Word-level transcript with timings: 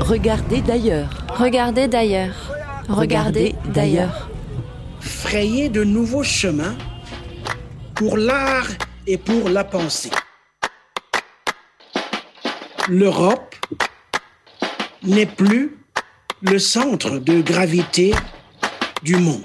Regardez 0.00 0.60
d'ailleurs. 0.60 1.08
Regardez 1.36 1.88
d'ailleurs. 1.88 2.52
Regardez 2.88 3.54
d'ailleurs. 3.66 4.28
Frayer 5.00 5.68
de 5.68 5.84
nouveaux 5.84 6.22
chemins 6.22 6.74
pour 7.94 8.16
l'art 8.16 8.68
et 9.06 9.18
pour 9.18 9.48
la 9.48 9.64
pensée. 9.64 10.10
L'Europe 12.88 13.54
n'est 15.02 15.26
plus 15.26 15.78
le 16.42 16.58
centre 16.58 17.18
de 17.18 17.40
gravité 17.40 18.14
du 19.02 19.16
monde. 19.16 19.44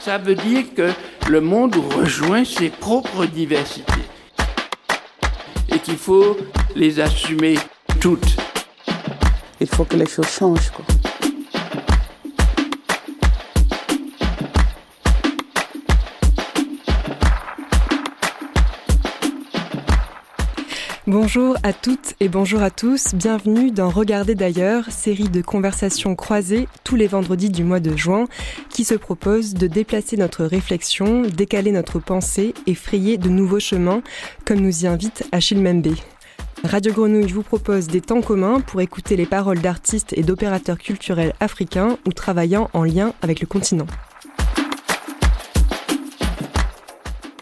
Ça 0.00 0.18
veut 0.18 0.34
dire 0.34 0.64
que 0.74 0.90
le 1.28 1.40
monde 1.40 1.76
rejoint 1.96 2.44
ses 2.44 2.70
propres 2.70 3.26
diversités 3.26 3.92
et 5.72 5.78
qu'il 5.78 5.96
faut 5.96 6.36
les 6.74 7.00
assumer 7.00 7.56
toutes. 8.00 8.36
Il 9.60 9.68
faut 9.68 9.84
que 9.84 9.96
les 9.96 10.06
choses 10.06 10.28
changent. 10.28 10.70
Quoi. 10.70 10.84
Bonjour 21.10 21.56
à 21.64 21.72
toutes 21.72 22.14
et 22.20 22.28
bonjour 22.28 22.62
à 22.62 22.70
tous, 22.70 23.16
bienvenue 23.16 23.72
dans 23.72 23.88
Regarder 23.88 24.36
d'ailleurs, 24.36 24.92
série 24.92 25.28
de 25.28 25.42
conversations 25.42 26.14
croisées 26.14 26.68
tous 26.84 26.94
les 26.94 27.08
vendredis 27.08 27.50
du 27.50 27.64
mois 27.64 27.80
de 27.80 27.96
juin 27.96 28.26
qui 28.68 28.84
se 28.84 28.94
propose 28.94 29.54
de 29.54 29.66
déplacer 29.66 30.16
notre 30.16 30.44
réflexion, 30.44 31.22
décaler 31.22 31.72
notre 31.72 31.98
pensée 31.98 32.54
et 32.68 32.76
frayer 32.76 33.18
de 33.18 33.28
nouveaux 33.28 33.58
chemins 33.58 34.02
comme 34.46 34.60
nous 34.60 34.84
y 34.84 34.86
invite 34.86 35.26
Achille 35.32 35.60
Membe. 35.60 35.96
Radio 36.62 36.92
Grenouille 36.92 37.32
vous 37.32 37.42
propose 37.42 37.88
des 37.88 38.02
temps 38.02 38.22
communs 38.22 38.60
pour 38.60 38.80
écouter 38.80 39.16
les 39.16 39.26
paroles 39.26 39.60
d'artistes 39.60 40.12
et 40.16 40.22
d'opérateurs 40.22 40.78
culturels 40.78 41.34
africains 41.40 41.98
ou 42.06 42.12
travaillant 42.12 42.70
en 42.72 42.84
lien 42.84 43.14
avec 43.20 43.40
le 43.40 43.48
continent. 43.48 43.88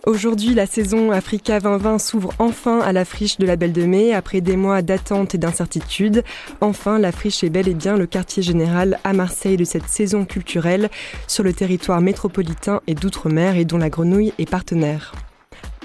Aujourd'hui, 0.09 0.55
la 0.55 0.65
saison 0.65 1.11
Africa 1.11 1.61
2020 1.61 1.99
s'ouvre 1.99 2.33
enfin 2.39 2.81
à 2.81 2.95
la 2.95 3.05
friche 3.05 3.37
de 3.37 3.45
la 3.45 3.57
Belle 3.57 3.75
de 3.75 3.85
Mai 3.85 4.15
après 4.15 4.41
des 4.41 4.57
mois 4.57 4.81
d'attente 4.81 5.35
et 5.35 5.39
d'incertitude. 5.39 6.25
Enfin, 6.63 6.99
la 6.99 7.13
friche 7.13 7.45
est 7.45 7.51
bel 7.51 7.69
et 7.69 7.75
bien 7.75 7.95
le 7.95 8.07
quartier 8.07 8.43
général 8.43 8.99
à 9.05 9.13
Marseille 9.13 9.59
de 9.59 9.65
cette 9.65 9.87
saison 9.87 10.25
culturelle 10.25 10.89
sur 11.27 11.45
le 11.45 11.53
territoire 11.53 12.01
métropolitain 12.01 12.81
et 12.87 12.95
d'outre-mer 12.95 13.57
et 13.57 13.67
dont 13.67 13.77
la 13.77 13.91
grenouille 13.91 14.33
est 14.39 14.49
partenaire. 14.49 15.13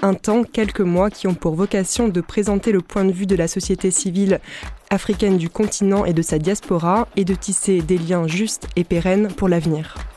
Un 0.00 0.14
temps, 0.14 0.42
quelques 0.42 0.80
mois 0.80 1.10
qui 1.10 1.26
ont 1.26 1.34
pour 1.34 1.54
vocation 1.54 2.08
de 2.08 2.22
présenter 2.22 2.72
le 2.72 2.80
point 2.80 3.04
de 3.04 3.12
vue 3.12 3.26
de 3.26 3.36
la 3.36 3.46
société 3.46 3.90
civile 3.90 4.40
africaine 4.88 5.36
du 5.36 5.50
continent 5.50 6.06
et 6.06 6.14
de 6.14 6.22
sa 6.22 6.38
diaspora 6.38 7.08
et 7.16 7.26
de 7.26 7.34
tisser 7.34 7.82
des 7.82 7.98
liens 7.98 8.26
justes 8.26 8.68
et 8.74 8.84
pérennes 8.84 9.28
pour 9.28 9.50
l'avenir. 9.50 10.13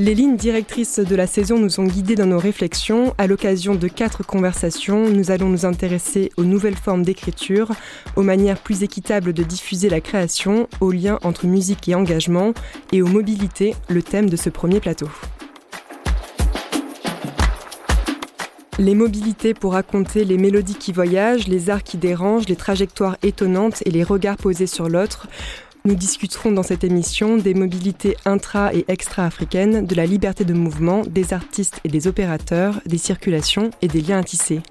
Les 0.00 0.16
lignes 0.16 0.36
directrices 0.36 0.98
de 0.98 1.14
la 1.14 1.28
saison 1.28 1.56
nous 1.56 1.78
ont 1.78 1.84
guidés 1.84 2.16
dans 2.16 2.26
nos 2.26 2.40
réflexions. 2.40 3.14
À 3.16 3.28
l'occasion 3.28 3.76
de 3.76 3.86
quatre 3.86 4.26
conversations, 4.26 5.08
nous 5.08 5.30
allons 5.30 5.48
nous 5.48 5.66
intéresser 5.66 6.32
aux 6.36 6.42
nouvelles 6.42 6.74
formes 6.74 7.04
d'écriture, 7.04 7.70
aux 8.16 8.24
manières 8.24 8.58
plus 8.58 8.82
équitables 8.82 9.32
de 9.32 9.44
diffuser 9.44 9.88
la 9.88 10.00
création, 10.00 10.68
aux 10.80 10.90
liens 10.90 11.20
entre 11.22 11.46
musique 11.46 11.88
et 11.88 11.94
engagement, 11.94 12.54
et 12.90 13.02
aux 13.02 13.06
mobilités, 13.06 13.76
le 13.88 14.02
thème 14.02 14.28
de 14.28 14.34
ce 14.34 14.50
premier 14.50 14.80
plateau. 14.80 15.08
Les 18.80 18.96
mobilités 18.96 19.54
pour 19.54 19.74
raconter 19.74 20.24
les 20.24 20.36
mélodies 20.36 20.74
qui 20.74 20.92
voyagent, 20.92 21.46
les 21.46 21.70
arts 21.70 21.84
qui 21.84 21.96
dérangent, 21.96 22.48
les 22.48 22.56
trajectoires 22.56 23.16
étonnantes 23.22 23.84
et 23.86 23.92
les 23.92 24.02
regards 24.02 24.36
posés 24.36 24.66
sur 24.66 24.88
l'autre. 24.88 25.28
Nous 25.86 25.96
discuterons 25.96 26.50
dans 26.50 26.62
cette 26.62 26.82
émission 26.82 27.36
des 27.36 27.52
mobilités 27.52 28.16
intra- 28.24 28.72
et 28.72 28.86
extra-africaines, 28.88 29.84
de 29.84 29.94
la 29.94 30.06
liberté 30.06 30.46
de 30.46 30.54
mouvement, 30.54 31.02
des 31.02 31.34
artistes 31.34 31.78
et 31.84 31.90
des 31.90 32.06
opérateurs, 32.06 32.80
des 32.86 32.96
circulations 32.96 33.68
et 33.82 33.88
des 33.88 34.00
liens 34.00 34.20
à 34.20 34.22
tisser. 34.24 34.62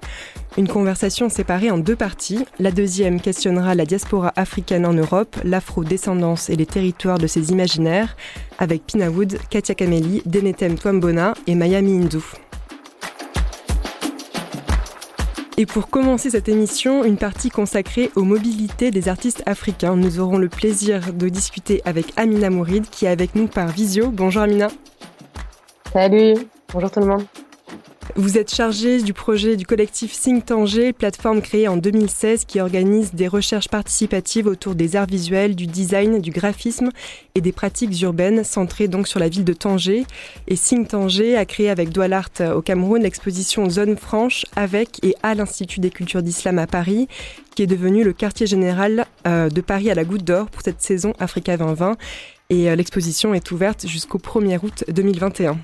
Une 0.58 0.66
conversation 0.66 1.28
séparée 1.28 1.70
en 1.70 1.78
deux 1.78 1.94
parties. 1.94 2.44
La 2.58 2.72
deuxième 2.72 3.20
questionnera 3.20 3.76
la 3.76 3.86
diaspora 3.86 4.32
africaine 4.34 4.84
en 4.84 4.92
Europe, 4.92 5.36
l'afro-descendance 5.44 6.50
et 6.50 6.56
les 6.56 6.66
territoires 6.66 7.18
de 7.18 7.28
ses 7.28 7.52
imaginaires, 7.52 8.16
avec 8.58 8.84
Pina 8.84 9.08
Wood, 9.08 9.38
Katia 9.50 9.76
Kameli, 9.76 10.20
Denetem 10.26 10.74
Twambona 10.74 11.34
et 11.46 11.54
Mayami 11.54 11.92
Hindou. 11.92 12.24
Et 15.56 15.66
pour 15.66 15.88
commencer 15.88 16.30
cette 16.30 16.48
émission, 16.48 17.04
une 17.04 17.16
partie 17.16 17.48
consacrée 17.48 18.10
aux 18.16 18.24
mobilités 18.24 18.90
des 18.90 19.08
artistes 19.08 19.44
africains. 19.46 19.94
Nous 19.94 20.18
aurons 20.18 20.36
le 20.36 20.48
plaisir 20.48 21.12
de 21.12 21.28
discuter 21.28 21.80
avec 21.84 22.06
Amina 22.16 22.50
Mourid 22.50 22.90
qui 22.90 23.04
est 23.04 23.08
avec 23.08 23.36
nous 23.36 23.46
par 23.46 23.68
visio. 23.68 24.10
Bonjour 24.10 24.42
Amina. 24.42 24.66
Salut, 25.92 26.34
bonjour 26.72 26.90
tout 26.90 26.98
le 26.98 27.06
monde. 27.06 27.24
Vous 28.16 28.38
êtes 28.38 28.54
chargée 28.54 29.02
du 29.02 29.12
projet 29.12 29.56
du 29.56 29.66
collectif 29.66 30.12
Think 30.12 30.46
Tanger, 30.46 30.92
plateforme 30.92 31.42
créée 31.42 31.66
en 31.66 31.76
2016 31.76 32.44
qui 32.44 32.60
organise 32.60 33.12
des 33.12 33.26
recherches 33.26 33.68
participatives 33.68 34.46
autour 34.46 34.76
des 34.76 34.94
arts 34.94 35.06
visuels, 35.06 35.56
du 35.56 35.66
design, 35.66 36.20
du 36.20 36.30
graphisme 36.30 36.90
et 37.34 37.40
des 37.40 37.50
pratiques 37.50 38.00
urbaines 38.02 38.44
centrées 38.44 38.86
donc 38.86 39.08
sur 39.08 39.18
la 39.18 39.28
ville 39.28 39.44
de 39.44 39.52
Tanger. 39.52 40.06
Et 40.46 40.56
Think 40.56 40.88
Tanger 40.88 41.36
a 41.36 41.44
créé 41.44 41.70
avec 41.70 41.90
Doualart 41.90 42.30
au 42.54 42.62
Cameroun 42.62 43.02
l'exposition 43.02 43.68
Zone 43.68 43.96
Franche 43.96 44.44
avec 44.54 45.00
et 45.02 45.16
à 45.24 45.34
l'Institut 45.34 45.80
des 45.80 45.90
cultures 45.90 46.22
d'islam 46.22 46.60
à 46.60 46.68
Paris 46.68 47.08
qui 47.56 47.62
est 47.62 47.66
devenu 47.66 48.04
le 48.04 48.12
quartier 48.12 48.46
général 48.46 49.06
euh, 49.26 49.48
de 49.48 49.60
Paris 49.60 49.90
à 49.90 49.94
la 49.94 50.04
Goutte 50.04 50.24
d'Or 50.24 50.46
pour 50.50 50.62
cette 50.62 50.80
saison 50.82 51.14
Africa 51.18 51.56
2020. 51.56 51.96
Et 52.50 52.70
euh, 52.70 52.76
l'exposition 52.76 53.34
est 53.34 53.50
ouverte 53.50 53.88
jusqu'au 53.88 54.18
1er 54.18 54.58
août 54.62 54.84
2021. 54.88 55.58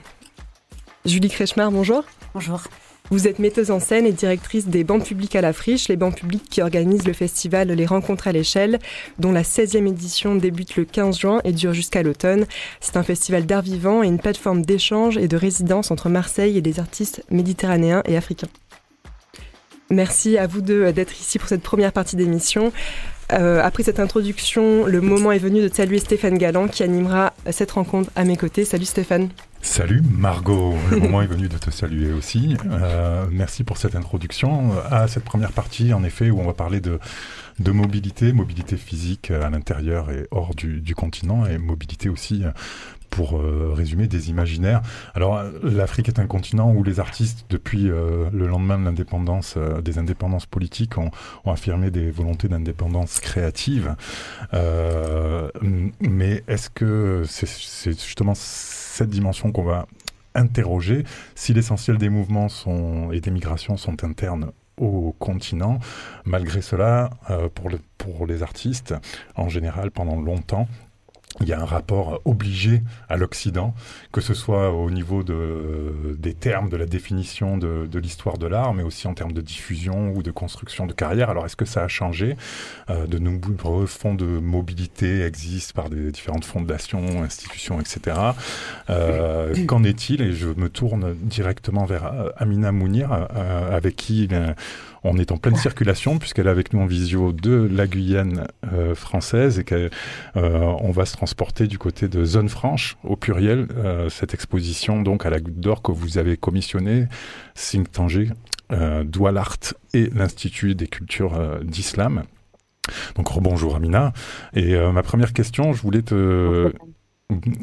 Julie 1.05 1.31
Kretschmar, 1.31 1.71
bonjour. 1.71 2.05
Bonjour. 2.33 2.63
Vous 3.11 3.27
êtes 3.27 3.41
metteuse 3.41 3.73
en 3.73 3.81
scène 3.81 4.07
et 4.07 4.13
directrice 4.13 4.69
des 4.69 4.85
bancs 4.85 5.05
publics 5.05 5.35
à 5.35 5.41
la 5.41 5.53
friche, 5.53 5.89
les 5.89 5.97
bancs 5.97 6.15
publics 6.15 6.49
qui 6.49 6.63
organisent 6.63 7.07
le 7.09 7.13
festival 7.13 7.73
Les 7.73 7.87
Rencontres 7.87 8.29
à 8.29 8.33
l'échelle, 8.33 8.79
dont 9.19 9.33
la 9.33 9.43
16e 9.43 9.89
édition 9.89 10.37
débute 10.37 10.77
le 10.77 10.85
15 10.85 11.19
juin 11.19 11.41
et 11.43 11.51
dure 11.51 11.73
jusqu'à 11.73 12.05
l'automne. 12.05 12.47
C'est 12.81 12.97
un 12.97 13.03
festival 13.03 13.47
d'art 13.47 13.63
vivant 13.63 14.05
et 14.05 14.07
une 14.07 14.21
plateforme 14.21 14.65
d'échange 14.65 15.17
et 15.17 15.27
de 15.27 15.37
résidence 15.37 15.91
entre 15.91 16.09
Marseille 16.09 16.57
et 16.57 16.63
des 16.63 16.79
artistes 16.79 17.25
méditerranéens 17.31 18.03
et 18.05 18.17
africains. 18.17 18.49
Merci 19.91 20.39
à 20.39 20.47
vous 20.47 20.61
deux 20.61 20.93
d'être 20.93 21.21
ici 21.21 21.41
pour 21.41 21.49
cette 21.49 21.63
première 21.63 21.93
partie 21.93 22.15
d'émission. 22.15 22.73
Euh, 23.33 23.61
après 23.61 23.83
cette 23.83 23.99
introduction, 23.99 24.87
le 24.87 25.01
moment 25.01 25.33
est 25.33 25.39
venu 25.39 25.69
de 25.69 25.75
saluer 25.75 25.99
Stéphane 25.99 26.39
Galland 26.39 26.69
qui 26.69 26.85
animera 26.85 27.33
cette 27.51 27.73
rencontre 27.73 28.09
à 28.15 28.23
mes 28.23 28.37
côtés. 28.37 28.65
Salut 28.65 28.85
Stéphane. 28.85 29.31
Salut 29.63 30.03
Margot, 30.03 30.75
le 30.91 30.99
moment 30.99 31.23
est 31.23 31.27
venu 31.27 31.49
de 31.49 31.57
te 31.59 31.71
saluer 31.71 32.13
aussi. 32.13 32.57
Euh, 32.71 33.27
merci 33.31 33.63
pour 33.63 33.77
cette 33.77 33.95
introduction 33.95 34.73
à 34.91 35.07
cette 35.07 35.25
première 35.25 35.53
partie, 35.53 35.93
en 35.93 36.03
effet, 36.03 36.31
où 36.31 36.41
on 36.41 36.47
va 36.47 36.55
parler 36.55 36.81
de, 36.81 36.99
de 37.59 37.71
mobilité, 37.71 38.33
mobilité 38.33 38.77
physique 38.77 39.31
à 39.31 39.51
l'intérieur 39.51 40.11
et 40.11 40.27
hors 40.31 40.55
du, 40.55 40.81
du, 40.81 40.95
continent, 40.95 41.47
et 41.47 41.59
mobilité 41.59 42.09
aussi 42.09 42.43
pour 43.11 43.39
euh, 43.39 43.73
résumer 43.75 44.07
des 44.07 44.31
imaginaires. 44.31 44.81
Alors 45.15 45.43
l'Afrique 45.63 46.09
est 46.09 46.19
un 46.19 46.27
continent 46.27 46.73
où 46.73 46.83
les 46.83 47.01
artistes, 47.01 47.45
depuis 47.51 47.91
euh, 47.91 48.31
le 48.33 48.47
lendemain 48.47 48.79
de 48.79 48.85
l'indépendance, 48.85 49.55
euh, 49.57 49.83
des 49.83 49.99
indépendances 49.99 50.47
politiques, 50.47 50.97
ont, 50.97 51.11
ont 51.45 51.53
affirmé 51.53 51.91
des 51.91 52.11
volontés 52.11 52.49
d'indépendance 52.49 53.21
créative. 53.21 53.95
mais 56.01 56.45
est-ce 56.49 56.71
que 56.71 57.25
c'est 57.27 57.93
justement 57.93 58.35
cette 59.01 59.09
dimension 59.09 59.51
qu'on 59.51 59.63
va 59.63 59.87
interroger 60.35 61.05
si 61.35 61.55
l'essentiel 61.55 61.97
des 61.97 62.11
mouvements 62.11 62.51
sont, 62.51 63.11
et 63.13 63.21
des 63.21 63.31
migrations 63.31 63.79
sont 63.79 64.05
internes 64.05 64.53
au 64.77 65.15
continent. 65.19 65.79
Malgré 66.27 66.61
cela, 66.61 67.09
euh, 67.31 67.49
pour, 67.49 67.71
le, 67.71 67.79
pour 67.97 68.27
les 68.27 68.43
artistes, 68.43 68.95
en 69.37 69.49
général, 69.49 69.91
pendant 69.91 70.21
longtemps, 70.21 70.69
il 71.41 71.49
y 71.49 71.53
a 71.53 71.61
un 71.61 71.65
rapport 71.65 72.21
obligé 72.25 72.83
à 73.09 73.17
l'Occident, 73.17 73.73
que 74.13 74.21
ce 74.21 74.35
soit 74.35 74.73
au 74.73 74.91
niveau 74.91 75.23
de, 75.23 76.17
des 76.19 76.35
termes, 76.35 76.69
de 76.69 76.77
la 76.77 76.87
définition 76.87 77.57
de, 77.57 77.87
de 77.87 77.99
l'histoire 77.99 78.37
de 78.37 78.47
l'art, 78.47 78.75
mais 78.75 78.83
aussi 78.83 79.07
en 79.07 79.15
termes 79.15 79.33
de 79.33 79.41
diffusion 79.41 80.13
ou 80.13 80.23
de 80.23 80.31
construction 80.33 80.87
de 80.87 80.93
carrière. 80.93 81.31
Alors, 81.31 81.47
est-ce 81.47 81.57
que 81.57 81.65
ça 81.65 81.85
a 81.85 81.89
changé? 81.89 82.37
Euh, 82.91 83.07
De 83.07 83.19
nombreux 83.19 83.87
fonds 83.87 84.15
de 84.15 84.25
mobilité 84.27 85.23
existent 85.23 85.81
par 85.81 85.89
des 85.89 86.11
différentes 86.11 86.45
fondations, 86.45 87.23
institutions, 87.23 87.81
etc. 87.81 88.17
Euh, 88.91 89.55
Qu'en 89.67 89.85
est-il? 89.85 90.21
Et 90.23 90.33
je 90.33 90.49
me 90.49 90.69
tourne 90.69 91.15
directement 91.15 91.85
vers 91.85 92.13
Amina 92.37 92.73
Mounir, 92.73 93.29
euh, 93.37 93.77
avec 93.77 93.97
qui 93.97 94.29
on 95.05 95.17
est 95.17 95.33
en 95.33 95.37
pleine 95.37 95.57
circulation 95.57 96.19
puisqu'elle 96.19 96.47
est 96.47 96.51
avec 96.51 96.73
nous 96.73 96.81
en 96.81 96.87
visio 96.87 97.33
de 97.33 97.69
la 97.71 97.87
Guyane 97.87 98.47
euh, 98.73 98.95
française 98.95 99.59
et 99.59 99.65
qu'on 99.65 99.89
euh, 100.37 100.93
va 100.93 101.07
se 101.07 101.17
transporter 101.17 101.67
du 101.67 101.79
côté 101.79 102.09
de 102.09 102.25
Zone 102.25 102.49
Franche 102.49 102.97
au 103.05 103.17
pluriel. 103.17 103.69
cette 104.11 104.35
exposition 104.35 105.03
donc 105.03 105.27
à 105.27 105.31
la 105.31 105.41
Goutte 105.41 105.61
d'Or 105.61 105.83
que 105.83 105.93
vous 105.93 106.19
avez 106.19 106.37
commissionnée, 106.37 107.07
Think 107.55 107.91
Tanger, 107.91 108.31
Doualart 109.05 109.75
et 109.95 110.11
l'Institut 110.15 110.75
des 110.75 110.87
cultures 110.87 111.61
d'islam. 111.63 112.23
Donc 113.17 113.29
rebonjour 113.29 113.77
Amina. 113.77 114.13
Et 114.55 114.77
ma 114.77 115.03
première 115.03 115.33
question, 115.33 115.73
je 115.73 115.83
voulais 115.83 116.03
te... 116.03 116.73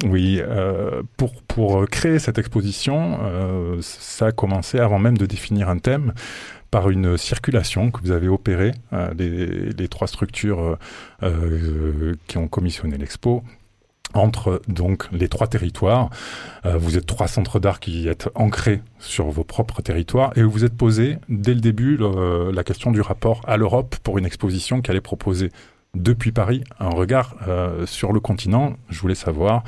Oui, 0.06 0.40
euh, 0.40 1.02
pour, 1.16 1.42
pour 1.42 1.86
créer 1.88 2.18
cette 2.18 2.38
exposition, 2.38 3.18
euh, 3.22 3.78
ça 3.80 4.26
a 4.26 4.32
commencé 4.32 4.78
avant 4.78 4.98
même 4.98 5.18
de 5.18 5.26
définir 5.26 5.68
un 5.68 5.78
thème 5.78 6.14
par 6.70 6.90
une 6.90 7.16
circulation 7.16 7.90
que 7.90 8.00
vous 8.02 8.10
avez 8.10 8.28
opérée, 8.28 8.72
euh, 8.92 9.12
les, 9.14 9.88
trois 9.88 10.06
structures 10.06 10.76
qui 12.26 12.38
ont 12.38 12.48
commissionné 12.48 12.98
l'expo, 12.98 13.42
entre 14.14 14.62
donc 14.68 15.08
les 15.12 15.28
trois 15.28 15.46
territoires. 15.46 16.10
vous 16.64 16.96
êtes 16.96 17.06
trois 17.06 17.26
centres 17.26 17.58
d'art 17.58 17.80
qui 17.80 18.08
êtes 18.08 18.28
ancrés 18.34 18.82
sur 18.98 19.30
vos 19.30 19.44
propres 19.44 19.82
territoires 19.82 20.32
et 20.36 20.42
vous 20.42 20.64
êtes 20.64 20.76
posé 20.76 21.18
dès 21.28 21.54
le 21.54 21.60
début 21.60 21.98
la 21.98 22.64
question 22.64 22.90
du 22.90 23.00
rapport 23.00 23.40
à 23.46 23.56
l'Europe 23.56 23.96
pour 24.02 24.18
une 24.18 24.26
exposition 24.26 24.82
qui 24.82 24.90
allait 24.90 25.00
proposer 25.00 25.50
depuis 25.94 26.32
Paris 26.32 26.64
un 26.78 26.90
regard 26.90 27.36
euh, 27.46 27.86
sur 27.86 28.12
le 28.12 28.20
continent. 28.20 28.76
Je 28.88 29.00
voulais 29.00 29.14
savoir 29.14 29.64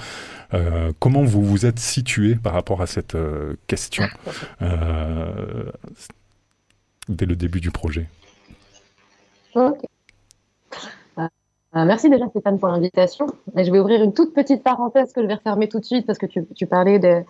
euh, 0.55 0.93
comment 0.99 1.25
vous 1.25 1.45
vous 1.45 1.67
êtes 1.67 1.79
situé 1.79 2.35
par 2.35 2.53
rapport 2.53 2.83
à 2.83 2.87
cette 2.87 3.15
euh, 3.15 3.57
question 3.67 4.05
dès 7.11 7.27
le 7.27 7.37
début 7.37 7.61
du 7.61 7.71
projet. 7.71 8.09
merci 11.75 12.09
déjà 12.09 12.27
Stéphane 12.29 12.59
pour 12.59 12.69
l'invitation. 12.69 13.27
Je 13.55 13.71
vais 13.71 13.79
ouvrir 13.79 14.03
une 14.03 14.15
toute 14.15 14.33
petite 14.33 14.63
parenthèse 14.63 15.13
que 15.13 15.23
je 15.23 15.27
vais 15.27 15.35
refermer 15.35 15.69
tout 15.69 15.81
de 15.81 15.85
suite 15.85 16.07
parce 16.07 16.19
que 16.19 16.27
tu, 16.27 16.47
tu 16.55 16.67
parlais 16.67 16.99
de, 16.99 17.23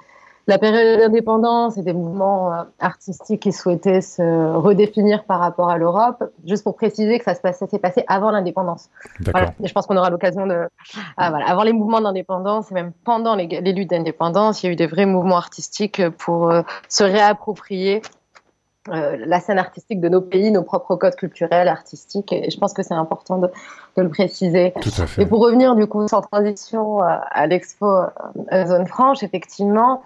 la 0.47 0.59
période 0.59 0.99
d'indépendance 0.99 1.79
et 1.79 1.83
des 1.83 1.93
mouvements 1.93 2.53
euh, 2.53 2.63
artistiques 2.81 3.43
qui 3.43 3.53
souhaitaient 3.53 4.01
se 4.01 4.23
redéfinir 4.57 5.25
par 5.25 5.39
rapport 5.39 5.71
à 5.71 5.79
l'Europe. 5.79 6.25
Juste 6.45 6.65
pour 6.65 6.77
préciser 6.77 7.19
que 7.19 7.25
ça 7.25 7.35
se 7.35 7.67
s'est 7.67 7.79
passé 7.79 8.05
avant 8.09 8.31
l'indépendance. 8.31 8.89
Voilà. 9.33 9.55
Je 9.63 9.73
pense 9.73 9.87
qu'on 9.87 9.97
aura 9.97 10.11
l'occasion 10.11 10.47
de, 10.47 10.69
ah, 11.17 11.31
voilà, 11.31 11.47
avant 11.49 11.63
les 11.63 11.73
mouvements 11.73 12.01
d'indépendance 12.01 12.71
et 12.71 12.75
même 12.75 12.93
pendant 13.05 13.37
les, 13.37 13.47
les 13.47 13.73
luttes 13.73 13.91
d'indépendance, 13.91 14.63
il 14.63 14.67
y 14.67 14.69
a 14.71 14.73
eu 14.73 14.77
des 14.77 14.87
vrais 14.87 15.07
mouvements 15.07 15.37
artistiques 15.37 16.03
pour 16.19 16.51
euh, 16.51 16.63
se 16.89 17.05
réapproprier 17.05 18.03
euh, 18.89 19.17
la 19.27 19.41
scène 19.41 19.59
artistique 19.59 20.01
de 20.01 20.09
nos 20.09 20.21
pays, 20.21 20.51
nos 20.51 20.63
propres 20.63 20.97
codes 20.97 21.17
culturels, 21.17 21.69
artistiques. 21.69 22.33
Et 22.33 22.51
je 22.51 22.59
pense 22.59 22.73
que 22.73 22.83
c'est 22.83 22.95
important 22.95 23.39
de, 23.39 23.49
de, 23.97 24.03
le 24.03 24.09
préciser. 24.09 24.73
Tout 24.81 24.91
à 24.99 25.07
fait. 25.07 25.23
Et 25.23 25.27
pour 25.27 25.41
revenir 25.41 25.75
du 25.75 25.87
coup 25.87 26.07
sans 26.09 26.23
transition 26.23 27.01
à 27.01 27.47
l'expo 27.47 27.87
Zone 28.53 28.87
Franche, 28.87 29.23
effectivement, 29.23 30.03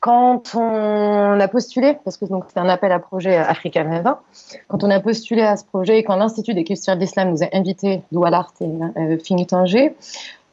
quand 0.00 0.54
on 0.54 1.38
a 1.38 1.48
postulé, 1.48 1.98
parce 2.04 2.16
que 2.16 2.24
c'est 2.26 2.58
un 2.58 2.68
appel 2.70 2.90
à 2.90 2.98
projet 2.98 3.36
Africa 3.36 3.84
2020, 3.84 4.18
quand 4.68 4.82
on 4.82 4.90
a 4.90 4.98
postulé 4.98 5.42
à 5.42 5.58
ce 5.58 5.64
projet 5.66 5.98
et 5.98 6.04
quand 6.04 6.16
l'Institut 6.16 6.54
des 6.54 6.64
cultures 6.64 6.94
de 6.94 7.00
l'islam 7.00 7.30
nous 7.30 7.42
a 7.42 7.48
invités, 7.52 8.02
Doualart 8.10 8.54
et 8.62 8.64
euh, 8.64 9.18
Fini 9.18 9.46
Tanger, 9.46 9.94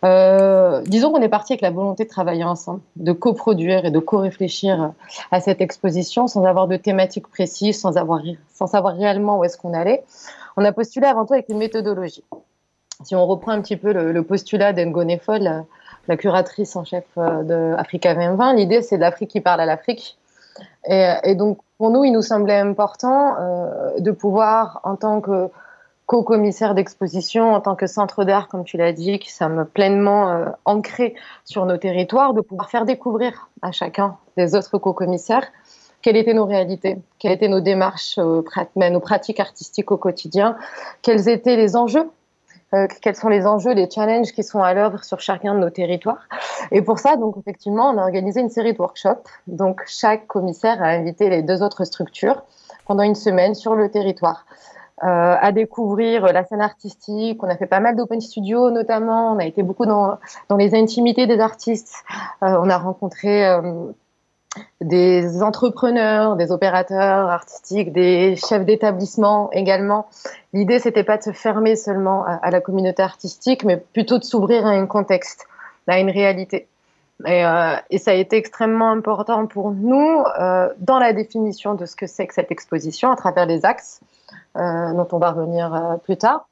euh, 0.06 0.82
disons 0.86 1.12
qu'on 1.12 1.22
est 1.22 1.30
parti 1.30 1.54
avec 1.54 1.62
la 1.62 1.72
volonté 1.72 2.04
de 2.04 2.10
travailler 2.10 2.44
ensemble, 2.44 2.82
de 2.98 3.12
coproduire 3.12 3.86
et 3.86 3.92
de 3.92 4.00
co-réfléchir 4.00 4.94
à 5.32 5.42
cette 5.42 5.60
exposition 5.60 6.28
sans 6.28 6.44
avoir 6.46 6.68
de 6.68 6.78
thématique 6.78 7.28
précise, 7.28 7.80
sans, 7.80 7.98
avoir, 7.98 8.22
sans 8.54 8.68
savoir 8.68 8.96
réellement 8.96 9.40
où 9.40 9.44
est-ce 9.44 9.58
qu'on 9.58 9.74
allait. 9.74 10.04
On 10.56 10.66
a 10.66 10.72
postulé 10.72 11.08
avant 11.08 11.26
tout 11.26 11.34
avec 11.34 11.50
une 11.50 11.58
méthodologie. 11.58 12.24
Si 13.04 13.16
on 13.16 13.26
reprend 13.26 13.52
un 13.52 13.62
petit 13.62 13.78
peu 13.78 13.92
le, 13.92 14.24
postulat 14.24 14.74
d'Engone 14.74 15.20
Foll, 15.20 15.66
la 16.08 16.18
curatrice 16.18 16.76
en 16.76 16.84
chef 16.84 17.06
euh, 17.18 17.44
de 17.44 17.76
Africa 17.78 18.14
2020. 18.14 18.54
L'idée, 18.54 18.82
c'est 18.82 18.98
l'Afrique 18.98 19.30
qui 19.30 19.42
parle 19.42 19.62
à 19.62 19.66
l'Afrique. 19.66 20.18
Et, 20.90 21.36
donc, 21.36 21.60
pour 21.78 21.92
nous, 21.92 22.06
il 22.06 22.12
nous 22.12 22.22
semblait 22.22 22.58
important 22.58 23.36
euh, 23.40 24.00
de 24.00 24.12
pouvoir, 24.12 24.80
en 24.84 24.96
tant 24.96 25.20
que 25.20 25.50
co-commissaire 26.08 26.74
d'exposition, 26.74 27.54
en 27.54 27.62
tant 27.62 27.76
que 27.76 27.86
centre 27.86 28.24
d'art, 28.24 28.48
comme 28.48 28.64
tu 28.64 28.78
l'as 28.78 28.94
dit, 28.94 29.20
qui 29.20 29.32
sommes 29.32 29.66
pleinement 29.66 30.30
euh, 30.30 30.46
ancrés 30.66 31.14
sur 31.46 31.66
nos 31.68 31.78
territoires, 31.78 32.34
de 32.34 32.42
pouvoir 32.42 32.72
faire 32.72 32.86
découvrir 32.86 33.50
à 33.62 33.72
chacun 33.72 34.18
des 34.36 34.56
autres 34.56 34.80
co-commissaires 34.80 35.48
quelles 36.02 36.16
étaient 36.16 36.34
nos 36.34 36.46
réalités, 36.46 36.98
quelles 37.20 37.34
étaient 37.34 37.48
nos 37.50 37.60
démarches, 37.60 38.18
nos 38.18 39.00
pratiques 39.00 39.40
artistiques 39.40 39.92
au 39.92 39.98
quotidien, 39.98 40.56
quels 41.02 41.28
étaient 41.28 41.58
les 41.58 41.76
enjeux 41.76 42.10
euh, 42.74 42.86
quels 43.02 43.16
sont 43.16 43.30
les 43.30 43.46
enjeux, 43.46 43.74
les 43.74 43.90
challenges 43.90 44.34
qui 44.34 44.44
sont 44.44 44.62
à 44.62 44.74
l'œuvre 44.74 45.02
sur 45.06 45.22
chacun 45.22 45.54
de 45.54 45.60
nos 45.60 45.70
territoires. 45.70 46.28
Et 46.72 46.82
pour 46.82 47.00
ça, 47.00 47.16
donc 47.16 47.38
effectivement, 47.38 47.92
on 47.92 47.98
a 47.98 48.02
organisé 48.02 48.42
une 48.42 48.50
série 48.50 48.74
de 48.74 48.78
workshops. 48.78 49.24
Donc 49.48 49.84
chaque 49.88 50.28
commissaire 50.28 50.84
a 50.84 50.88
invité 50.88 51.30
les 51.30 51.44
deux 51.44 51.64
autres 51.64 51.86
structures 51.86 52.44
pendant 52.86 53.04
une 53.04 53.16
semaine 53.16 53.56
sur 53.56 53.74
le 53.74 53.90
territoire. 53.90 54.46
Euh, 55.04 55.36
à 55.40 55.52
découvrir 55.52 56.24
la 56.34 56.44
scène 56.44 56.62
artistique. 56.62 57.44
On 57.44 57.50
a 57.50 57.56
fait 57.56 57.68
pas 57.68 57.80
mal 57.80 57.96
d'open 57.96 58.20
studio 58.20 58.72
notamment. 58.72 59.34
On 59.34 59.38
a 59.38 59.46
été 59.46 59.62
beaucoup 59.62 59.86
dans, 59.86 60.18
les 60.58 60.74
intimités 60.74 61.28
des 61.28 61.40
artistes. 61.40 61.94
Euh, 62.42 62.58
on 62.60 62.68
a 62.68 62.80
rencontré 62.80 63.46
euh, 63.46 63.92
des 64.82 65.44
entrepreneurs, 65.44 66.36
des 66.36 66.52
opérateurs 66.52 67.30
artistiques, 67.30 67.94
des 67.94 68.36
chefs 68.38 68.66
d'établissement 68.66 69.52
également. 69.52 70.08
L'idée, 70.52 70.80
c'était 70.80 71.04
pas 71.04 71.18
de 71.18 71.24
se 71.24 71.32
fermer 71.32 71.76
seulement 71.76 72.26
à, 72.26 72.50
la 72.50 72.60
communauté 72.60 73.04
artistique, 73.04 73.64
mais 73.66 73.78
plutôt 73.78 74.18
de 74.18 74.24
s'ouvrir 74.24 74.66
à 74.66 74.72
un 74.72 74.88
contexte, 74.88 75.46
à 75.86 76.00
une 76.00 76.10
réalité. 76.10 76.68
Et, 77.28 77.44
ça 78.00 78.12
a 78.12 78.14
été 78.14 78.36
extrêmement 78.36 78.90
important 78.90 79.46
pour 79.46 79.74
nous 79.74 80.24
dans 80.80 80.98
la 80.98 81.14
définition 81.14 81.76
de 81.76 81.86
ce 81.86 81.96
que 81.96 82.08
c'est 82.08 82.26
que 82.26 82.34
cette 82.34 82.52
exposition 82.52 83.12
à 83.12 83.16
travers 83.16 83.46
les 83.46 83.64
axes, 83.64 84.02
dont 84.58 85.08
on 85.12 85.18
va 85.18 85.32
revenir 85.32 85.74
euh, 85.74 85.98
plus 85.98 86.18
tard. 86.18 86.48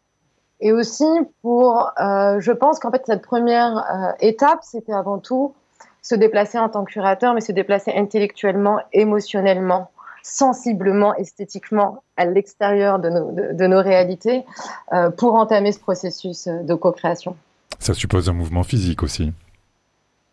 Et 0.62 0.72
aussi 0.72 1.06
pour, 1.42 1.92
euh, 2.00 2.40
je 2.40 2.52
pense 2.52 2.80
qu'en 2.80 2.92
fait, 2.92 3.04
cette 3.06 3.22
première 3.22 3.78
euh, 3.78 4.12
étape, 4.20 4.60
c'était 4.64 4.94
avant 4.94 5.20
tout 5.20 5.54
se 6.02 6.16
déplacer 6.16 6.58
en 6.58 6.70
tant 6.70 6.86
que 6.86 6.92
curateur, 6.92 7.34
mais 7.34 7.42
se 7.42 7.52
déplacer 7.52 7.92
intellectuellement, 7.96 8.80
émotionnellement, 8.94 9.90
sensiblement, 10.24 11.16
esthétiquement 11.16 12.04
à 12.16 12.26
l'extérieur 12.26 13.00
de 13.00 13.10
nos, 13.10 13.32
de, 13.32 13.68
nos 13.68 13.82
réalités 13.82 14.46
euh, 14.94 15.10
pour 15.10 15.36
entamer 15.36 15.72
ce 15.72 15.80
processus 15.80 16.48
de 16.48 16.74
co-création. 16.76 17.36
Ça 17.80 17.94
suppose 17.94 18.30
un 18.30 18.34
mouvement 18.34 18.64
physique 18.64 19.04
aussi. 19.04 19.34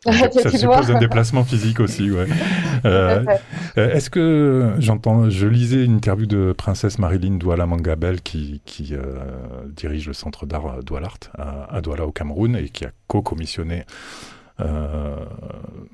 ça 0.33 0.51
suppose 0.51 0.91
un 0.91 0.99
déplacement 0.99 1.45
physique 1.45 1.81
aussi, 1.81 2.11
ouais. 2.11 2.27
Euh, 2.85 3.25
euh, 3.79 3.95
Est-ce 3.95 4.11
que 4.11 4.73
j'entends, 4.81 5.31
je 5.31 5.47
lisais 5.47 5.85
une 5.85 5.95
interview 5.95 6.27
de 6.27 6.53
princesse 6.53 6.99
Marilyn 6.99 7.37
Douala 7.37 7.65
Mangabel 7.65 8.21
qui, 8.21 8.61
qui 8.65 8.89
euh, 8.93 9.15
dirige 9.69 10.09
le 10.09 10.13
centre 10.15 10.47
d'art 10.47 10.83
Doualart 10.83 11.19
à, 11.39 11.77
à 11.77 11.81
Douala 11.81 12.05
au 12.05 12.11
Cameroun 12.11 12.57
et 12.57 12.71
qui 12.71 12.85
a 12.85 12.91
co-commissionné 13.07 13.85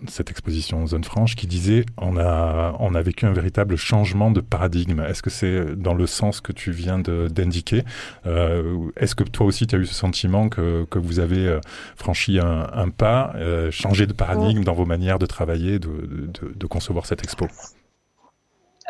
cette 0.07 0.31
exposition 0.31 0.87
Zone 0.87 1.05
Franche 1.05 1.37
qui 1.37 1.47
disait 1.47 1.85
on 1.97 2.17
a, 2.17 2.75
on 2.79 2.95
a 2.95 3.03
vécu 3.03 3.27
un 3.27 3.33
véritable 3.33 3.77
changement 3.77 4.31
de 4.31 4.41
paradigme. 4.41 5.01
Est-ce 5.01 5.23
que 5.23 5.31
c'est 5.31 5.77
dans 5.77 5.95
le 5.95 6.07
sens 6.07 6.41
que 6.41 6.53
tu 6.53 6.71
viens 6.71 6.99
d'indiquer? 6.99 7.85
Euh, 8.27 8.91
Est-ce 8.97 9.15
que 9.15 9.25
toi 9.25 9.47
aussi 9.47 9.67
tu 9.67 9.75
as 9.77 9.79
eu 9.79 9.87
ce 9.87 9.95
sentiment 9.95 10.49
que, 10.49 10.85
que 10.91 10.99
vous 10.99 11.19
avez 11.19 11.47
euh, 11.47 11.61
franchi 11.97 12.39
un, 12.39 12.69
un 12.73 12.89
pas, 12.91 13.33
euh, 13.37 13.71
changé 13.71 14.07
de 14.07 14.13
paradigme 14.13 14.65
dans 14.65 14.75
vos 14.75 14.87
manières 14.87 15.19
de 15.19 15.27
travailler, 15.27 15.79
de, 15.79 15.89
de, 15.89 16.53
de 16.55 16.67
concevoir 16.67 17.07
cette 17.07 17.23
expo? 17.23 17.47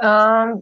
Euh, 0.02 0.54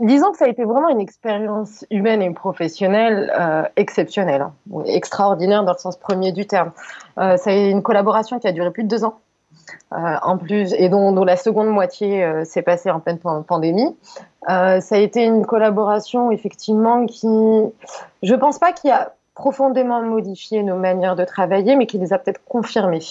disons 0.00 0.32
que 0.32 0.38
ça 0.38 0.46
a 0.46 0.48
été 0.48 0.64
vraiment 0.64 0.88
une 0.88 1.00
expérience 1.00 1.84
humaine 1.90 2.22
et 2.22 2.30
professionnelle 2.30 3.32
euh, 3.38 3.62
exceptionnelle, 3.76 4.42
hein. 4.42 4.82
extraordinaire 4.86 5.64
dans 5.64 5.72
le 5.72 5.78
sens 5.78 5.96
premier 5.96 6.32
du 6.32 6.46
terme. 6.46 6.72
Euh, 7.18 7.36
ça 7.36 7.50
a 7.50 7.52
été 7.52 7.70
une 7.70 7.82
collaboration 7.82 8.38
qui 8.38 8.46
a 8.48 8.52
duré 8.52 8.70
plus 8.70 8.84
de 8.84 8.88
deux 8.88 9.04
ans. 9.04 9.18
Euh, 9.92 9.96
en 10.22 10.38
plus, 10.38 10.72
et 10.74 10.88
dont, 10.88 11.12
la 11.24 11.36
seconde 11.36 11.68
moitié 11.68 12.24
euh, 12.24 12.44
s'est 12.44 12.62
passée 12.62 12.90
en 12.90 13.00
pleine 13.00 13.18
pandémie. 13.18 13.96
Ça 14.46 14.78
a 14.78 14.96
été 14.96 15.24
une 15.24 15.44
collaboration 15.44 16.30
effectivement 16.30 17.04
qui, 17.04 17.28
je 18.22 18.34
pense 18.34 18.58
pas 18.58 18.72
qu'il 18.72 18.90
a 18.90 19.12
profondément 19.34 20.02
modifié 20.02 20.62
nos 20.62 20.76
manières 20.76 21.16
de 21.16 21.24
travailler, 21.24 21.76
mais 21.76 21.86
qui 21.86 21.98
les 21.98 22.12
a 22.12 22.18
peut-être 22.18 22.40
confirmées. 22.46 23.02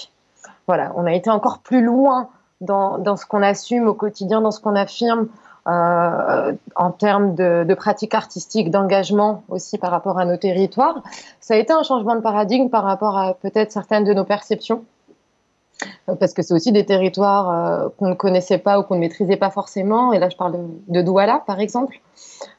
Voilà, 0.66 0.92
on 0.96 1.06
a 1.06 1.12
été 1.12 1.30
encore 1.30 1.60
plus 1.60 1.80
loin 1.80 2.28
dans, 2.60 2.98
dans 2.98 3.16
ce 3.16 3.24
qu'on 3.24 3.42
assume 3.42 3.86
au 3.86 3.94
quotidien, 3.94 4.40
dans 4.40 4.50
ce 4.50 4.60
qu'on 4.60 4.74
affirme, 4.74 5.28
euh, 5.68 6.52
en 6.76 6.90
termes 6.92 7.34
de, 7.34 7.62
de 7.64 7.74
pratique 7.74 8.14
artistique, 8.14 8.70
d'engagement 8.70 9.42
aussi 9.48 9.76
par 9.76 9.90
rapport 9.90 10.18
à 10.18 10.24
nos 10.24 10.38
territoires. 10.38 11.02
Ça 11.40 11.54
a 11.54 11.56
été 11.58 11.74
un 11.74 11.82
changement 11.82 12.14
de 12.14 12.22
paradigme 12.22 12.70
par 12.70 12.84
rapport 12.84 13.18
à 13.18 13.34
peut-être 13.34 13.70
certaines 13.70 14.04
de 14.04 14.14
nos 14.14 14.24
perceptions. 14.24 14.84
parce 16.06 16.32
que 16.32 16.40
c'est 16.40 16.54
aussi 16.54 16.72
des 16.72 16.86
territoires 16.86 17.90
qu'on 17.98 18.08
ne 18.08 18.14
connaissait 18.14 18.56
pas 18.56 18.78
ou 18.78 18.82
qu'on 18.82 18.94
ne 18.94 19.00
maîtrisait 19.00 19.36
pas 19.36 19.50
forcément. 19.50 20.14
Et 20.14 20.18
là, 20.18 20.30
je 20.30 20.36
parle 20.36 20.56
de, 20.88 21.02
Douala, 21.02 21.42
par 21.46 21.60
exemple, 21.60 22.00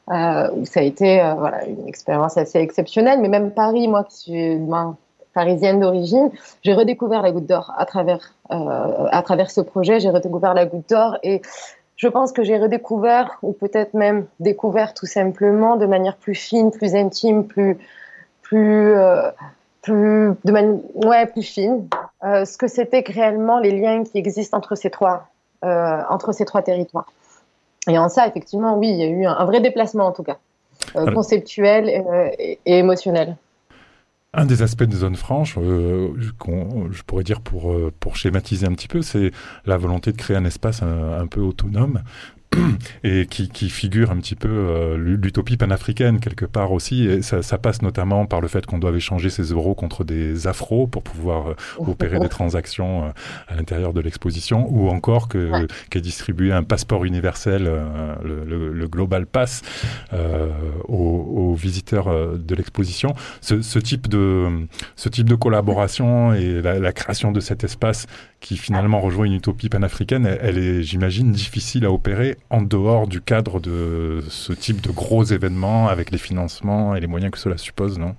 où 0.08 0.64
ça 0.64 0.80
a 0.80 0.82
été 0.82 1.20
une 1.20 1.88
expérience 1.88 2.36
assez 2.36 2.60
exceptionnelle. 2.60 3.20
Mais 3.20 3.28
même 3.28 3.50
Paris, 3.50 3.88
moi 3.88 4.04
qui 4.04 4.16
suis 4.16 4.56
ben, 4.56 4.96
parisienne 5.34 5.80
d'origine, 5.80 6.30
j'ai 6.62 6.74
redécouvert 6.74 7.22
la 7.22 7.32
Goutte 7.32 7.46
d'Or 7.46 7.72
à 7.76 7.86
travers, 7.86 8.34
à 8.48 9.22
travers 9.22 9.50
ce 9.50 9.60
projet. 9.60 9.98
J'ai 10.00 10.10
redécouvert 10.10 10.54
la 10.54 10.64
Goutte 10.64 10.88
d'Or 10.88 11.18
et 11.22 11.42
je 12.00 12.08
pense 12.08 12.32
que 12.32 12.42
j'ai 12.42 12.56
redécouvert, 12.56 13.36
ou 13.42 13.52
peut-être 13.52 13.92
même 13.92 14.24
découvert 14.40 14.94
tout 14.94 15.04
simplement 15.04 15.76
de 15.76 15.84
manière 15.84 16.16
plus 16.16 16.34
fine, 16.34 16.70
plus 16.70 16.94
intime, 16.94 17.46
plus, 17.46 17.76
plus, 18.40 18.94
euh, 18.94 19.30
plus, 19.82 20.32
de 20.42 20.50
manière, 20.50 20.78
ouais, 20.94 21.26
plus 21.26 21.42
fine, 21.42 21.86
euh, 22.24 22.46
ce 22.46 22.56
que 22.56 22.68
c'était 22.68 23.04
réellement 23.06 23.58
les 23.58 23.78
liens 23.78 24.02
qui 24.02 24.16
existent 24.16 24.56
entre 24.56 24.76
ces 24.76 24.88
trois, 24.88 25.28
euh, 25.62 26.00
entre 26.08 26.32
ces 26.32 26.46
trois 26.46 26.62
territoires. 26.62 27.12
Et 27.86 27.98
en 27.98 28.08
ça, 28.08 28.26
effectivement, 28.26 28.78
oui, 28.78 28.88
il 28.88 28.96
y 28.96 29.02
a 29.02 29.06
eu 29.06 29.26
un, 29.26 29.44
vrai 29.44 29.60
déplacement 29.60 30.06
en 30.06 30.12
tout 30.12 30.22
cas, 30.22 30.38
conceptuel 31.12 31.90
et, 32.38 32.58
et 32.64 32.78
émotionnel. 32.78 33.36
Un 34.32 34.46
des 34.46 34.62
aspects 34.62 34.84
des 34.84 34.98
zones 34.98 35.16
franches, 35.16 35.56
euh, 35.58 36.14
je 36.16 37.02
pourrais 37.02 37.24
dire 37.24 37.40
pour, 37.40 37.74
pour 37.98 38.16
schématiser 38.16 38.66
un 38.66 38.72
petit 38.72 38.86
peu, 38.86 39.02
c'est 39.02 39.32
la 39.66 39.76
volonté 39.76 40.12
de 40.12 40.16
créer 40.16 40.36
un 40.36 40.44
espace 40.44 40.82
un 40.82 41.26
peu 41.26 41.40
autonome 41.40 42.02
et 43.04 43.26
qui, 43.26 43.48
qui, 43.48 43.70
figure 43.70 44.10
un 44.10 44.16
petit 44.16 44.34
peu 44.34 44.48
euh, 44.48 44.96
l'utopie 44.96 45.56
panafricaine 45.56 46.18
quelque 46.18 46.44
part 46.44 46.72
aussi. 46.72 47.06
Et 47.06 47.22
ça, 47.22 47.42
ça, 47.42 47.58
passe 47.58 47.82
notamment 47.82 48.26
par 48.26 48.40
le 48.40 48.48
fait 48.48 48.66
qu'on 48.66 48.78
doit 48.78 48.90
échanger 48.90 49.30
ses 49.30 49.44
euros 49.44 49.74
contre 49.74 50.02
des 50.02 50.46
afros 50.46 50.86
pour 50.86 51.02
pouvoir 51.02 51.50
euh, 51.50 51.54
opérer 51.78 52.18
des 52.18 52.28
transactions 52.28 53.04
euh, 53.04 53.08
à 53.48 53.54
l'intérieur 53.54 53.92
de 53.92 54.00
l'exposition, 54.00 54.66
ou 54.68 54.88
encore 54.88 55.28
que 55.28 55.66
qu'est 55.90 56.00
distribué 56.00 56.52
un 56.52 56.64
passeport 56.64 57.04
universel, 57.04 57.64
le, 58.24 58.44
le, 58.44 58.72
le, 58.72 58.88
Global 58.88 59.26
Pass, 59.26 59.62
aux, 60.12 60.94
aux, 60.94 61.54
visiteurs 61.54 62.36
de 62.36 62.54
l'exposition. 62.54 63.14
Ce, 63.40 63.62
ce, 63.62 63.78
type 63.78 64.08
de 64.08 64.66
ce 64.96 65.08
type 65.08 65.28
de 65.28 65.34
collaboration 65.34 66.32
et 66.32 66.60
la, 66.60 66.78
la 66.78 66.92
création 66.92 67.30
de 67.30 67.40
cet 67.40 67.64
espace 67.64 68.06
qui 68.40 68.56
finalement 68.56 69.00
rejoint 69.00 69.26
une 69.26 69.34
utopie 69.34 69.68
panafricaine, 69.68 70.26
elle, 70.26 70.58
est, 70.58 70.82
j'imagine, 70.82 71.30
difficile 71.30 71.84
à 71.84 71.92
opérer 71.92 72.36
en 72.48 72.62
dehors 72.62 73.06
du 73.06 73.20
cadre 73.20 73.60
de 73.60 74.22
ce 74.28 74.52
type 74.52 74.80
de 74.80 74.90
gros 74.90 75.24
événements 75.24 75.88
avec 75.88 76.10
les 76.10 76.18
financements 76.18 76.94
et 76.94 77.00
les 77.00 77.06
moyens 77.06 77.30
que 77.30 77.38
cela 77.38 77.58
suppose, 77.58 77.98
non? 77.98 78.14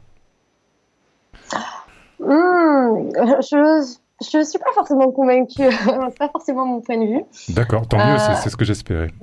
Hmm, 2.19 3.09
Je 3.49 4.37
ne 4.37 4.43
suis 4.43 4.59
pas 4.59 4.71
forcément 4.75 5.11
convaincue. 5.11 5.63
c'est 5.63 6.17
pas 6.19 6.29
forcément 6.29 6.67
mon 6.67 6.81
point 6.81 6.97
de 6.97 7.05
vue. 7.05 7.23
D'accord, 7.49 7.87
tant 7.87 7.97
mieux, 7.97 8.17
c'est 8.19 8.49
ce 8.49 8.55
que 8.55 8.65
j'espérais. 8.65 9.09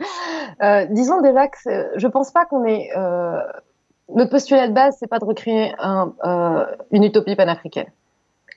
Hmm. 0.00 0.64
Euh, 0.64 0.86
disons 0.90 1.20
déjà 1.20 1.48
que 1.48 1.58
je 1.96 2.06
ne 2.06 2.10
pense 2.10 2.30
pas 2.32 2.46
qu'on 2.46 2.64
est. 2.64 2.88
Euh, 2.96 3.38
notre 4.14 4.30
postulat 4.30 4.68
de 4.68 4.72
base, 4.72 4.96
c'est 4.98 5.06
pas 5.06 5.18
de 5.18 5.24
recréer 5.26 5.74
un, 5.78 6.14
euh, 6.24 6.64
une 6.90 7.04
utopie 7.04 7.36
panafricaine 7.36 7.86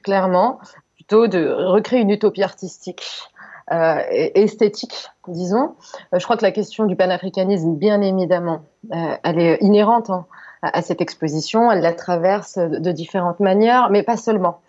clairement, 0.03 0.59
plutôt 0.95 1.27
de 1.27 1.49
recréer 1.49 2.01
une 2.01 2.11
utopie 2.11 2.43
artistique 2.43 3.03
euh, 3.71 4.01
esthétique, 4.09 5.07
disons. 5.29 5.75
Euh, 6.13 6.19
je 6.19 6.23
crois 6.25 6.35
que 6.35 6.43
la 6.43 6.51
question 6.51 6.85
du 6.85 6.97
panafricanisme, 6.97 7.75
bien 7.75 8.01
évidemment, 8.01 8.65
euh, 8.93 9.15
elle 9.23 9.39
est 9.39 9.57
inhérente 9.61 10.09
hein, 10.09 10.25
à, 10.61 10.81
cette 10.81 10.99
exposition. 10.99 11.71
Elle 11.71 11.79
la 11.79 11.93
traverse 11.93 12.57
de, 12.57 12.91
différentes 12.91 13.39
manières, 13.39 13.89
mais 13.89 14.03
pas 14.03 14.17
seulement. 14.17 14.59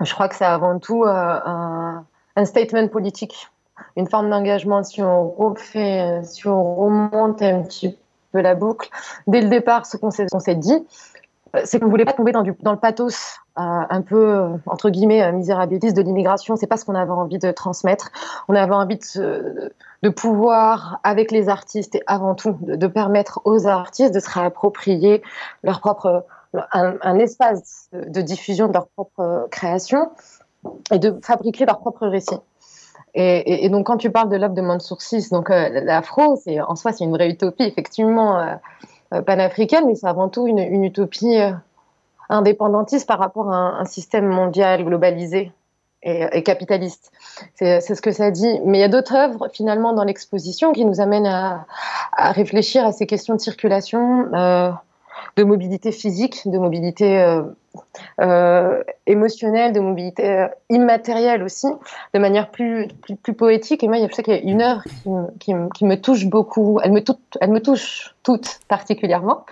Je 0.00 0.14
crois 0.14 0.28
que 0.28 0.36
c'est 0.36 0.44
avant 0.44 0.78
tout 0.78 1.02
un, 1.06 2.04
statement 2.44 2.86
politique, 2.86 3.48
une 3.96 4.08
forme 4.08 4.30
d'engagement. 4.30 4.84
Si 4.84 5.02
on 5.02 5.32
remonte 5.32 7.42
un 7.42 7.62
petit 7.62 7.98
peu 8.30 8.40
la 8.40 8.54
boucle, 8.54 8.90
dès 9.26 9.40
le 9.40 9.48
départ, 9.48 9.86
ce 9.86 9.96
qu'on 9.96 10.12
s'est 10.12 10.54
dit, 10.54 10.86
c'est 11.64 11.78
qu'on 11.78 11.86
ne 11.86 11.90
voulait 11.90 12.04
pas 12.04 12.12
tomber 12.12 12.32
dans, 12.32 12.42
le 12.42 12.76
pathos 12.76 13.38
un 13.56 14.02
peu 14.02 14.34
euh, 14.34 14.56
entre 14.66 14.90
guillemets 14.90 15.22
euh, 15.22 15.32
misérabiliste 15.32 15.96
de 15.96 16.02
l'immigration. 16.02 16.56
C'est 16.56 16.66
pas 16.66 16.76
ce 16.76 16.84
qu'on 16.84 16.94
avait 16.94 17.10
envie 17.10 17.38
de 17.38 17.50
transmettre. 17.50 18.10
On 18.48 18.54
avait 18.54 18.74
envie 18.74 18.98
de, 18.98 20.08
pouvoir, 20.10 21.00
avec 21.02 21.32
les 21.32 21.48
artistes 21.48 21.96
et 21.96 22.02
avant 22.06 22.34
tout, 22.34 22.56
de, 22.60 22.86
permettre 22.86 23.40
aux 23.44 23.66
artistes 23.66 24.14
de 24.14 24.20
se 24.20 24.30
réapproprier 24.30 25.22
leur 25.64 25.80
propre 25.80 26.24
un, 26.72 27.18
espace 27.18 27.88
de, 27.92 28.20
diffusion 28.20 28.68
de 28.68 28.74
leur 28.74 28.86
propre 28.88 29.48
création 29.50 30.10
et 30.92 30.98
de 30.98 31.18
fabriquer 31.22 31.66
leur 31.66 31.78
propre 31.80 32.06
récit. 32.06 32.38
Et, 33.14 33.68
donc, 33.68 33.86
quand 33.86 33.96
tu 33.96 34.10
parles 34.10 34.28
de 34.28 34.36
l'œuvre 34.36 34.54
de 34.54 34.60
Mansour 34.60 34.98
donc 35.32 35.50
euh, 35.50 35.80
l'afro, 35.82 36.36
c'est 36.36 36.60
en 36.60 36.76
soi, 36.76 36.92
c'est 36.92 37.02
une 37.02 37.10
vraie 37.10 37.28
utopie, 37.28 37.64
effectivement, 37.64 38.58
panafricaine, 39.26 39.86
mais 39.86 39.94
c'est 39.94 40.06
avant 40.06 40.28
tout 40.28 40.46
une, 40.46 40.58
utopie 40.84 41.38
indépendantiste 42.28 43.06
par 43.06 43.18
rapport 43.18 43.50
à 43.52 43.80
un, 43.80 43.84
système 43.84 44.26
mondial 44.26 44.84
globalisé 44.84 45.52
et, 46.02 46.42
capitaliste. 46.42 47.10
C'est 47.54 47.80
ce 47.80 48.02
que 48.02 48.12
ça 48.12 48.30
dit. 48.30 48.60
Mais 48.64 48.78
il 48.78 48.80
y 48.80 48.84
a 48.84 48.88
d'autres 48.88 49.14
œuvres 49.14 49.48
finalement 49.52 49.92
dans 49.92 50.04
l'exposition 50.04 50.72
qui 50.72 50.84
nous 50.84 51.00
amènent 51.00 51.26
à, 51.26 51.66
réfléchir 52.16 52.84
à 52.84 52.92
ces 52.92 53.06
questions 53.06 53.34
de 53.34 53.40
circulation, 53.40 54.32
euh, 54.34 54.70
de 55.36 55.44
mobilité 55.44 55.92
physique, 55.92 56.42
de 56.46 56.58
mobilité 56.58 57.20
euh, 57.22 57.42
euh, 58.20 58.82
émotionnelle, 59.06 59.72
de 59.72 59.80
mobilité 59.80 60.46
immatérielle 60.70 61.42
aussi, 61.42 61.68
de 62.14 62.18
manière 62.18 62.50
plus, 62.50 62.88
plus, 63.22 63.34
poétique. 63.34 63.84
Et 63.84 63.88
moi, 63.88 63.98
je 64.06 64.12
sais 64.12 64.22
qu'il 64.22 64.34
y 64.34 64.36
a 64.36 64.40
une 64.40 64.62
œuvre 64.62 64.82
qui, 65.38 65.52
qui, 65.74 65.84
me 65.84 65.94
touche 65.96 66.26
beaucoup. 66.26 66.80
Elle 66.82 66.92
me, 66.92 67.02
elle 67.40 67.50
me 67.50 67.60
touche 67.60 68.14
toutes 68.22 68.60
particulièrement 68.68 69.44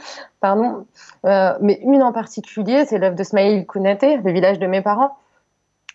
pardon. 0.47 0.87
Euh, 1.25 1.55
mais 1.61 1.81
une 1.83 2.03
en 2.03 2.13
particulier, 2.13 2.85
c'est 2.85 2.99
l'œuvre 2.99 3.17
de 3.17 3.25
Smaïl 3.25 3.67
Kounaté, 3.67 4.19
le 4.19 4.33
village 4.33 4.61
de 4.61 4.67
mes 4.67 4.81
parents. 4.81 5.17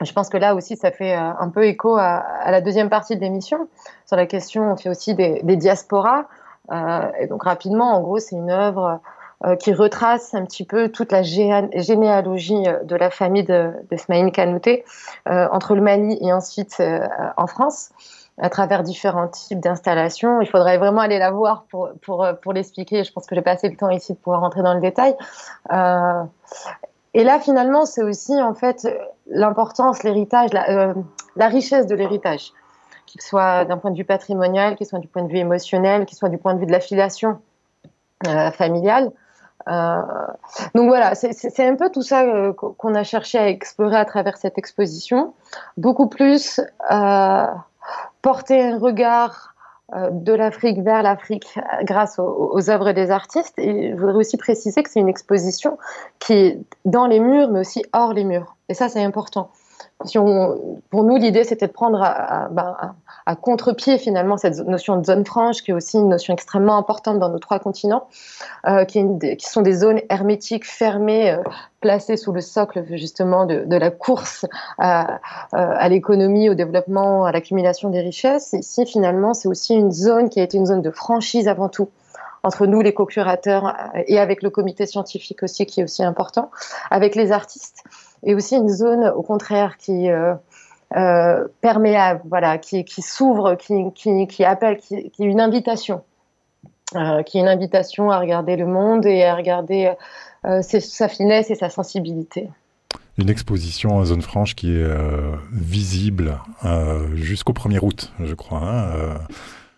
Je 0.01 0.11
pense 0.13 0.29
que 0.29 0.37
là 0.37 0.55
aussi, 0.55 0.75
ça 0.75 0.91
fait 0.91 1.15
euh, 1.15 1.31
un 1.39 1.49
peu 1.49 1.65
écho 1.65 1.95
à, 1.95 2.51
la 2.51 2.59
deuxième 2.59 2.89
partie 2.89 3.15
de 3.15 3.21
l'émission. 3.21 3.69
Sur 4.05 4.17
la 4.17 4.25
question, 4.25 4.73
on 4.73 4.75
fait 4.75 4.89
aussi 4.89 5.15
des, 5.15 5.41
diasporas. 5.55 6.25
Euh, 6.71 7.07
et 7.19 7.27
donc, 7.27 7.43
rapidement, 7.43 7.95
en 7.95 8.01
gros, 8.01 8.19
c'est 8.19 8.35
une 8.35 8.49
œuvre 8.49 8.99
qui 9.59 9.73
retrace 9.73 10.33
un 10.33 10.45
petit 10.45 10.65
peu 10.65 10.89
toute 10.89 11.11
la 11.11 11.23
généalogie 11.23 12.63
de 12.83 12.95
la 12.95 13.09
famille 13.09 13.43
de, 13.43 13.71
de 13.89 13.97
Smaïl 13.97 14.31
Kanouté 14.31 14.85
entre 15.25 15.75
le 15.75 15.81
Mali 15.81 16.17
et 16.21 16.31
ensuite 16.31 16.81
en 17.37 17.47
France 17.47 17.91
à 18.41 18.49
travers 18.49 18.83
différents 18.83 19.27
types 19.27 19.59
d'installations. 19.59 20.41
Il 20.41 20.47
faudrait 20.47 20.77
vraiment 20.77 21.01
aller 21.01 21.19
la 21.19 21.31
voir 21.31 21.65
pour, 21.69 21.89
pour, 22.01 22.27
pour 22.41 22.53
l'expliquer. 22.53 23.03
Je 23.03 23.11
pense 23.11 23.27
que 23.27 23.35
j'ai 23.35 23.41
pas 23.41 23.51
assez 23.51 23.69
le 23.69 23.75
temps 23.75 23.89
ici 23.89 24.13
de 24.13 24.17
pouvoir 24.17 24.41
rentrer 24.41 24.63
dans 24.63 24.73
le 24.73 24.81
détail. 24.81 25.15
Euh, 25.71 26.23
et 27.13 27.23
là, 27.23 27.39
finalement, 27.39 27.85
c'est 27.85 28.03
aussi 28.03 28.39
en 28.41 28.53
fait 28.53 28.87
l'importance, 29.27 30.03
l'héritage, 30.03 30.53
la, 30.53 30.69
euh, 30.69 30.93
la, 31.35 31.47
richesse 31.47 31.85
de 31.87 31.95
l'héritage, 31.95 32.51
qu'il 33.05 33.21
soit 33.21 33.65
d'un 33.65 33.77
point 33.77 33.91
de 33.91 33.97
vue 33.97 34.05
patrimonial, 34.05 34.75
qu'il 34.75 34.87
soit 34.87 34.99
du 34.99 35.07
point 35.07 35.23
de 35.23 35.31
vue 35.31 35.39
émotionnel, 35.39 36.05
qu'il 36.05 36.17
soit 36.17 36.29
du 36.29 36.37
point 36.37 36.53
de 36.53 36.59
vue 36.59 36.65
de 36.65 36.71
l'affiliation 36.71 37.39
euh, 38.27 38.51
familiale. 38.51 39.11
Euh, 39.67 40.01
donc 40.75 40.87
voilà, 40.87 41.15
c'est 41.15 41.67
un 41.67 41.75
peu 41.75 41.89
tout 41.89 42.01
ça 42.01 42.23
euh, 42.23 42.53
qu'on 42.53 42.95
a 42.95 43.03
cherché 43.03 43.37
à 43.37 43.47
explorer 43.47 43.97
à 43.97 44.05
travers 44.05 44.37
cette 44.37 44.57
exposition. 44.57 45.33
Beaucoup 45.77 46.07
plus 46.07 46.59
euh, 46.91 47.45
porter 48.21 48.61
un 48.61 48.77
regard 48.77 49.49
de 49.93 50.31
l'Afrique 50.31 50.79
vers 50.79 51.03
l'Afrique 51.03 51.59
grâce 51.83 52.17
aux, 52.17 52.69
œuvres 52.69 52.93
des 52.93 53.11
artistes. 53.11 53.59
Et 53.59 53.91
je 53.91 53.97
voudrais 53.97 54.15
aussi 54.15 54.37
préciser 54.37 54.83
que 54.83 54.89
c'est 54.89 55.01
une 55.01 55.09
exposition 55.09 55.77
qui 56.19 56.31
est 56.31 56.59
dans 56.85 57.07
les 57.07 57.19
murs, 57.19 57.49
mais 57.51 57.59
aussi 57.59 57.83
hors 57.91 58.13
les 58.13 58.23
murs. 58.23 58.55
Et 58.69 58.73
ça, 58.73 58.87
c'est 58.87 59.03
important. 59.03 59.51
Pour 60.03 61.03
nous, 61.03 61.15
l'idée, 61.17 61.43
c'était 61.43 61.67
de 61.67 61.71
prendre 61.71 62.01
à, 62.01 62.49
ben, 62.51 62.75
à 63.25 63.35
contre-pied 63.35 63.97
finalement 63.97 64.37
cette 64.37 64.57
notion 64.59 64.97
de 64.97 65.05
zone 65.05 65.25
franche, 65.25 65.61
qui 65.61 65.71
est 65.71 65.73
aussi 65.73 65.97
une 65.97 66.09
notion 66.09 66.33
extrêmement 66.33 66.77
importante 66.77 67.19
dans 67.19 67.29
nos 67.29 67.39
trois 67.39 67.59
continents, 67.59 68.07
euh, 68.67 68.85
qui, 68.85 69.05
sont 69.39 69.61
des 69.61 69.73
zones 69.73 70.01
hermétiques, 70.09 70.65
fermées, 70.65 71.31
euh, 71.31 71.43
placées 71.81 72.17
sous 72.17 72.31
le 72.31 72.41
socle 72.41 72.85
justement 72.91 73.45
de, 73.45 73.75
la 73.75 73.91
course 73.91 74.45
à, 74.77 75.15
euh, 75.15 75.17
à 75.51 75.89
l'économie, 75.89 76.49
au 76.49 76.53
développement, 76.53 77.25
à 77.25 77.31
l'accumulation 77.31 77.89
des 77.89 78.01
richesses. 78.01 78.53
Ici, 78.53 78.85
finalement, 78.85 79.33
c'est 79.33 79.47
aussi 79.47 79.75
une 79.75 79.91
zone 79.91 80.29
qui 80.29 80.39
a 80.39 80.43
été 80.43 80.57
une 80.57 80.65
zone 80.65 80.81
de 80.81 80.91
franchise 80.91 81.47
avant 81.47 81.69
tout 81.69 81.89
entre 82.43 82.65
nous, 82.65 82.81
les 82.81 82.93
co-curateurs, 82.93 83.75
et 84.07 84.17
avec 84.17 84.41
le 84.41 84.49
comité 84.49 84.87
scientifique 84.87 85.43
aussi, 85.43 85.67
qui 85.67 85.81
est 85.81 85.83
aussi 85.83 86.03
important, 86.03 86.49
avec 86.89 87.13
les 87.13 87.31
artistes, 87.31 87.83
et 88.23 88.35
aussi 88.35 88.55
une 88.55 88.69
zone, 88.69 89.11
au 89.15 89.21
contraire, 89.21 89.77
qui, 89.77 90.09
euh, 90.09 90.33
euh, 90.95 91.47
perméable, 91.61 92.21
voilà, 92.25 92.57
qui, 92.57 92.85
qui 92.85 93.01
s'ouvre, 93.01 93.55
qui, 93.55 93.91
qui, 93.95 94.27
qui, 94.27 94.43
appelle, 94.43 94.77
qui, 94.77 94.95
est 94.95 95.11
une 95.19 95.41
invitation, 95.41 96.01
euh, 96.95 97.23
qui 97.23 97.37
est 97.37 97.41
une 97.41 97.47
invitation 97.47 98.11
à 98.11 98.19
regarder 98.19 98.55
le 98.55 98.65
monde 98.65 99.05
et 99.05 99.23
à 99.23 99.35
regarder 99.35 99.93
sa 100.61 101.07
finesse 101.07 101.51
et 101.51 101.55
sa 101.55 101.69
sensibilité. 101.69 102.49
une 103.17 103.29
exposition 103.29 103.91
en 103.97 104.05
zone 104.05 104.23
franche 104.23 104.55
qui 104.55 104.75
est 104.75 104.87
visible 105.51 106.39
jusqu'au 107.13 107.53
1er 107.53 107.79
août, 107.81 108.11
je 108.19 108.33
crois. 108.33 108.59
Hein, 108.59 109.19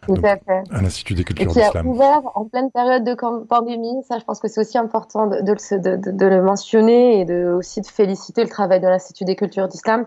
tout 0.05 0.15
à 0.23 0.37
fait. 0.37 0.63
À 0.71 0.81
l'Institut 0.81 1.13
des 1.13 1.23
cultures 1.23 1.49
Et 1.49 1.53
qui 1.53 1.61
a 1.61 1.65
d'islam. 1.65 1.87
ouvert 1.87 2.21
en 2.35 2.45
pleine 2.45 2.71
période 2.71 3.03
de 3.03 3.15
pandémie. 3.45 4.03
Ça, 4.07 4.19
je 4.19 4.23
pense 4.25 4.39
que 4.39 4.47
c'est 4.47 4.61
aussi 4.61 4.77
important 4.77 5.27
de, 5.27 5.41
de, 5.41 5.77
de, 5.77 6.11
de, 6.11 6.25
le 6.25 6.41
mentionner 6.41 7.19
et 7.19 7.25
de, 7.25 7.53
aussi 7.57 7.81
de 7.81 7.87
féliciter 7.87 8.43
le 8.43 8.49
travail 8.49 8.79
de 8.79 8.87
l'Institut 8.87 9.25
des 9.25 9.35
cultures 9.35 9.67
d'islam. 9.67 10.05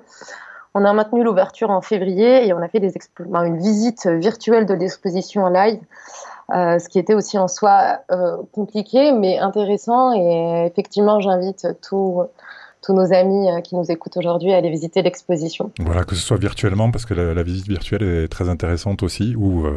On 0.75 0.85
a 0.85 0.93
maintenu 0.93 1.25
l'ouverture 1.25 1.71
en 1.71 1.81
février 1.81 2.47
et 2.47 2.53
on 2.53 2.59
a 2.59 2.69
fait 2.69 2.81
des 2.81 2.93
une 3.19 3.57
visite 3.57 4.07
virtuelle 4.07 4.67
de 4.67 4.75
l'exposition 4.75 5.45
en 5.45 5.49
live, 5.49 5.81
euh, 6.55 6.79
ce 6.79 6.89
qui 6.91 6.99
était 6.99 7.15
aussi 7.15 7.39
en 7.39 7.49
soi 7.49 8.01
euh, 8.11 8.37
compliqué 8.53 9.13
mais 9.13 9.39
intéressant. 9.39 10.13
Et 10.13 10.67
effectivement, 10.67 11.21
j'invite 11.21 11.67
tous 11.81 12.25
tous 12.87 12.95
nos 12.95 13.13
amis 13.13 13.49
euh, 13.49 13.61
qui 13.61 13.75
nous 13.75 13.91
écoutent 13.91 14.17
aujourd'hui 14.17 14.53
à 14.53 14.59
aller 14.59 14.71
visiter 14.71 15.03
l'exposition. 15.03 15.73
Voilà, 15.81 16.05
que 16.05 16.15
ce 16.15 16.23
soit 16.23 16.37
virtuellement, 16.37 16.93
parce 16.93 17.05
que 17.05 17.15
la, 17.15 17.43
visite 17.43 17.67
virtuelle 17.67 18.05
est 18.05 18.29
très 18.29 18.49
intéressante 18.49 19.03
aussi, 19.03 19.35
ou 19.37 19.67
euh, 19.67 19.77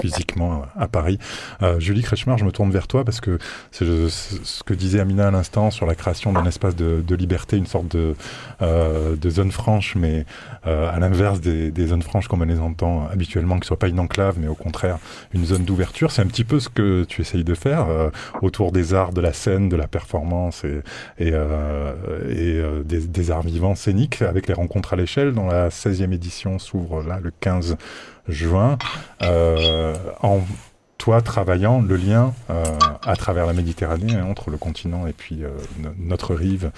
physiquement 0.00 0.62
à 0.76 0.86
Paris. 0.86 1.18
Euh, 1.62 1.80
Julie 1.80 2.02
Kretschmer, 2.02 2.36
je 2.36 2.44
me 2.44 2.52
tourne 2.52 2.70
vers 2.70 2.86
toi, 2.86 3.02
parce 3.02 3.20
que 3.20 3.38
c'est 3.70 3.86
ce 3.86 4.62
que 4.62 4.74
disait 4.74 5.00
Amina 5.00 5.28
à 5.28 5.30
l'instant 5.30 5.70
sur 5.70 5.86
la 5.86 5.94
création 5.94 6.32
d'un 6.32 6.44
espace 6.44 6.76
de, 6.76 7.14
liberté, 7.14 7.56
une 7.56 7.66
sorte 7.66 7.88
de, 7.88 8.14
de 8.60 9.30
zone 9.30 9.52
franche, 9.52 9.94
mais 9.94 10.26
à 10.64 10.98
l'inverse 10.98 11.40
des, 11.40 11.86
zones 11.86 12.02
franches 12.02 12.28
comme 12.28 12.42
on 12.42 12.46
les 12.46 12.58
entend 12.58 13.06
habituellement, 13.10 13.54
qui 13.54 13.60
ne 13.60 13.66
soit 13.66 13.78
pas 13.78 13.88
une 13.88 14.00
enclave, 14.00 14.36
mais 14.38 14.48
au 14.48 14.54
contraire 14.54 14.98
une 15.32 15.46
zone 15.46 15.64
d'ouverture. 15.64 16.10
C'est 16.10 16.22
un 16.22 16.26
petit 16.26 16.44
peu 16.44 16.60
ce 16.60 16.68
que 16.68 17.04
tu 17.04 17.22
essayes 17.22 17.44
de 17.44 17.54
faire 17.54 17.86
autour 18.42 18.72
des 18.72 18.94
arts, 18.94 19.12
de 19.12 19.20
la 19.20 19.32
scène, 19.32 19.68
de 19.68 19.76
la 19.76 19.86
performance 19.86 20.64
et, 20.64 20.80
et, 21.18 21.32
et 22.28 22.33
euh, 22.34 22.82
des, 22.82 23.30
arts 23.30 23.42
vivants 23.42 23.74
scéniques 23.74 24.22
avec 24.22 24.48
les 24.48 24.54
rencontres 24.54 24.92
à 24.92 24.96
l'échelle 24.96 25.32
dont 25.32 25.46
la 25.46 25.68
16e 25.68 26.12
édition 26.12 26.58
s'ouvre 26.58 27.02
là 27.02 27.20
le 27.22 27.32
15 27.40 27.76
juin. 28.28 28.78
Euh, 29.22 29.94
en 30.22 30.40
toi 30.98 31.20
travaillant 31.20 31.80
le 31.82 31.96
lien 31.96 32.34
euh, 32.50 32.64
à 33.04 33.16
travers 33.16 33.46
la 33.46 33.52
Méditerranée 33.52 34.14
hein, 34.14 34.24
entre 34.24 34.50
le 34.50 34.56
continent 34.56 35.06
et 35.06 35.12
puis 35.12 35.42
notre 35.98 36.34
rive 36.34 36.70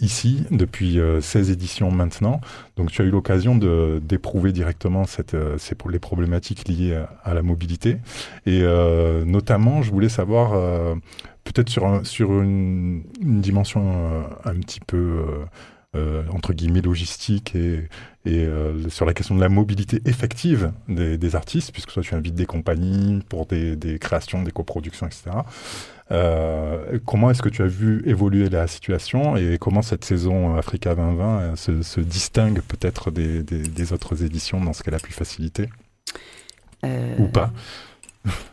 ici 0.00 0.44
depuis 0.50 1.00
16 1.20 1.50
éditions 1.50 1.90
maintenant. 1.90 2.40
Donc 2.76 2.90
tu 2.90 3.02
as 3.02 3.04
eu 3.04 3.10
l'occasion 3.10 3.56
d'éprouver 3.56 4.52
directement 4.52 5.04
cette, 5.04 5.36
ces, 5.58 5.74
les 5.90 5.98
problématiques 5.98 6.68
liées 6.68 7.00
à, 7.24 7.34
la 7.34 7.42
mobilité. 7.42 7.98
Et 8.46 8.62
notamment, 9.26 9.82
je 9.82 9.90
voulais 9.90 10.08
savoir 10.08 10.54
peut-être 11.52 11.68
sur, 11.68 12.06
sur 12.06 12.40
une, 12.40 13.02
dimension 13.20 13.82
euh, 13.84 14.22
un 14.44 14.54
petit 14.60 14.80
peu, 14.80 14.96
euh, 14.96 15.44
euh, 15.96 16.22
entre 16.32 16.52
guillemets, 16.52 16.80
logistique 16.80 17.54
et, 17.54 17.88
et 18.24 18.46
sur 18.90 19.06
la 19.06 19.14
question 19.14 19.34
de 19.34 19.40
la 19.40 19.48
mobilité 19.48 20.02
effective 20.04 20.72
des, 20.88 21.34
artistes, 21.34 21.72
puisque 21.72 21.92
toi 21.92 22.02
tu 22.02 22.14
invites 22.14 22.34
des 22.34 22.44
compagnies 22.44 23.22
pour 23.28 23.46
des, 23.46 23.74
des 23.74 23.98
créations, 23.98 24.42
des 24.42 24.50
coproductions, 24.50 25.06
etc. 25.06 25.30
comment 27.06 27.30
est-ce 27.30 27.40
que 27.40 27.48
tu 27.48 27.62
as 27.62 27.66
vu 27.66 28.02
évoluer 28.04 28.50
la 28.50 28.66
situation 28.66 29.36
et 29.36 29.56
comment 29.58 29.80
cette 29.80 30.04
saison 30.04 30.56
Africa 30.56 30.94
2020 30.94 31.56
se, 31.56 31.80
se 31.80 32.00
distingue 32.00 32.60
peut-être 32.60 33.10
des, 33.10 33.42
des, 33.42 33.92
autres 33.94 34.22
éditions 34.22 34.62
dans 34.62 34.74
ce 34.74 34.82
qu'elle 34.82 34.94
a 34.94 35.00
pu 35.00 35.12
faciliter? 35.12 35.70
Ou 36.84 37.28
pas? 37.32 37.50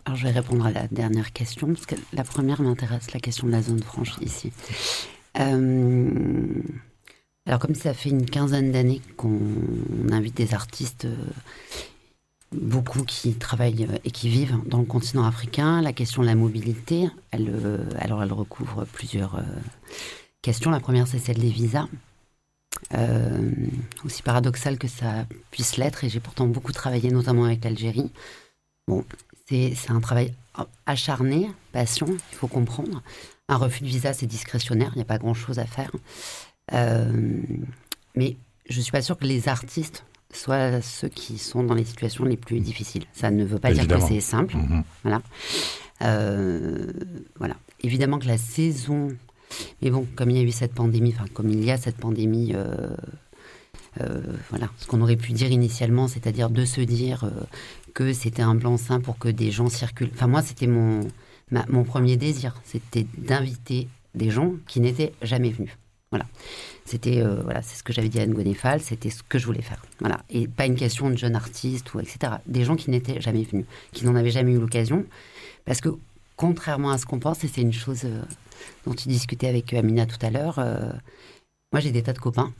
Alors, 0.05 0.17
je 0.17 0.23
vais 0.23 0.31
répondre 0.31 0.65
à 0.65 0.71
la 0.71 0.87
dernière 0.87 1.33
question, 1.33 1.67
parce 1.67 1.85
que 1.85 1.95
la 2.13 2.23
première 2.23 2.61
m'intéresse, 2.61 3.13
la 3.13 3.19
question 3.19 3.47
de 3.47 3.51
la 3.51 3.61
zone 3.61 3.81
franche 3.81 4.17
ici. 4.21 4.51
Euh, 5.39 6.61
alors, 7.45 7.59
comme 7.59 7.75
ça 7.75 7.93
fait 7.93 8.09
une 8.09 8.25
quinzaine 8.25 8.71
d'années 8.71 9.01
qu'on 9.17 9.39
invite 10.11 10.35
des 10.35 10.53
artistes, 10.53 11.05
euh, 11.05 11.15
beaucoup 12.51 13.03
qui 13.03 13.33
travaillent 13.33 13.87
et 14.03 14.11
qui 14.11 14.29
vivent 14.29 14.59
dans 14.65 14.79
le 14.79 14.85
continent 14.85 15.25
africain, 15.25 15.81
la 15.81 15.93
question 15.93 16.21
de 16.21 16.27
la 16.27 16.35
mobilité, 16.35 17.09
elle, 17.31 17.49
euh, 17.49 17.85
alors 17.99 18.23
elle 18.23 18.33
recouvre 18.33 18.85
plusieurs 18.85 19.41
questions. 20.41 20.71
La 20.71 20.79
première, 20.79 21.07
c'est 21.07 21.19
celle 21.19 21.39
des 21.39 21.49
visas. 21.49 21.87
aussi 24.05 24.21
paradoxal 24.21 24.77
que 24.77 24.87
ça 24.87 25.25
puisse 25.51 25.77
l'être, 25.77 26.03
et 26.03 26.09
j'ai 26.09 26.19
pourtant 26.19 26.47
beaucoup 26.47 26.71
travaillé, 26.71 27.11
notamment 27.11 27.45
avec 27.45 27.63
l'Algérie. 27.63 28.11
Bon, 28.87 29.03
c'est 29.47 29.75
un 29.89 29.99
travail 29.99 30.33
acharné, 30.85 31.49
passion, 31.71 32.07
il 32.31 32.35
faut 32.35 32.47
comprendre. 32.47 33.03
Un 33.47 33.57
refus 33.57 33.83
de 33.83 33.87
visa, 33.87 34.13
c'est 34.13 34.25
discrétionnaire, 34.25 34.91
il 34.93 34.97
n'y 34.97 35.01
a 35.03 35.05
pas 35.05 35.19
grand-chose 35.19 35.59
à 35.59 35.65
faire. 35.65 35.91
Euh, 36.73 37.41
mais 38.15 38.37
je 38.67 38.77
ne 38.77 38.81
suis 38.81 38.91
pas 38.91 39.03
sûre 39.03 39.17
que 39.17 39.25
les 39.25 39.47
artistes 39.47 40.03
soient 40.33 40.81
ceux 40.81 41.09
qui 41.09 41.37
sont 41.37 41.63
dans 41.63 41.75
les 41.75 41.85
situations 41.85 42.25
les 42.25 42.37
plus 42.37 42.59
difficiles. 42.59 43.05
Ça 43.13 43.29
ne 43.29 43.45
veut 43.45 43.59
pas 43.59 43.71
dire 43.71 43.87
que 43.87 43.99
c'est 43.99 44.19
simple. 44.19 44.55
Mm-hmm. 44.55 44.83
Voilà. 45.03 45.21
Euh, 46.01 46.91
voilà. 47.37 47.55
Évidemment 47.81 48.17
que 48.17 48.27
la 48.27 48.37
saison... 48.37 49.09
Mais 49.81 49.91
bon, 49.91 50.07
comme 50.15 50.31
il 50.31 50.37
y 50.37 50.39
a 50.39 50.43
eu 50.43 50.51
cette 50.51 50.73
pandémie, 50.73 51.13
enfin 51.15 51.27
comme 51.33 51.49
il 51.49 51.63
y 51.63 51.71
a 51.71 51.77
cette 51.77 51.97
pandémie... 51.97 52.53
Euh, 54.01 54.21
voilà, 54.49 54.69
ce 54.77 54.87
qu'on 54.87 54.99
aurait 54.99 55.15
pu 55.15 55.31
dire 55.31 55.51
initialement, 55.51 56.09
c'est-à-dire 56.09 56.49
de 56.49 56.65
se 56.65 56.81
dire 56.81 57.29
que 57.95 58.13
c'était 58.13 58.43
un 58.43 58.53
blanc-seing 58.53 58.99
pour 58.99 59.17
que 59.17 59.29
des 59.29 59.49
gens 59.49 59.69
circulent. 59.69 60.11
Enfin, 60.13 60.27
moi, 60.27 60.43
c'était 60.43 60.67
mon, 60.67 61.07
mon 61.69 61.83
premier 61.83 62.17
désir, 62.17 62.61
c'était 62.63 63.07
d'inviter 63.17 63.87
des 64.13 64.29
gens 64.29 64.53
qui 64.67 64.81
n'étaient 64.81 65.13
jamais 65.23 65.49
venus. 65.49 65.71
Voilà. 66.11 66.25
C'était 66.83 67.21
euh, 67.21 67.41
voilà, 67.41 67.61
c'est 67.61 67.77
ce 67.77 67.83
que 67.83 67.93
j'avais 67.93 68.09
dit 68.09 68.19
à 68.19 68.23
Anne 68.23 68.79
c'était 68.79 69.09
ce 69.09 69.23
que 69.23 69.39
je 69.39 69.45
voulais 69.45 69.61
faire. 69.61 69.81
Voilà. 69.99 70.21
Et 70.29 70.47
pas 70.47 70.65
une 70.65 70.75
question 70.75 71.09
de 71.09 71.17
jeunes 71.17 71.35
artistes 71.35 71.93
ou 71.93 71.99
etc. 71.99 72.33
Des 72.45 72.63
gens 72.63 72.75
qui 72.75 72.91
n'étaient 72.91 73.21
jamais 73.21 73.43
venus, 73.43 73.65
qui 73.91 74.05
n'en 74.05 74.15
avaient 74.15 74.29
jamais 74.29 74.51
eu 74.51 74.59
l'occasion. 74.59 75.05
Parce 75.63 75.81
que 75.81 75.89
contrairement 76.35 76.91
à 76.91 76.97
ce 76.97 77.05
qu'on 77.05 77.19
pense, 77.19 77.43
et 77.43 77.47
c'est 77.47 77.61
une 77.61 77.73
chose 77.73 78.01
euh, 78.03 78.21
dont 78.85 78.93
tu 78.93 79.07
discutais 79.07 79.47
avec 79.47 79.73
Amina 79.73 80.05
tout 80.05 80.23
à 80.23 80.29
l'heure, 80.29 80.59
euh, 80.59 80.91
moi 81.71 81.79
j'ai 81.79 81.91
des 81.91 82.03
tas 82.03 82.13
de 82.13 82.19
copains 82.19 82.53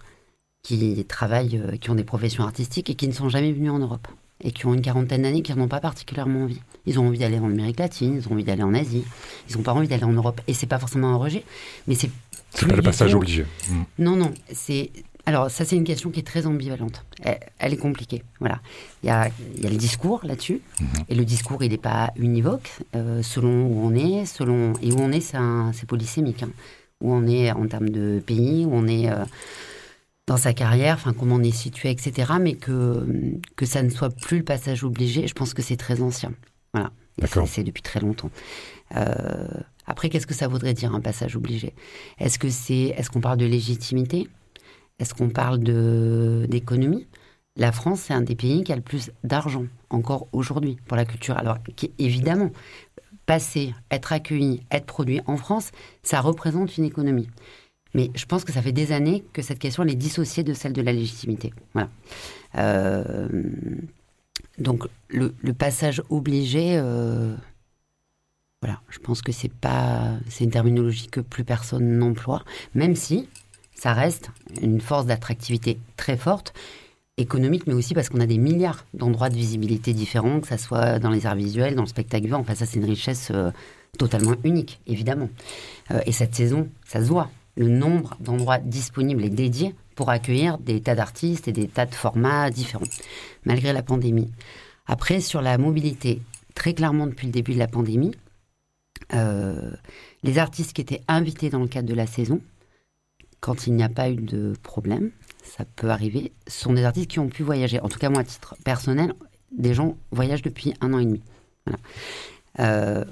qui 0.63 1.05
travaillent, 1.05 1.77
qui 1.79 1.91
ont 1.91 1.95
des 1.95 2.03
professions 2.03 2.43
artistiques 2.43 2.89
et 2.89 2.95
qui 2.95 3.07
ne 3.07 3.13
sont 3.13 3.29
jamais 3.29 3.51
venus 3.51 3.71
en 3.71 3.79
Europe 3.79 4.07
et 4.45 4.51
qui 4.51 4.67
ont 4.67 4.73
une 4.73 4.81
quarantaine 4.81 5.23
d'années 5.23 5.41
qui 5.41 5.53
n'en 5.53 5.65
ont 5.65 5.67
pas 5.67 5.81
particulièrement 5.81 6.43
envie. 6.43 6.61
Ils 6.85 6.99
ont 6.99 7.07
envie 7.07 7.17
d'aller 7.17 7.39
en 7.39 7.49
Amérique 7.49 7.79
latine, 7.79 8.21
ils 8.21 8.27
ont 8.29 8.33
envie 8.33 8.43
d'aller 8.43 8.63
en 8.63 8.75
Asie, 8.75 9.03
ils 9.49 9.57
n'ont 9.57 9.63
pas 9.63 9.73
envie 9.73 9.87
d'aller 9.87 10.03
en 10.03 10.13
Europe. 10.13 10.39
Et 10.47 10.53
c'est 10.53 10.67
pas 10.67 10.77
forcément 10.77 11.09
un 11.09 11.17
rejet, 11.17 11.43
mais 11.87 11.95
c'est. 11.95 12.11
C'est 12.51 12.67
pas 12.67 12.75
le 12.75 12.83
passage 12.83 13.13
obligé. 13.15 13.45
Mm. 13.67 13.81
Non, 13.99 14.15
non. 14.15 14.31
C'est. 14.53 14.91
Alors, 15.25 15.49
ça, 15.49 15.65
c'est 15.65 15.75
une 15.75 15.83
question 15.83 16.11
qui 16.11 16.19
est 16.19 16.23
très 16.23 16.45
ambivalente. 16.45 17.03
Elle, 17.57 17.73
est 17.73 17.77
compliquée. 17.77 18.21
Voilà. 18.39 18.59
Il 19.01 19.07
y 19.07 19.09
a, 19.09 19.31
il 19.57 19.63
y 19.63 19.65
a 19.65 19.71
le 19.71 19.75
discours 19.75 20.21
là-dessus. 20.23 20.61
Mm-hmm. 20.79 21.03
Et 21.09 21.15
le 21.15 21.25
discours, 21.25 21.63
il 21.63 21.71
n'est 21.71 21.79
pas 21.79 22.13
univoque. 22.15 22.69
Euh, 22.95 23.23
selon 23.23 23.65
où 23.65 23.87
on 23.87 23.95
est, 23.95 24.25
selon. 24.25 24.73
Et 24.83 24.91
où 24.91 24.99
on 24.99 25.11
est, 25.11 25.21
c'est 25.73 25.87
polysémique. 25.87 26.43
Hein. 26.43 26.51
Où 27.01 27.11
on 27.11 27.25
est 27.25 27.51
en 27.51 27.65
termes 27.65 27.89
de 27.89 28.21
pays, 28.23 28.65
où 28.65 28.69
on 28.73 28.87
est. 28.87 29.09
Euh, 29.09 29.25
dans 30.27 30.37
sa 30.37 30.53
carrière, 30.53 30.95
enfin 30.95 31.13
comment 31.13 31.35
on 31.35 31.43
est 31.43 31.55
situé, 31.55 31.91
etc. 31.91 32.33
Mais 32.39 32.55
que, 32.55 33.05
que 33.55 33.65
ça 33.65 33.83
ne 33.83 33.89
soit 33.89 34.09
plus 34.09 34.39
le 34.39 34.43
passage 34.43 34.83
obligé, 34.83 35.27
je 35.27 35.33
pense 35.33 35.53
que 35.53 35.61
c'est 35.61 35.77
très 35.77 36.01
ancien. 36.01 36.33
Voilà. 36.73 36.91
C'est 37.45 37.63
depuis 37.63 37.83
très 37.83 37.99
longtemps. 37.99 38.29
Euh, 38.95 39.47
après, 39.85 40.09
qu'est-ce 40.09 40.27
que 40.27 40.33
ça 40.33 40.47
voudrait 40.47 40.73
dire 40.73 40.93
un 40.93 40.99
passage 40.99 41.35
obligé? 41.35 41.73
Est-ce 42.19 42.39
que 42.39 42.49
c'est, 42.49 42.93
est-ce 42.97 43.09
qu'on 43.09 43.21
parle 43.21 43.37
de 43.37 43.45
légitimité? 43.45 44.27
Est-ce 44.99 45.13
qu'on 45.13 45.29
parle 45.29 45.59
de 45.59 46.45
d'économie? 46.49 47.07
La 47.57 47.71
France, 47.71 48.01
c'est 48.01 48.13
un 48.13 48.21
des 48.21 48.35
pays 48.35 48.63
qui 48.63 48.73
a 48.73 48.75
le 48.75 48.81
plus 48.81 49.11
d'argent 49.23 49.65
encore 49.89 50.27
aujourd'hui 50.33 50.77
pour 50.87 50.97
la 50.97 51.05
culture. 51.05 51.37
Alors, 51.37 51.57
évidemment, 51.99 52.51
passer, 53.25 53.73
être 53.91 54.11
accueilli, 54.11 54.65
être 54.71 54.85
produit 54.85 55.21
en 55.25 55.37
France, 55.37 55.71
ça 56.03 56.19
représente 56.19 56.77
une 56.77 56.83
économie. 56.83 57.29
Mais 57.95 58.11
je 58.13 58.25
pense 58.25 58.43
que 58.43 58.51
ça 58.51 58.61
fait 58.61 58.73
des 58.73 58.91
années 58.91 59.23
que 59.31 59.41
cette 59.41 59.57
question 59.57 59.83
elle 59.83 59.89
est 59.89 59.95
dissociée 59.95 60.43
de 60.43 60.53
celle 60.53 60.73
de 60.73 60.81
la 60.81 60.91
légitimité. 60.91 61.53
Voilà. 61.73 61.89
Euh, 62.57 63.29
donc 64.57 64.83
le, 65.07 65.31
passage 65.53 66.03
obligé, 66.09 66.75
euh, 66.75 67.33
voilà, 68.61 68.81
je 68.89 68.99
pense 68.99 69.21
que 69.21 69.31
c'est 69.31 69.51
pas, 69.51 70.11
c'est 70.29 70.43
une 70.43 70.51
terminologie 70.51 71.07
que 71.07 71.21
plus 71.21 71.45
personne 71.45 71.97
n'emploie, 71.97 72.43
même 72.73 72.97
si 72.97 73.29
ça 73.75 73.93
reste 73.93 74.29
une 74.61 74.81
force 74.81 75.05
d'attractivité 75.05 75.79
très 75.95 76.17
forte 76.17 76.53
économique, 77.15 77.65
mais 77.65 77.73
aussi 77.73 77.93
parce 77.93 78.09
qu'on 78.09 78.19
a 78.19 78.25
des 78.25 78.37
milliards 78.37 78.85
d'endroits 78.93 79.29
de 79.29 79.35
visibilité 79.35 79.93
différents, 79.93 80.41
que 80.41 80.49
ce 80.49 80.57
soit 80.57 80.99
dans 80.99 81.11
les 81.11 81.25
arts 81.25 81.35
visuels, 81.35 81.75
dans 81.75 81.83
le 81.83 81.87
spectacle. 81.87 82.33
Enfin, 82.33 82.55
ça, 82.55 82.65
c'est 82.65 82.77
une 82.77 82.85
richesse 82.85 83.31
euh, 83.33 83.51
totalement 83.97 84.35
unique, 84.43 84.81
évidemment. 84.85 85.29
et 86.05 86.11
cette 86.11 86.35
saison, 86.35 86.67
ça 86.85 86.99
se 86.99 87.05
voit 87.05 87.29
le 87.55 87.69
nombre 87.69 88.17
d'endroits 88.19 88.59
disponibles 88.59 89.23
et 89.23 89.29
dédiés 89.29 89.75
pour 89.95 90.09
accueillir 90.09 90.57
des 90.57 90.81
tas 90.81 90.95
d'artistes 90.95 91.47
et 91.47 91.53
des 91.53 91.67
tas 91.67 91.85
de 91.85 91.95
formats 91.95 92.49
différents, 92.49 92.85
malgré 93.45 93.73
la 93.73 93.81
pandémie. 93.81 94.31
Après, 94.87 95.21
sur 95.21 95.41
la 95.41 95.57
mobilité, 95.57 96.21
très 96.53 96.73
clairement 96.73 97.07
depuis 97.07 97.27
le 97.27 97.33
début 97.33 97.53
de 97.53 97.59
la 97.59 97.67
pandémie, 97.67 98.11
euh, 99.13 99.71
les 100.23 100.37
artistes 100.37 100.73
qui 100.73 100.81
étaient 100.81 101.01
invités 101.07 101.49
dans 101.49 101.59
le 101.59 101.67
cadre 101.67 101.87
de 101.87 101.93
la 101.93 102.07
saison, 102.07 102.41
quand 103.39 103.67
il 103.67 103.73
n'y 103.73 103.83
a 103.83 103.89
pas 103.89 104.09
eu 104.09 104.15
de 104.15 104.53
problème, 104.63 105.11
ça 105.43 105.65
peut 105.75 105.89
arriver, 105.89 106.31
sont 106.47 106.73
des 106.73 106.83
artistes 106.83 107.09
qui 107.09 107.19
ont 107.19 107.29
pu 107.29 107.43
voyager. 107.43 107.79
En 107.79 107.89
tout 107.89 107.99
cas, 107.99 108.09
moi, 108.09 108.21
à 108.21 108.23
titre 108.23 108.55
personnel, 108.63 109.13
des 109.51 109.73
gens 109.73 109.97
voyagent 110.11 110.41
depuis 110.41 110.73
un 110.81 110.93
an 110.93 110.99
et 110.99 111.05
demi. 111.05 111.21
Euh, 112.59 113.05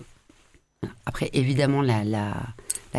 après, 1.05 1.29
évidemment, 1.33 1.81
la, 1.81 2.03
la, 2.03 2.33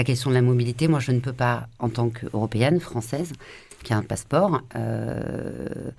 question 0.02 0.30
de 0.30 0.34
la 0.34 0.42
mobilité, 0.42 0.88
moi, 0.88 0.98
je 0.98 1.12
ne 1.12 1.20
peux 1.20 1.32
pas, 1.32 1.68
en 1.78 1.88
tant 1.88 2.08
qu'Européenne, 2.08 2.80
française, 2.80 3.32
qui 3.84 3.92
a 3.92 3.96
un 3.96 4.02
passeport, 4.02 4.62
euh, 4.74 5.90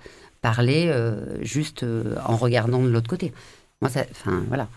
parler 0.42 0.88
euh, 0.88 1.42
juste 1.42 1.86
en 2.26 2.36
regardant 2.36 2.82
de 2.82 2.88
l'autre 2.88 3.08
côté. 3.08 3.32
Moi, 3.80 3.90
enfin, 4.10 4.42
voilà. 4.48 4.68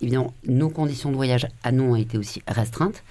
évidemment, 0.00 0.34
nos 0.46 0.68
conditions 0.68 1.10
de 1.10 1.16
voyage 1.16 1.48
à 1.62 1.72
nous 1.72 1.84
ont 1.84 1.96
été 1.96 2.18
aussi 2.18 2.42
restreintes. 2.46 3.02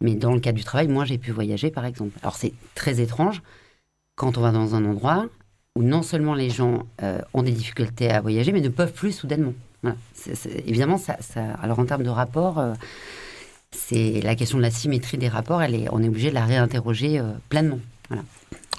Mais 0.00 0.14
dans 0.14 0.32
le 0.34 0.40
cadre 0.40 0.58
du 0.58 0.64
travail, 0.64 0.88
moi, 0.88 1.04
j'ai 1.04 1.18
pu 1.18 1.30
voyager, 1.30 1.70
par 1.70 1.86
exemple. 1.86 2.18
Alors, 2.22 2.36
c'est 2.36 2.52
très 2.74 3.00
étrange 3.00 3.42
quand 4.16 4.36
on 4.36 4.40
va 4.40 4.50
dans 4.50 4.74
un 4.74 4.84
endroit 4.84 5.26
où 5.76 5.82
non 5.82 6.02
seulement 6.02 6.34
les 6.34 6.50
gens 6.50 6.86
euh, 7.02 7.18
ont 7.32 7.42
des 7.42 7.52
difficultés 7.52 8.10
à 8.10 8.20
voyager, 8.20 8.52
mais 8.52 8.60
ne 8.60 8.68
peuvent 8.68 8.92
plus 8.92 9.12
soudainement. 9.12 9.54
évidemment, 10.66 10.98
ça, 10.98 11.16
alors 11.60 11.78
en 11.78 11.86
termes 11.86 12.02
de 12.02 12.10
rapport, 12.10 12.58
euh, 12.58 12.74
c'est 13.72 14.20
la 14.22 14.34
question 14.34 14.58
de 14.58 14.62
la 14.62 14.70
symétrie 14.70 15.18
des 15.18 15.28
rapports, 15.28 15.62
elle 15.62 15.74
est, 15.74 15.86
on 15.90 16.02
est 16.02 16.08
obligé 16.08 16.30
de 16.30 16.34
la 16.34 16.44
réinterroger 16.44 17.18
euh, 17.18 17.32
pleinement. 17.48 17.80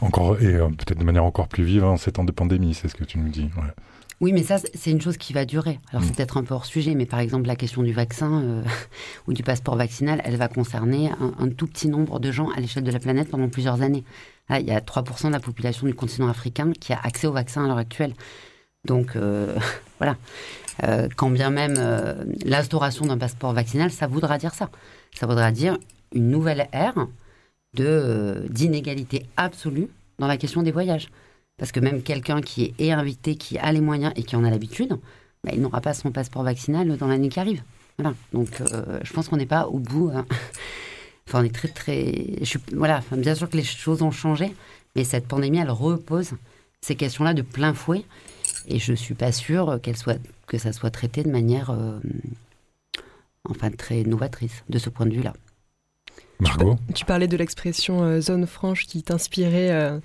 Encore, 0.01 0.41
et 0.41 0.53
peut-être 0.53 0.99
de 0.99 1.03
manière 1.03 1.23
encore 1.23 1.47
plus 1.47 1.63
vive 1.63 1.83
en 1.83 1.97
ces 1.97 2.11
temps 2.11 2.23
de 2.23 2.31
pandémie, 2.31 2.73
c'est 2.73 2.87
ce 2.87 2.95
que 2.95 3.03
tu 3.03 3.17
nous 3.17 3.29
dis. 3.29 3.49
Oui, 4.23 4.31
mais 4.31 4.43
ça, 4.43 4.57
c'est 4.73 4.89
une 4.91 5.01
chose 5.01 5.17
qui 5.17 5.33
va 5.33 5.43
durer. 5.43 5.79
Alors, 5.89 6.01
c'est 6.01 6.11
mm. 6.11 6.15
peut-être 6.15 6.37
un 6.37 6.43
peu 6.43 6.53
hors 6.53 6.65
sujet, 6.65 6.95
mais 6.95 7.05
par 7.05 7.19
exemple, 7.19 7.45
la 7.47 7.57
question 7.57 7.83
du 7.83 7.91
vaccin 7.91 8.41
euh, 8.41 8.63
ou 9.27 9.33
du 9.33 9.43
passeport 9.43 9.75
vaccinal, 9.75 10.21
elle 10.23 10.37
va 10.37 10.47
concerner 10.47 11.11
un, 11.39 11.49
tout 11.49 11.67
petit 11.67 11.89
nombre 11.89 12.19
de 12.19 12.31
gens 12.31 12.49
à 12.51 12.61
l'échelle 12.61 12.83
de 12.83 12.91
la 12.91 12.99
planète 12.99 13.29
pendant 13.29 13.49
plusieurs 13.49 13.81
années. 13.81 14.05
il 14.49 14.65
y 14.65 14.71
a 14.71 14.79
3% 14.79 15.27
de 15.27 15.33
la 15.33 15.41
population 15.41 15.87
du 15.87 15.93
continent 15.93 16.29
africain 16.29 16.71
qui 16.79 16.93
a 16.93 16.99
accès 17.03 17.27
au 17.27 17.33
vaccin 17.33 17.65
à 17.65 17.67
l'heure 17.67 17.77
actuelle. 17.77 18.13
Donc, 18.85 19.15
euh, 19.15 19.57
voilà. 19.99 20.15
Euh, 20.81 21.07
quand 21.15 21.29
bien 21.29 21.51
même 21.51 21.75
l'instauration 22.45 23.05
d'un 23.05 23.17
passeport 23.17 23.53
vaccinal, 23.53 23.91
ça 23.91 24.07
voudra 24.07 24.37
dire 24.37 24.53
ça. 24.53 24.69
Ça 25.13 25.27
voudra 25.27 25.51
dire 25.51 25.77
une 26.13 26.29
nouvelle 26.29 26.67
ère 26.71 27.07
d'inégalité 27.75 29.25
absolue 29.37 29.87
dans 30.19 30.27
la 30.27 30.37
question 30.37 30.63
des 30.63 30.71
voyages. 30.71 31.09
Parce 31.57 31.71
que 31.71 31.79
même 31.79 32.01
quelqu'un 32.01 32.41
qui 32.41 32.73
est 32.79 32.91
invité, 32.91 33.35
qui 33.35 33.57
a 33.57 33.71
les 33.71 33.81
moyens 33.81 34.13
et 34.15 34.23
qui 34.23 34.35
en 34.35 34.43
a 34.43 34.49
l'habitude, 34.49 34.97
bah, 35.43 35.51
il 35.53 35.61
n'aura 35.61 35.81
pas 35.81 35.93
son 35.93 36.11
passeport 36.11 36.43
vaccinal 36.43 36.97
dans 36.97 37.07
l'année 37.07 37.29
qui 37.29 37.39
arrive. 37.39 37.63
Voilà. 37.97 38.15
Donc, 38.33 38.49
euh, 38.61 38.99
je 39.03 39.13
pense 39.13 39.27
qu'on 39.27 39.37
n'est 39.37 39.45
pas 39.45 39.67
au 39.67 39.79
bout. 39.79 40.11
Hein. 40.13 40.25
Enfin, 41.25 41.39
on 41.39 41.45
est 41.45 41.55
très, 41.55 41.69
très. 41.69 42.41
Voilà. 42.73 43.01
bien 43.13 43.33
sûr 43.33 43.49
que 43.49 43.55
les 43.55 43.63
choses 43.63 44.01
ont 44.01 44.11
changé, 44.11 44.53
mais 44.93 45.05
cette 45.05 45.25
pandémie, 45.25 45.57
elle 45.57 45.71
repose 45.71 46.31
ces 46.81 46.95
questions-là 46.95 47.33
de 47.33 47.41
plein 47.41 47.73
fouet. 47.73 48.03
Et 48.67 48.79
je 48.79 48.91
ne 48.91 48.97
suis 48.97 49.15
pas 49.15 49.31
sûre 49.31 49.79
qu'elle 49.81 49.97
soit... 49.97 50.19
que 50.47 50.57
ça 50.57 50.73
soit 50.73 50.91
traité 50.91 51.23
de 51.23 51.29
manière. 51.29 51.69
Euh, 51.69 51.99
enfin, 53.49 53.69
très 53.71 54.03
novatrice 54.03 54.63
de 54.69 54.79
ce 54.79 54.89
point 54.89 55.05
de 55.05 55.13
vue-là. 55.13 55.33
Margot 56.39 56.77
Tu, 56.93 57.05
parlais 57.05 57.27
de 57.27 57.37
l'expression 57.37 58.03
euh, 58.03 58.19
zone 58.19 58.47
franche 58.47 58.85
qui 58.85 59.03
t'inspirait 59.03 60.01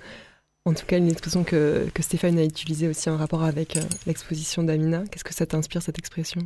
en 0.65 0.73
tout 0.73 0.85
cas, 0.85 0.97
une 0.97 1.09
expression 1.09 1.43
que, 1.43 1.89
que, 1.93 2.03
Stéphane 2.03 2.37
a 2.37 2.43
utilisée 2.43 2.87
aussi 2.87 3.09
en 3.09 3.17
rapport 3.17 3.43
avec 3.43 3.77
euh, 3.77 3.81
l'exposition 4.05 4.63
d'Amina. 4.63 5.03
Qu'est-ce 5.09 5.23
que 5.23 5.33
ça 5.33 5.45
t'inspire, 5.45 5.81
cette 5.81 5.97
expression? 5.97 6.41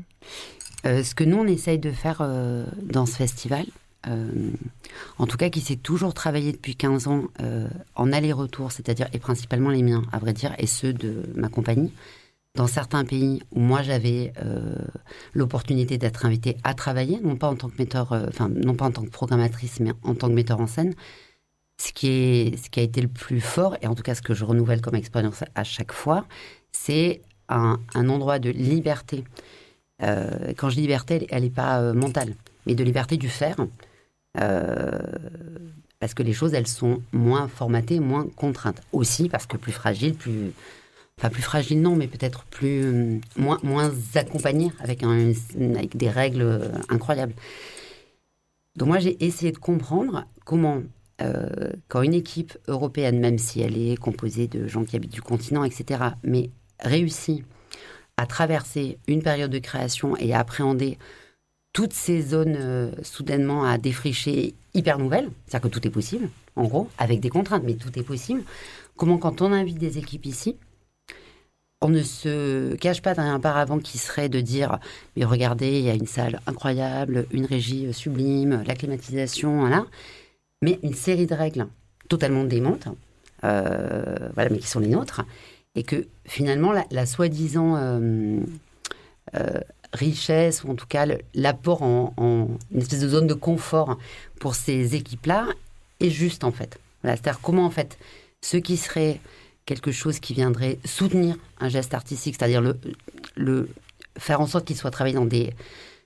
Euh, 0.86 1.04
Ce 1.04 1.16
que 1.16 1.24
nous, 1.24 1.38
on 1.38 1.48
essaye 1.48 1.80
de 1.80 1.92
faire 1.92 2.20
euh, 2.22 2.66
dans 2.82 3.06
ce 3.06 3.16
festival, 3.16 3.66
en 4.06 5.28
tout 5.28 5.38
cas 5.38 5.50
qui 5.50 5.62
s'est 5.62 5.78
toujours 5.78 6.14
travaillé 6.14 6.52
depuis 6.52 6.76
15 6.76 7.08
ans 7.08 7.24
en 7.96 8.12
aller-retour, 8.12 8.72
c'est-à-dire, 8.72 9.08
et 9.14 9.20
principalement 9.20 9.70
les 9.70 9.84
miens, 9.84 10.04
à 10.12 10.20
vrai 10.20 10.34
dire, 10.34 10.54
et 10.58 10.68
ceux 10.68 10.94
de 10.94 11.24
ma 11.36 11.50
compagnie, 11.50 11.92
dans 12.56 12.68
certains 12.68 13.06
pays 13.06 13.42
où 13.52 13.60
moi 13.60 13.82
j'avais 13.82 14.34
l'opportunité 15.34 15.98
d'être 15.98 16.26
invitée 16.26 16.58
à 16.64 16.74
travailler, 16.74 17.20
non 17.24 17.36
pas 17.36 17.48
en 17.48 17.56
tant 17.56 17.70
que 17.70 17.78
metteur, 17.78 18.12
enfin 18.28 18.50
non 18.50 18.76
pas 18.76 18.86
en 18.86 18.92
tant 18.92 19.04
que 19.04 19.10
programmatrice, 19.10 19.80
mais 19.80 19.92
en 20.04 20.16
tant 20.16 20.28
que 20.28 20.34
metteur 20.34 20.60
en 20.60 20.68
scène, 20.68 20.94
ce 21.78 21.92
qui, 21.92 22.08
est, 22.08 22.58
ce 22.64 22.70
qui 22.70 22.80
a 22.80 22.84
été 22.84 23.02
le 23.02 23.08
plus 23.08 23.42
fort, 23.42 23.78
et 23.82 23.88
en 23.88 23.96
tout 23.96 24.04
cas 24.04 24.16
ce 24.16 24.22
que 24.22 24.34
je 24.34 24.46
renouvelle 24.46 24.82
comme 24.82 24.96
expérience 24.96 25.44
à 25.56 25.64
chaque 25.64 25.92
fois, 25.92 26.26
c'est 26.72 27.22
un, 27.50 27.80
endroit 27.96 28.40
de 28.40 28.50
liberté. 28.50 29.24
Euh, 30.02 30.54
quand 30.58 30.70
je 30.70 30.76
dis 30.76 30.82
liberté, 30.82 31.28
elle 31.30 31.44
n'est 31.44 31.50
pas 31.50 31.82
euh, 31.82 31.94
mentale, 31.94 32.36
mais 32.66 32.76
de 32.76 32.84
liberté 32.84 33.18
du 33.18 33.30
faire. 33.30 33.58
Euh, 34.40 35.00
parce 36.00 36.14
que 36.14 36.24
les 36.24 36.34
choses, 36.34 36.54
elles 36.54 36.68
sont 36.68 37.02
moins 37.12 37.48
formatées, 37.48 38.00
moins 38.00 38.28
contraintes. 38.36 38.82
Aussi 38.92 39.30
parce 39.30 39.46
que 39.46 39.58
plus 39.58 39.72
fragile, 39.72 40.16
plus... 40.16 40.52
Enfin, 41.20 41.30
plus 41.30 41.44
fragile, 41.44 41.82
non, 41.82 41.96
mais 41.96 42.08
peut-être 42.08 42.44
plus... 42.46 43.22
moins, 43.38 43.60
moins 43.64 43.92
accompagnées 44.16 44.72
avec, 44.80 45.04
un, 45.04 45.32
avec 45.76 45.96
des 45.96 46.10
règles 46.10 46.72
incroyables. 46.90 47.34
Donc 48.76 48.88
moi, 48.88 49.00
j'ai 49.00 49.24
essayé 49.24 49.52
de 49.52 49.58
comprendre 49.58 50.26
comment 50.46 50.82
euh, 51.22 51.72
quand 51.88 52.02
une 52.02 52.14
équipe 52.14 52.58
européenne, 52.68 53.20
même 53.20 53.38
si 53.38 53.62
elle 53.62 53.78
est 53.78 53.96
composée 53.98 54.48
de 54.48 54.68
gens 54.68 54.84
qui 54.84 54.96
habitent 54.96 55.14
du 55.14 55.22
continent, 55.22 55.64
etc., 55.64 56.02
mais 56.24 56.50
réussit 56.80 57.46
à 58.18 58.26
traverser 58.26 58.98
une 59.08 59.22
période 59.22 59.52
de 59.52 59.60
création 59.60 60.18
et 60.18 60.34
à 60.34 60.40
appréhender 60.40 60.98
toutes 61.74 61.94
ces 61.94 62.22
zones 62.22 62.58
euh, 62.58 62.92
soudainement 63.02 63.66
à 63.66 63.78
défricher 63.78 64.54
hyper 64.74 65.00
nouvelles, 65.00 65.30
c'est-à-dire 65.46 65.70
que 65.70 65.74
tout 65.74 65.88
est 65.88 65.92
possible, 65.92 66.30
en 66.56 66.66
gros, 66.66 66.90
avec 66.98 67.20
des 67.20 67.30
contraintes, 67.30 67.64
mais 67.66 67.74
tout 67.74 67.98
est 67.98 68.04
possible. 68.04 68.44
Comment, 68.96 69.18
quand 69.18 69.42
on 69.42 69.52
invite 69.52 69.80
des 69.80 69.98
équipes 69.98 70.26
ici, 70.26 70.56
on 71.82 71.90
ne 71.90 72.02
se 72.02 72.76
cache 72.76 73.02
pas 73.02 73.14
derrière 73.14 73.34
un 73.34 73.40
paravent 73.40 73.80
qui 73.80 73.98
serait 73.98 74.30
de 74.30 74.40
dire 74.40 74.80
mais 75.18 75.26
regardez, 75.26 75.80
il 75.80 75.86
y 75.86 75.90
a 75.90 75.96
une 75.96 76.08
salle 76.08 76.40
incroyable, 76.48 77.26
une 77.32 77.46
régie 77.46 77.92
sublime, 77.94 78.64
la 78.66 78.76
climatisation, 78.76 79.60
voilà 79.60 79.86
mais 80.64 80.80
une 80.82 80.94
série 80.94 81.28
de 81.28 81.36
règles 81.36 81.68
totalement 82.08 82.46
démentes, 82.46 82.88
euh, 83.44 84.30
voilà, 84.34 84.50
mais 84.50 84.60
qui 84.60 84.68
sont 84.68 84.80
les 84.80 84.88
nôtres, 84.88 85.22
et 85.76 85.84
que 85.84 86.08
finalement 86.26 86.72
la, 86.90 87.06
soi-disant 87.06 87.76
euh, 87.76 88.40
richesse, 89.94 90.64
ou 90.64 90.72
en 90.72 90.76
tout 90.76 90.88
cas 90.88 91.06
l'apport 91.34 91.82
en, 91.82 92.14
une 92.72 92.82
espèce 92.82 93.00
de 93.00 93.10
zone 93.10 93.28
de 93.28 93.34
confort 93.34 93.98
pour 94.40 94.56
ces 94.56 94.96
équipes-là, 94.96 95.48
est 96.00 96.10
juste 96.10 96.44
en 96.44 96.52
fait. 96.52 96.80
C'est-à-dire 97.04 97.40
comment 97.42 97.66
en 97.66 97.70
fait 97.70 97.98
ce 98.42 98.58
qui 98.58 98.78
serait 98.78 99.20
quelque 99.66 99.92
chose 99.92 100.20
qui 100.20 100.34
viendrait 100.34 100.78
soutenir 100.84 101.38
un 101.60 101.70
geste 101.70 101.94
artistique, 101.94 102.36
c'est-à-dire 102.38 102.62
le, 102.62 102.78
le 103.36 103.70
faire 104.18 104.42
en 104.42 104.48
sorte 104.48 104.66
qu'il 104.66 104.76
soit 104.76 104.92
travaillé 104.92 105.16
dans 105.16 105.26
des 105.26 105.54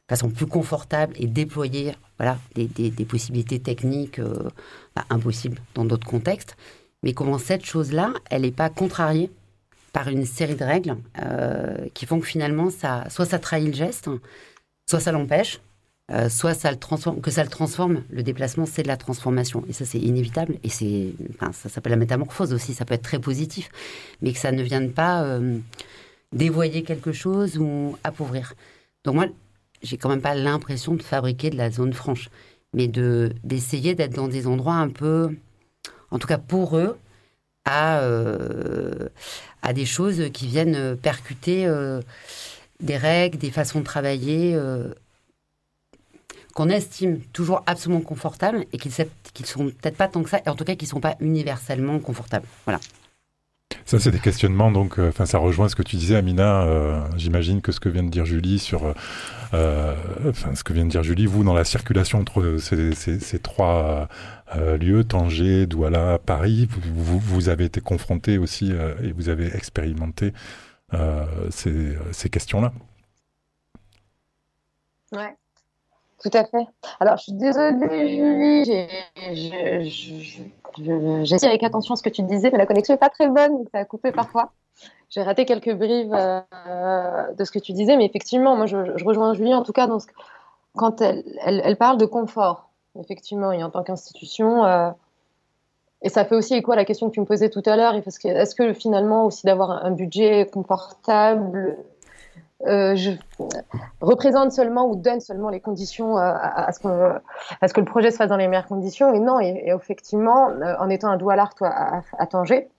façon 0.10 0.30
plus 0.30 0.46
confortable 0.46 1.14
et 1.18 1.28
déployer 1.28 1.94
voilà, 2.18 2.40
des, 2.56 2.68
des, 2.68 3.06
possibilités 3.06 3.60
techniques 3.60 4.20
euh, 4.20 4.50
bah, 4.96 5.06
impossibles 5.10 5.60
dans 5.76 5.86
d'autres 5.86 6.08
contextes. 6.08 6.56
Mais 7.04 7.14
comment 7.14 7.38
cette 7.38 7.66
chose-là, 7.66 8.14
elle 8.30 8.44
n'est 8.44 8.52
pas 8.52 8.70
contrariée 8.70 9.30
par 9.98 10.10
une 10.10 10.28
série 10.28 10.54
de 10.54 10.64
règles 10.64 10.96
euh, 11.24 11.88
qui 11.96 12.06
font 12.06 12.20
que 12.20 12.28
finalement, 12.28 12.70
ça, 12.70 13.10
soit 13.10 13.26
ça 13.26 13.40
trahit 13.40 13.66
le 13.66 13.74
geste, 13.74 14.12
soit 14.88 15.00
ça 15.00 15.12
l'empêche, 15.12 15.60
euh, 16.12 16.30
soit 16.30 16.54
ça 16.54 16.70
le 16.70 16.78
transforme, 16.78 17.20
que 17.20 17.32
ça 17.32 17.44
le 17.44 17.50
transforme. 17.50 18.04
Le 18.12 18.22
déplacement, 18.22 18.68
c'est 18.68 18.84
de 18.84 18.88
la 18.88 18.98
transformation. 18.98 19.64
Et 19.68 19.74
ça, 19.74 19.86
c'est 19.86 19.98
inévitable. 19.98 20.60
Et 20.64 20.70
c'est, 20.70 21.14
ça 21.52 21.68
s'appelle 21.68 21.94
la 21.94 21.98
métamorphose 21.98 22.54
aussi. 22.54 22.76
Ça 22.76 22.86
peut 22.86 22.94
être 22.94 23.02
très 23.02 23.18
positif. 23.18 23.70
Mais 24.22 24.34
que 24.34 24.38
ça 24.38 24.52
ne 24.52 24.62
vienne 24.62 24.92
pas 24.92 25.40
dévoyer 26.32 26.84
quelque 26.84 27.12
chose 27.12 27.58
ou 27.58 27.98
appauvrir. 28.04 28.54
Donc 29.04 29.16
moi, 29.16 29.26
j'ai 29.82 29.98
quand 29.98 30.10
même 30.10 30.22
pas 30.22 30.36
l'impression 30.36 30.94
de 30.94 31.02
fabriquer 31.02 31.50
de 31.50 31.58
la 31.58 31.72
zone 31.72 31.94
franche, 31.94 32.30
mais 32.72 32.88
de 32.88 33.32
d'essayer 33.44 33.96
d'être 33.96 34.14
dans 34.14 34.28
des 34.28 34.46
endroits 34.46 34.76
un 34.76 34.90
peu, 34.90 35.36
en 36.12 36.20
tout 36.20 36.28
cas 36.28 36.38
pour 36.38 36.78
eux, 36.78 36.98
à, 37.68 38.00
euh, 38.00 39.10
à 39.68 39.74
des 39.74 39.86
choses 39.86 40.30
qui 40.32 40.48
viennent 40.48 40.96
percuter 40.96 41.66
euh, 41.66 42.00
des 42.80 42.96
règles, 42.96 43.38
des 43.38 43.52
façons 43.52 43.80
de 43.80 43.84
travailler 43.84 44.56
euh, 44.56 44.94
qu'on 46.54 46.70
estime 46.70 47.20
toujours 47.34 47.64
absolument 47.66 48.00
confortables 48.00 48.66
et 48.72 48.78
qui 48.78 48.88
ne 48.88 49.46
sont 49.46 49.66
peut-être 49.66 49.98
pas 49.98 50.08
tant 50.08 50.24
que 50.24 50.30
ça, 50.30 50.40
et 50.46 50.50
en 50.50 50.56
tout 50.56 50.64
cas 50.64 50.76
qui 50.76 50.86
ne 50.86 50.90
sont 50.90 51.02
pas 51.02 51.18
universellement 51.20 52.00
confortables. 52.00 52.48
Voilà. 52.64 52.80
Ça, 53.84 54.00
c'est 54.00 54.12
des 54.12 54.20
questionnements, 54.20 54.72
donc, 54.72 55.00
enfin, 55.00 55.26
ça 55.26 55.38
rejoint 55.38 55.68
ce 55.68 55.76
que 55.76 55.84
tu 55.84 55.98
disais, 55.98 56.16
Amina. 56.16 57.10
J'imagine 57.18 57.62
que 57.62 57.74
ce 57.74 57.82
que 57.82 57.90
vient 57.90 58.04
de 58.04 58.10
dire 58.10 58.26
Julie 58.26 58.60
sur 58.60 58.94
euh, 59.54 59.96
enfin, 60.28 60.56
ce 60.56 60.64
que 60.64 60.74
vient 60.74 60.86
de 60.86 60.90
dire 60.90 61.04
Julie, 61.04 61.26
vous, 61.26 61.44
dans 61.44 61.54
la 61.54 61.64
circulation 61.64 62.20
entre 62.20 62.58
ces, 62.58 63.40
trois 63.40 63.84
euh, 63.84 64.06
lieux, 64.56 65.04
Tanger, 65.04 65.66
Douala, 65.66 66.20
Paris, 66.20 66.68
vous, 66.70 67.50
avez 67.50 67.66
été 67.66 67.82
confronté 67.82 68.38
aussi 68.38 68.72
euh, 68.72 68.96
et 69.04 69.12
vous 69.12 69.30
avez 69.30 69.56
expérimenté 69.56 70.34
ces, 71.50 71.98
ces 72.14 72.30
questions-là. 72.30 72.72
Ouais. 75.12 75.36
Tout 76.24 76.32
à 76.34 76.46
fait. 76.46 76.66
Alors, 77.00 77.18
je 77.18 77.24
suis 77.24 77.34
désolée, 77.34 78.10
Julie, 78.10 78.64
J'ai 81.26 81.36
essayé 81.36 81.50
avec 81.50 81.64
attention 81.64 81.96
ce 81.96 82.02
que 82.02 82.10
tu 82.10 82.24
disais, 82.24 82.50
mais 82.52 82.58
la 82.58 82.66
connexion 82.66 82.94
n'est 82.94 83.00
pas 83.00 83.10
très 83.10 83.28
bonne, 83.28 83.58
donc 83.58 83.68
ça 83.72 83.80
a 83.80 83.86
coupé 83.86 84.12
parfois. 84.12 84.52
J'ai 85.10 85.22
raté 85.22 85.46
quelques 85.46 85.74
brives 85.74 86.14
euh, 86.14 87.34
de 87.34 87.44
ce 87.44 87.52
que 87.52 87.60
tu 87.60 87.72
disais, 87.72 87.98
mais 87.98 88.06
effectivement, 88.06 88.56
moi, 88.56 88.66
je, 88.66 88.78
rejoins 89.06 89.34
Julie 89.34 89.54
en 89.54 89.64
tout 89.64 89.74
cas 89.74 89.88
quand 90.76 91.02
elle, 91.02 91.78
parle 91.78 91.98
de 91.98 92.06
confort, 92.06 92.67
effectivement, 93.00 93.52
et 93.52 93.64
en 93.64 93.70
tant 93.70 93.84
qu'institution. 93.84 94.66
Euh, 94.66 94.90
et 96.02 96.10
ça 96.10 96.26
fait 96.26 96.36
aussi 96.36 96.54
écho 96.54 96.72
à 96.72 96.76
la 96.76 96.86
question 96.86 97.10
que 97.10 97.14
tu 97.14 97.20
me 97.20 97.26
posais 97.26 97.50
tout 97.50 97.64
à 97.66 97.76
l'heure. 97.76 97.96
Est-ce 97.96 98.56
que, 98.56 98.74
finalement, 98.74 99.26
aussi 99.26 99.46
d'avoir 99.46 99.84
un 99.84 99.92
budget 99.92 100.48
confortable, 100.52 101.78
euh, 102.66 102.96
représente 104.02 104.52
seulement 104.52 104.88
ou 104.88 104.96
donne 104.96 105.22
seulement 105.22 105.50
les 105.50 105.60
conditions 105.60 106.18
à, 106.18 106.72
ce 106.72 106.88
à, 107.62 107.68
ce 107.68 107.74
que 107.74 107.80
le 107.80 107.86
projet 107.86 108.12
se 108.12 108.18
fasse 108.18 108.30
dans 108.30 108.38
les 108.38 108.48
meilleures 108.48 108.68
conditions? 108.68 109.12
Et 109.14 109.20
non, 109.20 109.40
et, 109.40 109.72
effectivement, 109.76 110.52
en 110.80 110.90
étant 110.90 111.10
un 111.10 111.18
doualart 111.18 111.56
à, 111.62 112.02
à 112.20 112.28
Tanger, 112.28 112.70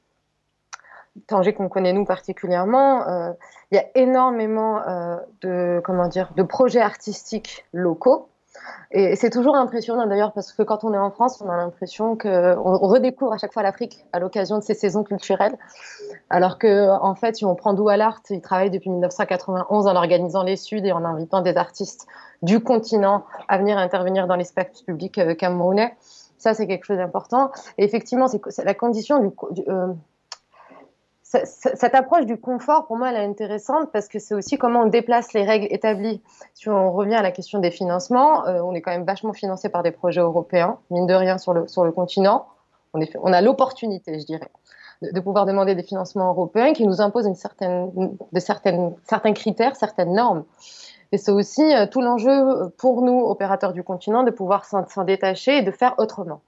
Tanger 1.27 1.53
qu'on 1.53 1.69
connaît 1.69 1.93
nous 1.93 2.05
particulièrement, 2.05 3.07
euh, 3.09 3.33
il 3.71 3.77
y 3.77 3.79
a 3.79 3.85
énormément 3.95 4.81
euh, 4.87 5.17
de 5.41 5.81
comment 5.85 6.09
dire 6.09 6.33
de 6.37 6.43
projets 6.43 6.81
artistiques 6.81 7.67
locaux. 7.73 8.29
Et 8.91 9.17
c'est 9.17 9.31
toujours 9.31 9.55
impressionnant 9.55 10.07
d'ailleurs 10.07 10.33
parce 10.33 10.53
que 10.53 10.63
quand 10.63 10.85
on 10.85 10.95
est 10.95 10.99
en 10.99 11.11
France, 11.11 11.43
on 11.45 11.51
a 11.51 11.57
l'impression 11.57 12.17
qu'on 12.17 12.79
redécouvre 12.79 13.33
à 13.33 13.39
chaque 13.39 13.53
fois 13.53 13.63
l'Afrique 13.63 14.05
à 14.13 14.19
l'occasion 14.19 14.59
de 14.59 14.63
ces 14.63 14.75
saisons 14.75 15.05
culturelles. 15.05 15.57
Alors 16.31 16.59
que 16.59 16.89
en 17.03 17.15
fait, 17.15 17.37
si 17.37 17.45
on 17.45 17.55
prend 17.55 17.75
Doualart, 17.75 18.23
il 18.31 18.41
travaille 18.41 18.71
depuis 18.71 18.91
1991 18.91 19.87
en 19.87 19.97
organisant 19.97 20.43
les 20.43 20.57
Suds 20.57 20.85
et 20.85 20.93
en 20.93 21.05
invitant 21.05 21.43
des 21.43 21.57
artistes 21.57 22.07
du 22.43 22.61
continent 22.61 23.25
à 23.49 23.59
venir 23.59 23.79
intervenir 23.79 24.27
dans 24.27 24.37
les 24.37 24.45
spectacles 24.45 24.85
publics 24.85 25.19
euh, 25.19 25.35
camerounais. 25.35 25.95
Ça, 26.39 26.55
c'est 26.55 26.67
quelque 26.67 26.85
chose 26.85 26.99
d'important. 26.99 27.51
Et 27.79 27.85
effectivement, 27.85 28.29
c'est 28.29 28.65
la 28.65 28.75
condition 28.75 29.19
du, 29.19 29.63
cette 31.29 31.95
approche 31.95 32.25
du 32.25 32.41
confort, 32.41 32.87
pour 32.87 32.97
moi, 32.97 33.11
elle 33.11 33.17
est 33.17 33.27
intéressante 33.27 33.91
parce 33.93 34.09
que 34.09 34.19
c'est 34.19 34.35
aussi 34.35 34.57
comment 34.57 34.83
on 34.83 34.87
déplace 34.87 35.35
les 35.35 35.45
règles 35.45 35.67
établies. 35.71 36.23
Si 36.55 36.71
on 36.71 36.91
revient 36.91 37.17
à 37.17 37.23
la 37.23 37.33
question 37.33 37.59
des 37.59 37.71
financements, 37.71 38.47
euh, 38.47 38.63
on 38.63 38.73
est 38.73 38.81
quand 38.81 38.93
même 38.93 39.05
vachement 39.05 39.35
financé 39.35 39.69
par 39.69 39.83
des 39.83 39.91
projets 39.91 40.23
européens, 40.23 40.79
mine 40.91 41.07
de 41.07 41.13
rien, 41.13 41.37
sur 41.37 41.53
le, 41.53 41.69
sur 41.69 41.85
le 41.85 41.93
continent. 41.93 42.47
On, 42.95 43.33
a 43.35 43.43
l'opportunité, 43.43 44.19
je 44.19 44.25
dirais, 44.25 44.49
de, 45.03 45.21
pouvoir 45.21 45.45
demander 45.45 45.75
des 45.75 45.83
financements 45.83 46.31
européens 46.31 46.73
qui 46.73 46.87
nous 46.87 47.03
imposent 47.03 47.29
de 47.29 47.35
certaines, 48.41 48.95
certains 49.05 49.33
critères, 49.35 49.77
certaines 49.77 50.15
normes. 50.15 50.45
Et 51.13 51.19
c'est 51.19 51.31
aussi 51.31 51.63
euh, 51.75 51.87
tout 51.87 52.01
l'enjeu 52.01 52.71
pour 52.79 53.03
nous, 53.03 53.21
opérateurs 53.21 53.75
du 53.75 53.83
continent, 53.83 54.23
de 54.23 54.31
pouvoir 54.31 54.65
s'en 54.65 55.05
détacher 55.05 55.59
et 55.59 55.63
de 55.63 55.71
faire 55.71 55.95
autrement. 55.99 56.41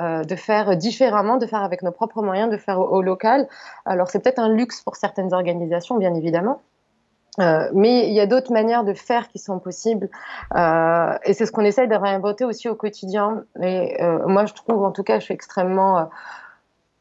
Euh, 0.00 0.22
de 0.22 0.36
faire 0.36 0.76
différemment, 0.76 1.38
de 1.38 1.46
faire 1.46 1.64
avec 1.64 1.82
nos 1.82 1.90
propres 1.90 2.22
moyens, 2.22 2.48
de 2.52 2.56
faire 2.56 2.78
au, 2.78 3.02
local. 3.02 3.48
Alors 3.84 4.08
c'est 4.08 4.20
peut-être 4.20 4.38
un 4.38 4.48
luxe 4.48 4.80
pour 4.80 4.94
certaines 4.94 5.34
organisations, 5.34 5.96
bien 5.96 6.14
évidemment. 6.14 6.60
Euh, 7.40 7.68
mais 7.74 8.06
il 8.06 8.14
y 8.14 8.20
a 8.20 8.26
d'autres 8.26 8.52
manières 8.52 8.84
de 8.84 8.94
faire 8.94 9.26
qui 9.26 9.40
sont 9.40 9.58
possibles 9.58 10.08
euh, 10.54 11.18
et 11.24 11.34
c'est 11.34 11.46
ce 11.46 11.52
qu'on 11.52 11.64
essaye 11.64 11.88
de 11.88 11.96
réinventer 11.96 12.44
aussi 12.44 12.68
au 12.68 12.76
quotidien. 12.76 13.42
Et 13.60 13.98
moi, 14.26 14.46
je 14.46 14.54
trouve, 14.54 14.84
en 14.84 14.92
tout 14.92 15.02
cas, 15.02 15.18
je 15.18 15.24
suis 15.24 15.34
extrêmement 15.34 16.08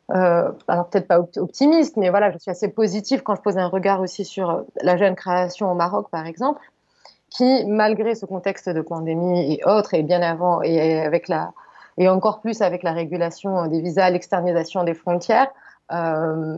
alors 0.10 0.90
peut-être 0.90 1.08
pas 1.08 1.20
optimiste, 1.20 1.98
mais 1.98 2.10
voilà, 2.10 2.32
je 2.32 2.40
suis 2.40 2.50
assez 2.50 2.70
positive 2.70 3.22
quand 3.22 3.36
je 3.36 3.42
pose 3.42 3.60
un 3.60 3.68
regard 3.68 4.02
aussi 4.02 4.26
sur 4.26 4.64
la 4.82 4.98
jeune 4.98 5.16
création 5.16 5.72
au 5.72 5.76
Maroc, 5.76 6.10
par 6.10 6.26
exemple, 6.26 6.62
qui, 7.30 7.64
malgré 7.68 8.16
ce 8.16 8.26
contexte 8.26 8.70
de 8.70 8.82
pandémie 8.82 9.54
et 9.54 9.64
autres, 9.66 9.94
et 9.94 10.02
bien 10.02 10.24
avant, 10.24 10.64
et 10.64 11.00
avec 11.00 11.28
la, 11.28 11.52
et 11.98 12.08
encore 12.10 12.42
plus 12.42 12.62
avec 12.62 12.84
la 12.84 12.94
régulation 12.94 13.68
des 13.68 13.82
visas, 13.82 14.10
l'externalisation 14.10 14.84
des 14.84 14.94
frontières. 14.94 15.48
Euh, 15.92 16.58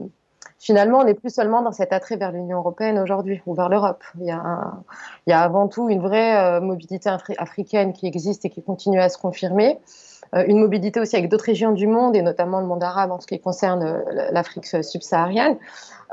finalement, 0.58 1.00
on 1.00 1.04
n'est 1.04 1.14
plus 1.14 1.34
seulement 1.34 1.62
dans 1.62 1.72
cet 1.72 1.94
attrait 1.94 2.18
vers 2.18 2.32
l'Union 2.32 2.58
européenne 2.58 3.00
aujourd'hui 3.00 3.42
ou 3.46 3.54
vers 3.54 3.70
l'Europe. 3.70 4.04
Il 4.20 4.26
y 4.26 4.32
a 4.32 5.42
avant 5.42 5.68
tout 5.68 5.90
une 5.90 6.02
vraie 6.02 6.38
euh, 6.38 6.62
mobilité 6.62 7.10
africaine 7.38 7.94
qui 7.94 8.08
existe 8.08 8.46
et 8.46 8.50
qui 8.50 8.62
continue 8.64 9.00
à 9.00 9.10
se 9.10 9.18
confirmer. 9.18 9.80
Euh, 10.36 10.44
une 10.48 10.60
mobilité 10.60 11.00
aussi 11.00 11.16
avec 11.16 11.30
d'autres 11.30 11.46
régions 11.46 11.72
du 11.72 11.88
monde 11.88 12.16
et 12.16 12.22
notamment 12.22 12.60
le 12.60 12.68
monde 12.68 12.84
arabe 12.84 13.12
en 13.12 13.20
ce 13.20 13.28
qui 13.28 13.40
concerne 13.40 13.84
euh, 13.84 14.32
l'Afrique 14.32 14.66
subsaharienne. 14.66 15.58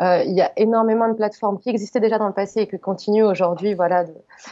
Euh, 0.01 0.23
il 0.25 0.35
y 0.35 0.43
a 0.43 0.53
énormément 0.57 1.09
de 1.09 1.15
plateformes 1.15 1.59
qui 1.59 1.71
existaient 1.71 2.01
déjà 2.01 2.19
dans 2.19 2.27
le 2.27 2.35
passé 2.35 2.61
et 2.61 2.67
qui 2.67 2.79
continuent 2.79 3.25
aujourd'hui 3.25 3.75
voilà, 3.75 4.05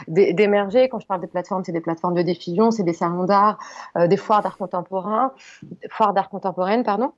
d'émerger. 0.09 0.88
Quand 0.88 1.00
je 1.00 1.07
parle 1.07 1.20
des 1.20 1.27
plateformes, 1.27 1.64
c'est 1.64 1.72
des 1.72 1.83
plateformes 1.83 2.14
de 2.14 2.22
diffusion, 2.22 2.70
c'est 2.70 2.83
des 2.83 2.94
salons 2.94 3.24
d'art, 3.24 3.59
des 3.94 4.16
foires 4.16 4.42
d'art 4.42 4.57
contemporain, 4.57 5.33
foires 5.90 6.14
d'art 6.14 6.31
contemporaine, 6.31 6.83
pardon. 6.83 7.12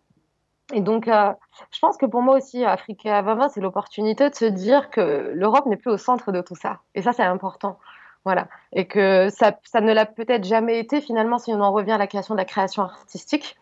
Et 0.73 0.81
donc, 0.81 1.07
je 1.07 1.79
pense 1.81 1.97
que 1.97 2.07
pour 2.07 2.21
moi 2.21 2.37
aussi, 2.37 2.65
Africa 2.65 3.23
2020, 3.23 3.51
c'est 3.51 3.61
l'opportunité 3.61 4.29
de 4.29 4.35
se 4.35 4.45
dire 4.45 4.91
que 4.91 5.31
l'Europe 5.33 5.67
n'est 5.67 5.77
plus 5.77 5.93
au 5.93 5.97
centre 5.97 6.33
de 6.33 6.41
tout 6.41 6.57
ça. 6.57 6.81
Et 6.97 7.03
ça, 7.03 7.13
c'est 7.13 7.23
important. 7.23 7.79
Voilà. 8.27 8.49
Et 8.73 8.87
que 8.87 9.29
ça, 9.31 9.81
ne 9.81 9.93
l'a 9.93 10.05
peut-être 10.05 10.43
jamais 10.43 10.81
été 10.81 11.01
finalement 11.01 11.39
si 11.39 11.53
on 11.55 11.61
en 11.61 11.71
revient 11.73 11.93
à 11.93 11.99
la 11.99 12.09
création 12.09 12.35
de 12.35 12.41
la 12.41 12.45
création 12.45 12.83
artistique. 12.83 13.57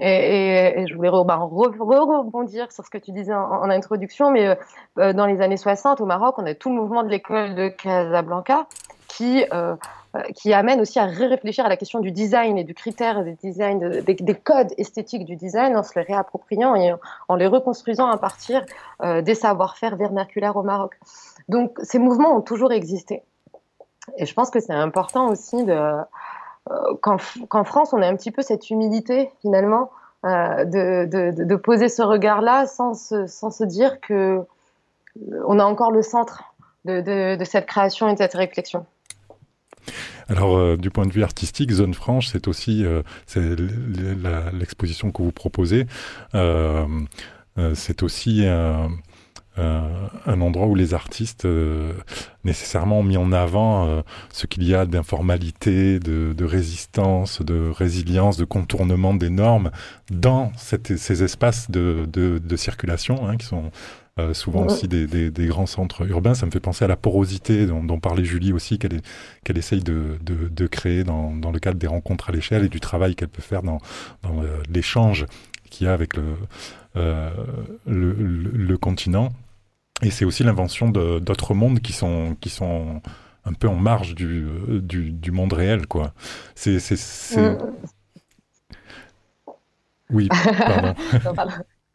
Et, 0.00 0.84
je 0.88 0.94
voulais 0.96 1.10
bah, 1.24 1.36
rebondir 1.36 2.72
sur 2.72 2.84
ce 2.84 2.90
que 2.90 2.98
tu 2.98 3.12
disais 3.12 3.32
en, 3.32 3.70
introduction, 3.70 4.32
mais 4.32 4.58
euh, 4.98 5.12
dans 5.12 5.26
les 5.26 5.40
années 5.40 5.56
60 5.56 6.00
au 6.00 6.06
Maroc, 6.06 6.34
on 6.38 6.46
a 6.46 6.54
tout 6.54 6.70
le 6.70 6.74
mouvement 6.74 7.04
de 7.04 7.10
l'école 7.10 7.54
de 7.54 7.68
Casablanca 7.68 8.66
qui, 9.06 9.44
euh, 9.52 9.76
qui 10.34 10.52
amène 10.52 10.80
aussi 10.80 10.98
à 10.98 11.04
réfléchir 11.04 11.64
à 11.64 11.68
la 11.68 11.76
question 11.76 12.00
du 12.00 12.10
design 12.10 12.58
et 12.58 12.64
du 12.64 12.74
critère 12.74 13.22
des 13.22 13.34
design, 13.34 14.00
des, 14.00 14.34
codes 14.34 14.72
esthétiques 14.78 15.26
du 15.26 15.36
design 15.36 15.76
en 15.76 15.84
se 15.84 15.96
les 15.96 16.04
réappropriant 16.04 16.74
et 16.74 16.92
en 17.28 17.36
les 17.36 17.46
reconstruisant 17.46 18.08
à 18.08 18.18
partir 18.18 18.66
euh, 19.04 19.22
des 19.22 19.36
savoir-faire 19.36 19.94
vernaculaires 19.94 20.56
au 20.56 20.64
Maroc. 20.64 20.98
Donc 21.48 21.78
ces 21.84 22.00
mouvements 22.00 22.36
ont 22.36 22.40
toujours 22.42 22.72
existé. 22.72 23.22
Et 24.16 24.26
je 24.26 24.34
pense 24.34 24.50
que 24.50 24.60
c'est 24.60 24.72
important 24.72 25.28
aussi 25.28 25.64
de, 25.64 26.02
euh, 26.70 26.94
qu'en, 27.00 27.64
France, 27.64 27.92
on 27.92 28.00
a 28.02 28.06
un 28.06 28.16
petit 28.16 28.30
peu 28.30 28.42
cette 28.42 28.70
humilité 28.70 29.30
finalement 29.40 29.90
euh, 30.24 30.64
de, 30.64 31.34
de, 31.44 31.56
poser 31.56 31.88
ce 31.88 32.02
regard-là 32.02 32.66
sans 32.66 32.94
se, 32.94 33.26
sans 33.26 33.50
se 33.50 33.64
dire 33.64 34.00
que 34.00 34.40
on 35.44 35.58
a 35.58 35.64
encore 35.64 35.90
le 35.90 36.02
centre 36.02 36.44
de, 36.84 37.36
de 37.36 37.44
cette 37.44 37.66
création 37.66 38.08
et 38.08 38.12
de 38.12 38.18
cette 38.18 38.34
réflexion. 38.34 38.86
Alors, 40.28 40.56
euh, 40.56 40.76
du 40.76 40.90
point 40.90 41.04
de 41.04 41.12
vue 41.12 41.24
artistique, 41.24 41.72
Zone 41.72 41.94
Franche, 41.94 42.28
c'est 42.28 42.46
aussi 42.46 42.84
l'exposition 43.34 45.10
que 45.10 45.22
vous 45.22 45.32
proposez. 45.32 45.86
c'est 47.74 48.02
aussi 48.04 48.46
euh, 49.58 49.82
un 50.24 50.40
endroit 50.40 50.66
où 50.66 50.74
les 50.74 50.94
artistes 50.94 51.44
euh, 51.44 51.92
nécessairement 52.42 53.00
ont 53.00 53.02
mis 53.02 53.18
en 53.18 53.32
avant 53.32 53.86
euh, 53.86 54.00
ce 54.32 54.46
qu'il 54.46 54.62
y 54.62 54.74
a 54.74 54.86
d'informalité, 54.86 55.98
de, 55.98 56.32
de, 56.32 56.44
résistance, 56.46 57.42
de 57.42 57.68
résilience, 57.68 58.38
de 58.38 58.46
contournement 58.46 59.12
des 59.12 59.28
normes 59.28 59.70
dans 60.10 60.52
cette, 60.56 60.96
ces 60.96 61.22
espaces 61.22 61.70
de, 61.70 62.08
de, 62.10 62.38
de 62.38 62.56
circulation 62.56 63.28
hein, 63.28 63.36
qui 63.36 63.44
sont 63.44 63.70
souvent 64.34 64.66
aussi 64.66 64.88
des, 64.88 65.06
des, 65.06 65.30
des, 65.30 65.46
grands 65.46 65.66
centres 65.66 66.06
urbains. 66.06 66.34
Ça 66.34 66.44
me 66.44 66.50
fait 66.50 66.60
penser 66.60 66.84
à 66.84 66.88
la 66.88 66.96
porosité 66.96 67.64
dont, 67.64 67.82
dont 67.82 67.98
parlait 67.98 68.26
Julie 68.26 68.52
aussi, 68.52 68.78
qu'elle 68.78 69.00
qu'elle 69.42 69.56
essaye 69.56 69.82
de, 69.82 70.18
de, 70.22 70.66
créer 70.66 71.02
dans, 71.02 71.34
dans, 71.34 71.50
le 71.50 71.58
cadre 71.58 71.78
des 71.78 71.86
rencontres 71.86 72.28
à 72.28 72.32
l'échelle 72.32 72.62
et 72.62 72.68
du 72.68 72.78
travail 72.78 73.14
qu'elle 73.14 73.28
peut 73.28 73.40
faire 73.40 73.62
dans, 73.62 73.78
dans 74.22 74.42
l'échange 74.68 75.24
qu'il 75.72 75.86
y 75.86 75.90
a 75.90 75.92
avec 75.92 76.16
le, 76.16 76.36
euh, 76.96 77.30
le, 77.86 78.12
le, 78.12 78.78
continent. 78.78 79.32
Et 80.02 80.10
c'est 80.10 80.24
aussi 80.24 80.44
l'invention 80.44 80.90
d'autres 80.90 81.54
mondes 81.54 81.80
qui 81.80 81.92
sont, 81.92 82.36
qui 82.40 82.50
sont 82.50 83.00
un 83.44 83.52
peu 83.54 83.68
en 83.68 83.76
marge 83.76 84.14
du, 84.14 84.46
du, 84.68 85.10
du 85.10 85.30
monde 85.32 85.52
réel, 85.54 85.86
quoi. 85.86 86.12
C'est... 86.54 86.76
Mm. 87.36 87.58
Oui, 90.10 90.28
pardon. 90.58 90.94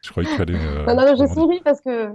je 0.02 0.10
croyais 0.10 0.28
que 0.28 0.34
tu 0.34 0.42
allais... 0.42 0.58
Euh, 0.58 0.84
non, 0.86 0.96
non, 0.96 1.14
je 1.16 1.32
souris 1.32 1.60
parce 1.64 1.80
que... 1.80 2.10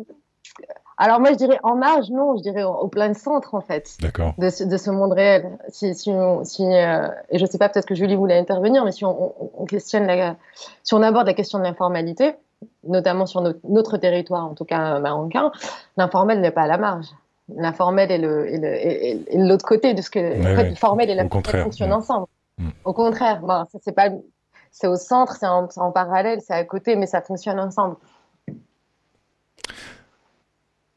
Alors 0.98 1.20
moi, 1.20 1.32
je 1.32 1.38
dirais 1.38 1.60
en 1.64 1.76
marge, 1.76 2.10
non, 2.10 2.38
je 2.38 2.44
dirais 2.44 2.64
au, 2.64 2.88
plein 2.88 3.14
centre, 3.14 3.56
en 3.56 3.62
fait, 3.62 3.98
de, 4.38 4.50
ce, 4.50 4.64
de 4.64 4.78
ce 4.78 4.90
monde 4.92 5.14
réel. 5.14 5.58
Si, 5.70 5.96
si, 5.96 6.12
si 6.44 6.64
euh, 6.64 7.08
et 7.30 7.38
je 7.38 7.44
ne 7.44 7.50
sais 7.50 7.58
pas, 7.58 7.70
peut-être 7.70 7.88
que 7.88 7.96
Julie 7.96 8.16
voulait 8.16 8.38
intervenir, 8.38 8.86
mais 8.86 8.92
si 8.92 9.06
on, 9.06 9.34
on 9.60 9.66
questionne 9.66 10.06
la, 10.06 10.36
si 10.84 10.94
on 10.94 11.02
aborde 11.02 11.28
la 11.28 11.34
question 11.34 11.60
de 11.60 11.64
l'informalité, 11.64 12.36
notamment 12.84 13.26
sur 13.26 13.42
notre, 13.42 13.98
territoire, 13.98 14.46
en 14.46 14.54
tout 14.54 14.66
cas 14.66 15.00
marocain, 15.00 15.52
l'informel 15.98 16.42
n'est 16.42 16.52
pas 16.52 16.64
à 16.64 16.68
la 16.68 16.78
marge. 16.78 17.08
L'informel 17.56 18.12
est 18.12 19.36
l'autre 19.36 19.66
côté 19.66 19.94
de 19.94 20.02
ce 20.02 20.10
que 20.10 20.20
le 20.20 20.76
formel 20.76 21.10
et 21.10 21.16
l'informel 21.16 21.64
fonctionnent 21.64 21.90
mm. 21.90 21.94
ensemble. 21.94 22.28
Mm. 22.58 22.70
Au 22.86 22.94
contraire, 22.94 23.42
c'est 23.82 23.92
pas 23.94 24.10
c'est 24.72 24.88
au 24.88 24.96
centre, 24.96 25.36
c'est 25.36 25.46
en, 25.46 25.92
parallèle, 25.92 26.42
c'est 26.42 26.54
à 26.54 26.64
côté, 26.64 26.96
mais 26.96 27.06
ça 27.06 27.22
fonctionne 27.22 27.60
ensemble. 27.60 27.96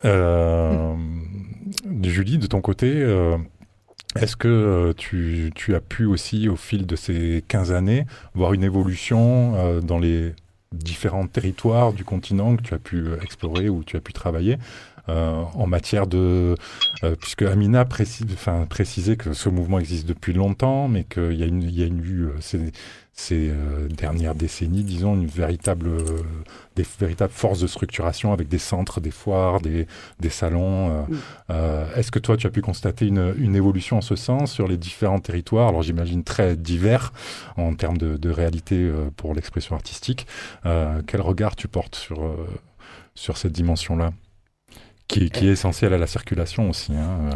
Euh, 0.07 0.95
Julie, 2.03 2.38
de 2.38 2.47
ton 2.47 2.61
côté, 2.61 2.92
euh, 2.95 3.37
Est-ce 4.14 4.37
que 4.37 4.49
euh, 4.49 4.92
tu, 4.97 5.51
tu, 5.55 5.75
as 5.75 5.81
pu 5.81 6.07
aussi, 6.07 6.49
au 6.49 6.57
fil 6.57 6.87
de 6.87 6.97
ces 6.97 7.45
15 7.49 7.73
années, 7.73 8.07
voir 8.35 8.55
une 8.55 8.64
évolution 8.64 9.81
dans 9.83 9.99
les 9.99 10.33
différents 10.73 11.27
territoires 11.27 11.92
du 11.92 12.05
continent 12.05 12.57
que 12.57 12.62
tu 12.62 12.75
as 12.75 12.79
pu 12.79 13.07
explorer 13.23 13.69
ou 13.69 13.85
tu 13.85 13.97
as 13.97 14.01
pu 14.01 14.12
travailler? 14.12 14.59
Euh, 15.09 15.42
en 15.55 15.66
matière 15.66 16.07
de... 16.07 16.57
Euh, 17.05 17.14
puisque 17.21 17.42
Amina 17.42 17.85
précise, 17.85 18.27
enfin, 18.33 18.66
précisait 18.69 19.16
que 19.16 19.33
ce 19.33 19.49
mouvement 19.49 19.79
existe 19.79 20.07
depuis 20.07 20.33
longtemps, 20.33 20.88
mais 20.88 21.05
qu'il 21.05 21.35
y 21.35 21.42
a, 21.42 21.47
une, 21.47 21.62
il 21.62 21.79
y 21.79 21.83
a 21.83 21.87
une, 21.87 22.05
eu 22.05 22.29
ces, 22.40 22.73
ces 23.12 23.53
dernières 23.90 24.35
décennies, 24.35 24.83
disons, 24.83 25.14
une 25.14 25.27
véritable, 25.27 25.90
des 26.75 26.85
véritables 26.99 27.33
forces 27.33 27.61
de 27.61 27.66
structuration 27.66 28.33
avec 28.33 28.49
des 28.49 28.59
centres, 28.59 29.01
des 29.01 29.11
foires, 29.11 29.61
des, 29.61 29.87
des 30.21 30.31
salons. 30.31 31.07
Euh, 31.51 31.95
Est-ce 31.95 32.11
que 32.11 32.19
toi, 32.19 32.37
tu 32.37 32.47
as 32.47 32.51
pu 32.51 32.61
constater 32.61 33.07
une, 33.07 33.35
une, 33.38 33.57
évolution 33.57 33.99
en 33.99 34.03
ce 34.03 34.16
sens 34.16 34.53
sur 34.53 34.66
les 34.66 34.77
différents 34.77 35.21
territoires? 35.21 35.69
Alors 35.69 35.83
j'imagine 35.83 36.25
très 36.25 36.57
divers 36.57 37.12
en 37.57 37.75
termes 37.75 37.99
de, 37.99 38.16
de 38.16 38.31
réalité 38.31 38.90
pour 39.16 39.35
l'expression 39.35 39.77
artistique. 39.77 40.27
quel 40.62 41.21
regard 41.21 41.57
tu 41.57 41.69
portes 41.69 41.95
sur, 41.95 42.37
sur 43.14 43.37
cette 43.37 43.53
dimension-là? 43.53 44.12
Qui, 45.09 45.31
qui, 45.31 45.49
est 45.49 45.53
essentiel 45.53 45.92
à 45.92 45.99
la 45.99 46.07
circulation 46.07 46.71
aussi. 46.71 46.92
Hein, 46.92 47.31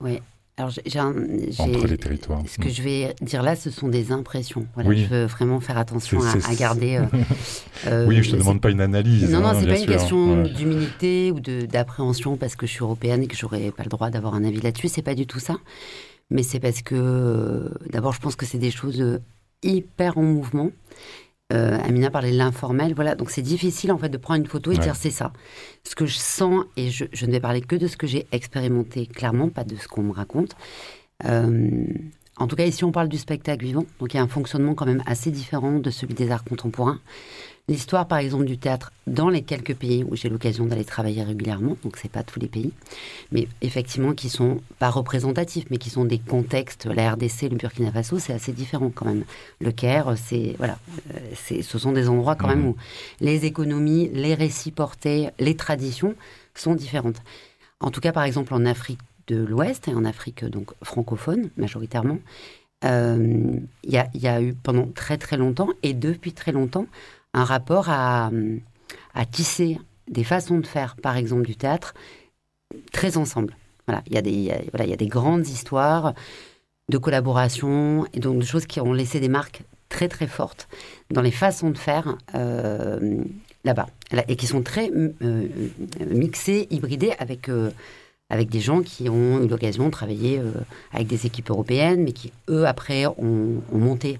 oui. 0.00 0.20
Alors, 0.58 0.70
j'ai 0.70 0.98
un, 0.98 1.14
entre 1.58 1.86
les 1.86 1.98
territoires. 1.98 2.42
Ce 2.48 2.56
que 2.56 2.70
je 2.70 2.80
vais 2.80 3.14
dire 3.20 3.42
là, 3.42 3.56
ce 3.56 3.70
sont 3.70 3.88
des 3.88 4.10
impressions. 4.10 4.66
Voilà, 4.72 4.88
oui. 4.88 5.04
Je 5.04 5.14
veux 5.14 5.24
vraiment 5.26 5.60
faire 5.60 5.76
attention 5.76 6.22
à, 6.22 6.32
à, 6.32 6.54
garder. 6.54 6.96
Euh, 6.96 7.04
euh, 7.88 8.06
oui, 8.06 8.22
je 8.22 8.30
te 8.30 8.36
demande 8.36 8.62
pas 8.62 8.70
une 8.70 8.80
analyse. 8.80 9.30
Non, 9.30 9.40
non, 9.40 9.48
hein, 9.48 9.56
c'est 9.60 9.66
pas 9.66 9.76
sûr. 9.76 9.84
une 9.84 9.92
question 9.92 10.42
ouais. 10.42 10.48
d'humilité 10.48 11.30
ou 11.30 11.40
d'appréhension 11.40 12.38
parce 12.38 12.56
que 12.56 12.66
je 12.66 12.72
suis 12.72 12.82
européenne 12.82 13.22
et 13.22 13.26
que 13.26 13.36
j'aurais 13.36 13.70
pas 13.70 13.82
le 13.82 13.90
droit 13.90 14.08
d'avoir 14.08 14.34
un 14.34 14.44
avis 14.44 14.62
là-dessus. 14.62 14.88
C'est 14.88 15.02
pas 15.02 15.14
du 15.14 15.26
tout 15.26 15.40
ça. 15.40 15.56
Mais 16.30 16.42
c'est 16.42 16.58
parce 16.58 16.80
que, 16.80 16.94
euh, 16.94 17.68
d'abord, 17.90 18.14
je 18.14 18.20
pense 18.20 18.34
que 18.34 18.46
c'est 18.46 18.58
des 18.58 18.70
choses 18.70 19.20
hyper 19.62 20.16
en 20.16 20.22
mouvement 20.22 20.70
euh, 21.52 21.78
Amina 21.84 22.10
parlait 22.10 22.32
de 22.32 22.36
l'informel, 22.36 22.94
voilà. 22.94 23.14
Donc 23.14 23.30
c'est 23.30 23.42
difficile 23.42 23.92
en 23.92 23.98
fait 23.98 24.08
de 24.08 24.16
prendre 24.16 24.40
une 24.40 24.46
photo 24.46 24.72
et 24.72 24.76
de 24.76 24.82
dire 24.82 24.96
c'est 24.96 25.10
ça. 25.10 25.32
Ce 25.84 25.94
que 25.94 26.06
je 26.06 26.16
sens 26.16 26.64
et 26.76 26.90
je, 26.90 27.04
je 27.12 27.26
ne 27.26 27.30
vais 27.30 27.40
parler 27.40 27.60
que 27.60 27.76
de 27.76 27.86
ce 27.86 27.96
que 27.96 28.06
j'ai 28.06 28.26
expérimenté 28.32 29.06
clairement, 29.06 29.48
pas 29.48 29.64
de 29.64 29.76
ce 29.76 29.86
qu'on 29.86 30.02
me 30.02 30.12
raconte. 30.12 30.56
Euh, 31.24 31.86
en 32.36 32.46
tout 32.48 32.56
cas, 32.56 32.66
ici 32.66 32.84
on 32.84 32.92
parle 32.92 33.08
du 33.08 33.16
spectacle 33.16 33.64
vivant, 33.64 33.86
donc 34.00 34.12
il 34.12 34.16
y 34.16 34.20
a 34.20 34.22
un 34.22 34.28
fonctionnement 34.28 34.74
quand 34.74 34.86
même 34.86 35.02
assez 35.06 35.30
différent 35.30 35.78
de 35.78 35.90
celui 35.90 36.14
des 36.14 36.30
arts 36.30 36.44
contemporains. 36.44 37.00
L'histoire, 37.68 38.06
par 38.06 38.18
exemple, 38.18 38.44
du 38.44 38.58
théâtre 38.58 38.92
dans 39.08 39.28
les 39.28 39.42
quelques 39.42 39.74
pays 39.74 40.04
où 40.04 40.14
j'ai 40.14 40.28
l'occasion 40.28 40.66
d'aller 40.66 40.84
travailler 40.84 41.24
régulièrement, 41.24 41.76
donc 41.82 41.96
c'est 41.96 42.10
pas 42.10 42.22
tous 42.22 42.38
les 42.38 42.46
pays, 42.46 42.70
mais 43.32 43.48
effectivement 43.60 44.12
qui 44.14 44.28
sont 44.28 44.60
pas 44.78 44.88
représentatifs, 44.88 45.64
mais 45.70 45.78
qui 45.78 45.90
sont 45.90 46.04
des 46.04 46.20
contextes. 46.20 46.86
La 46.86 47.10
RDC, 47.14 47.48
le 47.50 47.56
Burkina 47.56 47.90
Faso, 47.90 48.20
c'est 48.20 48.32
assez 48.32 48.52
différent 48.52 48.92
quand 48.94 49.06
même. 49.06 49.24
Le 49.60 49.72
Caire, 49.72 50.14
c'est 50.16 50.54
voilà, 50.58 50.78
euh, 51.12 51.18
c'est, 51.34 51.62
ce 51.62 51.76
sont 51.78 51.90
des 51.90 52.08
endroits 52.08 52.36
quand 52.36 52.46
même 52.46 52.60
Mhm. 52.60 52.68
où 52.68 52.76
les 53.20 53.46
économies, 53.46 54.10
les 54.12 54.34
récits 54.34 54.70
portés, 54.70 55.30
les 55.40 55.56
traditions 55.56 56.14
sont 56.54 56.76
différentes. 56.76 57.20
En 57.80 57.90
tout 57.90 58.00
cas, 58.00 58.12
par 58.12 58.22
exemple, 58.22 58.54
en 58.54 58.64
Afrique 58.64 59.00
de 59.26 59.38
l'Ouest 59.38 59.88
et 59.88 59.94
en 59.94 60.04
Afrique 60.04 60.44
donc 60.44 60.70
francophone 60.84 61.50
majoritairement, 61.56 62.18
euh, 62.84 63.58
il 63.82 63.90
y, 63.92 64.18
y 64.18 64.28
a 64.28 64.40
eu 64.40 64.54
pendant 64.54 64.86
très 64.86 65.18
très 65.18 65.36
longtemps 65.36 65.70
et 65.82 65.94
depuis 65.94 66.32
très 66.32 66.52
longtemps 66.52 66.86
un 67.36 67.44
rapport 67.44 67.90
à, 67.90 68.30
tisser 69.30 69.78
des 70.08 70.24
façons 70.24 70.58
de 70.58 70.66
faire, 70.66 70.96
par 70.96 71.16
exemple 71.16 71.42
du 71.42 71.54
théâtre, 71.54 71.94
très 72.92 73.16
ensemble. 73.16 73.54
Voilà, 73.86 74.02
il 74.06 74.14
y 74.14 74.18
a 74.18 74.96
des, 74.96 75.06
grandes 75.06 75.46
histoires 75.46 76.14
de 76.88 76.98
collaboration 76.98 78.06
et 78.14 78.20
donc 78.20 78.40
de 78.40 78.44
choses 78.44 78.66
qui 78.66 78.80
ont 78.80 78.92
laissé 78.92 79.20
des 79.20 79.28
marques 79.28 79.62
très 79.88 80.08
très 80.08 80.26
fortes 80.26 80.68
dans 81.10 81.22
les 81.22 81.30
façons 81.30 81.70
de 81.70 81.78
faire 81.78 82.16
euh, 82.34 83.22
là-bas 83.64 83.86
Là, 84.12 84.24
et 84.28 84.36
qui 84.36 84.46
sont 84.46 84.62
très 84.62 84.90
euh, 84.90 85.48
mixées, 86.06 86.66
hybridées 86.70 87.12
avec 87.18 87.48
euh, 87.48 87.70
avec 88.30 88.48
des 88.48 88.60
gens 88.60 88.82
qui 88.82 89.08
ont 89.08 89.42
eu 89.42 89.48
l'occasion 89.48 89.86
de 89.86 89.90
travailler 89.90 90.40
avec 90.92 91.06
des 91.06 91.26
équipes 91.26 91.50
européennes, 91.50 92.02
mais 92.02 92.10
qui 92.10 92.32
eux 92.48 92.66
après 92.66 93.06
ont 93.06 93.62
monté 93.70 94.18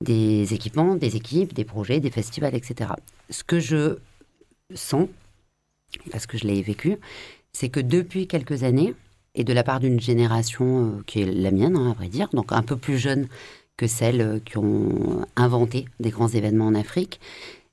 des 0.00 0.54
équipements, 0.54 0.94
des 0.94 1.16
équipes, 1.16 1.52
des 1.52 1.64
projets, 1.64 2.00
des 2.00 2.10
festivals, 2.10 2.54
etc. 2.54 2.90
Ce 3.30 3.42
que 3.42 3.58
je 3.58 3.98
sens, 4.74 5.08
parce 6.10 6.26
que 6.26 6.38
je 6.38 6.46
l'ai 6.46 6.62
vécu, 6.62 6.98
c'est 7.52 7.68
que 7.68 7.80
depuis 7.80 8.26
quelques 8.26 8.62
années, 8.62 8.94
et 9.34 9.44
de 9.44 9.52
la 9.52 9.62
part 9.62 9.80
d'une 9.80 10.00
génération 10.00 10.84
euh, 10.84 11.02
qui 11.06 11.22
est 11.22 11.26
la 11.26 11.50
mienne, 11.50 11.76
hein, 11.76 11.90
à 11.90 11.94
vrai 11.94 12.08
dire, 12.08 12.28
donc 12.32 12.52
un 12.52 12.62
peu 12.62 12.76
plus 12.76 12.98
jeune 12.98 13.28
que 13.76 13.86
celles 13.86 14.20
euh, 14.20 14.38
qui 14.44 14.58
ont 14.58 15.24
inventé 15.36 15.86
des 16.00 16.10
grands 16.10 16.28
événements 16.28 16.66
en 16.66 16.74
Afrique, 16.74 17.20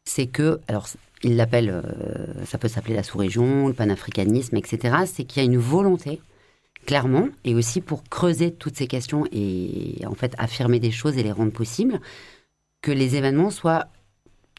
c'est 0.05 0.27
que, 0.27 0.59
alors 0.67 0.87
ils 1.23 1.35
l'appellent, 1.35 1.71
euh, 1.71 2.45
ça 2.45 2.57
peut 2.57 2.67
s'appeler 2.67 2.95
la 2.95 3.03
sous-région, 3.03 3.67
le 3.67 3.73
panafricanisme, 3.73 4.55
etc., 4.57 4.95
c'est 5.05 5.23
qu'il 5.23 5.41
y 5.41 5.45
a 5.45 5.49
une 5.49 5.57
volonté, 5.57 6.21
clairement, 6.85 7.27
et 7.43 7.55
aussi 7.55 7.81
pour 7.81 8.03
creuser 8.03 8.53
toutes 8.53 8.77
ces 8.77 8.87
questions 8.87 9.25
et 9.31 9.97
en 10.05 10.15
fait 10.15 10.33
affirmer 10.37 10.79
des 10.79 10.91
choses 10.91 11.17
et 11.17 11.23
les 11.23 11.31
rendre 11.31 11.51
possibles, 11.51 11.99
que 12.81 12.91
les 12.91 13.15
événements 13.15 13.49
soient 13.49 13.87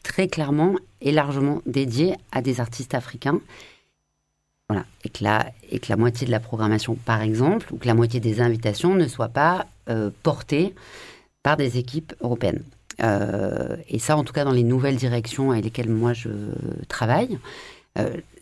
très 0.03 0.27
clairement 0.27 0.75
et 1.01 1.11
largement 1.11 1.61
dédiés 1.65 2.15
à 2.31 2.41
des 2.41 2.59
artistes 2.59 2.93
africains. 2.93 3.39
Voilà. 4.69 4.85
Et, 5.05 5.09
que 5.09 5.23
la, 5.23 5.51
et 5.69 5.79
que 5.79 5.87
la 5.89 5.95
moitié 5.95 6.27
de 6.27 6.31
la 6.31 6.41
programmation, 6.41 6.95
par 6.95 7.21
exemple, 7.21 7.73
ou 7.73 7.77
que 7.77 7.87
la 7.87 7.93
moitié 7.93 8.19
des 8.19 8.41
invitations 8.41 8.95
ne 8.95 9.07
soit 9.07 9.29
pas 9.29 9.65
euh, 9.89 10.11
portée 10.23 10.75
par 11.41 11.55
des 11.55 11.77
équipes 11.77 12.13
européennes. 12.21 12.63
Euh, 13.01 13.77
et 13.87 13.99
ça, 13.99 14.17
en 14.17 14.23
tout 14.23 14.33
cas, 14.33 14.43
dans 14.43 14.51
les 14.51 14.63
nouvelles 14.63 14.97
directions 14.97 15.51
avec 15.51 15.65
lesquelles 15.65 15.89
moi 15.89 16.13
je 16.13 16.29
travaille, 16.89 17.39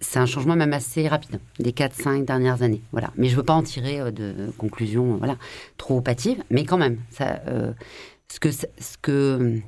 c'est 0.01 0.19
un 0.19 0.25
changement 0.25 0.55
même 0.55 0.73
assez 0.73 1.07
rapide, 1.07 1.39
des 1.59 1.71
4-5 1.71 2.25
dernières 2.25 2.61
années. 2.61 2.81
Voilà. 2.91 3.11
Mais 3.15 3.27
je 3.27 3.33
ne 3.33 3.37
veux 3.37 3.43
pas 3.43 3.53
en 3.53 3.63
tirer 3.63 3.99
euh, 3.99 4.11
de 4.11 4.51
conclusions 4.57 5.17
voilà, 5.17 5.37
trop 5.77 5.97
opatives, 5.97 6.43
mais 6.49 6.65
quand 6.65 6.77
même, 6.77 6.99
euh, 7.21 7.71
ce 8.31 8.39
que, 8.39 8.51
ce 8.51 8.97
que 9.01 9.61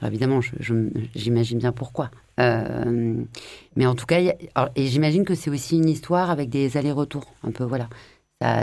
alors 0.00 0.12
évidemment, 0.12 0.40
j'imagine 1.14 1.58
bien 1.58 1.72
pourquoi. 1.72 2.10
Euh, 2.38 3.14
mais 3.76 3.86
en 3.86 3.94
tout 3.94 4.06
cas, 4.06 4.20
et 4.20 4.86
j'imagine 4.86 5.24
que 5.24 5.34
c'est 5.34 5.50
aussi 5.50 5.76
une 5.76 5.88
histoire 5.88 6.30
avec 6.30 6.50
des 6.50 6.76
allers-retours, 6.76 7.34
un 7.42 7.50
peu 7.50 7.64
voilà. 7.64 7.88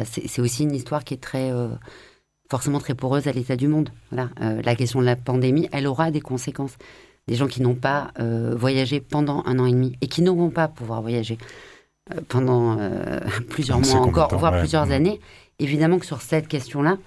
C'est 0.05 0.41
aussi 0.41 0.63
une 0.63 0.73
histoire 0.73 1.03
qui 1.03 1.13
est 1.13 1.21
très 1.21 1.51
euh, 1.51 1.67
forcément 2.49 2.79
très 2.79 2.95
poreuse 2.95 3.27
à 3.27 3.33
l'état 3.33 3.57
du 3.57 3.67
monde. 3.67 3.89
Voilà. 4.11 4.29
Euh, 4.41 4.61
la 4.61 4.75
question 4.75 5.01
de 5.01 5.05
la 5.05 5.17
pandémie, 5.17 5.67
elle 5.73 5.87
aura 5.87 6.11
des 6.11 6.21
conséquences. 6.21 6.77
Des 7.27 7.35
gens 7.35 7.47
qui 7.47 7.61
n'ont 7.61 7.75
pas 7.75 8.11
euh, 8.19 8.55
voyagé 8.55 8.99
pendant 8.99 9.43
un 9.45 9.57
an 9.57 9.65
et 9.65 9.71
demi 9.71 9.97
et 10.01 10.07
qui 10.07 10.21
n'auront 10.21 10.51
pas 10.51 10.67
pouvoir 10.67 11.01
voyager 11.01 11.37
euh, 12.13 12.21
pendant 12.27 12.77
euh, 12.79 13.19
plusieurs 13.49 13.79
mois 13.79 13.95
encore, 13.95 14.35
voire 14.37 14.53
ouais. 14.53 14.59
plusieurs 14.59 14.91
années. 14.91 15.19
Évidemment 15.57 15.97
que 15.97 16.05
sur 16.05 16.21
cette 16.21 16.47
question-là, 16.47 16.97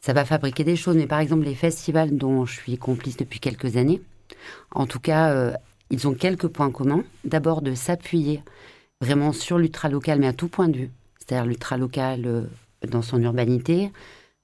ça 0.00 0.12
va 0.14 0.24
fabriquer 0.24 0.64
des 0.64 0.76
choses. 0.76 0.96
Mais 0.96 1.06
par 1.06 1.20
exemple, 1.20 1.44
les 1.44 1.54
festivals 1.54 2.16
dont 2.16 2.46
je 2.46 2.54
suis 2.54 2.78
complice 2.78 3.16
depuis 3.16 3.40
quelques 3.40 3.76
années, 3.76 4.00
en 4.70 4.86
tout 4.86 5.00
cas, 5.00 5.52
ils 5.90 6.06
ont 6.06 6.14
quelques 6.14 6.46
points 6.46 6.70
communs. 6.70 7.04
D'abord, 7.24 7.60
de 7.60 7.74
s'appuyer 7.74 8.42
vraiment 9.02 9.32
sur 9.32 9.58
l'ultra-local, 9.58 10.20
mais 10.20 10.28
à 10.28 10.32
tout 10.32 10.48
point 10.48 10.68
de 10.68 10.76
vue. 10.76 10.90
C'est-à-dire 11.18 11.44
l'ultra-local 11.44 12.48
dans 12.88 13.02
son 13.02 13.20
urbanité, 13.20 13.90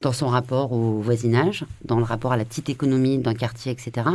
dans 0.02 0.12
son 0.12 0.28
rapport 0.28 0.72
au 0.72 1.00
voisinage, 1.00 1.64
dans 1.84 1.96
le 1.96 2.04
rapport 2.04 2.32
à 2.32 2.36
la 2.36 2.44
petite 2.44 2.68
économie 2.68 3.18
d'un 3.18 3.34
quartier, 3.34 3.72
etc. 3.72 4.06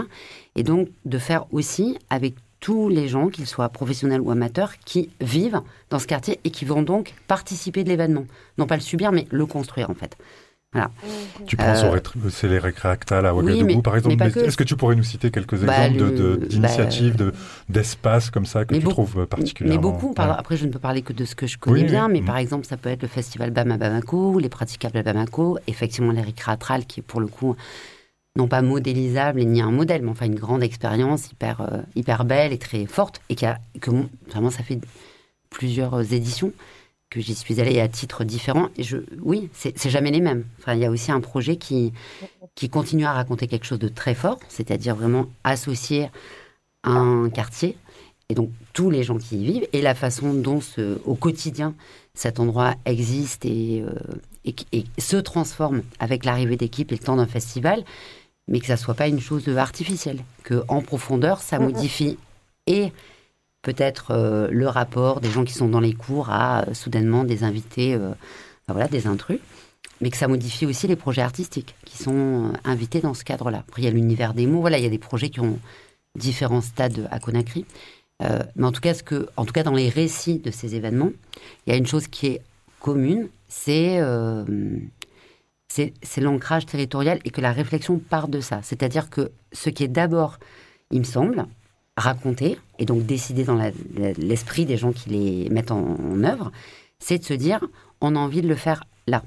Et 0.55 0.63
donc, 0.63 0.89
de 1.05 1.17
faire 1.17 1.45
aussi 1.51 1.97
avec 2.09 2.35
tous 2.59 2.89
les 2.89 3.07
gens, 3.07 3.29
qu'ils 3.29 3.47
soient 3.47 3.69
professionnels 3.69 4.21
ou 4.21 4.29
amateurs, 4.29 4.73
qui 4.85 5.09
vivent 5.19 5.61
dans 5.89 5.97
ce 5.97 6.05
quartier 6.05 6.39
et 6.43 6.51
qui 6.51 6.63
vont 6.63 6.83
donc 6.83 7.15
participer 7.27 7.83
de 7.83 7.89
l'événement. 7.89 8.25
Non 8.59 8.67
pas 8.67 8.75
le 8.75 8.81
subir, 8.81 9.11
mais 9.11 9.27
le 9.31 9.45
construire, 9.47 9.89
en 9.89 9.95
fait. 9.95 10.15
Voilà. 10.73 10.89
Tu 11.47 11.57
penses 11.57 11.83
Euh, 11.83 11.89
au 11.89 11.91
rétro- 11.91 12.29
c'est 12.29 12.47
les 12.47 12.57
à 13.25 13.33
oui, 13.35 13.43
Ouagadougou, 13.43 13.75
mais- 13.75 13.81
par 13.81 13.97
exemple. 13.97 14.15
que. 14.31 14.39
Est-ce 14.39 14.55
que 14.55 14.63
tu 14.63 14.77
pourrais 14.77 14.95
nous 14.95 15.03
citer 15.03 15.29
quelques 15.29 15.57
Bah, 15.61 15.85
exemples 15.89 15.99
de- 15.99 16.05
le- 16.23 16.37
de- 16.37 16.45
d'initiatives, 16.45 17.17
bah, 17.17 17.25
de, 17.25 17.33
d'espaces 17.67 18.29
comme 18.29 18.45
ça 18.45 18.63
que 18.63 18.73
tu 18.75 18.79
beaucoup- 18.79 18.93
trouves 19.05 19.25
particulièrement 19.27 19.81
Mais 19.81 19.81
beaucoup. 19.99 20.13
Après, 20.17 20.55
je 20.55 20.65
ne 20.65 20.71
peux 20.71 20.79
parler 20.79 21.01
que 21.01 21.11
de 21.11 21.25
ce 21.25 21.35
que 21.35 21.45
je 21.45 21.57
connais 21.57 21.81
Oui, 21.81 21.83
bien, 21.83 22.05
oui. 22.07 22.13
mais 22.13 22.19
Mhm. 22.21 22.25
par 22.25 22.37
exemple, 22.37 22.65
ça 22.65 22.77
peut 22.77 22.87
être 22.89 23.01
le 23.01 23.09
festival 23.09 23.51
BAM 23.51 23.69
à 23.71 23.77
Bamako, 23.77 24.39
les 24.39 24.47
praticables 24.47 24.97
à 24.97 25.03
Bamako, 25.03 25.57
effectivement 25.67 26.13
l'Eric 26.13 26.39
Ratral, 26.39 26.85
qui 26.85 27.01
est 27.01 27.03
pour 27.03 27.19
le 27.19 27.27
coup 27.27 27.57
non 28.37 28.47
pas 28.47 28.61
modélisable 28.61 29.41
et 29.41 29.45
ni 29.45 29.61
un 29.61 29.71
modèle, 29.71 30.03
mais 30.03 30.09
enfin 30.11 30.25
une 30.25 30.35
grande 30.35 30.63
expérience 30.63 31.29
hyper, 31.33 31.59
euh, 31.59 31.81
hyper 31.97 32.23
belle 32.23 32.53
et 32.53 32.57
très 32.57 32.85
forte, 32.85 33.19
et 33.27 33.35
qui 33.35 33.45
a, 33.45 33.59
que 33.81 33.91
vraiment 34.29 34.49
ça 34.51 34.63
fait 34.63 34.79
plusieurs 35.49 35.95
euh, 35.95 36.03
éditions 36.03 36.53
que 37.11 37.19
j'y 37.21 37.35
suis 37.35 37.61
allée 37.61 37.79
à 37.79 37.87
titre 37.87 38.23
différent. 38.23 38.69
Et 38.77 38.83
je, 38.83 38.97
oui, 39.21 39.49
c'est 39.53 39.77
c'est 39.77 39.91
jamais 39.91 40.09
les 40.11 40.21
mêmes. 40.21 40.45
Enfin, 40.59 40.73
il 40.73 40.79
y 40.79 40.85
a 40.85 40.89
aussi 40.89 41.11
un 41.11 41.21
projet 41.21 41.57
qui, 41.57 41.93
qui 42.55 42.69
continue 42.69 43.05
à 43.05 43.11
raconter 43.13 43.45
quelque 43.47 43.65
chose 43.65 43.79
de 43.79 43.89
très 43.89 44.15
fort, 44.15 44.39
c'est-à-dire 44.49 44.95
vraiment 44.95 45.27
associer 45.43 46.09
un 46.83 47.29
quartier 47.29 47.77
et 48.29 48.33
donc 48.33 48.49
tous 48.73 48.89
les 48.89 49.03
gens 49.03 49.17
qui 49.17 49.37
y 49.41 49.45
vivent 49.45 49.67
et 49.73 49.81
la 49.81 49.93
façon 49.93 50.33
dont 50.33 50.61
ce- 50.61 50.99
au 51.05 51.15
quotidien 51.15 51.75
cet 52.13 52.39
endroit 52.39 52.75
existe 52.85 53.45
et, 53.45 53.83
euh, 53.85 53.93
et, 54.45 54.55
et 54.71 54.85
se 54.97 55.17
transforme 55.17 55.83
avec 55.99 56.25
l'arrivée 56.25 56.55
d'équipes 56.57 56.91
et 56.91 56.95
le 56.95 57.03
temps 57.03 57.17
d'un 57.17 57.27
festival, 57.27 57.83
mais 58.47 58.59
que 58.59 58.65
ça 58.67 58.77
soit 58.77 58.93
pas 58.95 59.07
une 59.09 59.19
chose 59.19 59.47
artificielle, 59.57 60.23
que 60.43 60.63
en 60.69 60.81
profondeur 60.81 61.41
ça 61.41 61.59
modifie 61.59 62.17
et 62.67 62.91
peut-être 63.61 64.11
euh, 64.11 64.47
le 64.51 64.67
rapport 64.67 65.21
des 65.21 65.29
gens 65.29 65.43
qui 65.43 65.53
sont 65.53 65.67
dans 65.67 65.79
les 65.79 65.93
cours 65.93 66.29
à 66.29 66.67
euh, 66.67 66.73
soudainement 66.73 67.23
des 67.23 67.43
invités, 67.43 67.93
euh, 67.93 68.09
ben 68.67 68.73
voilà, 68.73 68.87
des 68.87 69.07
intrus, 69.07 69.39
mais 70.01 70.09
que 70.09 70.17
ça 70.17 70.27
modifie 70.27 70.65
aussi 70.65 70.87
les 70.87 70.95
projets 70.95 71.21
artistiques 71.21 71.75
qui 71.85 71.97
sont 71.97 72.53
invités 72.63 73.01
dans 73.01 73.13
ce 73.13 73.23
cadre-là. 73.23 73.59
Après, 73.59 73.81
il 73.81 73.85
y 73.85 73.87
a 73.87 73.91
l'univers 73.91 74.33
des 74.33 74.47
mots, 74.47 74.61
voilà, 74.61 74.77
il 74.77 74.83
y 74.83 74.87
a 74.87 74.89
des 74.89 74.97
projets 74.97 75.29
qui 75.29 75.39
ont 75.41 75.59
différents 76.17 76.61
stades 76.61 77.07
à 77.11 77.19
Conakry. 77.19 77.65
Mais 78.55 78.65
en 78.65 78.71
tout, 78.71 78.81
cas, 78.81 78.93
ce 78.93 79.01
que, 79.01 79.27
en 79.35 79.45
tout 79.45 79.53
cas, 79.53 79.63
dans 79.63 79.73
les 79.73 79.89
récits 79.89 80.37
de 80.37 80.51
ces 80.51 80.75
événements, 80.75 81.09
il 81.65 81.71
y 81.71 81.73
a 81.73 81.75
une 81.75 81.87
chose 81.87 82.07
qui 82.07 82.27
est 82.27 82.41
commune, 82.79 83.29
c'est 83.47 83.99
c'est 85.67 86.21
l'ancrage 86.21 86.67
territorial 86.67 87.19
et 87.25 87.31
que 87.31 87.41
la 87.41 87.51
réflexion 87.51 87.97
part 87.97 88.27
de 88.27 88.39
ça. 88.39 88.59
C'est-à-dire 88.61 89.09
que 89.09 89.31
ce 89.53 89.71
qui 89.71 89.83
est 89.83 89.87
d'abord, 89.87 90.37
il 90.91 90.99
me 90.99 91.03
semble, 91.05 91.47
raconté 92.01 92.57
et 92.79 92.85
donc 92.85 93.05
décidé 93.05 93.43
dans 93.43 93.59
l'esprit 94.17 94.65
des 94.65 94.77
gens 94.77 94.91
qui 94.91 95.09
les 95.09 95.49
mettent 95.49 95.71
en, 95.71 95.97
en 95.99 96.23
œuvre, 96.23 96.51
c'est 96.99 97.19
de 97.19 97.23
se 97.23 97.33
dire 97.33 97.61
on 98.01 98.15
a 98.15 98.19
envie 98.19 98.41
de 98.41 98.47
le 98.47 98.55
faire 98.55 98.83
là. 99.07 99.23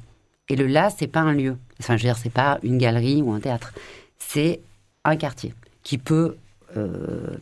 Et 0.49 0.57
le 0.57 0.67
là, 0.67 0.91
c'est 0.91 1.07
pas 1.07 1.21
un 1.21 1.33
lieu. 1.33 1.57
Enfin, 1.81 1.97
je 1.97 2.03
veux 2.03 2.09
dire, 2.09 2.19
c'est 2.19 2.33
pas 2.33 2.59
une 2.63 2.77
galerie 2.77 3.23
ou 3.23 3.33
un 3.33 3.41
théâtre. 3.41 3.73
C'est 4.19 4.61
un 5.05 5.17
quartier 5.17 5.55
qui 5.83 5.99
peut 5.99 6.37
euh, 6.77 7.37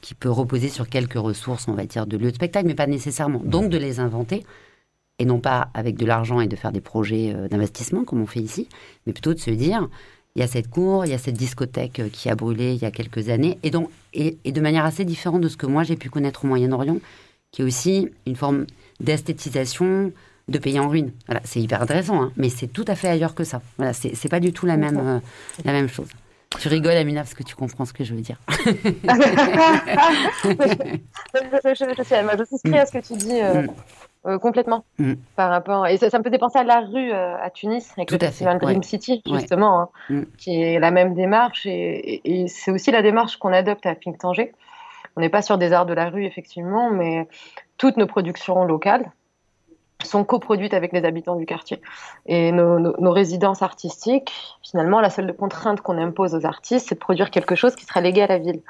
qui 0.00 0.14
peut 0.14 0.30
reposer 0.30 0.68
sur 0.68 0.88
quelques 0.88 1.14
ressources, 1.14 1.66
on 1.66 1.72
va 1.72 1.86
dire, 1.86 2.06
de 2.06 2.18
lieux 2.18 2.30
de 2.30 2.36
spectacle, 2.36 2.66
mais 2.66 2.74
pas 2.74 2.86
nécessairement. 2.86 3.40
Donc 3.42 3.70
de 3.70 3.78
les 3.78 4.00
inventer, 4.00 4.44
et 5.18 5.24
non 5.24 5.40
pas 5.40 5.68
avec 5.72 5.96
de 5.96 6.04
l'argent 6.04 6.40
et 6.40 6.46
de 6.46 6.56
faire 6.56 6.72
des 6.72 6.82
projets 6.82 7.32
euh, 7.34 7.48
d'investissement 7.48 8.04
comme 8.04 8.20
on 8.20 8.26
fait 8.26 8.40
ici, 8.40 8.68
mais 9.06 9.14
plutôt 9.14 9.32
de 9.32 9.38
se 9.38 9.50
dire, 9.50 9.88
il 10.36 10.40
y 10.40 10.42
a 10.42 10.48
cette 10.48 10.68
cour, 10.68 11.04
il 11.06 11.10
y 11.10 11.14
a 11.14 11.18
cette 11.18 11.36
discothèque 11.36 12.00
euh, 12.00 12.08
qui 12.08 12.28
a 12.28 12.34
brûlé 12.34 12.74
il 12.74 12.82
y 12.82 12.84
a 12.84 12.90
quelques 12.90 13.28
années, 13.28 13.58
et, 13.62 13.70
donc, 13.70 13.88
et, 14.12 14.38
et 14.44 14.52
de 14.52 14.60
manière 14.60 14.84
assez 14.84 15.04
différente 15.04 15.40
de 15.40 15.48
ce 15.48 15.56
que 15.56 15.66
moi 15.66 15.84
j'ai 15.84 15.96
pu 15.96 16.10
connaître 16.10 16.44
au 16.44 16.48
Moyen-Orient, 16.48 16.98
qui 17.52 17.62
est 17.62 17.64
aussi 17.64 18.08
une 18.26 18.36
forme 18.36 18.66
d'esthétisation 19.00 20.12
de 20.48 20.58
pays 20.58 20.78
en 20.78 20.88
ruine. 20.88 21.12
Voilà, 21.26 21.40
c'est 21.44 21.60
hyper 21.60 21.80
intéressant, 21.80 22.22
hein, 22.22 22.32
mais 22.36 22.48
c'est 22.48 22.66
tout 22.66 22.84
à 22.88 22.94
fait 22.94 23.08
ailleurs 23.08 23.34
que 23.34 23.44
ça. 23.44 23.62
Voilà, 23.78 23.92
c'est 23.92 24.14
c'est 24.14 24.28
pas 24.28 24.40
du 24.40 24.52
tout 24.52 24.66
la 24.66 24.76
même, 24.76 24.98
euh, 24.98 25.20
la 25.64 25.72
même 25.72 25.88
chose. 25.88 26.08
Tu 26.60 26.68
rigoles, 26.68 26.92
Amina, 26.92 27.22
parce 27.22 27.34
que 27.34 27.42
tu 27.42 27.56
comprends 27.56 27.84
ce 27.84 27.92
que 27.92 28.04
je 28.04 28.14
veux 28.14 28.20
dire. 28.20 28.38
je, 28.48 28.54
je, 30.44 31.94
je, 31.96 32.02
sais, 32.04 32.22
moi, 32.22 32.34
je 32.38 32.44
souscris 32.44 32.78
à 32.78 32.86
ce 32.86 32.92
que 32.92 33.04
tu 33.04 33.14
dis 33.14 33.40
euh, 33.40 33.62
Mm. 33.62 33.68
Euh, 34.26 34.38
complètement 34.38 34.84
Mm. 34.98 35.14
par 35.36 35.50
rapport 35.50 35.86
et 35.86 35.96
ça, 35.96 36.10
ça 36.10 36.18
me 36.18 36.24
faisait 36.24 36.38
penser 36.38 36.58
à 36.58 36.64
la 36.64 36.80
rue 36.80 37.12
euh, 37.12 37.36
à 37.42 37.50
Tunis 37.50 37.92
avec 37.96 38.08
Tout 38.08 38.14
le 38.20 38.26
festival 38.26 38.58
Dream 38.58 38.78
ouais. 38.78 38.82
City 38.84 39.22
Ouais. 39.26 39.38
justement 39.38 39.80
hein, 39.80 39.88
Mm. 40.10 40.22
qui 40.38 40.62
est 40.62 40.78
la 40.78 40.90
même 40.90 41.14
démarche 41.14 41.66
et, 41.66 41.70
et- 41.72 42.40
et 42.42 42.48
c'est 42.48 42.70
aussi 42.70 42.90
la 42.90 43.02
démarche 43.02 43.36
qu'on 43.36 43.52
adopte 43.52 43.86
à 43.86 43.94
Pink 43.94 44.18
Tanger. 44.18 44.52
On 45.16 45.20
n'est 45.20 45.28
pas 45.28 45.42
sur 45.42 45.58
des 45.58 45.72
arts 45.72 45.86
de 45.86 45.94
la 45.94 46.08
rue 46.10 46.24
effectivement, 46.24 46.90
mais 46.90 47.28
toutes 47.78 47.96
nos 47.96 48.06
productions 48.06 48.64
locales 48.64 49.12
sont 50.02 50.24
coproduites 50.24 50.74
avec 50.74 50.92
les 50.92 51.04
habitants 51.04 51.36
du 51.36 51.46
quartier. 51.46 51.80
Et 52.26 52.50
nos, 52.52 52.78
nos- 52.78 52.94
nos 52.98 53.12
résidences 53.12 53.62
artistiques, 53.62 54.32
finalement, 54.62 55.00
la 55.00 55.08
seule 55.08 55.34
contrainte 55.34 55.80
qu'on 55.80 55.96
impose 55.98 56.34
aux 56.34 56.44
artistes, 56.44 56.88
c'est 56.88 56.96
de 56.96 57.00
produire 57.00 57.30
quelque 57.30 57.54
chose 57.54 57.74
qui 57.76 57.84
sera 57.86 58.00
légué 58.00 58.22
à 58.22 58.26
la 58.26 58.38
ville. 58.38 58.60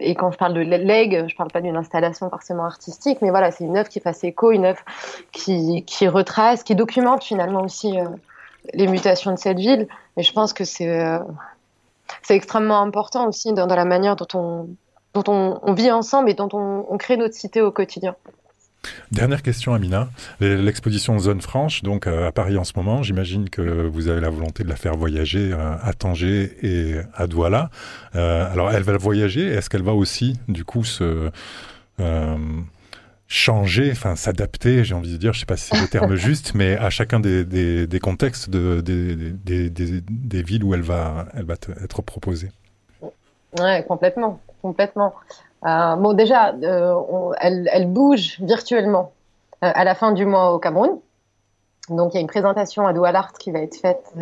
Et 0.00 0.14
quand 0.14 0.30
je 0.30 0.38
parle 0.38 0.54
de 0.54 0.60
legs, 0.60 1.26
je 1.28 1.34
parle 1.34 1.50
pas 1.50 1.60
d'une 1.60 1.76
installation 1.76 2.28
forcément 2.28 2.64
artistique, 2.64 3.18
mais 3.22 3.30
voilà, 3.30 3.50
c'est 3.50 3.64
une 3.64 3.76
œuvre 3.76 3.88
qui 3.88 4.00
fasse 4.00 4.22
écho, 4.22 4.52
une 4.52 4.66
œuvre 4.66 4.82
qui, 5.32 5.84
qui 5.86 6.06
retrace, 6.08 6.62
qui 6.62 6.74
documente 6.74 7.24
finalement 7.24 7.62
aussi 7.62 7.98
euh, 7.98 8.04
les 8.74 8.86
mutations 8.86 9.32
de 9.32 9.38
cette 9.38 9.58
ville. 9.58 9.88
Et 10.16 10.22
je 10.22 10.32
pense 10.32 10.52
que 10.52 10.64
c'est 10.64 10.88
euh, 10.88 11.18
extrêmement 12.28 12.80
important 12.80 13.26
aussi 13.26 13.52
dans, 13.54 13.66
la 13.66 13.84
manière 13.84 14.16
dont 14.16 14.28
on 14.34 14.68
dont 15.14 15.24
on, 15.26 15.74
vit 15.74 15.90
ensemble 15.90 16.30
et 16.30 16.34
dont 16.34 16.48
on, 16.54 16.86
on 16.88 16.96
crée 16.96 17.18
notre 17.18 17.34
cité 17.34 17.60
au 17.60 17.70
quotidien. 17.70 18.16
Dernière 19.10 19.42
question, 19.42 19.74
Amina. 19.74 20.08
L'exposition 20.40 21.18
Zone 21.18 21.40
Franche, 21.40 21.82
donc 21.82 22.06
euh, 22.06 22.28
à 22.28 22.32
Paris 22.32 22.56
en 22.56 22.64
ce 22.64 22.72
moment, 22.76 23.02
j'imagine 23.02 23.48
que 23.48 23.60
vous 23.60 24.08
avez 24.08 24.20
la 24.20 24.30
volonté 24.30 24.64
de 24.64 24.68
la 24.68 24.76
faire 24.76 24.96
voyager 24.96 25.52
euh, 25.52 25.74
à 25.82 25.92
Tanger 25.92 26.56
et 26.62 26.96
à 27.14 27.26
Douala. 27.26 27.70
Euh, 28.14 28.50
alors, 28.52 28.70
elle 28.72 28.82
va 28.82 28.96
voyager. 28.96 29.46
Est-ce 29.46 29.70
qu'elle 29.70 29.82
va 29.82 29.92
aussi, 29.92 30.38
du 30.48 30.64
coup, 30.64 30.84
se 30.84 31.30
euh, 32.00 32.36
changer, 33.28 33.90
enfin 33.92 34.16
s'adapter, 34.16 34.84
j'ai 34.84 34.94
envie 34.94 35.12
de 35.12 35.16
dire, 35.16 35.32
je 35.32 35.40
sais 35.40 35.46
pas 35.46 35.56
si 35.56 35.70
c'est 35.70 35.80
le 35.80 35.88
terme 35.88 36.14
juste, 36.16 36.54
mais 36.54 36.76
à 36.76 36.90
chacun 36.90 37.20
des, 37.20 37.44
des, 37.44 37.86
des 37.86 38.00
contextes 38.00 38.50
de, 38.50 38.80
des, 38.80 39.70
des, 39.70 40.42
villes 40.42 40.64
où 40.64 40.74
elle 40.74 40.82
va, 40.82 41.26
elle 41.34 41.44
va 41.44 41.54
être 41.82 42.02
proposée? 42.02 42.50
Ouais, 43.58 43.84
complètement, 43.86 44.40
complètement. 44.60 45.14
Euh, 45.64 45.96
bon, 45.96 46.12
déjà, 46.12 46.52
euh, 46.52 47.32
elle, 47.40 47.86
bouge 47.88 48.38
virtuellement 48.40 49.12
euh, 49.62 49.70
à 49.74 49.84
la 49.84 49.94
fin 49.94 50.12
du 50.12 50.26
mois 50.26 50.52
au 50.52 50.58
Cameroun. 50.58 50.98
Donc, 51.88 52.12
il 52.12 52.16
y 52.16 52.18
a 52.18 52.20
une 52.20 52.28
présentation 52.28 52.86
à 52.86 52.92
Douala 52.92 53.28
qui 53.38 53.50
va 53.50 53.60
être 53.60 53.76
faite 53.76 54.14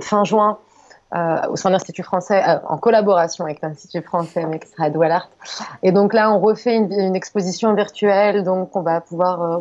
fin 0.00 0.24
juin 0.24 0.58
au 1.12 1.56
sein 1.56 1.68
de 1.68 1.72
l'Institut 1.72 2.02
français, 2.02 2.42
en 2.66 2.78
collaboration 2.78 3.44
avec 3.44 3.60
l'Institut 3.60 4.00
français, 4.00 4.46
mais 4.46 4.58
qui 4.58 4.68
sera 4.68 4.84
à 4.84 4.90
Douala. 4.90 5.24
Et 5.82 5.92
donc 5.92 6.14
là, 6.14 6.32
on 6.32 6.40
refait 6.40 6.76
une, 6.76 7.14
exposition 7.14 7.74
virtuelle, 7.74 8.44
donc 8.44 8.74
on 8.76 8.80
va 8.80 9.02
pouvoir 9.02 9.60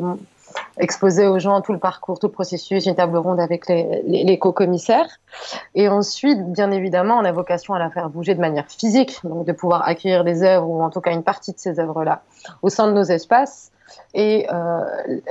exposer 0.80 1.28
aux 1.28 1.40
gens 1.40 1.62
tout 1.62 1.74
le 1.74 1.80
parcours, 1.80 2.20
tout 2.20 2.28
le 2.28 2.32
processus, 2.32 2.86
une 2.86 2.96
table 2.96 3.18
ronde 3.18 3.40
avec 3.40 3.68
les, 3.68 4.40
co-commissaires. 4.40 5.10
Et 5.76 5.90
ensuite, 5.90 6.52
bien 6.52 6.72
évidemment, 6.72 7.18
on 7.18 7.26
a 7.26 7.32
vocation 7.32 7.74
à 7.74 7.80
la 7.80 7.90
faire 7.90 8.10
bouger 8.10 8.36
de 8.36 8.42
manière 8.42 8.68
physique, 8.68 9.20
donc 9.24 9.46
de 9.46 9.52
pouvoir 9.52 9.88
accueillir 9.88 10.24
des 10.24 10.44
œuvres, 10.44 10.68
ou 10.68 10.82
en 10.82 10.90
tout 10.90 11.02
cas 11.02 11.12
une 11.12 11.24
partie 11.24 11.52
de 11.52 11.60
ces 11.60 11.80
œuvres-là, 11.80 12.22
au 12.62 12.70
sein 12.70 12.88
de 12.88 12.94
nos 12.94 13.04
espaces. 13.04 13.72
Et 14.14 14.48
euh, 14.52 14.80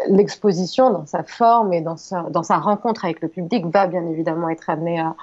l'exposition, 0.08 0.90
dans 0.90 1.06
sa 1.06 1.22
forme 1.22 1.72
et 1.72 1.80
dans 1.80 1.96
sa, 1.96 2.22
dans 2.22 2.42
sa 2.42 2.58
rencontre 2.58 3.04
avec 3.04 3.20
le 3.20 3.28
public, 3.28 3.64
va 3.66 3.86
bien 3.86 4.04
évidemment 4.06 4.48
être 4.48 4.68
amenée 4.68 5.00
à, 5.00 5.14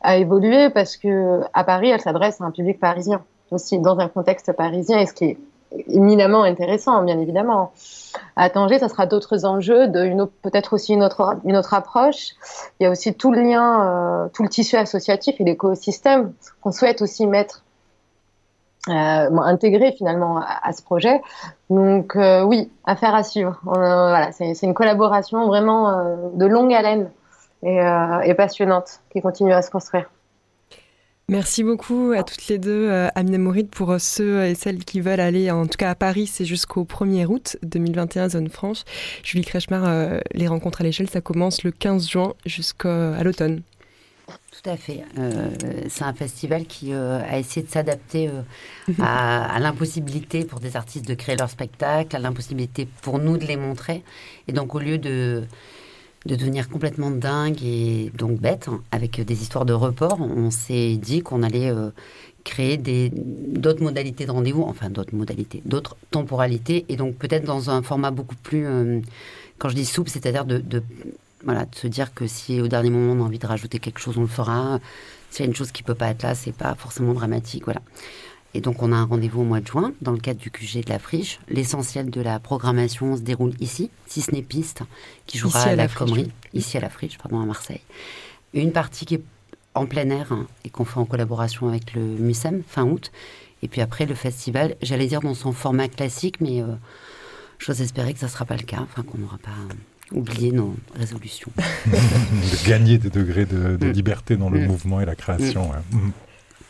à 0.00 0.16
évoluer 0.16 0.70
parce 0.70 0.96
que 0.96 1.42
à 1.52 1.64
Paris, 1.64 1.90
elle 1.90 2.00
s'adresse 2.00 2.40
à 2.40 2.44
un 2.44 2.50
public 2.50 2.80
parisien 2.80 3.22
aussi, 3.50 3.78
dans 3.78 3.98
un 3.98 4.08
contexte 4.08 4.52
parisien, 4.52 4.98
et 4.98 5.06
ce 5.06 5.14
qui 5.14 5.24
est 5.24 5.38
éminemment 5.88 6.42
intéressant, 6.42 7.02
bien 7.02 7.18
évidemment. 7.18 7.72
À 8.36 8.50
Tanger, 8.50 8.78
ça 8.78 8.88
sera 8.88 9.06
d'autres 9.06 9.44
enjeux, 9.44 9.90
peut-être 10.42 10.72
aussi 10.72 10.94
une 10.94 11.02
autre, 11.02 11.74
approche. 11.74 12.30
Il 12.78 12.84
y 12.84 12.86
a 12.86 12.90
aussi 12.90 13.14
tout 13.14 13.32
le 13.32 13.42
lien, 13.42 14.24
euh, 14.24 14.28
tout 14.32 14.42
le 14.42 14.48
tissu 14.48 14.76
associatif 14.76 15.40
et 15.40 15.44
l'écosystème 15.44 16.32
qu'on 16.62 16.72
souhaite 16.72 17.02
aussi 17.02 17.26
mettre, 17.26 17.64
euh, 18.88 18.92
intégrer 18.92 19.92
finalement 19.92 20.40
à, 20.40 20.72
ce 20.72 20.82
projet. 20.82 21.20
Donc 21.68 22.16
euh, 22.16 22.42
oui, 22.42 22.70
affaire 22.84 23.14
à 23.14 23.22
suivre. 23.22 23.60
Voilà, 23.64 24.32
c'est 24.32 24.62
une 24.62 24.74
collaboration 24.74 25.46
vraiment 25.46 26.32
de 26.34 26.46
longue 26.46 26.72
haleine 26.72 27.10
et 27.62 28.34
passionnante 28.34 29.00
qui 29.10 29.20
continue 29.20 29.52
à 29.52 29.62
se 29.62 29.70
construire. 29.70 30.08
Merci 31.30 31.62
beaucoup 31.62 32.12
à 32.16 32.22
toutes 32.22 32.48
les 32.48 32.58
deux, 32.58 32.88
euh, 32.88 33.08
Amina 33.14 33.36
Mouride, 33.36 33.68
pour 33.68 33.90
euh, 33.90 33.98
ceux 33.98 34.46
et 34.46 34.54
celles 34.54 34.82
qui 34.82 35.02
veulent 35.02 35.20
aller, 35.20 35.50
en 35.50 35.66
tout 35.66 35.76
cas 35.76 35.90
à 35.90 35.94
Paris, 35.94 36.26
c'est 36.26 36.46
jusqu'au 36.46 36.84
1er 36.84 37.26
août 37.26 37.58
2021, 37.64 38.30
zone 38.30 38.48
franche. 38.48 38.84
Julie 39.22 39.44
Kretschmar, 39.44 39.84
euh, 39.84 40.20
les 40.32 40.48
rencontres 40.48 40.80
à 40.80 40.84
l'échelle, 40.84 41.10
ça 41.10 41.20
commence 41.20 41.64
le 41.64 41.70
15 41.70 42.08
juin 42.08 42.32
jusqu'à 42.46 43.22
l'automne. 43.22 43.60
Tout 44.50 44.70
à 44.70 44.76
fait. 44.76 45.04
Euh, 45.18 45.50
c'est 45.88 46.02
un 46.02 46.12
festival 46.12 46.66
qui 46.66 46.92
euh, 46.92 47.20
a 47.22 47.38
essayé 47.38 47.64
de 47.64 47.70
s'adapter 47.70 48.28
euh, 48.28 48.42
à, 49.00 49.44
à 49.54 49.58
l'impossibilité 49.60 50.44
pour 50.44 50.58
des 50.58 50.76
artistes 50.76 51.06
de 51.06 51.14
créer 51.14 51.36
leur 51.36 51.48
spectacle, 51.48 52.16
à 52.16 52.18
l'impossibilité 52.18 52.88
pour 53.02 53.18
nous 53.20 53.38
de 53.38 53.44
les 53.44 53.56
montrer. 53.56 54.02
Et 54.48 54.52
donc, 54.52 54.74
au 54.74 54.80
lieu 54.80 54.98
de, 54.98 55.44
de 56.28 56.36
devenir 56.36 56.68
complètement 56.68 57.10
dingue 57.10 57.62
et 57.64 58.12
donc 58.16 58.38
bête, 58.38 58.68
avec 58.92 59.20
des 59.20 59.42
histoires 59.42 59.64
de 59.64 59.72
report, 59.72 60.20
on 60.20 60.50
s'est 60.50 60.96
dit 60.96 61.22
qu'on 61.22 61.42
allait 61.42 61.70
euh, 61.70 61.90
créer 62.44 62.76
d'autres 62.76 63.82
modalités 63.82 64.26
de 64.26 64.30
rendez-vous, 64.30 64.62
enfin 64.62 64.90
d'autres 64.90 65.14
modalités, 65.14 65.62
d'autres 65.64 65.96
temporalités, 66.10 66.84
et 66.90 66.96
donc 66.96 67.16
peut-être 67.16 67.44
dans 67.44 67.70
un 67.70 67.82
format 67.82 68.10
beaucoup 68.10 68.36
plus, 68.36 68.66
euh, 68.66 69.00
quand 69.56 69.70
je 69.70 69.74
dis 69.74 69.86
souple, 69.86 70.10
c'est-à-dire 70.10 70.44
de, 70.44 70.58
de 70.58 70.82
se 71.72 71.86
dire 71.86 72.12
que 72.12 72.26
si 72.26 72.60
au 72.60 72.68
dernier 72.68 72.90
moment 72.90 73.12
on 73.12 73.24
a 73.24 73.26
envie 73.26 73.38
de 73.38 73.46
rajouter 73.46 73.78
quelque 73.78 73.98
chose, 73.98 74.18
on 74.18 74.22
le 74.22 74.26
fera. 74.26 74.80
S'il 75.30 75.44
y 75.44 75.46
a 75.46 75.50
une 75.50 75.56
chose 75.56 75.72
qui 75.72 75.82
peut 75.82 75.94
pas 75.94 76.08
être 76.08 76.22
là, 76.22 76.34
c'est 76.34 76.52
pas 76.52 76.74
forcément 76.74 77.14
dramatique, 77.14 77.64
voilà. 77.64 77.80
Et 78.54 78.60
donc 78.60 78.82
on 78.82 78.92
a 78.92 78.96
un 78.96 79.04
rendez-vous 79.04 79.42
au 79.42 79.44
mois 79.44 79.60
de 79.60 79.66
juin 79.66 79.92
dans 80.00 80.12
le 80.12 80.18
cadre 80.18 80.40
du 80.40 80.50
QG 80.50 80.84
de 80.84 80.90
la 80.90 80.98
Friche. 80.98 81.38
L'essentiel 81.48 82.10
de 82.10 82.20
la 82.20 82.38
programmation 82.40 83.16
se 83.16 83.20
déroule 83.22 83.52
ici, 83.60 83.90
si 84.06 84.22
ce 84.22 84.30
n'est 84.32 84.42
piste, 84.42 84.82
qui 85.26 85.36
jouera 85.38 85.58
Ici 85.60 85.68
à 85.68 85.72
à 85.72 85.76
la 85.76 85.82
la 85.82 85.88
Friche, 85.88 86.26
ici 86.54 86.76
à 86.76 86.80
la 86.80 86.88
Friche, 86.88 87.18
pardon, 87.18 87.40
à 87.40 87.44
Marseille. 87.44 87.82
Une 88.54 88.72
partie 88.72 89.04
qui 89.04 89.14
est 89.16 89.22
en 89.74 89.84
plein 89.86 90.08
air 90.10 90.32
hein, 90.32 90.46
et 90.64 90.70
qu'on 90.70 90.84
fait 90.86 90.98
en 90.98 91.04
collaboration 91.04 91.68
avec 91.68 91.92
le 91.94 92.00
MUSEM 92.00 92.62
fin 92.66 92.84
août. 92.84 93.12
Et 93.62 93.68
puis 93.68 93.80
après 93.82 94.06
le 94.06 94.14
festival, 94.14 94.76
j'allais 94.82 95.06
dire 95.06 95.20
dans 95.20 95.34
son 95.34 95.52
format 95.52 95.88
classique, 95.88 96.40
mais 96.40 96.62
euh, 96.62 96.66
j'ose 97.58 97.80
espérer 97.82 98.14
que 98.14 98.18
ça 98.20 98.26
ne 98.26 98.30
sera 98.30 98.44
pas 98.46 98.56
le 98.56 98.62
cas, 98.62 98.78
enfin 98.80 99.02
qu'on 99.02 99.18
n'aura 99.18 99.38
pas 99.38 99.50
oublier 100.12 100.52
nos 100.52 100.74
résolutions. 100.94 101.50
de 101.86 102.66
gagner 102.68 102.96
des 102.98 103.10
degrés 103.10 103.44
de, 103.44 103.76
Mm. 103.86 103.90
liberté 103.90 104.36
dans 104.36 104.48
le 104.48 104.60
Mm. 104.60 104.66
mouvement 104.66 105.00
et 105.02 105.04
la 105.04 105.14
création. 105.16 105.70
ouais. 105.70 105.76
Mm. 105.92 106.10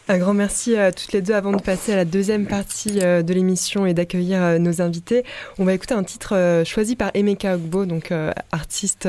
Un 0.09 0.19
grand 0.19 0.35
merci 0.35 0.77
à 0.77 0.91
toutes 0.91 1.13
les 1.13 1.21
deux 1.21 1.35
avant 1.35 1.53
de 1.53 1.61
passer 1.61 1.93
à 1.93 1.97
la 1.97 2.05
deuxième 2.05 2.47
partie 2.47 3.01
euh, 3.03 3.23
de 3.23 3.35
l'émission 3.35 3.85
et 3.85 3.95
d'accueillir 3.95 4.43
euh, 4.43 4.59
nos 4.59 4.81
invités. 4.81 5.23
On 5.59 5.65
va 5.65 5.75
écouter 5.75 5.95
un 5.95 6.03
titre 6.03 6.35
euh, 6.35 6.65
choisi 6.65 6.97
par 6.97 7.11
Emeka 7.15 7.57
Ogbo, 7.57 7.85
donc 7.85 8.13
artiste 8.51 9.09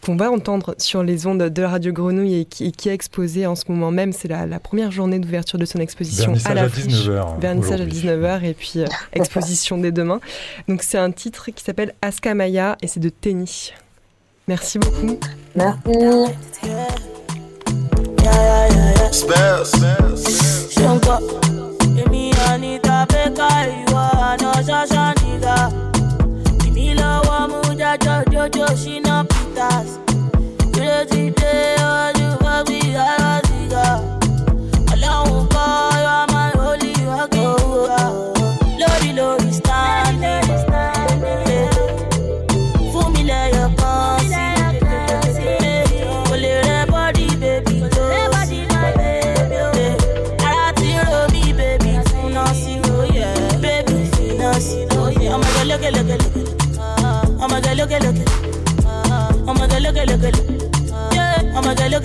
qu'on 0.00 0.16
va 0.16 0.30
entendre 0.30 0.74
sur 0.78 1.02
les 1.02 1.26
ondes 1.26 1.42
de 1.42 1.62
Radio 1.62 1.92
Grenouille 1.92 2.40
et 2.40 2.44
qui, 2.44 2.66
et 2.66 2.72
qui 2.72 2.88
est 2.88 2.94
exposé 2.94 3.46
en 3.46 3.54
ce 3.54 3.64
moment 3.68 3.90
même. 3.90 4.12
C'est 4.12 4.28
la, 4.28 4.46
la 4.46 4.58
première 4.58 4.90
journée 4.90 5.18
d'ouverture 5.18 5.58
de 5.58 5.64
son 5.64 5.78
exposition 5.78 6.32
Vernissage 6.32 6.52
à 6.52 6.54
la 6.54 6.62
à 6.62 6.68
friche. 6.68 6.86
19h. 6.86 7.40
Vernissage 7.40 7.80
à 7.80 7.84
aujourd'hui. 7.84 8.00
19h 8.00 8.44
et 8.44 8.54
puis 8.54 8.72
euh, 8.76 8.86
exposition 9.12 9.78
dès 9.78 9.92
demain. 9.92 10.20
Donc 10.68 10.82
c'est 10.82 10.98
un 10.98 11.10
titre 11.10 11.50
qui 11.50 11.62
s'appelle 11.62 11.94
Aska 12.02 12.34
Maya 12.34 12.76
et 12.82 12.86
c'est 12.86 13.00
de 13.00 13.08
Tenny. 13.10 13.72
Merci 14.48 14.78
beaucoup. 14.78 15.18
Merci. 15.54 15.90
Spells. 19.12 19.70
Shankar. 20.74 21.20
Èmi 22.02 22.32
Anita 22.50 23.06
Baker, 23.10 23.66
ìwọ 23.82 24.02
àná 24.30 24.52
ṣáṣá 24.68 25.04
nìga. 25.22 25.56
Èmi 26.66 26.86
lọ́wọ́ 27.00 27.40
mú 27.50 27.60
jájọ́ 27.80 28.16
jójó 28.32 28.66
ṣínà 28.82 29.14
Peters. 29.30 29.90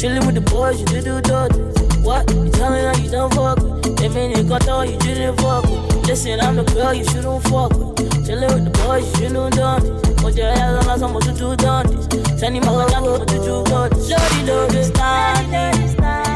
Chilling 0.00 0.24
with 0.24 0.34
the 0.34 0.40
boys, 0.40 0.80
you 0.80 0.86
do 0.86 1.02
do 1.02 1.20
dirty. 1.20 1.60
What? 2.00 2.24
You 2.30 2.48
telling 2.52 2.84
her 2.84 2.98
you 3.02 3.10
don't 3.10 3.34
fuck 3.34 3.58
with? 3.58 3.98
They 3.98 4.08
mean 4.08 4.30
you 4.34 4.42
got 4.44 4.66
on, 4.66 4.90
you 4.90 4.96
didn't 4.96 5.36
fuck 5.36 5.64
with. 5.64 6.06
Listen, 6.06 6.40
I'm 6.40 6.56
the 6.56 6.64
girl 6.64 6.94
you 6.94 7.04
shouldn't 7.04 7.42
fuck 7.42 7.76
with. 7.76 8.26
Chilling 8.26 8.48
with 8.48 8.64
the 8.64 8.70
boys, 8.80 9.04
you 9.20 9.28
shouldn't 9.28 9.56
done 9.56 9.82
this. 9.82 10.22
Put 10.22 10.38
your 10.38 10.52
hands 10.52 10.86
on 10.86 10.98
some 11.00 11.20
to 11.20 11.32
do 11.34 11.54
this. 11.54 12.40
Send 12.40 12.56
him 12.56 12.62
like 12.62 13.02
what 13.02 13.30
you 13.30 13.44
do 13.44 13.62
this. 13.62 14.10
Lordy, 14.10 14.42
lordy, 14.50 14.82
standing. 14.84 16.29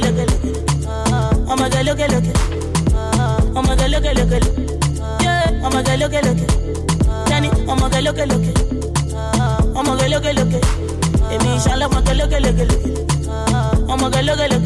look, 0.00 0.16
look, 0.16 0.44
look. 0.44 1.48
Oh 1.50 1.56
my 1.56 1.68
God, 1.68 1.86
look, 1.86 1.98
look, 1.98 2.10
look. 2.10 2.36
Oh 3.56 3.62
my 3.62 3.74
God, 3.76 3.90
look, 3.90 4.04
look, 4.04 4.30
look. 4.30 4.44
Yeah. 5.22 5.60
Oh 5.64 5.70
my 5.70 5.82
God, 5.82 5.98
look, 6.00 6.12
look. 6.12 6.38
Danny, 7.28 7.50
oh 7.68 7.74
my 7.76 7.88
God, 7.88 8.04
look, 8.04 8.16
look. 8.16 8.44
Oh 9.76 9.82
my 9.82 9.96
God, 9.96 10.10
look, 10.10 10.24
look. 10.24 10.64
Emi, 11.32 11.54
inshallah, 11.54 11.86
oh 11.86 11.94
my 11.94 12.00
God, 12.02 12.16
look, 12.16 12.30
look, 12.30 12.56
look. 12.56 12.72
Oh 13.90 13.96
my 13.96 14.10
God, 14.10 14.24
look, 14.24 14.38
look. 14.50 14.57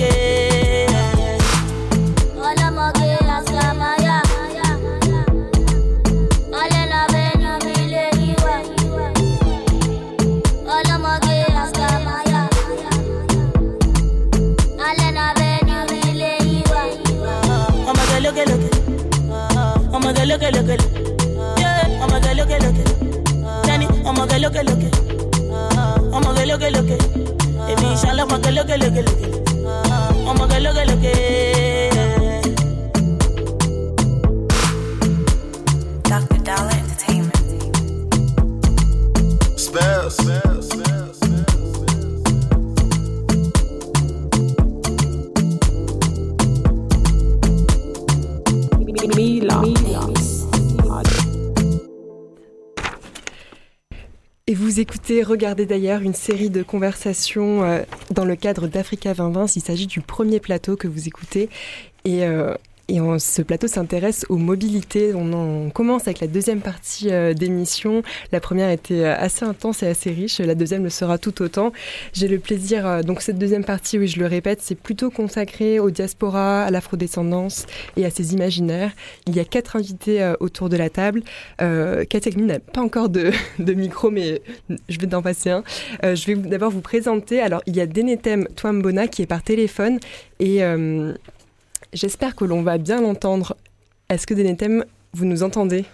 Vous 55.23 55.29
écoutez 55.29 55.43
Regardez 55.43 55.67
d'ailleurs 55.67 56.03
une 56.03 56.15
série 56.15 56.51
de 56.51 56.63
conversations 56.63 57.65
euh, 57.65 57.83
dans 58.11 58.25
le 58.25 58.37
cadre 58.37 58.67
d'Africa 58.67 59.15
2020. 59.15 59.57
Il 59.57 59.61
s'agit 59.61 59.87
du 59.87 60.01
premier 60.01 60.41
plateau 60.41 60.77
que 60.77 60.89
vous 60.89 61.09
écoutez. 61.09 61.49
Et, 62.05 62.25
euh, 62.25 62.55
et 62.93 63.01
ce 63.19 63.41
plateau 63.41 63.69
s'intéresse 63.69 64.27
aux 64.29 64.37
mobilités. 64.37 65.15
On, 65.15 65.33
en- 65.33 65.67
on 65.67 65.71
commence 65.71 66.03
avec 66.03 66.21
la 66.21 66.27
deuxième 66.27 66.61
partie 66.61 67.09
euh, 67.11 67.33
d'émission. 67.33 68.03
La 68.33 68.41
première 68.41 68.69
était 68.71 69.05
euh, 69.05 69.15
assez 69.17 69.47
intense 69.47 69.83
et 69.83 69.87
assez 69.87 70.11
riche. 70.11 70.41
La 70.41 70.55
deuxième 70.55 70.85
le 70.85 70.91
sera 70.91 71.17
tout 71.17 71.41
autant. 71.41 71.73
J'ai 72.13 72.29
le 72.29 72.39
plaisir, 72.39 72.87
euh, 72.87 73.01
donc 73.03 73.23
cette 73.23 73.39
deuxième 73.39 73.65
partie, 73.65 73.99
oui, 73.99 74.09
je 74.09 74.19
le 74.21 74.27
répète, 74.27 74.59
c'est 74.61 74.75
plutôt 74.75 75.11
consacré 75.11 75.81
aux 75.81 75.91
diasporas, 75.91 76.65
à 76.65 76.71
l'afrodescendance 76.71 77.65
et 77.97 78.05
à 78.05 78.11
ses 78.11 78.35
imaginaires. 78.35 78.93
Il 79.27 79.35
y 79.35 79.41
a 79.41 79.45
quatre 79.45 79.77
invités 79.77 80.23
euh, 80.23 80.35
autour 80.41 80.69
de 80.69 80.77
la 80.77 80.91
table. 80.91 81.23
Euh, 81.63 82.05
Katia 82.05 82.33
n'a 82.37 82.59
pas 82.59 82.83
encore 82.83 83.09
de, 83.09 83.33
micro, 83.73 84.11
mais 84.11 84.43
je 84.91 84.99
vais 84.99 85.07
d'en 85.07 85.23
passer 85.23 85.49
un. 85.49 85.65
Je 86.03 86.27
vais 86.27 86.35
d'abord 86.35 86.71
vous 86.71 86.83
présenter. 86.83 87.41
Alors, 87.41 87.63
il 87.67 87.75
y 87.75 87.81
a 87.81 87.87
Denetem 87.87 88.47
Twambona 88.55 89.09
qui 89.09 89.23
est 89.23 89.27
par 89.27 89.43
téléphone 89.43 89.99
et 90.41 90.61
j'espère 91.93 92.35
que 92.35 92.45
l'on 92.45 92.63
va 92.63 92.79
bien 92.79 93.01
l'entendre. 93.01 93.57
Est-ce 94.09 94.27
que 94.27 94.35
Denetem, 94.35 94.85
vous 95.13 95.25
nous 95.25 95.43
entendez? 95.43 95.85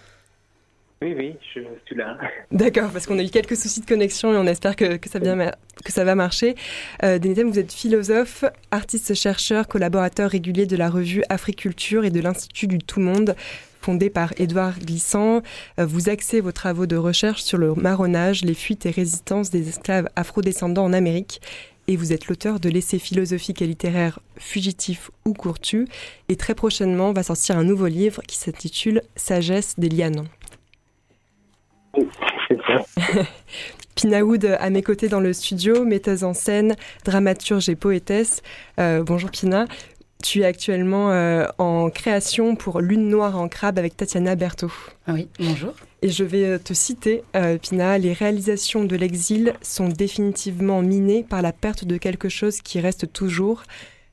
Oui, 1.01 1.15
oui, 1.17 1.37
je 1.55 1.61
suis 1.87 1.95
là. 1.95 2.19
D'accord, 2.51 2.91
parce 2.91 3.07
qu'on 3.07 3.19
a 3.21 3.23
eu 3.23 3.29
quelques 3.31 3.57
soucis 3.57 3.81
de 3.81 3.87
connexion 3.87 4.33
et 4.33 4.37
on 4.37 4.47
espère 4.49 4.75
que, 4.75 4.97
que 4.97 5.09
ça, 5.09 5.21
bien 5.21 5.37
ma- 5.37 5.55
que 5.85 5.93
ça 5.93 6.03
va 6.03 6.17
marcher. 6.17 6.57
Euh, 7.05 7.21
Denetem, 7.21 7.49
vous 7.49 7.59
êtes 7.61 7.73
philosophe, 7.73 8.45
artiste-chercheur, 8.73 9.69
collaborateur 9.69 10.29
régulier 10.29 10.67
de 10.67 10.77
la 10.77 10.91
revue 10.91 11.23
Africulture 11.29 12.05
et 12.05 12.11
de 12.11 12.19
l'Institut 12.21 12.67
du 12.67 12.79
Tout 12.79 12.99
Monde, 12.99 13.37
fondé 13.81 14.11
par 14.11 14.33
Édouard 14.39 14.77
Glissant. 14.81 15.43
Euh, 15.79 15.87
vous 15.87 16.09
axez 16.09 16.41
vos 16.41 16.51
travaux 16.51 16.87
de 16.87 16.97
recherche 16.97 17.43
sur 17.45 17.59
le 17.59 17.75
marronnage, 17.75 18.43
les 18.43 18.55
fuites 18.55 18.85
et 18.87 18.91
résistances 18.91 19.51
des 19.51 19.69
esclaves 19.69 20.09
afrodescendants 20.17 20.85
en 20.85 20.93
Amérique. 20.93 21.41
Et 21.91 21.97
vous 21.97 22.13
êtes 22.13 22.27
l'auteur 22.29 22.61
de 22.61 22.69
l'essai 22.69 22.99
philosophique 22.99 23.63
et 23.63 23.67
littéraire 23.67 24.21
Fugitif 24.37 25.11
ou 25.25 25.33
Courtu. 25.33 25.89
Et 26.29 26.37
très 26.37 26.55
prochainement 26.55 27.15
va 27.15 27.23
sortir 27.23 27.57
un 27.57 27.65
nouveau 27.65 27.87
livre 27.87 28.21
qui 28.29 28.37
s'intitule 28.37 29.01
Sagesse 29.17 29.75
des 29.79 29.89
lianes. 29.89 30.29
C'est 32.47 32.59
ça. 32.67 32.85
Pinaoud 33.95 34.45
à 34.61 34.69
mes 34.69 34.83
côtés 34.83 35.09
dans 35.09 35.19
le 35.19 35.33
studio, 35.33 35.87
metteuse 35.87 36.25
en 36.25 36.35
scène, 36.35 36.77
dramaturge 37.07 37.71
et 37.71 37.75
poétesse. 37.75 38.43
Euh, 38.79 39.03
bonjour 39.03 39.31
Pina. 39.31 39.65
Tu 40.23 40.41
es 40.41 40.45
actuellement 40.45 41.11
euh, 41.11 41.47
en 41.57 41.89
création 41.89 42.55
pour 42.55 42.81
Lune 42.81 43.09
Noire 43.09 43.39
en 43.39 43.49
crabe 43.49 43.79
avec 43.79 43.97
Tatiana 43.97 44.35
Berthaud. 44.35 44.71
Ah 45.07 45.13
oui, 45.15 45.29
bonjour. 45.39 45.73
Et 46.03 46.11
je 46.11 46.23
vais 46.23 46.59
te 46.61 46.73
citer, 46.75 47.25
Pina, 47.61 47.99
les 47.99 48.13
réalisations 48.13 48.85
de 48.85 48.95
l'exil 48.95 49.55
sont 49.63 49.89
définitivement 49.89 50.81
minées 50.81 51.25
par 51.25 51.43
la 51.43 51.53
perte 51.53 51.85
de 51.85 51.97
quelque 51.97 52.29
chose 52.29 52.61
qui 52.61 52.79
reste 52.79 53.13
toujours. 53.13 53.65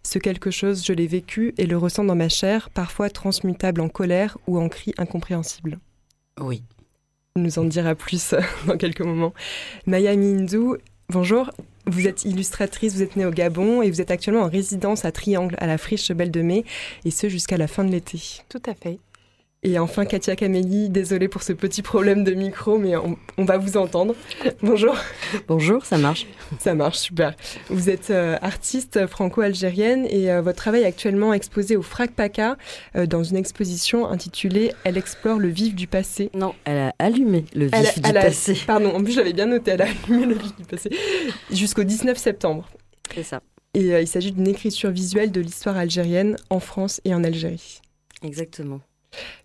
Ce 0.06 0.20
quelque 0.20 0.52
chose, 0.52 0.86
je 0.86 0.94
l'ai 0.94 1.08
vécu 1.08 1.56
et 1.58 1.66
le 1.66 1.78
ressens 1.78 2.04
dans 2.04 2.16
ma 2.16 2.30
chair, 2.30 2.70
parfois 2.70 3.10
transmutable 3.10 3.82
en 3.82 3.90
colère 3.90 4.38
ou 4.46 4.60
en 4.60 4.70
cri 4.70 4.94
incompréhensible. 5.00 5.80
Oui. 6.40 6.62
nous 7.36 7.58
en 7.58 7.64
dira 7.64 7.96
plus 7.96 8.36
dans 8.68 8.78
quelques 8.78 9.02
moments. 9.02 9.34
Maya 9.88 10.16
Mindou, 10.16 10.78
bonjour. 11.10 11.50
Vous 11.88 12.08
êtes 12.08 12.24
illustratrice, 12.24 12.94
vous 12.94 13.02
êtes 13.02 13.16
née 13.16 13.26
au 13.26 13.32
Gabon 13.32 13.82
et 13.82 13.90
vous 13.90 14.00
êtes 14.00 14.12
actuellement 14.12 14.44
en 14.44 14.50
résidence 14.50 15.06
à 15.06 15.12
Triangle, 15.12 15.56
à 15.58 15.66
la 15.66 15.80
Friche 15.80 16.12
Belle 16.12 16.32
de 16.32 16.42
Mai, 16.42 16.66
et 17.04 17.12
ce 17.12 17.28
jusqu'à 17.28 17.58
la 17.58 17.68
fin 17.68 17.84
de 17.84 17.92
l'été. 17.92 18.20
Tout 18.48 18.62
à 18.68 18.76
fait. 18.76 19.00
Et 19.68 19.80
enfin, 19.80 20.06
Katia 20.06 20.36
Camélie, 20.36 20.90
désolée 20.90 21.28
pour 21.28 21.42
ce 21.42 21.52
petit 21.52 21.82
problème 21.82 22.24
de 22.24 22.34
micro, 22.36 22.78
mais 22.78 22.96
on, 22.96 23.18
va 23.46 23.58
vous 23.58 23.78
entendre. 23.78 24.14
Bonjour. 24.62 24.96
Bonjour, 25.48 25.84
ça 25.84 25.98
marche. 25.98 26.28
Ça 26.60 26.76
marche, 26.76 27.00
super. 27.00 27.34
Vous 27.72 27.90
êtes 27.90 28.12
euh, 28.12 28.38
artiste 28.44 29.08
franco-algérienne 29.08 30.06
et 30.08 30.32
euh, 30.32 30.44
votre 30.44 30.58
travail 30.58 30.84
est 30.84 30.86
actuellement 30.86 31.34
exposé 31.34 31.78
au 31.78 31.82
FRAC 31.82 32.12
PACA 32.12 32.58
euh, 32.96 33.08
dans 33.08 33.24
une 33.24 33.38
exposition 33.38 34.08
intitulée 34.08 34.72
Elle 34.84 35.00
explore 35.00 35.40
le 35.40 35.48
vif 35.48 35.74
du 35.74 35.88
passé. 35.88 36.30
Non, 36.36 36.54
elle 36.66 36.78
a 36.78 36.94
allumé 37.00 37.46
le 37.56 37.66
vif 37.66 38.00
du 38.00 38.14
passé. 38.14 38.56
pardon, 38.68 38.94
en 38.94 39.04
plus 39.04 39.14
j'avais 39.14 39.34
bien 39.34 39.48
noté, 39.48 39.72
elle 39.72 39.82
a 39.82 39.88
allumé 39.88 40.28
le 40.28 40.36
vif 40.36 40.56
du 40.56 40.64
passé. 40.66 40.92
Jusqu'au 41.52 41.84
19 41.84 42.16
septembre. 42.20 42.70
C'est 43.16 43.24
ça. 43.24 43.42
Et 43.74 44.00
il 44.00 44.08
s'agit 44.08 44.32
d'une 44.32 44.48
écriture 44.48 44.92
visuelle 44.92 45.32
de 45.32 45.42
l'histoire 45.42 45.76
algérienne 45.76 46.36
en 46.52 46.60
France 46.60 47.02
et 47.04 47.16
en 47.16 47.24
Algérie. 47.24 47.82
Exactement. 48.22 48.82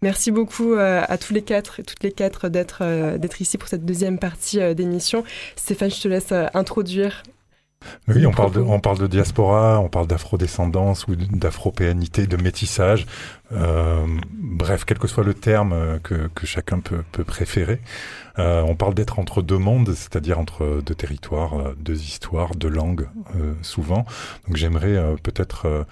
Merci 0.03 0.31
beaucoup 0.31 0.75
euh, 0.75 1.03
à 1.07 1.19
tous 1.19 1.33
les 1.33 1.43
quatre 1.43 1.83
toutes 1.83 2.03
les 2.03 2.13
quatre 2.13 2.49
d'être 2.49 2.79
euh, 2.83 3.19
d'être 3.19 3.41
ici 3.41 3.59
pour 3.59 3.69
cette 3.69 3.85
deuxième 3.85 4.19
partie 4.19 4.61
euh, 4.61 4.75
d'émission. 4.75 5.25
Stéphane, 5.57 5.91
je 5.91 6.01
te 6.01 6.09
laisse 6.09 6.33
introduire. 6.55 7.23
Oui, 8.09 8.27
on 8.27 8.31
parle, 8.33 8.99
de, 8.99 9.07
diaspora, 9.07 9.81
on 9.81 9.89
parle 9.89 10.07
d'afrodescendance 10.07 11.07
ou 11.09 11.17
d'afropéanité, 11.17 12.27
de 12.27 12.37
métissage. 12.37 13.07
bref, 13.51 14.85
quel 14.85 14.99
que 14.99 15.09
soit 15.09 15.25
le 15.25 15.33
terme 15.33 15.99
que, 16.03 16.29
chacun 16.45 16.81
peut 16.81 17.25
préférer. 17.25 17.81
on 18.37 18.77
parle 18.77 18.93
d'être 18.93 19.19
entre 19.19 19.41
deux 19.41 19.57
mondes, 19.57 19.95
c'est-à-dire 19.95 20.39
entre 20.39 20.83
deux 20.85 20.95
territoires, 20.95 21.73
deux 21.79 22.03
histoires, 22.03 22.55
deux 22.55 22.69
langues, 22.69 23.09
souvent. 23.63 24.05
Donc 24.47 24.57
j'aimerais 24.57 25.03
peut-être 25.23 25.87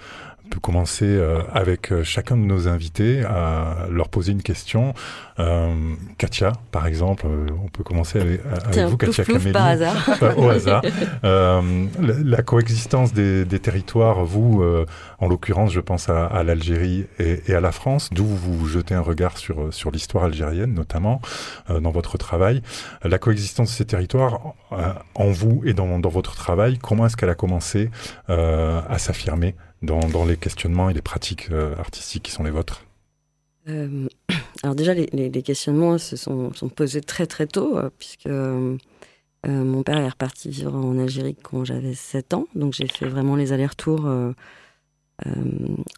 peut 0.49 0.59
commencer 0.59 1.05
euh, 1.05 1.41
avec 1.53 1.91
euh, 1.91 2.03
chacun 2.03 2.35
de 2.35 2.41
nos 2.41 2.67
invités 2.67 3.23
à 3.23 3.87
leur 3.89 4.09
poser 4.09 4.31
une 4.31 4.41
question. 4.41 4.93
Euh, 5.39 5.73
Katia, 6.17 6.53
par 6.71 6.87
exemple, 6.87 7.25
on 7.27 7.67
peut 7.69 7.83
commencer 7.83 8.19
avec, 8.19 8.41
vous, 8.89 8.97
Katia 8.97 9.23
Camélie. 9.23 9.51
par 9.51 9.67
hasard. 9.67 10.09
au 10.37 10.49
hasard. 10.49 10.81
la, 11.23 12.41
coexistence 12.41 13.13
des, 13.13 13.45
territoires, 13.59 14.25
vous, 14.25 14.63
en 15.19 15.27
l'occurrence, 15.27 15.71
je 15.71 15.79
pense 15.79 16.09
à, 16.09 16.43
l'Algérie 16.43 17.05
et, 17.19 17.53
à 17.53 17.61
la 17.61 17.71
France, 17.71 18.09
d'où 18.11 18.25
vous 18.25 18.67
jetez 18.67 18.95
un 18.95 19.01
regard 19.01 19.37
sur, 19.37 19.73
sur 19.73 19.91
l'histoire 19.91 20.25
algérienne, 20.25 20.73
notamment 20.73 21.21
dans 21.69 21.91
votre 21.91 22.17
travail. 22.17 22.61
La 23.03 23.17
coexistence 23.17 23.69
de 23.69 23.75
ces 23.75 23.85
territoires, 23.85 24.55
en 25.15 25.31
vous 25.31 25.61
et 25.65 25.73
dans, 25.73 25.99
dans 25.99 26.09
votre 26.09 26.35
travail, 26.35 26.77
comment 26.79 27.05
est-ce 27.05 27.15
qu'elle 27.15 27.29
a 27.29 27.35
commencé 27.35 27.89
à 28.27 28.97
s'affirmer 28.97 29.55
dans, 29.81 30.25
les 30.25 30.37
questionnements 30.37 30.89
et 30.89 30.93
les 30.93 31.01
pratiques 31.01 31.49
euh, 31.51 31.75
artistiques 31.77 32.23
qui 32.23 32.31
sont 32.31 32.43
les 32.43 32.51
vôtres 32.51 32.85
euh, 33.67 34.07
Alors 34.63 34.75
déjà, 34.75 34.93
les, 34.93 35.43
questionnements 35.43 35.97
se 35.97 36.17
sont, 36.17 36.51
posés 36.75 37.01
très 37.01 37.25
très 37.27 37.47
tôt, 37.47 37.77
euh, 37.77 37.89
puisque 37.97 38.29
mon 39.47 39.83
père 39.83 39.97
est 39.97 40.09
reparti 40.09 40.49
vivre 40.49 40.75
en 40.75 40.99
Algérie 40.99 41.35
quand 41.41 41.63
j'avais 41.63 41.93
7 41.93 42.33
ans, 42.33 42.47
donc 42.55 42.73
j'ai 42.73 42.87
fait 42.87 43.07
vraiment 43.07 43.37
les 43.37 43.53
allers-retours 43.53 44.05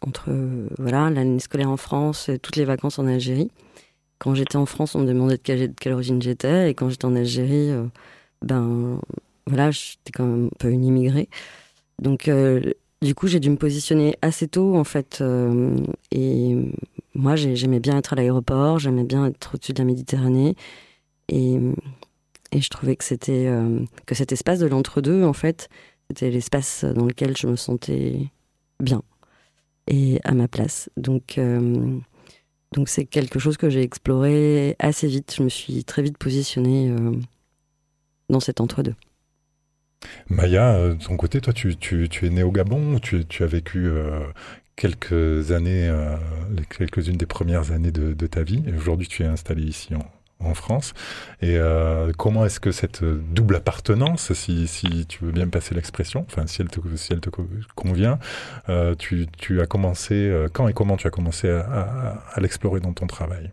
entre 0.02 0.32
voilà 0.78 1.10
l'année 1.10 1.40
scolaire 1.40 1.70
en 1.70 1.76
France 1.76 2.28
et 2.28 2.38
toutes 2.38 2.54
les 2.54 2.64
vacances 2.64 3.00
en 3.00 3.08
Algérie. 3.08 3.50
Quand 4.18 4.36
j'étais 4.36 4.56
en 4.56 4.66
France, 4.66 4.94
on 4.94 5.00
me 5.00 5.06
demandait 5.06 5.38
de 5.38 5.42
quelle, 5.42 5.74
de 5.74 5.74
quelle 5.74 5.92
origine 5.92 6.22
j'étais, 6.22 6.70
et 6.70 6.74
quand 6.74 6.88
j'étais 6.88 7.04
en 7.04 7.16
Algérie, 7.16 7.72
ben 8.42 9.00
voilà, 9.48 9.72
j'étais 9.72 10.12
quand 10.14 10.24
même 10.26 10.46
un 10.46 10.56
peu 10.60 10.70
une 10.70 10.84
immigrée. 10.84 11.28
Donc 11.98 12.30
du 13.02 13.14
coup, 13.16 13.26
j'ai 13.26 13.40
dû 13.40 13.50
me 13.50 13.56
positionner 13.56 14.16
assez 14.22 14.46
tôt, 14.46 14.76
en 14.76 14.84
fait. 14.84 15.18
Euh, 15.20 15.76
et 16.12 16.56
moi, 17.14 17.34
j'aimais 17.36 17.80
bien 17.80 17.98
être 17.98 18.12
à 18.12 18.16
l'aéroport, 18.16 18.78
j'aimais 18.78 19.04
bien 19.04 19.26
être 19.26 19.54
au-dessus 19.54 19.72
de 19.72 19.78
la 19.80 19.84
Méditerranée. 19.84 20.54
Et, 21.28 21.58
je 22.54 22.68
trouvais 22.68 22.96
que 22.96 23.04
c'était 23.04 23.46
euh, 23.46 23.80
que 24.06 24.14
cet 24.14 24.30
espace 24.32 24.60
de 24.60 24.66
l'entre-deux, 24.66 25.24
en 25.24 25.32
fait, 25.32 25.68
c'était 26.08 26.30
l'espace 26.30 26.84
dans 26.84 27.06
lequel 27.06 27.36
je 27.36 27.46
me 27.46 27.56
sentais 27.56 28.28
bien 28.78 29.02
et 29.88 30.20
à 30.24 30.32
ma 30.32 30.48
place. 30.48 30.90
Donc, 30.96 31.38
euh, 31.38 31.98
donc 32.72 32.88
c'est 32.88 33.06
quelque 33.06 33.38
chose 33.38 33.56
que 33.56 33.70
j'ai 33.70 33.82
exploré 33.82 34.76
assez 34.78 35.08
vite. 35.08 35.34
Je 35.36 35.42
me 35.42 35.48
suis 35.48 35.84
très 35.84 36.02
vite 36.02 36.18
positionnée 36.18 36.94
dans 38.28 38.40
cet 38.40 38.60
entre-deux. 38.60 38.94
Maya, 40.28 40.74
euh, 40.74 40.94
de 40.94 41.04
ton 41.04 41.16
côté, 41.16 41.40
toi, 41.40 41.52
tu, 41.52 41.76
es 42.22 42.30
né 42.30 42.42
au 42.42 42.50
Gabon, 42.50 42.98
tu, 42.98 43.24
as 43.40 43.46
vécu 43.46 43.86
euh, 43.86 44.20
quelques 44.76 45.52
années, 45.52 45.88
euh, 45.88 46.16
quelques-unes 46.76 47.16
des 47.16 47.26
premières 47.26 47.72
années 47.72 47.92
de, 47.92 48.26
ta 48.26 48.42
vie, 48.42 48.62
et 48.66 48.74
aujourd'hui 48.74 49.08
tu 49.08 49.22
es 49.22 49.26
installé 49.26 49.62
ici 49.62 49.94
en, 49.94 50.04
France. 50.54 50.92
Et 51.40 51.56
comment 52.18 52.44
est-ce 52.44 52.58
que 52.58 52.72
cette 52.72 53.04
double 53.04 53.54
appartenance, 53.54 54.32
si, 54.32 55.06
tu 55.08 55.24
veux 55.24 55.30
bien 55.30 55.46
me 55.46 55.52
passer 55.52 55.72
l'expression, 55.72 56.26
enfin 56.28 56.48
si 56.48 56.56
si 56.96 57.12
elle 57.12 57.20
te 57.20 57.30
convient, 57.76 58.18
tu, 58.98 59.60
as 59.60 59.66
commencé, 59.66 60.46
quand 60.52 60.66
et 60.66 60.72
comment 60.72 60.96
tu 60.96 61.06
as 61.06 61.10
commencé 61.10 61.48
à, 61.48 62.34
l'explorer 62.38 62.80
dans 62.80 62.92
ton 62.92 63.06
travail? 63.06 63.52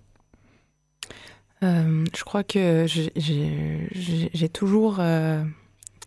Je 1.61 2.23
crois 2.23 2.43
que 2.43 2.87
j'ai 2.87 4.49
toujours 4.49 4.99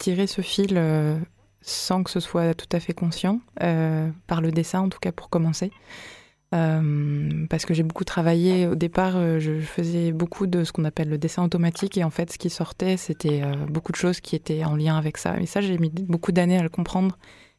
tirer 0.03 0.27
ce 0.27 0.41
fil 0.41 0.73
euh, 0.73 1.17
sans 1.61 2.03
que 2.03 2.11
ce 2.11 2.19
soit 2.19 2.55
tout 2.55 2.67
à 2.73 2.81
fait 2.81 2.93
conscient, 2.93 3.41
euh, 3.63 4.11
par 4.27 4.41
le 4.41 4.51
dessin 4.51 4.81
en 4.81 4.89
tout 4.89 4.99
cas 4.99 5.13
pour 5.13 5.31
commencer. 5.31 5.71
Euh, 6.55 7.47
parce 7.49 7.65
que 7.65 7.73
j'ai 7.73 7.85
beaucoup 7.85 8.05
travaillé. 8.05 8.67
Au 8.67 8.75
départ, 8.75 9.13
je 9.39 9.61
faisais 9.61 10.13
beaucoup 10.13 10.47
de 10.47 10.65
ce 10.65 10.73
qu'on 10.73 10.85
appelle 10.85 11.09
le 11.09 11.17
dessin 11.19 11.45
automatique, 11.45 11.97
et 11.97 12.05
en 12.05 12.11
fait, 12.11 12.31
ce 12.33 12.37
qui 12.37 12.51
sortait, 12.51 12.99
c'était 12.99 13.41
beaucoup 13.71 13.93
de 13.93 13.97
choses 13.97 14.21
qui 14.21 14.37
étaient 14.37 14.65
en 14.65 14.77
lien 14.77 14.99
avec 14.99 15.17
ça. 15.17 15.41
Et 15.41 15.47
ça, 15.47 15.63
j'ai 15.63 15.79
mis 15.79 15.89
beaucoup 15.89 16.33
d'années 16.33 16.59
à 16.59 16.63
le 16.63 16.69
comprendre 16.69 17.17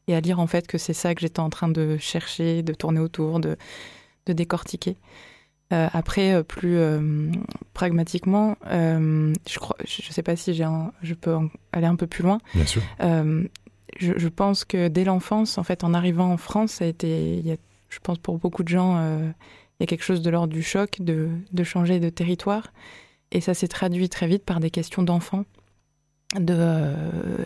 et 0.07 0.13
à 0.13 0.19
lire 0.19 0.39
en 0.39 0.45
fait 0.47 0.67
que 0.67 0.77
c'est 0.77 0.93
ça 0.93 1.15
que 1.15 1.21
j'étais 1.21 1.39
en 1.39 1.49
train 1.49 1.69
de 1.69 1.97
chercher, 1.97 2.61
de 2.61 2.73
tourner 2.73 2.99
autour, 2.99 3.39
de, 3.39 3.55
de 4.27 4.33
décortiquer. 4.33 4.97
Euh, 5.73 5.87
après, 5.91 6.33
euh, 6.33 6.43
plus 6.43 6.77
euh, 6.77 7.31
pragmatiquement, 7.73 8.55
je 8.69 9.59
crois, 9.59 9.75
je 9.85 10.07
ne 10.07 10.13
sais 10.13 10.23
pas 10.23 10.35
si 10.35 10.53
j'ai 10.53 10.65
je 11.01 11.13
peux 11.13 11.35
aller 11.71 11.87
un 11.87 11.95
peu 11.95 12.07
plus 12.07 12.23
loin. 12.23 12.39
Bien 12.53 12.65
sûr. 12.65 12.81
Je, 13.99 14.27
pense 14.27 14.65
que 14.65 14.87
dès 14.87 15.03
l'enfance, 15.03 15.59
en 15.59 15.63
fait, 15.63 15.83
en 15.83 15.93
arrivant 15.93 16.31
en 16.31 16.37
France, 16.37 16.73
ça 16.73 16.85
a 16.85 16.87
été, 16.87 17.41
y 17.41 17.51
a, 17.51 17.55
je 17.89 17.99
pense 17.99 18.17
pour 18.17 18.39
beaucoup 18.39 18.63
de 18.63 18.67
gens, 18.67 18.97
il 18.99 19.81
y 19.81 19.83
a 19.83 19.85
quelque 19.85 20.03
chose 20.03 20.23
de 20.23 20.29
l'ordre 20.31 20.51
du 20.51 20.63
choc 20.63 20.97
de, 20.99 21.29
de, 21.51 21.63
changer 21.63 21.99
de 21.99 22.09
territoire. 22.09 22.73
Et 23.31 23.39
ça 23.39 23.53
s'est 23.53 23.67
traduit 23.67 24.09
très 24.09 24.27
vite 24.27 24.43
par 24.45 24.59
des 24.59 24.71
questions 24.71 25.03
d'enfants. 25.03 25.45
De, 26.39 26.95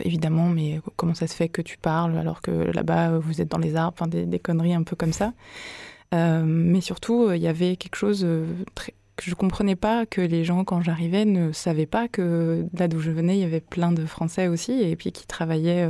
évidemment, 0.06 0.48
mais 0.48 0.80
comment 0.96 1.14
ça 1.14 1.28
se 1.28 1.36
fait 1.36 1.50
que 1.50 1.62
tu 1.62 1.78
parles 1.78 2.18
alors 2.18 2.42
que 2.42 2.52
là-bas, 2.52 3.18
vous 3.20 3.42
êtes 3.42 3.50
dans 3.50 3.58
les 3.58 3.76
arbres, 3.76 3.98
enfin, 4.00 4.08
des, 4.08 4.26
des 4.26 4.40
conneries 4.40 4.74
un 4.74 4.84
peu 4.84 4.96
comme 4.96 5.12
ça. 5.12 5.34
Euh, 6.14 6.44
mais 6.46 6.82
surtout, 6.82 7.26
euh, 7.26 7.38
il 7.38 7.44
y 7.44 7.48
avait 7.48 7.76
quelque 7.76 7.96
chose 7.96 8.24
euh, 8.24 8.46
que 9.16 9.30
je 9.30 9.36
comprenais 9.36 9.76
pas 9.76 10.06
que 10.06 10.22
les 10.22 10.46
gens, 10.46 10.64
quand 10.64 10.82
j'arrivais, 10.82 11.26
ne 11.26 11.52
savaient 11.52 11.86
pas 11.86 12.08
que 12.08 12.66
là 12.78 12.88
d'où 12.88 13.00
je 13.00 13.12
venais, 13.12 13.38
il 13.38 13.42
y 13.42 13.46
avait 13.46 13.62
plein 13.62 13.92
de 13.92 14.06
Français 14.06 14.48
aussi, 14.48 14.82
et 14.82 14.96
puis 14.96 15.12
qui 15.12 15.26
travaillaient 15.28 15.90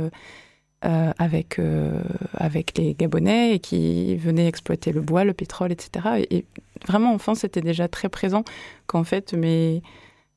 avec, 0.80 1.60
avec 2.34 2.78
les 2.78 2.94
Gabonais 2.94 3.54
et 3.56 3.58
qui 3.58 4.16
venaient 4.16 4.46
exploiter 4.48 4.92
le 4.92 5.02
bois, 5.02 5.24
le 5.24 5.34
pétrole, 5.34 5.72
etc. 5.72 6.24
Et, 6.30 6.46
vraiment, 6.86 7.12
enfant, 7.12 7.34
c'était 7.34 7.60
déjà 7.60 7.86
très 7.86 8.08
présent 8.08 8.44
qu'en 8.86 9.04
fait, 9.04 9.34
mais 9.34 9.82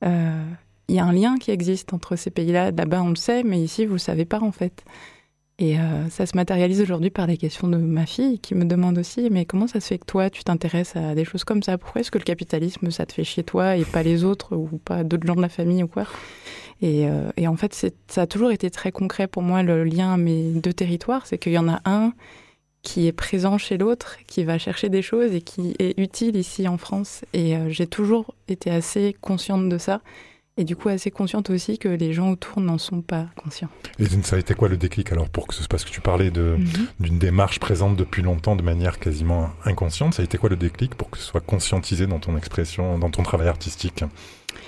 il 0.02 0.96
y 0.96 1.00
a 1.00 1.06
un 1.06 1.14
lien 1.14 1.38
qui 1.38 1.52
existe 1.52 1.94
entre 1.94 2.18
ces 2.18 2.30
pays-là. 2.30 2.72
Là-bas, 2.72 3.04
on 3.04 3.10
le 3.10 3.16
sait, 3.16 3.44
mais 3.44 3.62
ici, 3.62 3.86
vous 3.86 3.94
le 3.94 4.00
savez 4.00 4.26
pas, 4.26 4.42
en 4.42 4.52
fait. 4.52 4.84
Et 5.62 5.78
euh, 5.78 6.10
ça 6.10 6.26
se 6.26 6.36
matérialise 6.36 6.82
aujourd'hui 6.82 7.12
par 7.12 7.28
des 7.28 7.38
questions 7.38 7.68
de 7.68 7.78
ma 7.78 8.08
fille 8.08 8.40
qui 8.40 8.56
me 8.56 8.66
demande 8.66 8.98
aussi, 8.98 9.30
mais 9.30 9.46
comment 9.46 9.68
ça 9.68 9.80
se 9.80 9.90
fait 9.90 10.00
que 10.00 10.06
toi, 10.06 10.32
tu 10.32 10.44
t'intéresses 10.44 10.96
à 10.96 11.14
des 11.14 11.24
choses 11.24 11.44
comme 11.44 11.62
ça? 11.62 11.78
Pourquoi 11.78 12.02
est-ce 12.02 12.10
que 12.10 12.18
le 12.18 12.24
capitalisme, 12.24 12.90
ça 12.90 13.06
te 13.06 13.14
fait 13.14 13.24
chier 13.24 13.44
toi 13.44 13.78
et 13.78 13.86
pas 13.86 14.02
les 14.02 14.24
autres 14.24 14.56
ou 14.56 14.80
pas 14.84 15.04
d'autres 15.04 15.28
gens 15.28 15.36
de 15.36 15.42
la 15.42 15.50
famille 15.50 15.84
ou 15.84 15.88
quoi? 15.88 16.08
Et, 16.82 17.08
euh, 17.08 17.30
en 17.46 17.56
fait, 17.58 17.94
ça 18.08 18.22
a 18.24 18.26
toujours 18.26 18.52
été 18.52 18.72
très 18.72 18.92
concret 18.92 19.28
pour 19.28 19.44
moi, 19.44 19.62
le 19.62 19.84
lien 19.84 20.16
à 20.16 20.18
mes 20.18 20.50
deux 20.50 20.74
territoires. 20.74 21.28
C'est 21.28 21.38
qu'il 21.38 21.54
y 21.54 21.60
en 21.60 21.70
a 21.70 21.80
un 21.86 22.14
qui 22.82 23.06
est 23.06 23.12
présent 23.12 23.60
chez 23.60 23.78
l'autre, 23.78 24.18
qui 24.26 24.44
va 24.44 24.58
chercher 24.58 24.90
des 24.90 25.04
choses 25.04 25.36
et 25.36 25.42
qui 25.42 25.76
est 25.78 25.94
utile 26.00 26.38
ici 26.38 26.68
en 26.68 26.80
France. 26.80 27.24
Et 27.34 27.56
euh, 27.56 27.70
j'ai 27.70 27.86
toujours 27.86 28.34
été 28.48 28.72
assez 28.72 29.16
consciente 29.22 29.70
de 29.70 29.78
ça. 29.78 30.02
Et 30.62 30.64
du 30.64 30.76
coup, 30.76 30.90
assez 30.90 31.10
consciente 31.10 31.50
aussi 31.50 31.80
que 31.80 31.90
les 31.90 32.14
gens 32.14 32.30
autour 32.30 32.62
n'en 32.62 32.78
sont 32.78 33.02
pas 33.02 33.26
conscients. 33.36 33.70
Et 33.98 34.06
ça 34.22 34.36
a 34.36 34.40
été 34.40 34.54
quoi 34.54 34.70
le 34.70 34.78
déclic 34.78 35.12
alors 35.12 35.28
pour 35.28 35.48
que 35.48 35.56
ce 35.56 35.68
parce 35.68 35.84
que 35.84 35.90
tu 35.90 36.02
parlais 36.02 36.30
de 36.30 36.56
Mhm. 36.60 36.68
d'une 37.00 37.18
démarche 37.18 37.60
présente 37.60 37.96
depuis 37.96 38.22
longtemps 38.22 38.56
de 38.56 38.62
manière 38.62 39.00
quasiment 39.00 39.50
inconsciente. 39.66 40.14
Ça 40.14 40.22
a 40.22 40.26
été 40.26 40.38
quoi 40.38 40.50
le 40.52 40.56
déclic 40.56 40.94
pour 40.94 41.10
que 41.10 41.18
ce 41.18 41.24
soit 41.24 41.42
conscientisé 41.42 42.06
dans 42.06 42.20
ton 42.20 42.38
expression, 42.38 43.00
dans 43.00 43.10
ton 43.10 43.24
travail 43.24 43.48
artistique, 43.48 44.04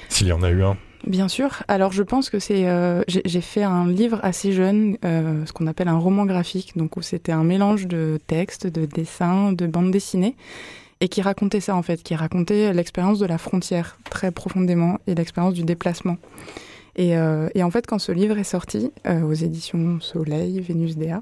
s'il 0.09 0.25
y 0.27 0.31
en 0.31 0.41
a 0.41 0.49
eu 0.49 0.63
un? 0.63 0.77
Bien 1.05 1.27
sûr. 1.27 1.61
Alors, 1.67 1.91
je 1.91 2.01
pense 2.01 2.31
que 2.31 2.39
c'est. 2.39 2.65
euh, 2.67 3.03
j'ai 3.07 3.21
j'ai 3.25 3.41
fait 3.41 3.61
un 3.63 3.85
livre 3.87 4.19
assez 4.23 4.51
jeune, 4.51 4.97
euh, 5.05 5.45
ce 5.45 5.51
qu'on 5.53 5.67
appelle 5.67 5.89
un 5.89 5.97
roman 5.99 6.25
graphique, 6.25 6.73
donc 6.75 6.97
où 6.97 7.03
c'était 7.03 7.33
un 7.33 7.43
mélange 7.43 7.85
de 7.87 8.19
textes, 8.25 8.65
de 8.65 8.85
dessins, 8.87 9.51
de 9.51 9.67
bandes 9.67 9.91
dessinées, 9.91 10.35
et 11.03 11.09
qui 11.09 11.21
racontait 11.21 11.59
ça 11.59 11.75
en 11.75 11.83
fait, 11.83 12.01
qui 12.01 12.15
racontait 12.15 12.73
l'expérience 12.73 13.19
de 13.19 13.25
la 13.25 13.37
frontière 13.37 13.97
très 14.09 14.31
profondément 14.31 14.99
et 15.05 15.15
l'expérience 15.15 15.53
du 15.53 15.63
déplacement. 15.63 16.17
Et, 16.95 17.17
euh, 17.17 17.49
en 17.59 17.71
fait, 17.71 17.85
quand 17.85 17.99
ce 17.99 18.11
livre 18.11 18.37
est 18.37 18.43
sorti 18.43 18.89
euh, 19.05 19.21
aux 19.21 19.33
éditions 19.33 19.99
Soleil, 19.99 20.61
Vénus 20.61 20.95
Déa, 20.95 21.21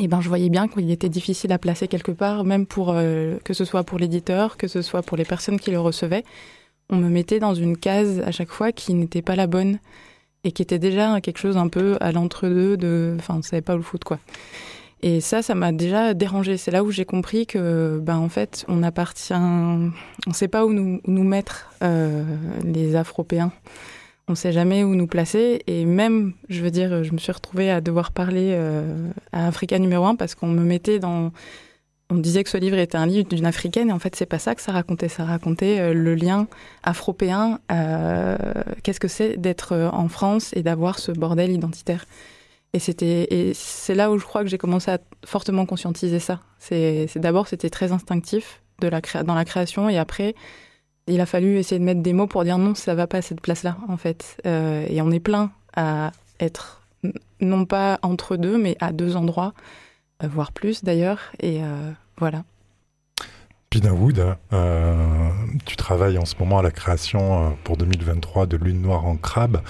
et 0.00 0.08
ben, 0.08 0.20
je 0.20 0.28
voyais 0.28 0.48
bien 0.48 0.66
qu'il 0.66 0.90
était 0.90 1.08
difficile 1.08 1.52
à 1.52 1.58
placer 1.58 1.86
quelque 1.88 2.12
part, 2.12 2.44
même 2.44 2.66
pour 2.66 2.90
euh, 2.90 3.38
que 3.44 3.54
ce 3.54 3.64
soit 3.64 3.84
pour 3.84 3.98
l'éditeur, 3.98 4.56
que 4.56 4.66
ce 4.66 4.82
soit 4.82 5.02
pour 5.02 5.16
les 5.16 5.24
personnes 5.24 5.60
qui 5.60 5.70
le 5.70 5.80
recevaient 5.80 6.24
on 6.90 6.96
me 6.96 7.08
mettait 7.08 7.38
dans 7.38 7.54
une 7.54 7.76
case 7.76 8.20
à 8.20 8.30
chaque 8.30 8.50
fois 8.50 8.72
qui 8.72 8.94
n'était 8.94 9.22
pas 9.22 9.36
la 9.36 9.46
bonne 9.46 9.78
et 10.44 10.52
qui 10.52 10.62
était 10.62 10.78
déjà 10.78 11.20
quelque 11.20 11.38
chose 11.38 11.56
un 11.56 11.68
peu 11.68 11.96
à 12.00 12.12
l'entre-deux 12.12 12.76
de 12.76 13.16
enfin 13.18 13.36
on 13.38 13.42
savait 13.42 13.62
pas 13.62 13.74
où 13.74 13.78
le 13.78 13.82
foutre 13.82 14.06
quoi 14.06 14.18
et 15.02 15.20
ça 15.20 15.42
ça 15.42 15.54
m'a 15.54 15.72
déjà 15.72 16.14
dérangé 16.14 16.56
c'est 16.56 16.70
là 16.70 16.82
où 16.82 16.90
j'ai 16.90 17.04
compris 17.04 17.46
que 17.46 17.98
ben 18.02 18.16
en 18.16 18.28
fait 18.28 18.64
on 18.68 18.82
appartient 18.82 19.34
on 19.34 20.32
sait 20.32 20.48
pas 20.48 20.66
où 20.66 20.72
nous, 20.72 21.00
nous 21.06 21.24
mettre 21.24 21.70
euh, 21.82 22.24
les 22.64 22.96
afropéens 22.96 23.52
on 24.28 24.34
sait 24.34 24.52
jamais 24.52 24.84
où 24.84 24.94
nous 24.94 25.06
placer 25.06 25.62
et 25.66 25.84
même 25.84 26.32
je 26.48 26.62
veux 26.62 26.70
dire 26.70 27.04
je 27.04 27.12
me 27.12 27.18
suis 27.18 27.32
retrouvée 27.32 27.70
à 27.70 27.80
devoir 27.80 28.12
parler 28.12 28.50
euh, 28.52 29.10
à 29.32 29.46
Africa 29.46 29.78
numéro 29.78 30.04
un 30.04 30.16
parce 30.16 30.34
qu'on 30.34 30.48
me 30.48 30.62
mettait 30.64 30.98
dans 30.98 31.32
on 32.10 32.16
disait 32.16 32.42
que 32.42 32.50
ce 32.50 32.56
livre 32.56 32.78
était 32.78 32.96
un 32.96 33.06
livre 33.06 33.28
d'une 33.28 33.44
africaine, 33.44 33.90
et 33.90 33.92
en 33.92 33.98
fait, 33.98 34.16
c'est 34.16 34.24
pas 34.24 34.38
ça 34.38 34.54
que 34.54 34.62
ça 34.62 34.72
racontait. 34.72 35.08
Ça 35.08 35.24
racontait 35.26 35.78
euh, 35.78 35.92
le 35.92 36.14
lien 36.14 36.46
afropéen. 36.82 37.60
euh, 37.70 38.38
Qu'est-ce 38.82 39.00
que 39.00 39.08
c'est 39.08 39.36
d'être 39.36 39.76
en 39.92 40.08
France 40.08 40.52
et 40.56 40.62
d'avoir 40.62 40.98
ce 40.98 41.12
bordel 41.12 41.50
identitaire 41.50 42.06
Et 42.74 42.78
c'est 43.54 43.94
là 43.94 44.10
où 44.10 44.18
je 44.18 44.24
crois 44.24 44.42
que 44.42 44.48
j'ai 44.48 44.58
commencé 44.58 44.90
à 44.90 44.98
fortement 45.24 45.66
conscientiser 45.66 46.20
ça. 46.20 46.40
C'est 46.58 47.08
d'abord, 47.16 47.48
c'était 47.48 47.70
très 47.70 47.92
instinctif 47.92 48.62
de 48.80 48.88
la 48.88 49.00
dans 49.24 49.34
la 49.34 49.44
création, 49.44 49.88
et 49.88 49.98
après, 49.98 50.34
il 51.06 51.20
a 51.20 51.26
fallu 51.26 51.56
essayer 51.56 51.78
de 51.78 51.84
mettre 51.84 52.02
des 52.02 52.12
mots 52.12 52.26
pour 52.26 52.44
dire 52.44 52.58
non, 52.58 52.74
ça 52.74 52.94
va 52.94 53.06
pas 53.06 53.18
à 53.18 53.22
cette 53.22 53.40
place-là, 53.40 53.78
en 53.88 53.96
fait. 53.96 54.36
Euh, 54.46 54.86
et 54.88 55.00
on 55.00 55.10
est 55.10 55.20
plein 55.20 55.50
à 55.74 56.12
être 56.40 56.82
non 57.40 57.64
pas 57.64 57.98
entre 58.02 58.36
deux, 58.36 58.58
mais 58.58 58.76
à 58.80 58.92
deux 58.92 59.16
endroits 59.16 59.54
euh, 60.22 60.28
voire 60.28 60.52
plus 60.52 60.84
d'ailleurs. 60.84 61.20
Et 61.40 61.62
euh, 61.62 61.92
voilà. 62.18 62.44
Pina 63.70 63.92
Wood, 63.92 64.36
euh, 64.52 65.30
tu 65.66 65.76
travailles 65.76 66.18
en 66.18 66.24
ce 66.24 66.34
moment 66.40 66.58
à 66.58 66.62
la 66.62 66.70
création 66.70 67.56
pour 67.64 67.76
2023 67.76 68.46
de 68.46 68.56
Lune 68.56 68.80
Noire 68.80 69.04
en 69.04 69.16
crabe, 69.16 69.60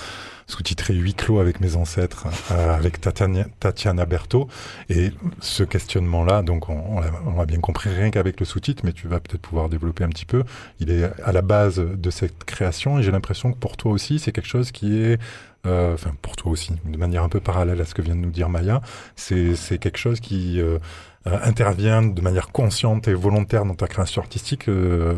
sous-titré 0.48 0.94
Huit 0.94 1.14
clos 1.14 1.38
avec 1.38 1.60
mes 1.60 1.76
ancêtres, 1.76 2.26
euh, 2.50 2.74
avec 2.74 3.00
Tatiana, 3.00 3.44
Tatiana 3.60 4.04
Berthaud. 4.06 4.48
Et 4.88 5.12
ce 5.40 5.62
questionnement-là, 5.62 6.42
donc 6.42 6.68
on, 6.68 6.96
on 7.26 7.36
l'a- 7.38 7.46
bien 7.46 7.60
compris 7.60 7.90
rien 7.90 8.10
qu'avec 8.10 8.40
le 8.40 8.46
sous-titre, 8.46 8.82
mais 8.84 8.92
tu 8.92 9.06
vas 9.08 9.20
peut-être 9.20 9.42
pouvoir 9.42 9.68
développer 9.68 10.02
un 10.04 10.08
petit 10.08 10.26
peu. 10.26 10.42
Il 10.80 10.90
est 10.90 11.04
à 11.22 11.32
la 11.32 11.42
base 11.42 11.76
de 11.78 12.10
cette 12.10 12.44
création 12.44 12.98
et 12.98 13.02
j'ai 13.02 13.12
l'impression 13.12 13.52
que 13.52 13.58
pour 13.58 13.76
toi 13.76 13.92
aussi, 13.92 14.18
c'est 14.18 14.32
quelque 14.32 14.48
chose 14.48 14.72
qui 14.72 14.98
est 15.00 15.20
euh, 15.66 15.94
enfin 15.94 16.12
pour 16.22 16.34
toi 16.36 16.50
aussi, 16.52 16.72
de 16.84 16.96
manière 16.96 17.22
un 17.24 17.28
peu 17.28 17.40
parallèle 17.40 17.80
à 17.80 17.84
ce 17.84 17.92
que 17.94 18.00
vient 18.02 18.14
de 18.16 18.20
nous 18.20 18.30
dire 18.30 18.48
Maya, 18.48 18.80
c'est 19.16 19.54
quelque 19.78 19.98
chose 19.98 20.20
qui 20.20 20.60
euh, 20.60 20.78
intervient 21.26 22.00
de 22.02 22.20
manière 22.22 22.48
consciente 22.52 23.06
et 23.08 23.12
volontaire 23.14 23.64
dans 23.66 23.74
ta 23.74 23.86
création 23.88 24.22
artistique 24.22 24.68
euh, 24.68 25.14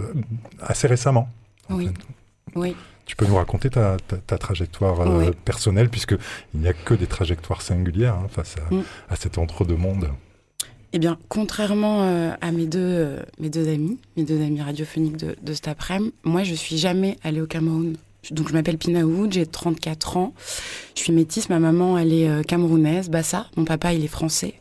assez 0.61 0.89
récemment. 0.89 1.29
en 1.69 1.77
Oui. 1.77 1.87
fait. 1.89 1.95
Oui. 2.57 2.77
Tu 3.11 3.17
peux 3.17 3.27
nous 3.27 3.35
raconter 3.35 3.71
ta, 3.71 3.97
ta, 4.07 4.19
ta 4.19 4.39
trajectoire 4.39 5.01
euh, 5.01 5.19
Oui. 5.27 5.31
personnelle, 5.45 5.89
puisque 5.89 6.15
il 6.55 6.61
n'y 6.61 6.69
a 6.69 6.73
que 6.73 6.95
des 6.95 7.09
trajectoires 7.09 7.61
singulières 7.61 8.15
hein, 8.15 8.29
face 8.31 8.55
à, 8.57 8.73
Mm. 8.73 8.85
à 9.09 9.17
cet 9.17 9.37
entre-deux-mondes. 9.37 10.11
Eh 10.93 11.01
bien, 11.01 11.19
contrairement 11.29 12.03
euh, 12.05 12.31
à 12.41 12.53
mes 12.53 12.67
deux, 12.67 12.79
euh, 12.79 13.23
mes 13.41 13.51
deux 13.51 13.69
amis, 13.69 13.99
mes 14.17 14.23
deux 14.23 14.41
amis 14.41 14.61
radiophoniques 14.63 15.17
de, 15.17 15.35
de 15.43 15.53
cet 15.55 15.67
après-midi, 15.67 16.13
moi, 16.23 16.45
je 16.45 16.55
suis 16.55 16.79
jamais 16.79 17.17
allée 17.25 17.41
au 17.41 17.49
Cameroun. 17.49 17.97
Donc, 18.31 18.47
je 18.49 18.53
m'appelle 18.53 18.79
Pina 18.79 19.05
Wood, 19.05 19.33
j'ai 19.33 19.45
34 19.45 20.17
ans. 20.17 20.33
Je 20.95 21.01
suis 21.03 21.13
métisse, 21.13 21.49
ma 21.49 21.59
maman, 21.59 21.99
elle 21.99 22.13
est 22.13 22.45
camerounaise, 22.47 23.11
Bassa. 23.11 23.49
Mon 23.57 23.65
papa, 23.65 23.93
il 23.93 24.05
est 24.05 24.09
français. 24.09 24.55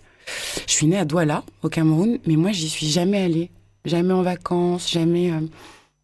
Je 0.66 0.74
suis 0.74 0.88
née 0.88 0.97
à 0.97 1.06
Douala, 1.06 1.43
au 1.62 1.70
Cameroun, 1.70 2.18
mais 2.26 2.36
moi, 2.36 2.52
j'y 2.52 2.68
suis 2.68 2.88
jamais 2.88 3.22
allée. 3.22 3.52
Jamais 3.86 4.14
en 4.14 4.24
vacances, 4.24 4.89
jamais, 4.91 5.32
euh, 5.32 5.41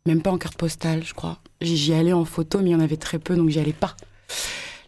même 0.06 0.22
pas 0.22 0.30
en 0.32 0.38
carte 0.38 0.58
postale, 0.58 1.04
je 1.04 1.16
crois. 1.16 1.40
J'y 1.66 1.94
allais 1.94 2.14
en 2.14 2.26
photo, 2.26 2.60
mais 2.60 2.70
il 2.70 2.74
y 2.74 2.76
en 2.76 2.80
avait 2.80 2.98
très 2.98 3.20
peu, 3.20 3.36
donc 3.36 3.50
j'y 3.50 3.60
allais 3.60 3.74
pas. 3.74 3.96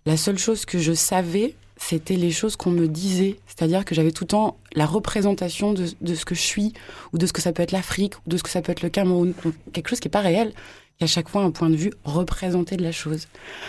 La 0.05 0.15
seule 0.17 0.38
chose 0.38 0.65
que 0.65 0.80
je 0.80 0.93
savais, 0.93 1.55
c'était 1.75 2.15
les 2.15 2.32
choses 2.32 2.55
qu'on 2.55 2.71
me 2.71 2.88
disait. 2.88 3.39
C'est-à-dire 3.47 3.84
que 3.84 3.95
j'avais 3.95 4.11
tout 4.11 4.23
le 4.23 4.30
temps 4.30 4.57
la 4.73 4.86
représentation 4.86 5.73
de, 5.73 5.88
de 6.01 6.15
ce 6.15 6.25
que 6.25 6.36
je 6.36 6.41
suis, 6.41 6.73
ou 7.13 7.17
de 7.17 7.25
ce 7.25 7.34
que 7.34 7.41
ça 7.41 7.51
peut 7.51 7.63
être 7.63 7.71
l'Afrique, 7.71 8.15
ou 8.25 8.30
de 8.30 8.38
ce 8.38 8.43
que 8.43 8.49
ça 8.49 8.61
peut 8.61 8.71
être 8.71 8.84
le 8.84 8.89
Cameroun. 8.89 9.34
Donc, 9.43 9.53
quelque 9.73 9.89
chose 9.89 9.99
qui 9.99 10.07
n'est 10.07 10.11
pas 10.11 10.21
réel, 10.21 10.53
qui 10.97 11.03
à 11.03 11.07
chaque 11.07 11.30
fois 11.30 11.41
un 11.41 11.51
point 11.51 11.69
de 11.69 11.75
vue 11.75 11.91
représenté 12.03 12.78
de 12.78 12.84
la 12.84 12.91
chose. 12.91 13.28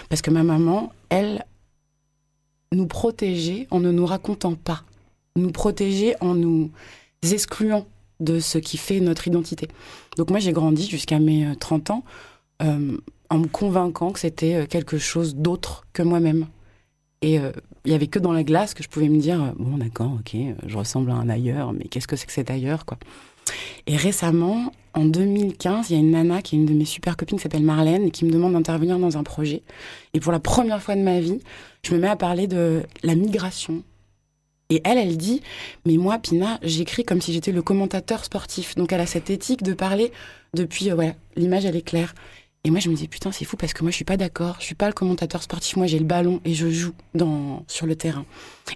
Parce 0.08 0.22
que 0.22 0.30
ma 0.30 0.42
maman, 0.42 0.92
elle, 1.08 1.44
nous 2.72 2.86
protégeait 2.86 3.66
en 3.70 3.80
ne 3.80 3.90
nous 3.90 4.06
racontant 4.06 4.54
pas. 4.54 4.82
Nous 5.36 5.50
protégeait 5.50 6.16
en 6.20 6.34
nous 6.34 6.70
excluant 7.22 7.86
de 8.20 8.40
ce 8.40 8.58
qui 8.58 8.76
fait 8.76 9.00
notre 9.00 9.28
identité. 9.28 9.68
Donc 10.16 10.30
moi, 10.30 10.40
j'ai 10.40 10.52
grandi 10.52 10.88
jusqu'à 10.88 11.18
mes 11.18 11.46
euh, 11.46 11.54
30 11.54 11.90
ans 11.90 12.04
euh, 12.04 12.27
en 12.60 13.38
me 13.38 13.46
convainquant 13.46 14.10
que 14.10 14.20
c'était 14.20 14.54
euh, 14.54 14.66
quelque 14.66 14.98
chose 14.98 15.34
d'autre 15.36 15.86
que 15.92 16.02
moi-même. 16.02 16.46
Et 17.20 17.38
euh, 17.38 17.50
il 17.84 17.92
y 17.92 17.94
avait 17.94 18.06
que 18.06 18.18
dans 18.18 18.32
la 18.32 18.44
glace 18.44 18.74
que 18.74 18.82
je 18.82 18.88
pouvais 18.88 19.08
me 19.08 19.18
dire 19.18 19.42
euh, 19.42 19.50
bon 19.58 19.78
d'accord 19.78 20.12
ok 20.20 20.34
euh, 20.34 20.54
je 20.66 20.76
ressemble 20.76 21.10
à 21.10 21.14
un 21.14 21.28
ailleurs 21.28 21.72
mais 21.72 21.84
qu'est-ce 21.84 22.06
que 22.06 22.16
c'est 22.16 22.26
que 22.26 22.32
cet 22.32 22.50
ailleurs 22.50 22.84
quoi. 22.84 22.98
Et 23.86 23.96
récemment 23.96 24.72
en 24.94 25.04
2015 25.04 25.90
il 25.90 25.94
y 25.94 25.96
a 25.96 26.00
une 26.00 26.12
nana 26.12 26.42
qui 26.42 26.54
est 26.54 26.58
une 26.60 26.66
de 26.66 26.74
mes 26.74 26.84
super 26.84 27.16
copines 27.16 27.38
qui 27.38 27.42
s'appelle 27.42 27.64
Marlène 27.64 28.10
qui 28.12 28.24
me 28.24 28.30
demande 28.30 28.52
d'intervenir 28.52 28.98
dans 28.98 29.18
un 29.18 29.24
projet. 29.24 29.62
Et 30.14 30.20
pour 30.20 30.32
la 30.32 30.38
première 30.38 30.80
fois 30.80 30.94
de 30.94 31.02
ma 31.02 31.18
vie 31.18 31.40
je 31.82 31.94
me 31.94 32.00
mets 32.00 32.08
à 32.08 32.16
parler 32.16 32.46
de 32.46 32.82
la 33.02 33.14
migration. 33.16 33.82
Et 34.70 34.80
elle 34.84 34.98
elle 34.98 35.16
dit 35.16 35.42
mais 35.86 35.96
moi 35.96 36.18
Pina 36.18 36.60
j'écris 36.62 37.04
comme 37.04 37.20
si 37.20 37.32
j'étais 37.32 37.52
le 37.52 37.62
commentateur 37.62 38.24
sportif. 38.24 38.76
Donc 38.76 38.92
elle 38.92 39.00
a 39.00 39.06
cette 39.06 39.30
éthique 39.30 39.64
de 39.64 39.72
parler 39.72 40.12
depuis 40.54 40.90
euh, 40.90 40.94
voilà 40.94 41.14
l'image 41.36 41.64
elle 41.64 41.76
est 41.76 41.82
claire 41.82 42.14
et 42.64 42.70
moi, 42.70 42.80
je 42.80 42.90
me 42.90 42.94
dis, 42.94 43.08
putain, 43.08 43.30
c'est 43.32 43.44
fou 43.44 43.56
parce 43.56 43.72
que 43.72 43.82
moi, 43.82 43.90
je 43.90 43.96
suis 43.96 44.04
pas 44.04 44.16
d'accord. 44.16 44.56
Je 44.58 44.64
suis 44.64 44.74
pas 44.74 44.88
le 44.88 44.92
commentateur 44.92 45.42
sportif. 45.42 45.76
Moi, 45.76 45.86
j'ai 45.86 45.98
le 45.98 46.04
ballon 46.04 46.40
et 46.44 46.54
je 46.54 46.68
joue 46.68 46.92
dans, 47.14 47.64
sur 47.68 47.86
le 47.86 47.94
terrain. 47.94 48.26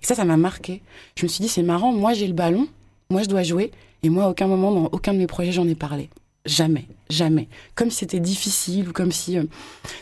Et 0.00 0.06
ça, 0.06 0.14
ça 0.14 0.24
m'a 0.24 0.36
marqué. 0.36 0.82
Je 1.16 1.24
me 1.24 1.28
suis 1.28 1.42
dit, 1.42 1.48
c'est 1.48 1.62
marrant. 1.62 1.92
Moi, 1.92 2.12
j'ai 2.14 2.26
le 2.26 2.32
ballon. 2.32 2.68
Moi, 3.10 3.22
je 3.22 3.28
dois 3.28 3.42
jouer. 3.42 3.72
Et 4.02 4.08
moi, 4.08 4.24
à 4.24 4.28
aucun 4.30 4.46
moment, 4.46 4.72
dans 4.72 4.88
aucun 4.92 5.12
de 5.12 5.18
mes 5.18 5.26
projets, 5.26 5.52
j'en 5.52 5.66
ai 5.66 5.74
parlé. 5.74 6.10
Jamais. 6.46 6.86
Jamais. 7.10 7.48
Comme 7.74 7.90
si 7.90 7.98
c'était 7.98 8.20
difficile 8.20 8.88
ou 8.88 8.92
comme 8.92 9.12
si 9.12 9.36
euh, 9.36 9.44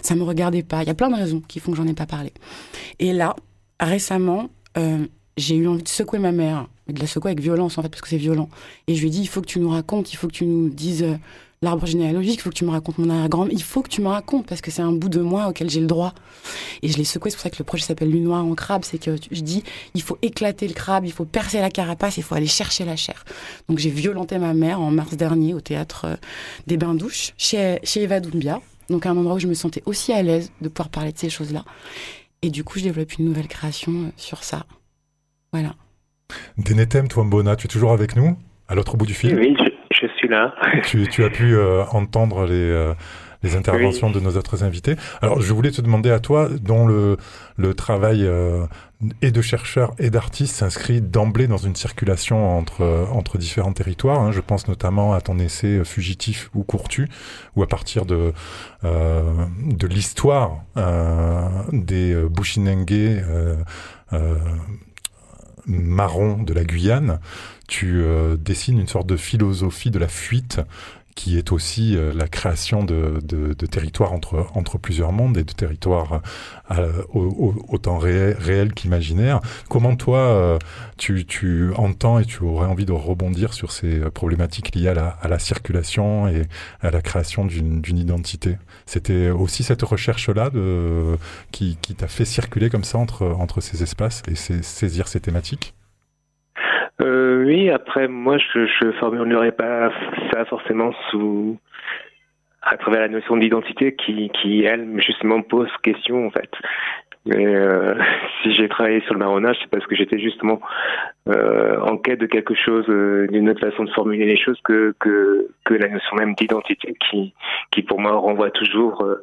ça 0.02 0.14
me 0.14 0.22
regardait 0.22 0.62
pas. 0.62 0.82
Il 0.82 0.86
y 0.86 0.90
a 0.90 0.94
plein 0.94 1.10
de 1.10 1.16
raisons 1.16 1.42
qui 1.48 1.58
font 1.58 1.72
que 1.72 1.76
j'en 1.76 1.86
ai 1.86 1.94
pas 1.94 2.06
parlé. 2.06 2.32
Et 2.98 3.12
là, 3.12 3.34
récemment, 3.80 4.50
euh, 4.76 5.06
j'ai 5.36 5.56
eu 5.56 5.66
envie 5.66 5.82
de 5.82 5.88
secouer 5.88 6.18
ma 6.18 6.32
mère. 6.32 6.68
De 6.86 7.00
la 7.00 7.06
secouer 7.06 7.32
avec 7.32 7.40
violence, 7.40 7.78
en 7.78 7.82
fait, 7.82 7.88
parce 7.88 8.02
que 8.02 8.08
c'est 8.08 8.18
violent. 8.18 8.50
Et 8.86 8.94
je 8.94 9.00
lui 9.00 9.08
ai 9.08 9.10
dit, 9.10 9.20
il 9.22 9.28
faut 9.28 9.40
que 9.40 9.46
tu 9.46 9.58
nous 9.58 9.70
racontes, 9.70 10.12
il 10.12 10.16
faut 10.16 10.28
que 10.28 10.32
tu 10.32 10.44
nous 10.44 10.68
dises 10.68 11.02
euh, 11.02 11.16
l'arbre 11.62 11.84
généalogique, 11.84 12.36
il 12.36 12.40
faut 12.40 12.48
que 12.48 12.54
tu 12.54 12.64
me 12.64 12.70
racontes 12.70 12.96
mon 12.96 13.10
arrière-grand, 13.10 13.46
il 13.48 13.62
faut 13.62 13.82
que 13.82 13.90
tu 13.90 14.00
me 14.00 14.08
racontes, 14.08 14.46
parce 14.46 14.62
que 14.62 14.70
c'est 14.70 14.80
un 14.80 14.92
bout 14.92 15.10
de 15.10 15.20
moi 15.20 15.48
auquel 15.48 15.68
j'ai 15.68 15.80
le 15.80 15.86
droit. 15.86 16.14
Et 16.80 16.88
je 16.88 16.96
l'ai 16.96 17.04
secoué, 17.04 17.30
c'est 17.30 17.36
pour 17.36 17.42
ça 17.42 17.50
que 17.50 17.58
le 17.58 17.64
projet 17.64 17.84
s'appelle 17.84 18.10
Lune 18.10 18.24
Noire 18.24 18.46
en 18.46 18.54
crabe, 18.54 18.82
c'est 18.82 18.96
que 18.96 19.16
je 19.30 19.40
dis, 19.42 19.62
il 19.94 20.00
faut 20.00 20.16
éclater 20.22 20.66
le 20.66 20.72
crabe, 20.72 21.04
il 21.04 21.12
faut 21.12 21.26
percer 21.26 21.60
la 21.60 21.68
carapace, 21.68 22.16
il 22.16 22.22
faut 22.22 22.34
aller 22.34 22.46
chercher 22.46 22.86
la 22.86 22.96
chair. 22.96 23.26
Donc 23.68 23.78
j'ai 23.78 23.90
violenté 23.90 24.38
ma 24.38 24.54
mère 24.54 24.80
en 24.80 24.90
mars 24.90 25.14
dernier 25.18 25.52
au 25.52 25.60
théâtre 25.60 26.06
euh, 26.06 26.16
des 26.66 26.78
Bains-Douches, 26.78 27.34
chez, 27.36 27.78
chez 27.84 28.04
Eva 28.04 28.20
Doumbia, 28.20 28.62
donc 28.88 29.04
un 29.04 29.14
endroit 29.14 29.34
où 29.34 29.38
je 29.38 29.46
me 29.46 29.52
sentais 29.52 29.82
aussi 29.84 30.14
à 30.14 30.22
l'aise 30.22 30.50
de 30.62 30.68
pouvoir 30.70 30.88
parler 30.88 31.12
de 31.12 31.18
ces 31.18 31.28
choses-là. 31.28 31.66
Et 32.40 32.48
du 32.48 32.64
coup, 32.64 32.78
je 32.78 32.84
développe 32.84 33.18
une 33.18 33.26
nouvelle 33.26 33.48
création 33.48 33.92
euh, 33.92 34.12
sur 34.16 34.44
ça. 34.44 34.64
Voilà. 35.52 35.74
Denetem 36.56 37.06
Twambona, 37.06 37.54
tu 37.56 37.66
es 37.66 37.68
toujours 37.68 37.92
avec 37.92 38.16
nous 38.16 38.34
à 38.66 38.74
l'autre 38.74 38.96
bout 38.96 39.04
du 39.04 39.14
fil? 39.14 39.34
Oui, 39.34 39.54
je, 39.58 39.70
je 40.00 40.06
suis 40.16 40.28
là. 40.28 40.54
tu, 40.84 41.06
tu 41.08 41.24
as 41.24 41.30
pu 41.30 41.54
euh, 41.54 41.84
entendre 41.92 42.46
les, 42.46 42.54
euh, 42.54 42.94
les 43.42 43.56
interventions 43.56 44.10
de 44.10 44.20
nos 44.20 44.36
autres 44.36 44.64
invités. 44.64 44.96
Alors, 45.22 45.40
je 45.40 45.52
voulais 45.52 45.70
te 45.70 45.80
demander 45.80 46.10
à 46.10 46.20
toi, 46.20 46.48
dont 46.60 46.86
le, 46.86 47.16
le 47.56 47.74
travail 47.74 48.24
euh, 48.24 48.66
et 49.22 49.30
de 49.30 49.40
chercheurs 49.40 49.92
et 49.98 50.10
d'artistes 50.10 50.56
s'inscrit 50.56 51.00
d'emblée 51.00 51.46
dans 51.46 51.56
une 51.56 51.74
circulation 51.74 52.58
entre, 52.58 53.06
entre 53.12 53.38
différents 53.38 53.72
territoires. 53.72 54.20
Hein. 54.20 54.32
Je 54.32 54.40
pense 54.40 54.68
notamment 54.68 55.14
à 55.14 55.20
ton 55.20 55.38
essai 55.38 55.84
Fugitif 55.84 56.50
ou 56.54 56.64
Courtu, 56.64 57.08
où 57.56 57.62
à 57.62 57.66
partir 57.66 58.04
de, 58.04 58.32
euh, 58.84 59.22
de 59.62 59.86
l'histoire 59.86 60.62
euh, 60.76 61.48
des 61.72 62.14
Bushinengue 62.14 62.92
euh, 62.92 63.56
euh, 64.12 64.36
marrons 65.66 66.42
de 66.42 66.52
la 66.52 66.64
Guyane, 66.64 67.20
tu 67.70 68.02
euh, 68.02 68.36
dessines 68.36 68.80
une 68.80 68.88
sorte 68.88 69.06
de 69.06 69.16
philosophie 69.16 69.92
de 69.92 69.98
la 69.98 70.08
fuite 70.08 70.60
qui 71.14 71.36
est 71.36 71.52
aussi 71.52 71.96
euh, 71.96 72.14
la 72.14 72.28
création 72.28 72.82
de, 72.82 73.20
de, 73.22 73.52
de, 73.52 73.66
territoires 73.66 74.12
entre, 74.14 74.46
entre 74.54 74.78
plusieurs 74.78 75.12
mondes 75.12 75.36
et 75.36 75.44
de 75.44 75.52
territoires 75.52 76.22
euh, 76.70 77.02
autant 77.12 77.98
réels 77.98 78.36
réel 78.38 78.72
qu'imaginaires. 78.72 79.40
Comment 79.68 79.96
toi, 79.96 80.18
euh, 80.18 80.58
tu, 80.96 81.26
tu, 81.26 81.72
entends 81.76 82.18
et 82.20 82.24
tu 82.24 82.42
aurais 82.42 82.66
envie 82.66 82.86
de 82.86 82.92
rebondir 82.92 83.52
sur 83.52 83.70
ces 83.70 84.00
problématiques 84.10 84.74
liées 84.74 84.88
à 84.88 84.94
la, 84.94 85.08
à 85.08 85.28
la 85.28 85.38
circulation 85.38 86.26
et 86.26 86.44
à 86.80 86.90
la 86.90 87.02
création 87.02 87.44
d'une 87.44 87.98
identité? 87.98 88.56
C'était 88.86 89.28
aussi 89.28 89.62
cette 89.62 89.82
recherche-là 89.82 90.50
qui, 91.52 91.76
qui 91.82 91.94
t'a 91.94 92.08
fait 92.08 92.24
circuler 92.24 92.70
comme 92.70 92.84
ça 92.84 92.96
entre, 92.98 93.26
entre 93.26 93.60
ces 93.60 93.82
espaces 93.82 94.22
et 94.26 94.34
saisir 94.34 95.06
ces 95.06 95.20
thématiques? 95.20 95.74
Euh, 97.00 97.44
oui, 97.44 97.70
après, 97.70 98.08
moi, 98.08 98.38
je, 98.38 98.66
je 98.66 98.92
formulerai 98.92 99.52
pas 99.52 99.90
ça 100.32 100.44
forcément 100.44 100.92
sous 101.10 101.58
à 102.62 102.76
travers 102.76 103.00
la 103.00 103.08
notion 103.08 103.36
d'identité 103.36 103.94
qui, 103.94 104.30
qui, 104.30 104.64
elle, 104.64 105.00
justement, 105.00 105.40
pose 105.42 105.70
question, 105.82 106.26
en 106.26 106.30
fait. 106.30 106.50
Mais 107.26 107.46
euh, 107.46 107.94
si 108.42 108.52
j'ai 108.54 108.68
travaillé 108.68 109.00
sur 109.02 109.14
le 109.14 109.20
marronnage, 109.20 109.56
c'est 109.60 109.70
parce 109.70 109.86
que 109.86 109.96
j'étais 109.96 110.18
justement 110.18 110.60
euh, 111.28 111.78
en 111.80 111.96
quête 111.96 112.20
de 112.20 112.26
quelque 112.26 112.54
chose, 112.54 112.84
euh, 112.88 113.26
d'une 113.28 113.48
autre 113.50 113.60
façon 113.60 113.84
de 113.84 113.90
formuler 113.90 114.26
les 114.26 114.38
choses 114.38 114.60
que, 114.64 114.94
que, 115.00 115.48
que 115.64 115.74
la 115.74 115.88
notion 115.88 116.16
même 116.16 116.34
d'identité 116.34 116.94
qui, 117.08 117.34
qui, 117.70 117.82
pour 117.82 118.00
moi, 118.00 118.12
renvoie 118.12 118.50
toujours 118.50 119.02
euh, 119.02 119.22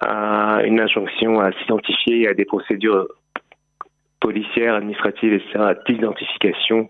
à 0.00 0.62
une 0.64 0.80
injonction 0.80 1.40
à 1.40 1.52
s'identifier 1.52 2.28
à 2.28 2.34
des 2.34 2.44
procédures 2.44 3.08
policière, 4.28 4.74
administrative, 4.74 5.32
etc., 5.32 5.74
d'identification. 5.86 6.86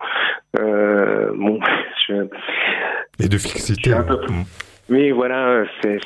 Euh, 0.58 1.30
bon, 1.36 1.60
je, 2.08 2.26
et 3.22 3.28
de 3.28 3.38
fixité. 3.38 3.92
Un 3.92 4.02
peu. 4.02 4.16
Mmh. 4.16 4.44
Oui, 4.90 5.10
voilà, 5.10 5.64
c'est 5.80 6.00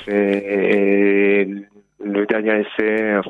le 2.05 2.27
dernier 2.27 2.65
essai 2.65 3.21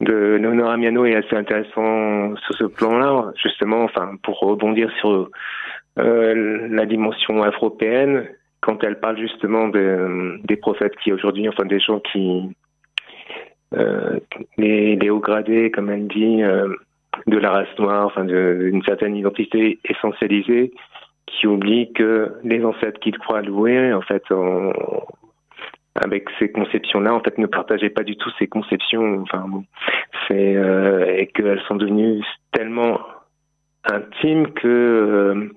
de 0.00 0.36
Léonora 0.40 0.76
Miano 0.76 1.04
est 1.04 1.14
assez 1.14 1.34
intéressant 1.36 2.34
sur 2.44 2.54
ce 2.56 2.64
plan-là, 2.64 3.32
justement, 3.42 3.84
enfin, 3.84 4.16
pour 4.22 4.38
rebondir 4.40 4.90
sur 5.00 5.30
euh, 5.98 6.68
la 6.70 6.86
dimension 6.86 7.42
afro-européenne, 7.42 8.26
quand 8.60 8.84
elle 8.84 9.00
parle 9.00 9.18
justement 9.18 9.68
de, 9.68 10.38
des 10.44 10.56
prophètes 10.56 10.96
qui 11.02 11.12
aujourd'hui, 11.12 11.48
enfin 11.48 11.64
des 11.64 11.80
gens 11.80 12.00
qui, 12.00 12.54
euh, 13.74 14.18
les, 14.58 14.96
les 14.96 15.10
hauts 15.10 15.20
gradés, 15.20 15.70
comme 15.70 15.90
elle 15.90 16.08
dit, 16.08 16.42
euh, 16.42 16.68
de 17.26 17.38
la 17.38 17.50
race 17.50 17.78
noire, 17.78 18.06
enfin 18.06 18.24
d'une 18.24 18.82
certaine 18.84 19.16
identité 19.16 19.78
essentialisée, 19.84 20.72
qui 21.26 21.46
oublie 21.46 21.92
que 21.92 22.32
les 22.42 22.64
ancêtres 22.64 23.00
qu'ils 23.00 23.18
croient 23.18 23.42
louer, 23.42 23.92
en 23.92 24.02
fait, 24.02 24.24
avec 25.94 26.28
ces 26.38 26.50
conceptions-là, 26.50 27.14
en 27.14 27.20
fait, 27.20 27.38
ne 27.38 27.46
partageaient 27.46 27.90
pas 27.90 28.02
du 28.02 28.16
tout 28.16 28.30
ces 28.38 28.46
conceptions. 28.46 29.20
Enfin, 29.22 29.44
bon, 29.46 29.64
c'est 30.26 30.56
euh, 30.56 31.16
et 31.16 31.26
qu'elles 31.28 31.62
sont 31.68 31.76
devenues 31.76 32.22
tellement 32.52 33.00
intimes 33.84 34.52
que, 34.52 34.68
euh, 34.68 35.50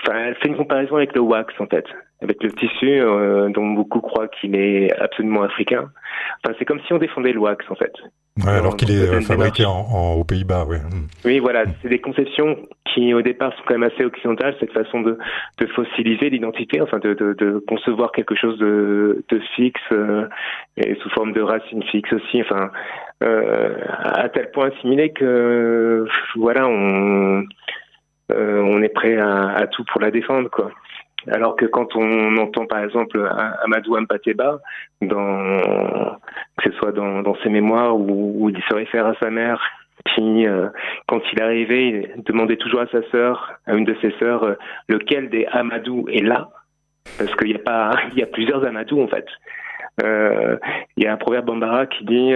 enfin, 0.00 0.18
elle 0.18 0.34
fait 0.36 0.48
une 0.48 0.56
comparaison 0.56 0.96
avec 0.96 1.14
le 1.14 1.20
wax, 1.20 1.52
en 1.60 1.66
fait, 1.66 1.86
avec 2.22 2.42
le 2.42 2.52
tissu 2.52 3.00
euh, 3.00 3.48
dont 3.50 3.70
beaucoup 3.70 4.00
croient 4.00 4.28
qu'il 4.28 4.54
est 4.56 4.92
absolument 4.98 5.42
africain. 5.42 5.90
Enfin, 6.42 6.54
c'est 6.58 6.64
comme 6.64 6.80
si 6.86 6.92
on 6.92 6.98
défendait 6.98 7.32
le 7.32 7.40
wax, 7.40 7.64
en 7.70 7.74
fait. 7.74 7.92
Ouais, 8.44 8.50
alors 8.50 8.76
qu'il 8.76 8.90
est 8.90 9.20
fabriqué 9.20 9.64
en, 9.64 9.70
en, 9.70 10.14
aux 10.14 10.24
Pays-Bas, 10.24 10.64
oui. 10.68 10.78
Oui, 11.24 11.38
voilà, 11.38 11.64
c'est 11.80 11.88
des 11.88 12.00
conceptions 12.00 12.56
qui 12.92 13.14
au 13.14 13.22
départ 13.22 13.52
sont 13.54 13.62
quand 13.66 13.78
même 13.78 13.90
assez 13.90 14.04
occidentales, 14.04 14.56
cette 14.58 14.72
façon 14.72 15.02
de, 15.02 15.18
de 15.58 15.66
fossiliser 15.68 16.30
l'identité, 16.30 16.80
enfin 16.80 16.98
de, 16.98 17.14
de, 17.14 17.34
de, 17.34 17.62
concevoir 17.68 18.10
quelque 18.10 18.34
chose 18.34 18.58
de, 18.58 19.24
de 19.28 19.40
fixe 19.54 19.80
euh, 19.92 20.26
et 20.76 20.96
sous 20.96 21.10
forme 21.10 21.32
de 21.32 21.42
racine 21.42 21.82
fixe 21.84 22.12
aussi, 22.12 22.40
enfin 22.42 22.70
euh, 23.22 23.76
à 24.02 24.28
tel 24.28 24.50
point 24.50 24.70
assimilé 24.70 25.10
que 25.10 26.06
voilà, 26.36 26.66
on 26.66 27.44
euh, 28.32 28.60
on 28.62 28.82
est 28.82 28.88
prêt 28.88 29.16
à, 29.16 29.50
à 29.50 29.66
tout 29.66 29.84
pour 29.84 30.00
la 30.00 30.10
défendre, 30.10 30.48
quoi. 30.50 30.70
Alors 31.30 31.56
que 31.56 31.66
quand 31.66 31.96
on 31.96 32.36
entend 32.36 32.66
par 32.66 32.84
exemple 32.84 33.26
Amadou 33.64 33.96
Ampateba, 33.96 34.58
dans, 35.00 36.18
que 36.58 36.70
ce 36.70 36.76
soit 36.78 36.92
dans, 36.92 37.22
dans 37.22 37.36
ses 37.42 37.48
mémoires 37.48 37.96
où, 37.96 38.44
où, 38.44 38.50
il 38.50 38.62
se 38.68 38.74
réfère 38.74 39.06
à 39.06 39.14
sa 39.22 39.30
mère, 39.30 39.60
qui, 40.14 40.46
euh, 40.46 40.68
quand 41.06 41.20
il 41.32 41.42
arrivait, 41.42 42.12
il 42.16 42.22
demandait 42.24 42.56
toujours 42.56 42.80
à 42.80 42.86
sa 42.88 43.02
sœur, 43.10 43.54
à 43.66 43.74
une 43.74 43.84
de 43.84 43.96
ses 44.02 44.12
sœurs, 44.18 44.44
euh, 44.44 44.54
lequel 44.88 45.30
des 45.30 45.46
Amadou 45.46 46.06
est 46.08 46.22
là, 46.22 46.50
parce 47.18 47.34
qu'il 47.36 47.52
y 47.52 47.54
a 47.54 47.58
pas, 47.58 47.92
il 48.12 48.18
y 48.18 48.22
a 48.22 48.26
plusieurs 48.26 48.64
Amadou 48.64 49.00
en 49.00 49.08
fait. 49.08 49.26
Euh, 50.02 50.56
il 50.96 51.04
y 51.04 51.06
a 51.06 51.12
un 51.12 51.16
proverbe 51.16 51.46
bambara 51.46 51.86
qui 51.86 52.04
dit 52.04 52.32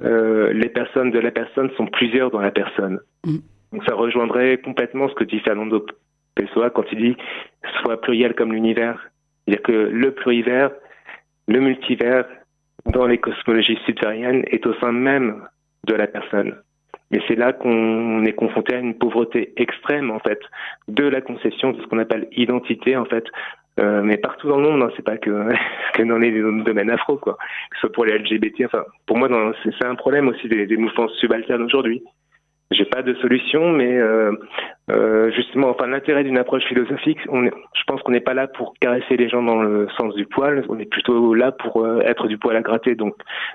les 0.00 0.68
personnes 0.68 1.10
de 1.10 1.18
la 1.18 1.30
personne 1.30 1.70
sont 1.76 1.86
plusieurs 1.86 2.30
dans 2.30 2.40
la 2.40 2.52
personne. 2.52 3.00
Mm. 3.24 3.38
Donc 3.72 3.82
ça 3.86 3.94
rejoindrait 3.94 4.58
complètement 4.58 5.08
ce 5.08 5.14
que 5.14 5.24
dit 5.24 5.40
Fernando 5.40 5.84
Pessoa 6.36 6.70
quand 6.70 6.84
il 6.92 6.98
dit 6.98 7.16
soit 7.80 8.00
pluriel 8.00 8.34
comme 8.34 8.52
l'univers. 8.52 9.10
C'est-à-dire 9.44 9.62
que 9.62 9.72
le 9.72 10.12
plurivers, 10.12 10.70
le 11.48 11.60
multivers, 11.60 12.26
dans 12.84 13.06
les 13.06 13.18
cosmologies 13.18 13.78
subsahariennes, 13.86 14.44
est 14.46 14.64
au 14.66 14.74
sein 14.74 14.92
même 14.92 15.42
de 15.84 15.94
la 15.94 16.06
personne. 16.06 16.56
Et 17.12 17.20
c'est 17.26 17.36
là 17.36 17.52
qu'on 17.52 18.24
est 18.24 18.32
confronté 18.32 18.74
à 18.74 18.78
une 18.78 18.94
pauvreté 18.94 19.52
extrême, 19.56 20.10
en 20.10 20.18
fait, 20.18 20.40
de 20.88 21.04
la 21.04 21.20
conception 21.20 21.72
de 21.72 21.80
ce 21.80 21.86
qu'on 21.86 21.98
appelle 21.98 22.28
identité, 22.32 22.96
en 22.96 23.04
fait. 23.04 23.24
Euh, 23.78 24.02
mais 24.02 24.16
partout 24.16 24.48
dans 24.48 24.58
le 24.58 24.68
monde, 24.68 24.82
hein, 24.82 24.90
c'est 24.96 25.04
pas 25.04 25.18
que, 25.18 25.48
que 25.94 26.02
dans 26.02 26.18
les 26.18 26.32
domaines 26.32 26.90
afro, 26.90 27.16
quoi. 27.16 27.34
Que 27.70 27.76
ce 27.76 27.80
soit 27.82 27.92
pour 27.92 28.04
les 28.04 28.18
LGBT, 28.18 28.64
enfin, 28.66 28.84
pour 29.06 29.18
moi, 29.18 29.28
c'est 29.62 29.86
un 29.86 29.94
problème 29.94 30.28
aussi 30.28 30.48
des, 30.48 30.66
des 30.66 30.76
mouvements 30.76 31.08
subalternes 31.08 31.62
aujourd'hui 31.62 32.02
j'ai 32.70 32.84
pas 32.84 33.02
de 33.02 33.14
solution, 33.14 33.70
mais 33.70 33.96
euh, 33.96 34.32
euh, 34.90 35.30
justement, 35.32 35.70
enfin 35.70 35.86
l'intérêt 35.86 36.24
d'une 36.24 36.38
approche 36.38 36.64
philosophique, 36.64 37.18
on 37.28 37.44
je 37.44 37.82
pense 37.86 38.02
qu'on 38.02 38.12
n'est 38.12 38.20
pas 38.20 38.34
là 38.34 38.48
pour 38.48 38.74
caresser 38.80 39.16
les 39.16 39.28
gens 39.28 39.42
dans 39.42 39.62
le 39.62 39.88
sens 39.96 40.14
du 40.14 40.26
poil, 40.26 40.64
on 40.68 40.78
est 40.78 40.90
plutôt 40.90 41.34
là 41.34 41.52
pour 41.52 41.84
euh, 41.84 42.00
être 42.00 42.26
du 42.26 42.38
poil 42.38 42.56
à 42.56 42.62
gratter. 42.62 42.96
Donc, 42.96 43.14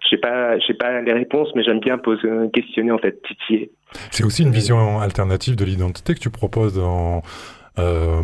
j'ai 0.09 0.17
pas, 0.17 0.57
j'ai 0.59 0.73
pas 0.73 1.01
les 1.01 1.13
réponses, 1.13 1.49
mais 1.55 1.63
j'aime 1.63 1.79
bien 1.79 1.97
poser, 1.97 2.29
questionner 2.53 2.91
en 2.91 2.97
fait, 2.97 3.21
titiller. 3.23 3.71
C'est 4.11 4.23
aussi 4.23 4.43
une 4.43 4.51
vision 4.51 5.01
alternative 5.01 5.57
de 5.57 5.65
l'identité 5.65 6.13
que 6.13 6.19
tu 6.19 6.29
proposes 6.29 6.81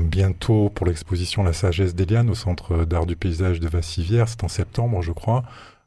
bientôt 0.04 0.70
pour 0.70 0.86
l'exposition 0.86 1.44
La 1.44 1.52
sagesse 1.52 1.96
d'Eliane 1.96 2.30
au 2.30 2.36
Centre 2.36 2.86
d'art 2.86 3.06
du 3.06 3.18
paysage 3.18 3.60
de 3.60 3.68
Vassivière, 3.68 4.30
c'est 4.30 4.44
en 4.44 4.48
septembre, 4.48 5.02
je 5.02 5.12
crois 5.12 5.44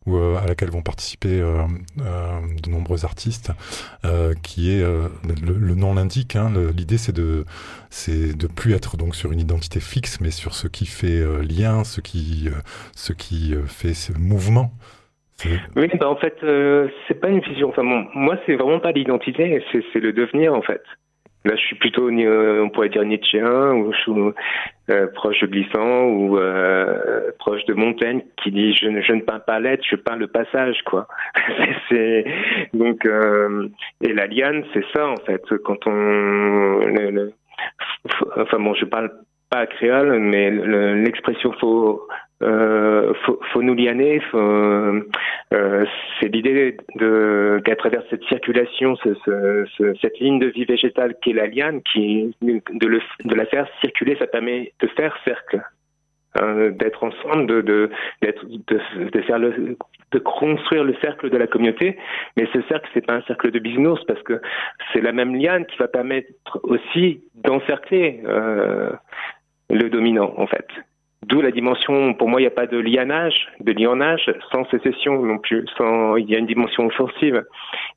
ou 0.07 0.17
euh, 0.17 0.37
à 0.37 0.47
laquelle 0.47 0.71
vont 0.71 0.83
participer 0.83 1.41
euh, 1.41 1.63
euh, 2.01 2.41
de 2.63 2.71
nombreux 2.71 3.05
artistes, 3.05 3.53
qui 4.43 4.73
est 4.73 4.83
le, 4.83 5.75
nom 5.75 5.95
l'indique. 5.95 6.37
Hein, 6.37 6.53
L'idée 6.77 6.99
c'est 6.99 7.15
de 7.15 7.45
c'est 7.91 8.37
de 8.37 8.47
plus 8.47 8.75
être 8.75 8.97
donc 8.97 9.15
sur 9.15 9.33
une 9.33 9.41
identité 9.41 9.81
fixe, 9.81 10.21
mais 10.21 10.31
sur 10.31 10.55
ce 10.55 10.69
qui 10.69 10.87
fait 10.87 11.23
lien, 11.43 11.85
ce 11.85 12.01
qui 12.01 12.49
ce 12.95 13.13
qui 13.13 13.55
fait 13.67 13.95
ce 13.95 14.13
mouvement. 14.13 14.73
Oui, 15.77 15.89
bah 15.99 16.09
en 16.09 16.17
fait, 16.17 16.37
c'est 17.09 17.15
pas 17.15 17.29
une 17.29 17.41
vision. 17.41 17.71
Enfin, 17.71 17.83
bon, 17.83 18.07
moi, 18.15 18.37
c'est 18.45 18.57
vraiment 18.57 18.81
pas 18.81 18.93
l'identité, 18.93 19.65
c'est 19.73 20.01
le 20.01 20.13
devenir, 20.13 20.55
en 20.55 20.61
fait. 20.61 20.83
Là, 21.45 21.57
je 21.57 21.61
suis 21.61 21.77
plutôt, 21.77 22.11
on 22.11 22.69
pourrait 22.69 22.91
dire 22.91 23.05
Nietzschéen, 23.05 23.73
ou 23.73 23.93
je 23.93 23.99
suis 23.99 24.13
euh, 24.91 25.07
proche 25.15 25.41
de 25.41 25.47
Glissant, 25.47 26.05
ou 26.05 26.37
euh, 26.37 27.31
proche 27.39 27.65
de 27.65 27.73
Montaigne, 27.73 28.23
qui 28.43 28.51
dit 28.51 28.75
je 28.75 28.89
ne, 28.89 29.01
je 29.01 29.13
ne 29.15 29.23
peins 29.23 29.39
pas 29.39 29.59
l'être, 29.59 29.83
je 29.89 29.97
peins 29.97 30.17
le 30.17 30.27
passage, 30.27 30.83
quoi. 30.85 31.09
c'est 31.89 32.27
donc 32.75 33.07
euh, 33.07 33.69
et 34.03 34.13
la 34.13 34.27
liane, 34.27 34.65
c'est 34.75 34.85
ça 34.93 35.09
en 35.09 35.17
fait. 35.25 35.43
Quand 35.65 35.87
on, 35.87 35.91
le, 36.87 37.11
le, 37.11 37.33
enfin 38.37 38.59
bon, 38.59 38.75
je 38.75 38.85
parle 38.85 39.11
pas 39.49 39.67
créole, 39.67 40.19
mais 40.19 40.51
l'expression 40.51 41.53
faut 41.59 42.07
euh, 42.43 43.13
nous 43.57 43.75
lianer. 43.75 44.21
Euh, 44.35 45.85
c'est 46.19 46.29
l'idée 46.29 46.77
de 46.97 47.61
qu'à 47.65 47.77
travers 47.77 48.03
cette 48.11 48.25
circulation, 48.25 48.97
ce, 48.97 49.15
ce, 49.77 49.95
cette 50.01 50.19
ligne 50.21 50.39
de 50.39 50.47
vie 50.47 50.65
végétale 50.65 51.15
qu'est 51.21 51.33
la 51.33 51.47
liane, 51.47 51.83
qui 51.83 52.35
de, 52.43 52.87
le, 52.87 53.01
de 53.25 53.35
la 53.35 53.47
faire 53.47 53.67
circuler, 53.81 54.17
ça 54.17 54.27
permet 54.27 54.73
de 54.81 54.87
faire 54.89 55.17
cercle. 55.25 55.61
hein, 56.37 56.71
d'être 56.71 57.03
ensemble, 57.05 57.47
de, 57.47 57.61
de, 57.61 57.91
de, 58.23 59.11
de 59.11 59.21
faire 59.23 59.39
le, 59.39 59.77
de 60.13 60.19
construire 60.19 60.85
le 60.85 60.95
cercle 61.01 61.31
de 61.31 61.37
la 61.37 61.47
communauté. 61.47 61.97
Mais 62.37 62.47
ce 62.53 62.61
cercle, 62.63 62.89
c'est 62.95 63.07
pas 63.07 63.15
un 63.15 63.23
cercle 63.23 63.51
de 63.51 63.59
business 63.59 63.99
parce 64.07 64.23
que 64.23 64.41
c'est 64.93 65.01
la 65.01 65.13
même 65.13 65.35
liane 65.35 65.67
qui 65.67 65.77
va 65.79 65.89
permettre 65.89 66.29
aussi 66.63 67.23
d'encercler 67.35 68.21
euh, 68.27 68.91
le 69.71 69.89
dominant, 69.89 70.35
en 70.37 70.47
fait. 70.47 70.67
D'où 71.27 71.43
la 71.43 71.51
dimension, 71.51 72.15
pour 72.15 72.29
moi, 72.29 72.41
il 72.41 72.45
n'y 72.45 72.49
a 72.49 72.53
pas 72.53 72.67
de 72.67 72.79
lianage, 72.79 73.49
de 73.61 73.73
lianage 73.73 74.33
sans 74.51 74.65
sécession 74.71 75.23
non 75.23 75.39
plus. 75.39 75.67
Sans, 75.77 76.17
il 76.17 76.29
y 76.31 76.35
a 76.35 76.39
une 76.39 76.47
dimension 76.47 76.87
offensive. 76.87 77.45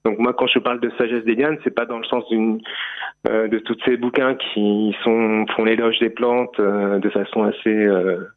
Donc 0.04 0.20
moi, 0.20 0.34
quand 0.34 0.48
je 0.48 0.60
parle 0.60 0.82
de 0.82 0.90
sagesse 0.98 1.24
des 1.24 1.36
lianes, 1.36 1.58
c'est 1.64 1.74
pas 1.74 1.86
dans 1.86 2.00
le 2.00 2.04
sens 2.04 2.28
d'une 2.30 2.60
euh, 3.30 3.48
de 3.48 3.60
tous 3.60 3.78
ces 3.86 3.96
bouquins 3.96 4.36
qui 4.36 4.94
sont 5.02 5.46
font 5.56 5.64
l'éloge 5.64 5.98
des 6.00 6.10
plantes 6.10 6.60
euh, 6.60 7.00
de 7.00 7.10
façon 7.10 7.44
assez 7.44 7.70
euh, 7.70 8.28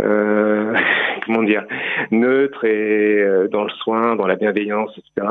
euh, 0.00 0.74
comment 1.26 1.42
dire, 1.42 1.64
neutre 2.10 2.64
et 2.64 3.20
euh, 3.22 3.48
dans 3.48 3.64
le 3.64 3.70
soin, 3.70 4.16
dans 4.16 4.26
la 4.26 4.36
bienveillance, 4.36 4.90
etc. 4.98 5.28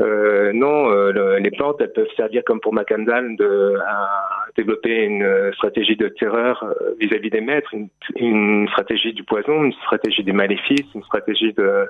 Euh, 0.00 0.52
non, 0.52 0.90
euh, 0.90 1.12
le, 1.12 1.38
les 1.38 1.50
plantes, 1.50 1.76
elles 1.80 1.92
peuvent 1.92 2.06
servir 2.16 2.42
comme 2.44 2.60
pour 2.60 2.72
Macandal 2.72 3.36
de 3.36 3.74
à 3.86 4.18
développer 4.56 5.04
une 5.04 5.52
stratégie 5.54 5.96
de 5.96 6.08
terreur 6.08 6.62
euh, 6.62 6.94
vis-à-vis 7.00 7.30
des 7.30 7.40
maîtres, 7.40 7.72
une, 7.74 7.88
une, 8.16 8.68
stratégie 8.68 9.12
du 9.12 9.24
poison, 9.24 9.64
une 9.64 9.72
stratégie 9.72 10.24
des 10.24 10.32
maléfices, 10.32 10.86
une 10.94 11.02
stratégie 11.02 11.52
de 11.52 11.88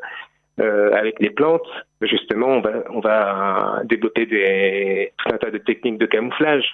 euh, 0.58 0.90
avec 0.94 1.20
les 1.20 1.28
plantes, 1.28 1.68
justement, 2.00 2.46
on 2.46 2.60
va, 2.60 2.70
on 2.90 3.00
va 3.00 3.82
développer 3.84 4.24
des, 4.24 5.12
tout 5.18 5.34
un 5.34 5.36
tas 5.36 5.50
de 5.50 5.58
techniques 5.58 5.98
de 5.98 6.06
camouflage. 6.06 6.64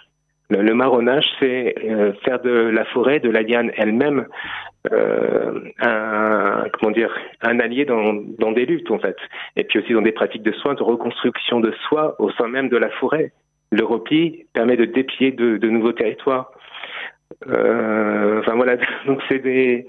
Le, 0.60 0.74
marronnage, 0.74 1.24
c'est 1.40 1.74
euh, 1.84 2.12
faire 2.24 2.40
de 2.40 2.50
la 2.50 2.84
forêt, 2.86 3.20
de 3.20 3.30
la 3.30 3.42
liane 3.42 3.70
elle-même, 3.76 4.26
euh, 4.92 5.60
un 5.80 6.64
comment 6.72 6.92
dire 6.92 7.14
un 7.40 7.58
allié 7.60 7.84
dans, 7.84 8.52
des 8.52 8.66
luttes 8.66 8.90
en 8.90 8.98
fait. 8.98 9.16
Et 9.56 9.64
puis 9.64 9.78
aussi 9.78 9.92
dans 9.92 10.02
des 10.02 10.12
pratiques 10.12 10.42
de 10.42 10.52
soins 10.52 10.74
de 10.74 10.82
reconstruction 10.82 11.60
de 11.60 11.72
soi 11.88 12.16
au 12.18 12.30
sein 12.32 12.48
même 12.48 12.68
de 12.68 12.76
la 12.76 12.90
forêt. 12.90 13.32
Le 13.70 13.84
repli 13.84 14.44
permet 14.52 14.76
de 14.76 14.84
déplier 14.84 15.30
de 15.32 15.68
nouveaux 15.68 15.92
territoires 15.92 16.50
euh, 17.48 18.40
enfin 18.40 18.54
voilà. 18.54 18.76
Donc 19.06 19.20
c'est 19.28 19.38
des 19.38 19.86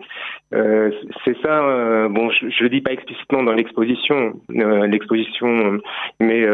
euh, 0.54 0.91
c'est 1.26 1.36
ça 1.41 1.68
euh, 1.68 2.10
bon 2.10 2.30
je, 2.30 2.50
je 2.50 2.64
le 2.64 2.70
dis 2.70 2.82
pas 2.82 2.91
explicitement 2.91 3.44
dans 3.44 3.54
l'exposition 3.54 4.34
l'exposition 4.50 5.80
mais 6.20 6.46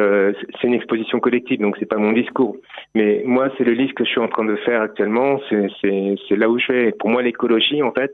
c'est 0.59 0.67
une 0.67 0.73
exposition 0.73 1.19
collective 1.19 1.59
donc 1.59 1.75
c'est 1.79 1.85
pas 1.85 1.97
mon 1.97 2.11
discours. 2.11 2.55
Mais 2.95 3.23
moi 3.25 3.49
c'est 3.57 3.63
le 3.63 3.73
livre 3.73 3.93
que 3.93 4.05
je 4.05 4.09
suis 4.09 4.21
en 4.21 4.27
train 4.27 4.45
de 4.45 4.55
faire 4.57 4.81
actuellement. 4.81 5.39
C'est 5.49 6.35
là 6.35 6.49
où 6.49 6.59
je 6.59 6.71
vais. 6.71 6.91
Pour 6.91 7.09
moi 7.09 7.21
l'écologie 7.21 7.81
en 7.83 7.91
fait 7.91 8.11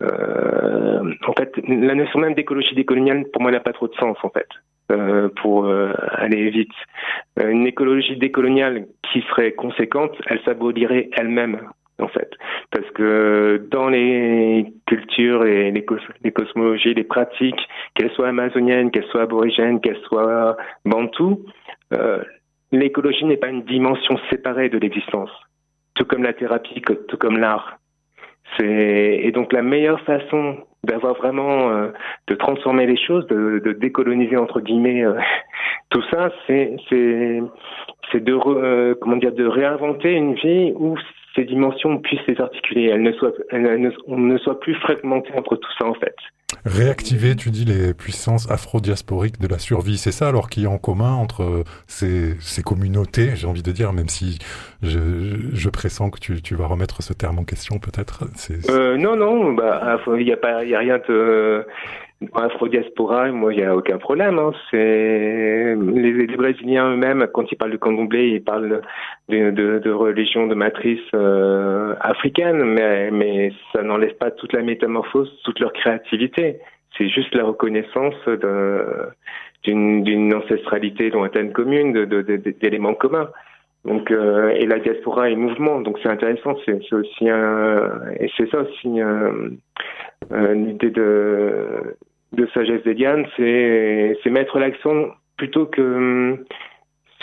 en 0.00 1.32
fait, 1.36 1.52
la 1.66 1.96
notion 1.96 2.20
même 2.20 2.34
d'écologie 2.34 2.76
décoloniale, 2.76 3.24
pour 3.32 3.42
moi, 3.42 3.50
n'a 3.50 3.58
pas 3.58 3.72
trop 3.72 3.88
de 3.88 3.94
sens, 3.94 4.16
en 4.22 4.30
fait, 4.30 4.46
pour 5.42 5.68
aller 5.68 6.50
vite. 6.50 6.70
Une 7.36 7.66
écologie 7.66 8.16
décoloniale 8.16 8.86
qui 9.12 9.22
serait 9.22 9.50
conséquente, 9.52 10.12
elle 10.26 10.40
s'abolirait 10.44 11.10
elle-même, 11.16 11.58
en 12.00 12.08
fait. 12.08 12.30
Parce 12.70 12.88
que 12.90 13.66
dans 13.70 13.88
les 13.88 14.72
cultures 14.86 15.44
et 15.44 15.70
les, 15.70 15.84
cos 15.84 15.96
les 16.22 16.32
cosmologies, 16.32 16.94
les 16.94 17.04
pratiques, 17.04 17.60
qu'elles 17.94 18.10
soient 18.12 18.28
amazoniennes, 18.28 18.90
qu'elles 18.90 19.06
soient 19.06 19.22
aborigènes, 19.22 19.80
qu'elles 19.80 20.00
soient 20.08 20.56
bantoues, 20.84 21.44
l'écologie 22.72 23.24
n'est 23.24 23.36
pas 23.36 23.48
une 23.48 23.64
dimension 23.64 24.18
séparée 24.30 24.68
de 24.68 24.78
l'existence, 24.78 25.30
tout 25.94 26.04
comme 26.04 26.22
la 26.22 26.32
thérapie, 26.32 26.82
tout 26.82 27.16
comme 27.16 27.38
l'art. 27.38 27.78
Et 28.60 29.30
donc 29.32 29.52
la 29.52 29.62
meilleure 29.62 30.00
façon 30.00 30.58
d'avoir 30.84 31.14
vraiment 31.14 31.70
euh, 31.70 31.88
de 32.28 32.34
transformer 32.34 32.86
les 32.86 32.96
choses, 32.96 33.26
de, 33.26 33.76
décoloniser 33.78 34.36
entre 34.36 34.60
guillemets 34.60 35.04
euh, 35.04 35.18
tout 35.90 36.02
ça, 36.10 36.30
c'est 36.46 36.76
de 38.14 38.32
euh, 38.32 38.94
comment 39.00 39.16
dire 39.16 39.32
de 39.32 39.44
réinventer 39.44 40.12
une 40.12 40.34
vie 40.34 40.72
où 40.76 40.96
ces 41.38 41.44
dimensions 41.44 41.98
puissent 41.98 42.26
les 42.26 42.40
articuler, 42.40 42.86
elles 42.86 43.02
ne 43.02 43.12
soient 43.12 43.32
elles 43.50 43.80
ne, 43.80 43.90
on 44.06 44.18
ne 44.18 44.36
soit 44.38 44.58
plus 44.58 44.74
fragmenté 44.74 45.30
entre 45.36 45.56
tout 45.56 45.70
ça 45.78 45.86
en 45.86 45.94
fait. 45.94 46.14
Réactiver, 46.64 47.36
tu 47.36 47.50
dis, 47.50 47.64
les 47.64 47.94
puissances 47.94 48.50
afro-diasporiques 48.50 49.38
de 49.38 49.46
la 49.46 49.58
survie, 49.58 49.96
c'est 49.98 50.12
ça 50.12 50.28
alors 50.28 50.48
qu'il 50.48 50.64
y 50.64 50.66
a 50.66 50.70
en 50.70 50.78
commun 50.78 51.12
entre 51.12 51.62
ces, 51.86 52.34
ces 52.40 52.62
communautés, 52.62 53.36
j'ai 53.36 53.46
envie 53.46 53.62
de 53.62 53.70
dire, 53.70 53.92
même 53.92 54.08
si 54.08 54.38
je, 54.82 54.98
je 55.52 55.68
pressens 55.68 56.10
que 56.10 56.18
tu, 56.18 56.42
tu, 56.42 56.54
vas 56.56 56.66
remettre 56.66 57.02
ce 57.02 57.12
terme 57.12 57.38
en 57.38 57.44
question 57.44 57.78
peut-être? 57.78 58.24
Euh, 58.70 58.96
Non, 58.96 59.14
non, 59.14 59.52
bah, 59.52 59.98
il 60.18 60.24
n'y 60.24 60.32
a, 60.32 60.36
pas, 60.36 60.64
y 60.64 60.74
a 60.74 60.78
rien 60.78 60.98
de... 61.08 61.64
Afro-diaspora, 62.34 63.30
moi, 63.30 63.54
il 63.54 63.60
n'y 63.60 63.64
a 63.64 63.76
aucun 63.76 63.98
problème. 63.98 64.40
Hein. 64.40 64.50
C'est 64.70 65.76
les, 65.76 66.12
les, 66.12 66.36
Brésiliens 66.36 66.90
eux-mêmes, 66.92 67.28
quand 67.32 67.50
ils 67.52 67.56
parlent 67.56 67.70
de 67.70 67.76
candomblé, 67.76 68.28
ils 68.28 68.42
parlent 68.42 68.82
de, 69.28 69.50
de, 69.50 69.78
de 69.78 69.90
religion 69.90 70.48
de 70.48 70.54
matrice 70.56 70.98
euh, 71.14 71.94
africaine, 72.00 72.64
mais, 72.64 73.12
mais 73.12 73.52
ça 73.72 73.82
n'enlève 73.82 74.16
pas 74.16 74.32
toute 74.32 74.52
la 74.52 74.62
métamorphose, 74.62 75.32
toute 75.44 75.60
leur 75.60 75.72
créativité. 75.72 76.58
C'est 76.96 77.08
juste 77.08 77.32
la 77.36 77.44
reconnaissance 77.44 78.16
d'une 79.64 80.34
ancestralité 80.34 81.10
lointaine 81.10 81.52
commune, 81.52 81.92
d'éléments 82.60 82.94
communs. 82.94 83.28
Donc, 83.84 84.10
euh, 84.10 84.50
et 84.50 84.66
la 84.66 84.80
diaspora 84.80 85.30
est 85.30 85.36
mouvement, 85.36 85.80
donc 85.80 86.00
c'est 86.02 86.08
intéressant. 86.08 86.56
C'est 86.66 86.92
aussi 86.92 87.28
un, 87.28 88.00
et 88.18 88.28
c'est 88.36 88.50
ça 88.50 88.62
aussi 88.62 89.00
un, 89.00 89.50
une 90.32 90.70
idée 90.70 90.90
de 90.90 91.96
de 92.32 92.46
sagesse 92.54 92.82
d'Eliane, 92.82 93.26
c'est 93.36 94.18
c'est 94.22 94.30
mettre 94.30 94.58
l'accent 94.58 95.08
plutôt 95.36 95.66
que 95.66 96.44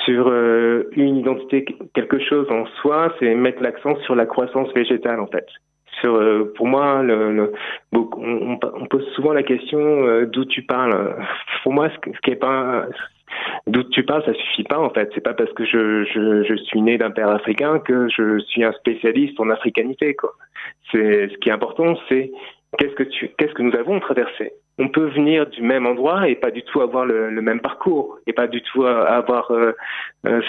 sur 0.04 0.28
euh, 0.28 0.90
une 0.96 1.18
identité, 1.18 1.66
quelque 1.94 2.20
chose 2.20 2.48
en 2.52 2.66
soi, 2.82 3.14
c'est 3.20 3.34
mettre 3.36 3.62
l'accent 3.62 3.96
sur 4.02 4.16
la 4.16 4.26
croissance 4.26 4.72
végétale 4.74 5.20
en 5.20 5.28
fait. 5.28 5.46
Euh, 6.04 6.54
pour 6.56 6.68
moi, 6.68 7.04
on, 7.92 8.86
pose 8.90 9.08
souvent 9.16 9.34
la 9.34 9.44
question 9.44 9.80
euh, 9.80 10.26
d'où 10.26 10.46
tu 10.46 10.62
parles. 10.62 11.16
Pour 11.64 11.74
moi, 11.74 11.90
ce, 11.90 12.20
qui 12.22 12.32
est 12.32 12.36
pas 12.36 12.86
d'où 13.66 13.84
tu 13.84 14.04
parles, 14.04 14.24
ça 14.26 14.34
suffit 14.34 14.64
pas 14.64 14.78
en 14.78 14.90
fait. 14.92 15.10
C'est 15.16 15.24
pas 15.24 15.34
parce 15.34 15.52
que 15.54 15.66
je, 15.66 16.56
suis 16.66 16.82
né 16.82 16.98
d'un 16.98 17.12
père 17.12 17.30
africain 17.30 17.80
que 17.80 18.08
je 18.10 18.40
suis 18.40 18.64
un 18.64 18.74
spécialiste 18.74 19.40
en 19.40 19.50
africanité. 19.50 20.16
C'est 20.92 21.30
ce 21.30 21.38
qui 21.38 21.50
est 21.50 21.54
important, 21.54 21.96
c'est 22.10 22.32
qu'est-ce 22.78 23.54
que 23.54 23.62
nous 23.64 23.76
avons 23.76 24.00
traversé. 24.00 24.54
On 24.78 24.90
peut 24.90 25.08
venir 25.08 25.48
du 25.48 25.62
même 25.62 25.86
endroit 25.86 26.28
et 26.28 26.36
pas 26.36 26.52
du 26.52 26.62
tout 26.64 26.82
avoir 26.82 27.06
le, 27.06 27.30
le 27.30 27.42
même 27.42 27.62
parcours 27.62 28.18
et 28.28 28.34
pas 28.34 28.48
du 28.48 28.62
tout 28.62 28.86
avoir 28.86 29.52
euh, 29.52 29.72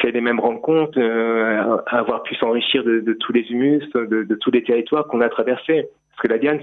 fait 0.03 0.11
les 0.11 0.21
mêmes 0.21 0.41
rencontres, 0.41 0.99
euh, 0.99 1.77
avoir 1.87 2.23
pu 2.25 2.35
s'enrichir 2.35 2.83
de, 2.83 3.01
de, 3.01 3.13
tous 3.13 3.33
les 3.33 3.43
humus, 3.51 3.89
de, 3.95 4.25
de 4.25 4.35
tous 4.35 4.51
les 4.51 4.65
territoires 4.65 5.07
qu'on 5.07 5.21
a 5.21 5.29
traversés. 5.29 5.89
Parce 6.11 6.29
que 6.29 6.33
la 6.33 6.39
Diane, 6.39 6.61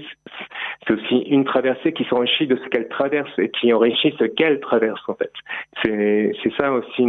c'est 0.86 0.94
aussi 0.94 1.20
une 1.20 1.44
traversée 1.44 1.92
qui 1.92 2.04
s'enrichit 2.04 2.46
de 2.46 2.56
ce 2.56 2.68
qu'elle 2.68 2.88
traverse 2.88 3.30
et 3.38 3.50
qui 3.50 3.72
enrichit 3.72 4.14
ce 4.18 4.24
qu'elle 4.24 4.58
traverse 4.60 5.02
en 5.08 5.14
fait. 5.14 5.30
C'est 5.82 6.32
c'est 6.42 6.52
ça 6.56 6.72
aussi 6.72 7.06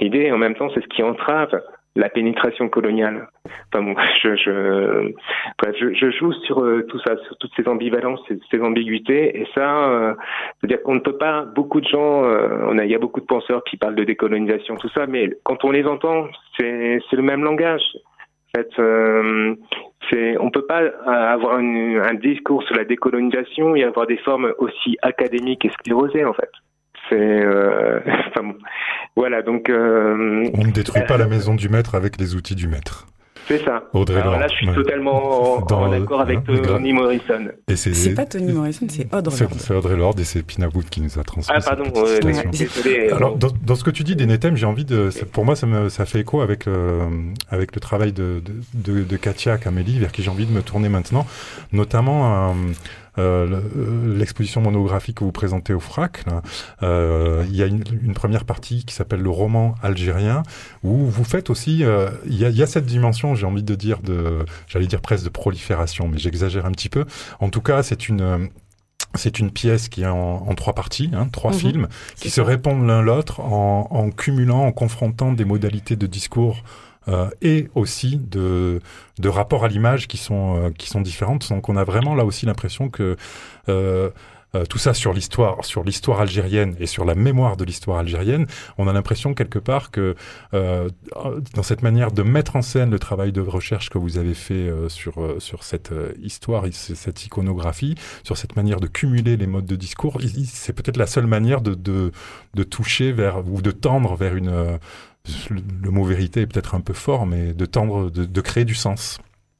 l'idée. 0.00 0.30
En 0.30 0.38
même 0.38 0.54
temps, 0.54 0.70
c'est 0.72 0.80
ce 0.80 0.88
qui 0.88 1.02
entrave 1.02 1.60
la 1.96 2.08
pénétration 2.08 2.68
coloniale. 2.68 3.28
Enfin 3.72 3.82
bon, 3.82 3.94
je, 4.22 4.36
je, 4.36 5.12
bref, 5.58 5.74
je, 5.80 5.92
je 5.94 6.10
joue 6.10 6.32
sur 6.44 6.60
euh, 6.60 6.86
tout 6.88 6.98
ça, 7.00 7.16
sur 7.26 7.36
toutes 7.38 7.52
ces 7.56 7.66
ambivalences, 7.66 8.20
ces, 8.28 8.38
ces 8.50 8.60
ambiguïtés, 8.60 9.40
et 9.40 9.46
ça, 9.54 9.88
euh, 9.88 10.14
c'est-à-dire 10.60 10.82
qu'on 10.82 10.94
ne 10.94 11.00
peut 11.00 11.16
pas. 11.16 11.42
Beaucoup 11.42 11.80
de 11.80 11.88
gens, 11.88 12.24
euh, 12.24 12.66
on 12.68 12.78
a, 12.78 12.84
il 12.84 12.90
y 12.90 12.94
a 12.94 12.98
beaucoup 12.98 13.20
de 13.20 13.26
penseurs 13.26 13.64
qui 13.64 13.76
parlent 13.76 13.94
de 13.94 14.04
décolonisation, 14.04 14.76
tout 14.76 14.90
ça, 14.90 15.06
mais 15.06 15.30
quand 15.42 15.64
on 15.64 15.70
les 15.70 15.84
entend, 15.84 16.28
c'est 16.58 17.00
le 17.12 17.22
même 17.22 17.42
langage. 17.42 17.82
En 18.54 18.60
fait, 18.60 18.70
euh, 18.78 19.54
c'est, 20.10 20.38
on 20.38 20.50
peut 20.50 20.66
pas 20.66 20.82
avoir 21.06 21.58
une, 21.58 22.00
un 22.00 22.14
discours 22.14 22.62
sur 22.62 22.76
la 22.76 22.84
décolonisation 22.84 23.74
et 23.74 23.84
avoir 23.84 24.06
des 24.06 24.16
formes 24.18 24.52
aussi 24.58 24.96
académiques 25.02 25.64
et 25.64 25.70
sclérosées 25.70 26.24
en 26.24 26.32
fait. 26.32 26.50
C'est 27.08 27.16
euh, 27.16 28.00
enfin, 28.06 28.42
bon. 28.42 28.54
voilà 29.16 29.42
donc. 29.42 29.68
Euh, 29.68 30.48
on 30.54 30.64
ne 30.64 30.72
détruit 30.72 31.02
pas 31.06 31.16
la 31.16 31.26
maison 31.26 31.54
du 31.54 31.68
maître 31.68 31.94
avec 31.94 32.18
les 32.18 32.34
outils 32.34 32.54
du 32.54 32.68
maître. 32.68 33.06
C'est 33.46 33.64
ça. 33.64 33.84
Audrey 33.92 34.20
Alors 34.20 34.38
là, 34.38 34.48
je 34.48 34.54
suis 34.54 34.68
ouais. 34.68 34.74
totalement 34.74 35.58
en, 35.58 35.72
en 35.72 35.92
accord 35.92 36.20
avec 36.20 36.38
hein, 36.38 36.56
Tony 36.64 36.92
Morrison. 36.92 37.46
C'est 37.74 38.14
pas 38.14 38.26
Tony 38.26 38.52
Morrison, 38.52 38.86
c'est 38.88 39.06
Audrey 39.14 39.38
Lorde. 39.38 39.54
C'est 39.58 39.74
Audrey 39.74 39.96
Lorde 39.96 40.20
et 40.20 40.24
c'est 40.24 40.42
Pina 40.42 40.66
Wood 40.66 40.86
qui 40.86 41.00
nous 41.00 41.16
a 41.18 41.22
transmis. 41.22 41.54
Ah, 41.56 41.60
pardon, 41.64 41.84
euh, 41.96 42.18
désolé. 42.50 43.10
Alors, 43.10 43.36
dans, 43.36 43.50
dans, 43.64 43.76
ce 43.76 43.84
que 43.84 43.90
tu 43.90 44.02
dis 44.02 44.16
des 44.16 44.26
Netem, 44.26 44.56
j'ai 44.56 44.66
envie 44.66 44.84
de. 44.84 45.10
Pour 45.32 45.44
moi, 45.44 45.54
ça, 45.54 45.66
me, 45.68 45.88
ça 45.90 46.06
fait 46.06 46.20
écho 46.20 46.40
avec, 46.40 46.66
euh, 46.66 47.08
avec 47.48 47.72
le 47.74 47.80
travail 47.80 48.12
de, 48.12 48.42
de, 48.74 48.92
de, 48.92 49.04
de 49.04 49.16
Katia 49.16 49.58
Camélie, 49.58 50.00
vers 50.00 50.10
qui 50.10 50.22
j'ai 50.22 50.30
envie 50.30 50.46
de 50.46 50.52
me 50.52 50.62
tourner 50.62 50.88
maintenant, 50.88 51.24
notamment. 51.72 52.50
Euh, 52.50 52.52
l'exposition 53.16 54.60
monographique 54.60 55.18
que 55.18 55.24
vous 55.24 55.32
présentez 55.32 55.72
au 55.72 55.80
FRAC. 55.80 56.24
il 56.82 57.56
y 57.56 57.62
a 57.62 57.66
une, 57.66 57.82
une, 58.02 58.14
première 58.14 58.44
partie 58.44 58.84
qui 58.84 58.94
s'appelle 58.94 59.20
le 59.20 59.30
roman 59.30 59.74
algérien, 59.82 60.42
où 60.82 61.06
vous 61.06 61.24
faites 61.24 61.50
aussi, 61.50 61.84
il 62.26 62.34
y, 62.34 62.44
y 62.44 62.62
a 62.62 62.66
cette 62.66 62.86
dimension, 62.86 63.34
j'ai 63.34 63.46
envie 63.46 63.62
de 63.62 63.74
dire, 63.74 64.00
de, 64.00 64.44
j'allais 64.68 64.86
dire 64.86 65.00
presque 65.00 65.24
de 65.24 65.30
prolifération, 65.30 66.08
mais 66.08 66.18
j'exagère 66.18 66.66
un 66.66 66.72
petit 66.72 66.88
peu. 66.88 67.04
En 67.40 67.48
tout 67.48 67.60
cas, 67.60 67.82
c'est 67.82 68.08
une 68.08 68.50
c'est 69.16 69.38
une 69.38 69.50
pièce 69.50 69.88
qui 69.88 70.02
est 70.02 70.06
en, 70.06 70.54
trois 70.54 70.74
parties, 70.74 71.10
hein, 71.12 71.28
trois 71.32 71.52
mhm. 71.52 71.58
films, 71.58 71.88
qui 72.16 72.30
se 72.30 72.40
répondent 72.40 72.86
l'un 72.86 73.02
l'autre 73.02 73.40
en, 73.40 73.88
en, 73.90 74.10
cumulant, 74.10 74.64
en 74.64 74.72
confrontant 74.72 75.32
des 75.32 75.44
modalités 75.44 75.96
de 75.96 76.06
discours 76.06 76.62
euh, 77.08 77.28
et 77.42 77.68
aussi 77.74 78.16
de, 78.16 78.80
de 79.18 79.28
rapports 79.28 79.64
à 79.64 79.68
l'image 79.68 80.08
qui 80.08 80.16
sont, 80.16 80.56
euh, 80.56 80.70
qui 80.70 80.88
sont 80.88 81.00
différentes. 81.00 81.48
Donc 81.48 81.68
on 81.68 81.76
a 81.76 81.84
vraiment 81.84 82.14
là 82.14 82.24
aussi 82.24 82.46
l'impression 82.46 82.88
que 82.88 83.16
euh, 83.68 84.10
euh, 84.54 84.64
tout 84.64 84.78
ça 84.78 84.94
sur 84.94 85.12
l'histoire, 85.12 85.64
sur 85.64 85.82
l'histoire 85.82 86.20
algérienne 86.20 86.76
et 86.78 86.86
sur 86.86 87.04
la 87.04 87.16
mémoire 87.16 87.56
de 87.56 87.64
l'histoire 87.64 87.98
algérienne, 87.98 88.46
on 88.78 88.86
a 88.86 88.92
l'impression 88.92 89.34
quelque 89.34 89.58
part 89.58 89.90
que 89.90 90.14
euh, 90.54 90.88
dans 91.54 91.64
cette 91.64 91.82
manière 91.82 92.12
de 92.12 92.22
mettre 92.22 92.54
en 92.54 92.62
scène 92.62 92.90
le 92.90 92.98
travail 93.00 93.32
de 93.32 93.40
recherche 93.40 93.90
que 93.90 93.98
vous 93.98 94.18
avez 94.18 94.34
fait 94.34 94.54
euh, 94.54 94.88
sur 94.88 95.14
sur 95.38 95.64
cette 95.64 95.92
histoire, 96.22 96.64
cette 96.70 97.26
iconographie, 97.26 97.96
sur 98.22 98.36
cette 98.36 98.54
manière 98.56 98.78
de 98.78 98.86
cumuler 98.86 99.36
les 99.36 99.48
modes 99.48 99.66
de 99.66 99.76
discours, 99.76 100.18
c'est 100.44 100.72
peut-être 100.72 100.96
la 100.96 101.06
seule 101.06 101.26
manière 101.26 101.60
de, 101.60 101.74
de, 101.74 102.12
de 102.54 102.62
toucher 102.62 103.12
vers 103.12 103.46
ou 103.48 103.60
de 103.60 103.72
tendre 103.72 104.14
vers 104.14 104.36
une 104.36 104.78
le 105.50 105.90
mot 105.90 106.04
vérité 106.04 106.42
est 106.42 106.46
peut-être 106.46 106.74
un 106.74 106.80
peu 106.80 106.92
fort, 106.92 107.26
mais 107.26 107.52
de 107.52 107.66
tendre, 107.66 108.10
de, 108.10 108.40
créer 108.40 108.64
du 108.64 108.74
sens 108.74 109.18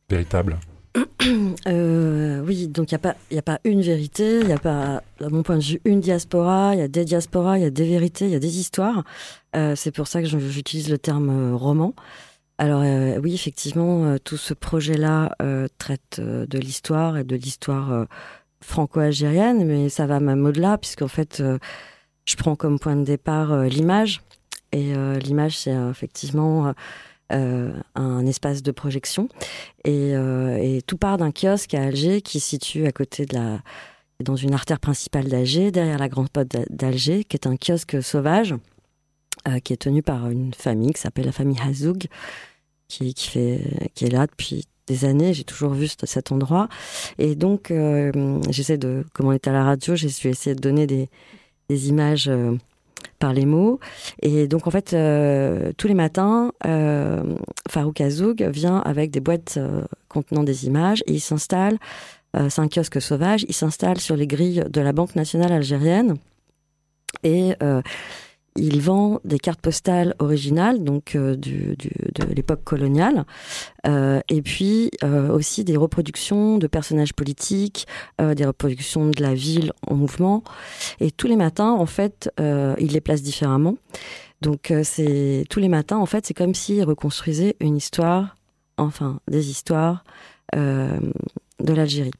véritable. 0.08 0.58
Euh, 1.66 2.40
oui, 2.46 2.68
donc 2.68 2.92
il 2.92 2.94
n'y 2.94 2.96
a, 2.96 3.00
pas, 3.00 3.16
a 3.36 3.42
pas 3.42 3.58
une 3.64 3.82
vérité, 3.82 4.38
il 4.40 4.46
n'y 4.46 4.52
a 4.52 4.58
pas, 4.58 5.02
à 5.20 5.28
mon 5.28 5.42
point 5.42 5.58
de 5.58 5.62
vue, 5.62 5.80
une 5.84 6.00
diaspora, 6.00 6.74
il 6.74 6.78
y 6.78 6.82
a 6.82 6.88
des 6.88 7.04
diasporas, 7.04 7.58
il 7.58 7.62
y 7.62 7.66
a 7.66 7.70
des 7.70 7.84
vérités, 7.84 8.26
il 8.26 8.30
y 8.30 8.36
a 8.36 8.38
des 8.38 8.58
histoires. 8.58 9.02
Euh, 9.56 9.74
c'est 9.74 9.90
pour 9.90 10.06
ça 10.06 10.22
que 10.22 10.28
j'utilise 10.28 10.88
le 10.88 10.98
terme 10.98 11.30
euh, 11.30 11.56
roman. 11.56 11.94
Alors 12.58 12.82
oui, 13.22 13.34
effectivement, 13.34 14.16
tout 14.24 14.38
ce 14.38 14.54
projet-là 14.54 15.36
traite 15.76 16.20
de 16.20 16.58
l'histoire 16.58 17.18
et 17.18 17.24
de 17.24 17.36
l'histoire 17.36 18.06
franco-algérienne, 18.62 19.66
mais 19.66 19.90
ça 19.90 20.06
va 20.06 20.20
même 20.20 20.46
au-delà, 20.46 20.78
puisqu'en 20.78 21.08
fait, 21.08 21.42
je 22.24 22.36
prends 22.36 22.56
comme 22.56 22.78
point 22.78 22.96
de 22.96 23.04
départ 23.04 23.64
l'image. 23.64 24.22
Et 24.76 24.92
l'image, 25.20 25.56
c'est 25.58 25.74
effectivement 25.90 26.74
euh, 27.32 27.72
un 27.96 28.24
espace 28.24 28.62
de 28.62 28.70
projection. 28.70 29.28
Euh, 29.88 30.56
et, 30.58 30.80
tout 30.82 30.96
part 30.96 31.18
d'un 31.18 31.32
kiosque 31.32 31.74
à 31.74 31.82
Alger 31.82 32.22
qui 32.22 32.38
se 32.38 32.50
situe 32.50 32.86
à 32.86 32.92
côté 32.92 33.26
de 33.26 33.34
la 33.34 33.58
dans 34.22 34.36
une 34.36 34.54
artère 34.54 34.78
principale 34.78 35.28
d'Alger, 35.28 35.72
derrière 35.72 35.98
la 35.98 36.08
grande 36.08 36.30
pote 36.30 36.56
d'Alger, 36.70 37.24
qui 37.24 37.36
est 37.36 37.46
un 37.48 37.56
kiosque 37.56 38.00
sauvage, 38.00 38.54
euh, 39.48 39.58
qui 39.58 39.72
est 39.72 39.76
tenu 39.76 40.02
par 40.02 40.30
une 40.30 40.54
famille 40.54 40.92
qui 40.92 41.00
s'appelle 41.00 41.26
la 41.26 41.32
famille 41.32 41.58
Hazoug, 41.60 42.06
qui, 42.86 43.14
est 43.34 44.12
là 44.12 44.26
depuis 44.26 44.66
des 44.86 45.04
années. 45.04 45.34
J'ai 45.34 45.44
toujours 45.44 45.74
vu 45.74 45.88
cet 46.04 46.30
endroit. 46.30 46.68
Et 47.18 47.34
donc, 47.34 47.72
j'essaie 48.50 48.78
de, 48.78 49.04
comme 49.12 49.26
on 49.26 49.32
est 49.32 49.48
à 49.48 49.52
la 49.52 49.64
radio, 49.64 49.96
j'ai 49.96 50.06
essayé 50.06 50.54
de 50.54 50.60
donner 50.60 50.86
des 50.86 51.88
images 51.88 52.30
par 53.18 53.32
les 53.32 53.46
mots. 53.46 53.80
Et 54.22 54.46
donc, 54.46 54.66
en 54.66 54.70
fait, 54.70 54.92
euh, 54.92 55.72
tous 55.76 55.88
les 55.88 55.94
matins, 55.94 56.52
euh, 56.66 57.22
Farouk 57.68 58.00
Azoug 58.00 58.42
vient 58.42 58.78
avec 58.78 59.10
des 59.10 59.20
boîtes 59.20 59.56
euh, 59.56 59.82
contenant 60.08 60.44
des 60.44 60.66
images 60.66 61.02
et 61.06 61.14
il 61.14 61.20
s'installe, 61.20 61.78
c'est 62.50 62.60
un 62.60 62.68
kiosque 62.68 63.00
sauvage, 63.00 63.46
il 63.48 63.54
s'installe 63.54 63.98
sur 63.98 64.14
les 64.14 64.26
grilles 64.26 64.62
de 64.68 64.80
la 64.82 64.92
Banque 64.92 65.16
nationale 65.16 65.52
algérienne. 65.52 66.16
Et 67.22 67.54
il 68.56 68.80
vend 68.80 69.20
des 69.24 69.38
cartes 69.38 69.60
postales 69.60 70.14
originales, 70.18 70.82
donc 70.82 71.14
euh, 71.14 71.36
de 71.36 71.76
l'époque 72.34 72.64
coloniale, 72.64 73.24
euh, 73.86 74.20
et 74.28 74.42
puis 74.42 74.90
euh, 75.04 75.30
aussi 75.30 75.64
des 75.64 75.76
reproductions 75.76 76.58
de 76.58 76.66
personnages 76.66 77.12
politiques, 77.12 77.86
des 78.18 78.44
reproductions 78.44 79.08
de 79.08 79.22
la 79.22 79.34
ville 79.34 79.72
en 79.86 79.94
mouvement. 79.94 80.42
Et 81.00 81.10
tous 81.10 81.26
les 81.26 81.36
matins, 81.36 81.70
en 81.70 81.86
fait, 81.86 82.30
il 82.38 82.92
les 82.92 83.00
place 83.00 83.22
différemment. 83.22 83.76
Donc 84.42 84.72
c'est 84.82 85.44
tous 85.48 85.60
les 85.60 85.68
matins, 85.68 85.98
en 85.98 86.06
fait, 86.06 86.26
c'est 86.26 86.34
comme 86.34 86.54
s'il 86.54 86.82
reconstruisait 86.84 87.56
une 87.60 87.76
histoire, 87.76 88.36
enfin 88.76 89.20
des 89.28 89.50
histoires 89.50 90.04
de 90.54 91.00
l'Algérie. 91.60 92.12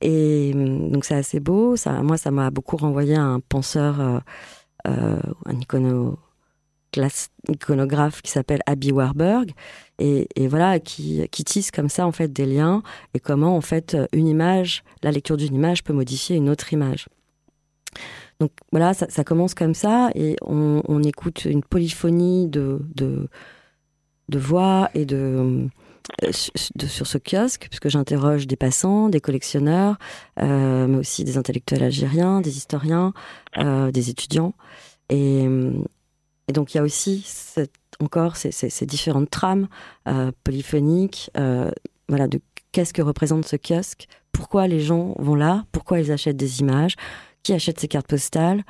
Et 0.00 0.52
donc 0.54 1.04
c'est 1.04 1.14
assez 1.14 1.40
beau. 1.40 1.74
Moi, 2.02 2.16
ça 2.16 2.30
m'a 2.30 2.50
beaucoup 2.50 2.76
renvoyé 2.76 3.16
à 3.16 3.22
un 3.22 3.40
penseur 3.40 4.22
euh, 4.86 5.20
un 5.46 5.58
iconographe 7.48 8.22
qui 8.22 8.30
s'appelle 8.30 8.60
Abby 8.66 8.92
Warburg 8.92 9.52
et, 9.98 10.28
voilà 10.48 10.78
qui, 10.80 11.26
qui, 11.30 11.44
tisse 11.44 11.70
comme 11.70 11.88
ça 11.88 12.06
en 12.06 12.12
fait 12.12 12.32
des 12.32 12.46
liens 12.46 12.82
et 13.14 13.20
comment 13.20 13.56
en 13.56 13.60
fait 13.60 13.96
une 14.12 14.26
image, 14.26 14.84
la 15.02 15.10
lecture 15.10 15.36
d'une 15.36 15.54
image 15.54 15.84
peut 15.84 15.92
modifier 15.92 16.36
une 16.36 16.48
autre 16.48 16.72
image. 16.72 17.08
Donc 18.40 18.50
voilà, 18.70 18.92
ça, 18.92 19.24
commence 19.24 19.54
comme 19.54 19.74
ça 19.74 20.10
et 20.14 20.36
on, 20.42 21.02
écoute 21.02 21.46
une 21.46 21.62
polyphonie 21.62 22.48
de, 22.48 22.80
de, 22.94 24.38
voix 24.38 24.90
et 24.94 25.06
de, 25.06 25.68
sur 26.32 27.06
ce 27.06 27.18
kiosque, 27.18 27.66
puisque 27.68 27.88
j'interroge 27.88 28.46
des 28.46 28.56
passants, 28.56 29.08
des 29.08 29.20
collectionneurs, 29.20 29.96
euh, 30.40 30.86
mais 30.86 30.98
aussi 30.98 31.24
des 31.24 31.36
intellectuels 31.36 31.82
algériens, 31.82 32.40
des 32.40 32.56
historiens, 32.56 33.12
euh, 33.58 33.90
des 33.90 34.10
étudiants. 34.10 34.54
Et, 35.08 35.46
donc 36.52 36.74
il 36.74 36.76
y 36.76 36.80
a 36.80 36.82
aussi 36.82 37.26
encore 38.00 38.36
ces, 38.36 38.86
différentes 38.86 39.30
trames 39.30 39.68
polyphoniques, 40.44 41.30
voilà, 42.08 42.28
de 42.28 42.40
qu'est-ce 42.72 42.92
que 42.92 43.02
représente 43.02 43.46
ce 43.46 43.56
kiosque, 43.56 44.06
pourquoi 44.32 44.68
les 44.68 44.80
gens 44.80 45.14
vont 45.18 45.34
là, 45.34 45.64
pourquoi 45.72 46.00
ils 46.00 46.12
achètent 46.12 46.36
des 46.36 46.60
images, 46.60 46.94
qui 47.42 47.52
achète 47.52 47.80
ces 47.80 47.88
cartes 47.88 48.06
postales, 48.06 48.64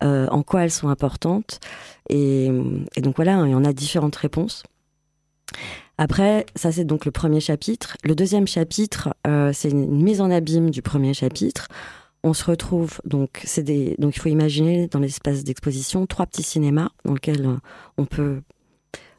en 0.00 0.42
quoi 0.42 0.64
elles 0.64 0.70
sont 0.70 0.88
importantes. 0.88 1.60
Et, 2.08 2.50
et 2.96 3.00
donc 3.02 3.16
voilà, 3.16 3.42
il 3.44 3.50
y 3.50 3.54
en 3.54 3.64
a 3.64 3.72
différentes 3.74 4.16
réponses. 4.16 4.62
Après, 5.98 6.46
ça 6.54 6.72
c'est 6.72 6.84
donc 6.84 7.04
le 7.04 7.10
premier 7.10 7.40
chapitre. 7.40 7.96
Le 8.04 8.14
deuxième 8.14 8.46
chapitre, 8.46 9.14
euh, 9.26 9.52
c'est 9.52 9.70
une 9.70 10.02
mise 10.02 10.20
en 10.20 10.30
abîme 10.30 10.70
du 10.70 10.80
premier 10.82 11.12
chapitre. 11.12 11.68
On 12.24 12.32
se 12.34 12.44
retrouve 12.44 13.00
donc, 13.04 13.40
c'est 13.44 13.62
des, 13.62 13.94
donc 13.98 14.16
il 14.16 14.20
faut 14.20 14.28
imaginer 14.28 14.88
dans 14.88 14.98
l'espace 15.00 15.44
d'exposition 15.44 16.06
trois 16.06 16.26
petits 16.26 16.42
cinémas 16.42 16.90
dans 17.04 17.14
lesquels 17.14 17.46
euh, 17.46 17.56
on 17.96 18.06
peut 18.06 18.40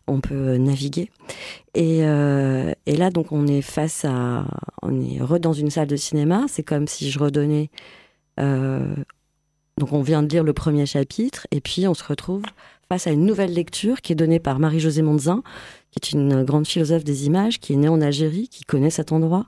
on 0.09 0.21
peut 0.21 0.57
naviguer. 0.57 1.09
Et, 1.75 1.99
euh, 2.03 2.73
et, 2.85 2.97
là, 2.97 3.09
donc, 3.09 3.31
on 3.31 3.47
est 3.47 3.61
face 3.61 4.05
à, 4.05 4.45
on 4.81 4.99
est 4.99 5.21
re 5.21 5.39
dans 5.39 5.53
une 5.53 5.69
salle 5.69 5.87
de 5.87 5.95
cinéma. 5.95 6.45
C'est 6.47 6.63
comme 6.63 6.87
si 6.87 7.09
je 7.09 7.19
redonnais. 7.19 7.69
Euh, 8.39 8.95
donc, 9.77 9.93
on 9.93 10.01
vient 10.01 10.23
de 10.23 10.29
lire 10.29 10.43
le 10.43 10.53
premier 10.53 10.85
chapitre, 10.85 11.47
et 11.51 11.61
puis 11.61 11.87
on 11.87 11.93
se 11.93 12.03
retrouve 12.03 12.43
face 12.89 13.05
à 13.07 13.11
une 13.11 13.25
nouvelle 13.25 13.53
lecture 13.53 14.01
qui 14.01 14.13
est 14.13 14.15
donnée 14.15 14.39
par 14.39 14.59
Marie-Josée 14.59 15.03
Monzin, 15.03 15.43
qui 15.91 15.99
est 16.01 16.11
une 16.11 16.43
grande 16.43 16.67
philosophe 16.67 17.03
des 17.03 17.25
images, 17.25 17.59
qui 17.59 17.73
est 17.73 17.77
née 17.77 17.87
en 17.87 18.01
Algérie, 18.01 18.47
qui 18.47 18.63
connaît 18.63 18.89
cet 18.89 19.11
endroit, 19.11 19.47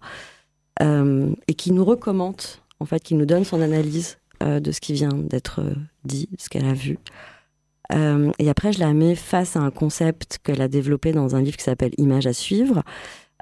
euh, 0.81 1.33
et 1.47 1.53
qui 1.53 1.71
nous 1.71 1.85
recommande, 1.85 2.41
en 2.79 2.85
fait, 2.85 3.03
qui 3.03 3.15
nous 3.15 3.25
donne 3.25 3.43
son 3.43 3.61
analyse 3.61 4.17
euh, 4.43 4.59
de 4.59 4.71
ce 4.71 4.81
qui 4.81 4.93
vient 4.93 5.13
d'être 5.13 5.61
euh, 5.61 5.75
dit, 6.03 6.29
ce 6.39 6.49
qu'elle 6.49 6.65
a 6.65 6.73
vu. 6.73 6.97
et 8.39 8.49
après, 8.49 8.71
je 8.71 8.79
la 8.79 8.93
mets 8.93 9.15
face 9.15 9.57
à 9.57 9.59
un 9.59 9.69
concept 9.69 10.39
qu'elle 10.43 10.61
a 10.61 10.69
développé 10.69 11.11
dans 11.11 11.35
un 11.35 11.41
livre 11.41 11.57
qui 11.57 11.63
s'appelle 11.63 11.91
Images 11.97 12.25
à 12.25 12.31
suivre, 12.31 12.83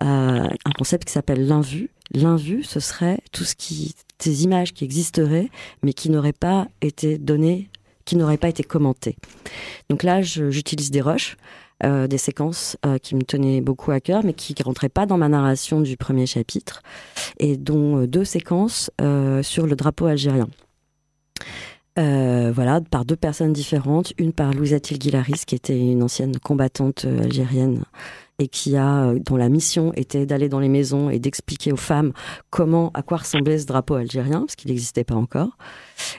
un 0.01 0.71
concept 0.75 1.05
qui 1.05 1.13
s'appelle 1.13 1.45
l'invu. 1.45 1.91
L'invu, 2.15 2.63
ce 2.63 2.79
serait 2.79 3.19
tout 3.31 3.43
ce 3.43 3.53
qui, 3.53 3.93
ces 4.17 4.43
images 4.43 4.73
qui 4.73 4.85
existeraient, 4.85 5.51
mais 5.83 5.93
qui 5.93 6.09
n'auraient 6.09 6.33
pas 6.33 6.67
été 6.81 7.19
données 7.19 7.69
qui 8.09 8.15
n'auraient 8.15 8.37
pas 8.37 8.49
été 8.49 8.63
commentées. 8.63 9.17
Donc 9.91 10.01
là, 10.01 10.23
j'utilise 10.23 10.89
des 10.89 11.01
rushs. 11.01 11.38
Euh, 11.85 12.07
des 12.07 12.18
séquences 12.18 12.76
euh, 12.85 12.97
qui 12.97 13.15
me 13.15 13.22
tenaient 13.22 13.61
beaucoup 13.61 13.91
à 13.91 14.01
cœur, 14.01 14.26
mais 14.26 14.34
qui 14.34 14.53
ne 14.60 14.64
rentraient 14.65 14.89
pas 14.89 15.06
dans 15.06 15.18
ma 15.18 15.30
narration 15.30 15.80
du 15.80 15.95
premier 15.95 16.26
chapitre, 16.26 16.84
et 17.39 17.56
dont 17.56 17.99
euh, 17.99 18.07
deux 18.07 18.26
séquences 18.26 18.91
sur 19.41 19.65
le 19.65 19.76
drapeau 19.76 20.06
algérien. 20.06 20.49
voilà, 21.95 22.81
par 22.81 23.06
deux 23.06 23.15
personnes 23.15 23.53
différentes, 23.53 24.11
une 24.18 24.34
par 24.34 24.53
Louisa 24.53 24.80
Tilguilaris, 24.80 25.43
qui 25.47 25.56
était 25.56 25.80
une 25.80 26.03
ancienne 26.03 26.38
combattante 26.39 27.06
algérienne 27.06 27.84
et 28.40 28.48
qui 28.48 28.76
a, 28.78 29.06
euh, 29.06 29.20
dont 29.20 29.36
la 29.36 29.49
mission 29.49 29.94
était 29.95 30.26
d'aller 30.26 30.49
dans 30.49 30.60
les 30.60 30.70
maisons 30.70 31.10
et 31.10 31.20
d'expliquer 31.20 31.72
aux 31.72 31.78
femmes 31.78 32.14
comment, 32.49 32.90
à 32.94 33.03
quoi 33.03 33.18
ressemblait 33.18 33.60
ce 33.60 33.66
drapeau 33.66 33.95
algérien, 33.95 34.41
parce 34.41 34.56
qu'il 34.56 34.72
n'existait 34.72 35.03
pas 35.03 35.16
encore. 35.16 35.57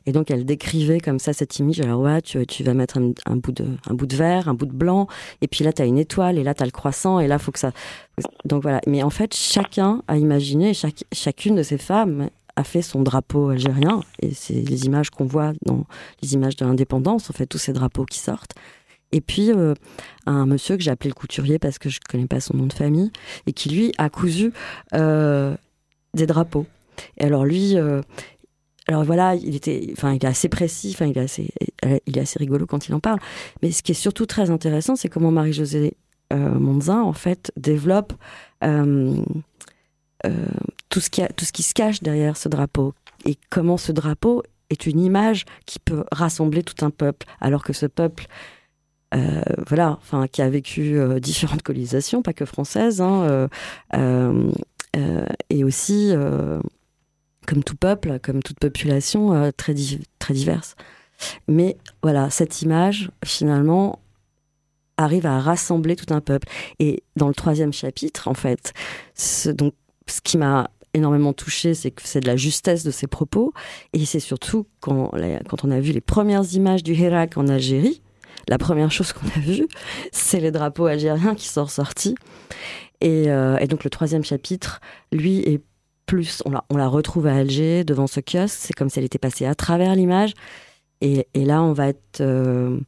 Et 0.07 0.13
donc 0.13 0.31
elle 0.31 0.45
décrivait 0.45 1.01
comme 1.01 1.19
ça 1.19 1.33
cette 1.33 1.59
image. 1.59 1.81
Alors 1.81 2.01
ouais, 2.01 2.21
tu, 2.21 2.47
tu 2.47 2.63
vas 2.63 2.75
mettre 2.75 2.99
un, 2.99 3.37
bout 3.37 3.53
de, 3.53 3.65
un 3.89 3.95
bout 3.95 4.07
de 4.07 4.17
vert, 4.17 4.49
un 4.49 4.55
bout 4.55 4.67
de 4.67 4.73
blanc, 4.73 5.09
et 5.41 5.49
puis 5.49 5.65
là 5.65 5.73
tu 5.73 5.83
as 5.83 5.87
une 5.87 5.99
étoile, 5.99 6.39
et 6.39 6.45
là 6.45 6.55
tu 6.55 6.63
as 6.63 6.67
le 6.67 6.73
croissant, 6.73 7.19
et 7.19 7.27
là 7.27 7.39
faut 7.39 7.53
que 7.53 7.59
ça. 7.59 7.73
Donc 8.45 8.63
voilà. 8.63 8.81
Mais 8.87 9.03
en 9.03 9.11
fait, 9.11 9.35
chacun 9.35 10.03
a 10.07 10.19
imaginé, 10.19 10.75
chaque, 10.75 11.05
chacune 11.13 11.55
de 11.55 11.63
ces 11.63 11.79
femmes 11.79 12.29
a 12.57 12.65
fait 12.65 12.83
son 12.83 13.03
drapeau 13.03 13.49
algérien, 13.49 14.01
et 14.21 14.35
c'est 14.35 14.55
les 14.55 14.85
images 14.85 15.09
qu'on 15.09 15.25
voit 15.25 15.53
dans 15.65 15.87
les 16.23 16.35
images 16.35 16.57
de 16.57 16.67
l'indépendance, 16.67 17.31
en 17.31 17.33
fait, 17.33 17.47
tous 17.47 17.59
ces 17.59 17.73
drapeaux 17.73 18.05
qui 18.05 18.19
sortent. 18.19 18.55
Et 19.12 19.20
puis, 19.20 19.51
euh, 19.51 19.74
un 20.27 20.47
monsieur 20.47 20.77
que 20.77 20.82
j'ai 20.82 20.91
appelé 20.91 21.11
le 21.11 21.15
couturier 21.15 21.59
parce 21.59 21.78
que 21.78 21.89
je 21.89 21.99
ne 21.99 22.11
connais 22.11 22.27
pas 22.27 22.41
son 22.41 22.57
nom 22.57 22.66
de 22.66 22.73
famille, 22.73 23.11
et 23.47 23.53
qui, 23.53 23.69
lui, 23.70 23.93
a 23.99 24.09
cousu 24.09 24.53
euh, 24.95 25.55
des 26.15 26.27
drapeaux. 26.27 26.66
Et 27.19 27.24
alors, 27.24 27.45
lui, 27.45 27.77
euh, 27.77 28.03
alors 28.87 29.05
voilà, 29.05 29.35
il, 29.35 29.57
était, 29.57 29.89
enfin, 29.93 30.12
il 30.12 30.24
est 30.24 30.28
assez 30.28 30.49
précis, 30.49 30.93
enfin, 30.95 31.07
il, 31.07 31.19
est 31.19 31.23
assez, 31.23 31.51
il 32.07 32.19
est 32.19 32.20
assez 32.20 32.39
rigolo 32.39 32.66
quand 32.66 32.89
il 32.89 32.95
en 32.95 33.01
parle. 33.01 33.19
Mais 33.62 33.73
ce 33.73 33.82
qui 33.82 33.93
est 33.93 33.97
surtout 33.97 34.27
très 34.27 34.51
intéressant, 34.51 34.97
c'est 34.97 35.09
comment 35.09 35.31
Marie-Josée 35.31 35.95
Monzin, 36.32 37.03
en 37.03 37.12
fait, 37.12 37.51
développe 37.57 38.12
tout, 40.89 41.01
ce 41.01 41.11
qui 41.11 41.23
tout 41.35 41.45
ce 41.45 41.53
qui 41.53 41.65
se 41.65 41.74
cache 41.74 42.03
derrière 42.03 42.37
ce 42.37 42.49
drapeau. 42.49 42.95
Et 43.24 43.37
comment 43.51 43.77
ce 43.77 43.91
drapeau 43.91 44.45
est 44.70 44.87
une 44.87 45.01
image 45.01 45.45
qui 45.66 45.81
peut 45.81 46.05
rassembler 46.12 46.62
tout 46.62 46.85
un 46.85 46.91
peuple, 46.91 47.27
alors 47.41 47.65
que 47.65 47.73
ce 47.73 47.87
peuple 47.87 48.28
euh, 49.15 49.43
voilà, 49.66 49.99
enfin, 50.01 50.28
qui 50.28 50.41
a 50.43 50.49
vécu 50.49 50.99
euh, 50.99 51.19
différentes 51.19 51.62
colonisations, 51.62 52.23
pas 52.23 52.32
que 52.32 52.45
françaises, 52.45 53.01
hein, 53.01 53.49
euh, 53.95 54.51
et 55.51 55.65
aussi, 55.65 56.12
comme 57.47 57.65
tout 57.65 57.77
peuple, 57.77 58.19
comme 58.20 58.43
toute 58.43 58.59
population, 58.59 59.53
très, 59.57 59.74
très 60.19 60.35
diverse. 60.35 60.74
Mais 61.49 61.77
voilà, 62.03 62.31
cette 62.31 62.62
image, 62.62 63.11
finalement, 63.24 64.01
arrive 64.97 65.27
à 65.27 65.41
rassembler 65.41 65.97
tout 65.97 66.12
un 66.12 66.20
peuple. 66.20 66.49
Et 66.78 67.03
dans 67.16 67.28
le 67.28 67.35
troisième 67.35 67.73
chapitre, 67.73 68.28
en 68.28 68.35
fait, 68.35 68.73
ce, 69.15 69.51
donc, 69.51 69.74
ce 70.07 70.20
qui 70.20 70.39
m'a 70.39 70.70
énormément 70.93 71.32
touché, 71.32 71.74
c'est 71.74 71.91
que 71.93 72.03
c'est 72.05 72.20
de 72.20 72.27
la 72.27 72.37
justesse 72.37 72.82
de 72.82 72.91
ses 72.91 73.07
propos. 73.07 73.53
Et 73.93 74.05
c'est 74.05 74.20
surtout 74.20 74.66
quand, 74.81 75.12
quand 75.49 75.65
on 75.65 75.70
a 75.70 75.81
vu 75.81 75.93
les 75.93 76.01
premières 76.01 76.53
images 76.55 76.82
du 76.82 76.95
Hirak 76.95 77.37
en 77.37 77.49
Algérie, 77.49 78.03
la 78.51 78.59
première 78.59 78.90
chose 78.90 79.12
qu'on 79.12 79.28
a 79.28 79.40
vue, 79.40 79.68
c'est 80.12 80.40
les 80.40 80.51
drapeaux 80.51 80.86
algériens 80.86 81.35
qui 81.35 81.48
sont 81.48 81.64
ressortis. 81.64 82.16
Euh, 83.02 83.56
et, 83.59 83.66
donc 83.68 83.85
le 83.85 83.90
troisième 83.90 84.24
chapitre, 84.24 84.81
lui, 85.12 85.39
est 85.39 85.62
plus, 86.05 86.43
on 86.44 86.77
la, 86.77 86.89
retrouve 86.89 87.28
à 87.28 87.36
Alger, 87.36 87.85
devant 87.85 88.09
ce 88.09 88.20
kiosque, 88.20 88.56
c'est 88.59 88.72
comme 88.74 88.90
si 88.90 88.98
elle 88.98 89.05
était 89.05 89.18
passée 89.18 89.47
à 89.47 89.55
travers 89.55 89.94
l'image. 89.94 90.35
Et, 91.01 91.27
là, 91.35 91.62
on 91.62 91.72
va 91.72 91.89
être 91.89 92.20
euh, 92.20 92.78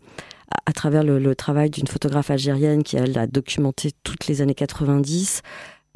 à, 0.67 0.73
travers 0.73 1.05
le, 1.05 1.35
travail 1.37 1.71
d'une 1.71 1.87
photographe 1.87 2.31
algérienne 2.31 2.83
qui, 2.83 2.97
elle, 2.97 3.17
a 3.17 3.29
documenté 3.29 3.93
toutes 4.03 4.27
les 4.27 4.43
années 4.43 4.55
90. 4.55 5.43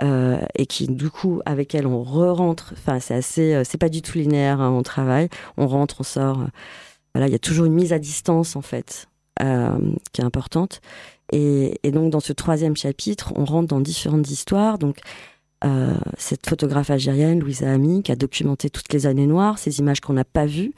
Euh, 0.02 0.38
et 0.55 0.66
qui 0.66 0.88
du 0.88 1.09
coup 1.09 1.40
avec 1.47 1.74
elle 1.74 1.86
on 1.86 2.02
re-rentre 2.02 2.74
enfin 2.76 3.01
c'est 3.01 3.14
assez 3.14 3.64
c'est 3.64 3.78
pas 3.78 3.88
du 3.88 4.02
tout 4.02 4.18
linéaire 4.18 4.60
hein, 4.60 4.68
on 4.70 4.82
travaille 4.82 5.30
on 5.56 5.66
rentre 5.66 6.01
on 6.01 6.02
sort 6.02 6.44
voilà 7.14 7.28
il 7.28 7.32
y 7.32 7.34
a 7.34 7.38
toujours 7.38 7.64
une 7.64 7.72
mise 7.72 7.94
à 7.94 7.98
distance 7.98 8.56
en 8.56 8.60
fait 8.60 9.09
euh, 9.43 9.79
qui 10.13 10.21
est 10.21 10.25
importante. 10.25 10.81
Et, 11.33 11.79
donc 11.85 12.11
dans 12.11 12.21
ce 12.21 12.33
troisième 12.33 12.77
chapitre, 12.77 13.33
on 13.37 13.45
rentre 13.45 13.69
dans 13.69 13.81
différentes 13.81 14.31
histoires. 14.31 14.79
Donc 14.79 15.01
euh, 15.65 15.95
cette 16.19 16.49
photographe 16.49 16.91
algérienne, 16.91 17.41
Louisa 17.41 17.71
Ami, 17.71 18.03
qui 18.03 18.13
a 18.13 18.17
documenté 18.17 18.71
toutes 18.71 18.93
les 18.93 19.07
années 19.07 19.27
noires, 19.27 19.59
ces 19.59 19.79
images 19.79 20.01
qu'on 20.01 20.13
n'a 20.13 20.25
pas 20.25 20.47
vues, 20.47 20.73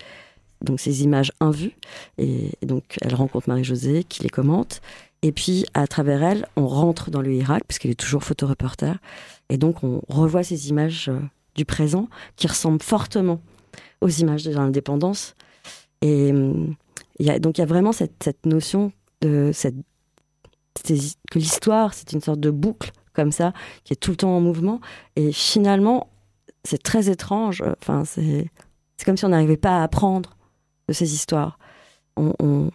donc 0.63 0.81
ces 0.81 1.03
images 1.03 1.33
invues. 1.41 1.77
Et, 2.17 2.53
donc 2.63 2.99
elle 3.03 3.15
rencontre 3.15 3.49
Marie-Josée, 3.49 4.05
qui 4.05 4.23
les 4.23 4.31
commente. 4.31 4.81
Et 5.23 5.33
puis 5.33 5.67
à 5.75 5.87
travers 5.87 6.23
elle, 6.23 6.47
on 6.57 6.67
rentre 6.67 7.11
dans 7.11 7.21
le 7.21 7.33
Irak, 7.33 7.65
puisqu'elle 7.67 7.91
est 7.91 8.01
toujours 8.01 8.25
photoreporter. 8.25 8.93
Et 9.51 9.59
donc 9.59 9.83
on 9.83 10.01
revoit 10.09 10.43
ces 10.43 10.69
images 10.69 11.09
euh, 11.09 11.21
du 11.55 11.65
présent 11.65 12.09
qui 12.37 12.47
ressemblent 12.47 12.83
fortement 12.83 13.41
aux 14.01 14.09
images 14.09 14.45
de 14.45 14.53
l'indépendance. 14.53 15.35
Et 16.01 16.33
donc 17.19 17.59
il 17.59 17.61
y 17.61 17.65
a 17.65 17.66
vraiment 17.66 17.93
cette, 17.93 18.47
notion 18.47 18.93
que 19.20 19.53
l'histoire, 21.35 21.95
c'est 21.95 22.12
une 22.12 22.20
sorte 22.20 22.40
de 22.40 22.51
boucle 22.51 22.93
comme 23.12 23.32
ça, 23.32 23.53
qui 23.85 23.93
est 23.93 23.97
tout 23.97 24.11
le 24.11 24.16
temps 24.16 24.36
en 24.36 24.40
mouvement. 24.40 24.81
Et 25.16 25.32
finalement, 25.32 26.09
c'est 26.65 26.82
très 26.82 27.11
étrange. 27.11 27.65
Enfin, 27.81 28.05
c'est 28.05 28.49
comme 29.05 29.16
si 29.16 29.24
on 29.24 29.31
n'arrivait 29.31 29.57
pas 29.57 29.81
à 29.81 29.82
apprendre 29.82 30.36
de 30.89 30.93
ces 30.93 31.15
histoires. 31.15 31.59
On, 32.16 32.32
on, 32.39 32.70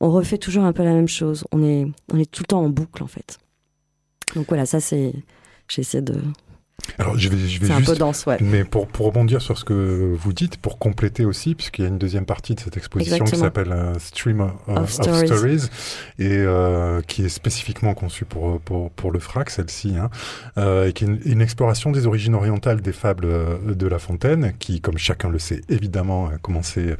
refait 0.00 0.38
toujours 0.38 0.64
un 0.64 0.72
peu 0.72 0.82
la 0.82 0.92
même 0.92 1.08
chose. 1.08 1.44
On 1.52 1.62
est, 1.62 1.86
on 2.12 2.18
est 2.18 2.30
tout 2.30 2.42
le 2.42 2.48
temps 2.48 2.62
en 2.62 2.68
boucle, 2.68 3.02
en 3.02 3.06
fait. 3.06 3.38
Donc 4.34 4.48
voilà, 4.48 4.66
ça 4.66 4.80
c'est. 4.80 5.14
J'essaie 5.68 6.02
de, 6.02 6.20
alors, 6.98 7.16
je 7.18 7.28
vais, 7.28 7.36
je 7.36 7.60
vais 7.60 7.66
c'est 7.66 7.76
juste, 7.76 7.88
un 7.88 7.92
peu 7.92 7.98
dense, 7.98 8.26
ouais. 8.26 8.36
Mais 8.40 8.64
pour, 8.64 8.86
pour 8.86 9.06
rebondir 9.06 9.40
sur 9.40 9.58
ce 9.58 9.64
que 9.64 10.14
vous 10.18 10.32
dites, 10.32 10.56
pour 10.56 10.78
compléter 10.78 11.24
aussi, 11.24 11.54
puisqu'il 11.54 11.82
y 11.82 11.84
a 11.84 11.88
une 11.88 11.98
deuxième 11.98 12.26
partie 12.26 12.54
de 12.54 12.60
cette 12.60 12.76
exposition 12.76 13.24
qui 13.24 13.36
s'appelle 13.36 13.72
euh, 13.72 13.98
Stream 13.98 14.50
of, 14.66 14.90
Stories. 14.90 15.68
et 16.18 16.28
euh, 16.28 17.00
qui 17.02 17.24
est 17.24 17.28
spécifiquement 17.28 17.94
conçue 17.94 18.24
pour, 18.24 18.60
pour, 18.60 18.90
pour 18.90 19.10
le 19.10 19.18
FRAC, 19.20 19.50
celle-ci, 19.50 19.96
hein, 19.96 20.10
euh, 20.58 20.88
et 20.88 20.92
qui 20.92 21.04
est 21.04 21.08
une, 21.24 21.40
exploration 21.40 21.92
des 21.92 22.06
origines 22.06 22.34
orientales 22.34 22.80
des 22.80 22.92
fables 22.92 23.24
euh, 23.24 23.74
de 23.74 23.86
La 23.86 23.98
Fontaine, 23.98 24.52
qui, 24.58 24.80
comme 24.80 24.98
chacun 24.98 25.28
le 25.28 25.38
sait, 25.38 25.62
évidemment, 25.68 26.28
a 26.28 26.38
commencé 26.38 26.94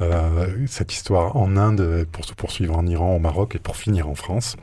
euh, 0.00 0.46
cette 0.66 0.92
histoire 0.92 1.36
en 1.36 1.56
Inde 1.56 2.06
pour 2.10 2.24
se 2.24 2.34
poursuivre 2.34 2.76
en 2.76 2.86
Iran, 2.86 3.14
au 3.14 3.18
Maroc 3.18 3.54
et 3.54 3.58
pour 3.58 3.76
finir 3.76 4.08
en 4.08 4.14
France. 4.14 4.56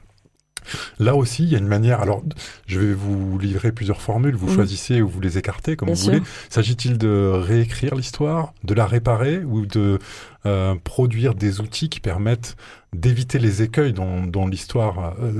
Là 0.99 1.15
aussi, 1.15 1.43
il 1.43 1.49
y 1.49 1.55
a 1.55 1.57
une 1.57 1.67
manière. 1.67 2.01
Alors, 2.01 2.23
je 2.67 2.79
vais 2.79 2.93
vous 2.93 3.37
livrer 3.37 3.71
plusieurs 3.71 4.01
formules. 4.01 4.35
Vous 4.35 4.53
choisissez 4.53 5.01
ou 5.01 5.07
vous 5.07 5.21
les 5.21 5.37
écartez 5.37 5.75
comme 5.75 5.89
vous 5.89 5.95
voulez. 5.95 6.21
S'agit-il 6.49 6.97
de 6.97 7.31
réécrire 7.33 7.95
l'histoire, 7.95 8.53
de 8.63 8.73
la 8.73 8.85
réparer 8.85 9.43
ou 9.43 9.65
de 9.65 9.99
euh, 10.45 10.75
produire 10.83 11.35
des 11.35 11.61
outils 11.61 11.89
qui 11.89 11.99
permettent 11.99 12.55
d'éviter 12.93 13.39
les 13.39 13.61
écueils 13.61 13.93
dont, 13.93 14.47
l'histoire, 14.47 15.15
euh, 15.21 15.31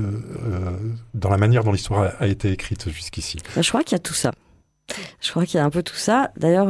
euh, 0.46 0.70
dans 1.12 1.30
la 1.30 1.36
manière 1.36 1.62
dont 1.62 1.72
l'histoire 1.72 2.14
a, 2.18 2.26
été 2.26 2.50
écrite 2.50 2.88
jusqu'ici? 2.90 3.38
Bah, 3.54 3.62
Je 3.62 3.68
crois 3.68 3.82
qu'il 3.82 3.92
y 3.92 4.00
a 4.00 4.00
tout 4.00 4.14
ça. 4.14 4.32
Je 5.20 5.30
crois 5.30 5.46
qu'il 5.46 5.58
y 5.58 5.60
a 5.60 5.64
un 5.64 5.70
peu 5.70 5.82
tout 5.82 5.96
ça. 5.96 6.30
D'ailleurs, 6.36 6.68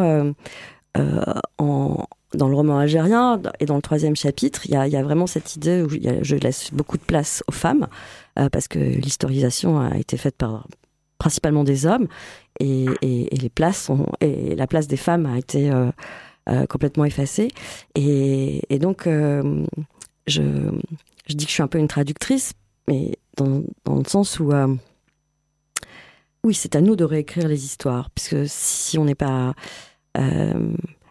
en 1.59 2.04
algérien 2.85 3.40
et 3.61 3.66
dans 3.66 3.77
le 3.77 3.82
troisième 3.82 4.16
chapitre, 4.16 4.62
il 4.66 4.73
y 4.73 4.97
a, 4.97 5.02
vraiment 5.02 5.27
cette 5.27 5.56
idée 5.56 5.82
où 5.82 5.89
je 5.90 6.36
laisse 6.36 6.73
beaucoup 6.73 6.97
de 6.97 7.02
place 7.02 7.43
aux 7.48 7.52
femmes 7.52 7.89
euh, 8.39 8.48
parce 8.48 8.69
que 8.69 8.78
l'historisation 8.78 9.81
a 9.81 9.97
été 9.97 10.16
faite 10.16 10.36
par 10.36 10.66
principalement 11.19 11.65
des 11.65 11.86
hommes 11.86 12.06
et, 12.61 12.86
les 13.02 13.48
places 13.48 13.90
et 14.20 14.55
la 14.55 14.66
place 14.66 14.86
des 14.86 14.97
femmes 14.97 15.27
a 15.27 15.39
été 15.39 15.70
euh, 15.70 15.90
euh, 16.48 16.66
complètement 16.66 17.05
effacée 17.05 17.48
et, 17.94 18.78
donc 18.78 19.05
je, 19.06 20.43
dis 21.28 21.44
que 21.44 21.51
je 21.51 21.55
suis 21.55 21.62
un 21.62 21.69
peu 21.69 21.78
une 21.78 21.89
traductrice 21.89 22.52
mais 22.89 23.16
dans, 23.36 23.62
dans 23.85 23.97
le 23.97 24.05
sens 24.06 24.39
où 24.40 24.52
oui 26.44 26.55
c'est 26.55 26.77
à 26.77 26.81
nous 26.81 26.97
de 26.97 27.05
réécrire 27.05 27.48
les 27.48 27.65
histoires 27.65 28.11
puisque 28.11 28.47
si 28.47 28.98
on 28.98 29.05
n'est 29.05 29.15
pas 29.15 29.55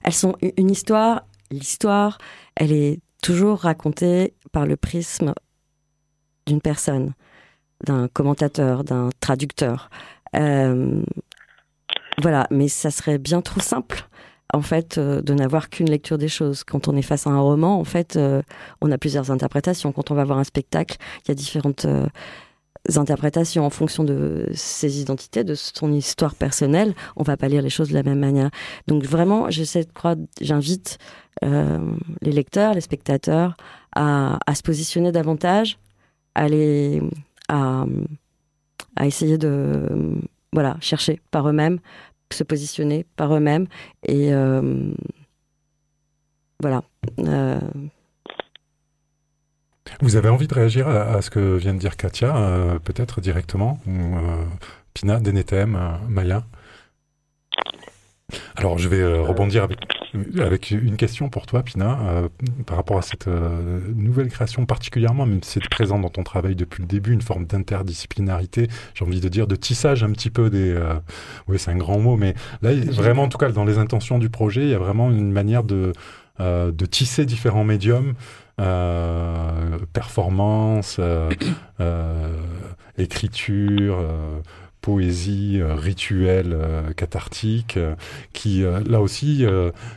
elles 0.04 0.14
sont 0.14 0.36
une 0.58 0.70
histoire. 0.70 1.26
L'histoire, 1.54 2.18
elle 2.56 2.72
est 2.72 3.00
toujours 3.22 3.60
racontée 3.60 4.34
par 4.52 4.66
le 4.66 4.76
prisme 4.76 5.34
d'une 6.48 6.62
personne, 6.62 7.14
d'un 7.86 8.08
commentateur, 8.08 8.84
d'un 8.84 9.10
traducteur. 9.20 9.90
Euh, 10.36 11.04
voilà, 12.22 12.48
mais 12.50 12.68
ça 12.68 12.92
serait 12.92 13.18
bien 13.18 13.42
trop 13.42 13.62
simple 13.62 14.08
en 14.56 14.62
fait, 14.62 15.00
euh, 15.00 15.22
de 15.22 15.34
n'avoir 15.34 15.70
qu'une 15.70 15.90
lecture 15.90 16.20
des 16.20 16.28
choses. 16.28 16.64
Quand 16.64 16.88
on 16.88 16.96
est 16.96 17.02
face 17.02 17.26
à 17.26 17.32
un 17.32 17.40
roman, 17.40 17.80
en 17.80 17.84
fait, 17.84 18.18
euh, 18.18 18.44
on 18.82 18.92
a 18.92 19.00
plusieurs 19.00 19.32
interprétations. 19.32 19.92
Quand 19.92 20.12
on 20.12 20.16
va 20.16 20.24
voir 20.26 20.38
un 20.38 20.44
spectacle, 20.44 20.98
il 21.26 21.30
y 21.30 21.32
a 21.32 21.36
différentes 21.36 21.88
interprétations 22.96 23.66
en 23.66 23.70
fonction 23.70 24.04
de 24.04 24.48
ses 24.54 25.00
identités, 25.00 25.44
de 25.44 25.56
son 25.56 25.92
histoire 25.92 26.36
personnelle, 26.36 26.94
on 27.16 27.24
va 27.24 27.38
pas 27.38 27.48
lire 27.48 27.62
les 27.62 27.70
choses 27.70 27.90
de 27.90 27.94
la 27.94 28.04
même 28.04 28.20
manière. 28.20 28.50
Donc 28.88 29.04
vraiment, 29.04 29.50
j'essaie 29.50 29.86
de 29.86 29.92
croire, 29.92 30.16
j'invite 30.42 30.98
euh, 31.44 31.80
les 32.22 32.32
lecteurs, 32.32 32.74
les 32.74 32.82
spectateurs 32.82 33.58
à, 33.96 34.38
se 34.56 34.62
positionner 34.62 35.12
davantage, 35.12 35.78
à, 36.36 36.48
essayer 39.02 39.38
de 39.38 40.20
voilà 40.52 40.78
chercher 40.80 41.22
par 41.32 41.48
eux-mêmes, 41.48 41.80
se 42.32 42.44
positionner 42.44 43.06
par 43.16 43.36
eux-mêmes 43.36 43.68
et 44.04 44.34
euh, 44.34 44.92
voilà. 46.60 46.84
Euh, 47.20 47.60
vous 50.02 50.16
avez 50.16 50.30
envie 50.30 50.48
de 50.48 50.54
réagir 50.54 50.88
à, 50.88 51.22
ce 51.22 51.30
que 51.30 51.58
vient 51.58 51.74
de 51.74 51.80
dire 51.80 51.98
Katia, 51.98 52.80
peut-être 52.84 53.22
directement 53.22 53.80
Pina, 54.94 55.20
Denetem, 55.20 56.00
Maya 56.10 56.44
Alors, 58.56 58.78
je 58.78 58.88
vais 58.88 59.02
euh, 59.02 59.22
rebondir 59.22 59.64
avec, 59.64 59.80
avec 60.40 60.72
une 60.72 60.96
question 60.96 61.30
pour 61.30 61.46
toi, 61.46 61.64
Pina, 61.64 62.00
euh, 62.02 62.30
par 62.66 62.78
rapport 62.78 62.98
à 62.98 63.02
cette 63.02 63.28
euh, 63.28 63.82
nouvelle 63.96 64.30
création, 64.30 64.66
particulièrement, 64.66 65.26
même 65.26 65.44
si 65.44 65.60
c'est 65.60 65.70
présent 65.70 66.00
dans 66.00 66.10
ton 66.10 66.24
travail 66.24 66.56
depuis 66.56 66.82
le 66.82 66.88
début, 66.88 67.12
une 67.14 67.22
forme 67.22 67.46
d'interdisciplinarité, 67.46 68.68
j'ai 68.94 69.06
envie 69.06 69.20
de 69.20 69.28
dire, 69.28 69.48
de 69.48 69.56
tissage 69.56 70.04
un 70.04 70.12
petit 70.12 70.30
peu 70.30 70.50
des. 70.50 70.76
oui, 71.48 71.60
c'est 71.60 71.72
un 71.72 71.78
grand 71.78 72.00
mot, 72.00 72.16
mais 72.16 72.36
là, 72.62 72.74
vraiment, 72.74 73.24
en 73.24 73.30
tout 73.30 73.38
cas, 73.38 73.50
dans 73.50 73.66
les 73.66 73.78
intentions 73.78 74.20
du 74.20 74.30
projet, 74.30 74.62
il 74.62 74.70
y 74.70 74.76
a 74.76 74.80
vraiment 74.80 75.12
une 75.12 75.32
manière 75.32 75.64
de, 75.64 75.94
de 76.40 76.86
tisser 76.86 77.26
différents 77.26 77.64
médiums. 77.64 78.14
performance, 79.94 81.00
écriture, 82.98 83.98
poésie 84.84 85.62
euh, 85.62 85.76
rituelle 85.76 86.52
euh, 86.54 86.92
cathartique, 86.92 87.78
euh, 87.78 87.96
qui 88.34 88.64
là 88.64 89.02
aussi, 89.02 89.46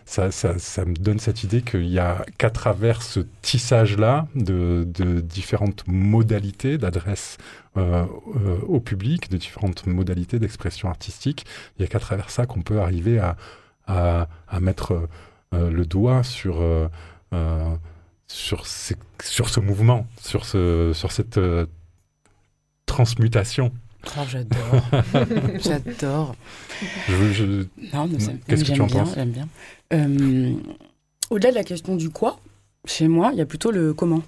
ça, 0.05 0.31
ça, 0.31 0.85
me 0.85 0.95
donne 0.95 1.19
cette 1.19 1.43
idée 1.43 1.63
qu'il 1.63 1.89
y 1.89 1.99
a 1.99 2.25
qu'à 2.39 2.51
travers 2.51 3.03
ce 3.03 3.21
tissage-là 3.43 4.29
de, 4.35 4.87
de, 4.87 5.21
différentes 5.21 5.83
modalités 5.87 6.79
d'adresse 6.79 7.39
au 7.75 8.81
public, 8.81 9.31
de 9.31 9.37
différentes 9.37 9.87
modalités 9.87 10.39
d'expression 10.39 10.89
artistique, 10.89 11.45
il 11.77 11.83
n'y 11.83 11.87
a 11.87 11.89
qu'à 11.89 11.99
travers 11.99 12.31
ça 12.31 12.47
qu'on 12.47 12.63
peut 12.63 12.81
arriver 12.81 13.19
à, 13.19 13.37
à, 13.87 14.29
à 14.49 14.61
mettre 14.61 15.09
le 15.53 15.85
doigt 15.85 16.23
sur 16.23 16.63
sur, 18.29 18.67
sur 18.67 19.49
ce 19.49 19.61
mouvement, 19.61 20.07
sur, 20.23 20.45
ce, 20.45 20.93
sur 20.95 21.13
cette 21.13 21.41
transmutation 22.87 23.73
Oh, 24.19 24.23
j'adore. 24.29 24.83
j'adore. 25.61 26.35
Non, 27.93 28.09
Qu'est-ce 28.47 28.65
que 28.65 28.73
tu 28.73 28.81
en 28.81 28.87
bien, 28.87 29.05
penses 29.05 29.15
J'aime 29.15 29.31
bien. 29.31 29.49
Euh, 29.93 30.53
au-delà 31.31 31.51
de 31.51 31.57
la 31.57 31.65
question 31.65 31.97
du 31.97 32.11
quoi, 32.11 32.39
chez 32.85 33.09
moi, 33.09 33.31
il 33.33 33.39
y 33.39 33.43
a 33.43 33.47
plutôt 33.47 33.71
le 33.71 33.95
comment. 33.95 34.23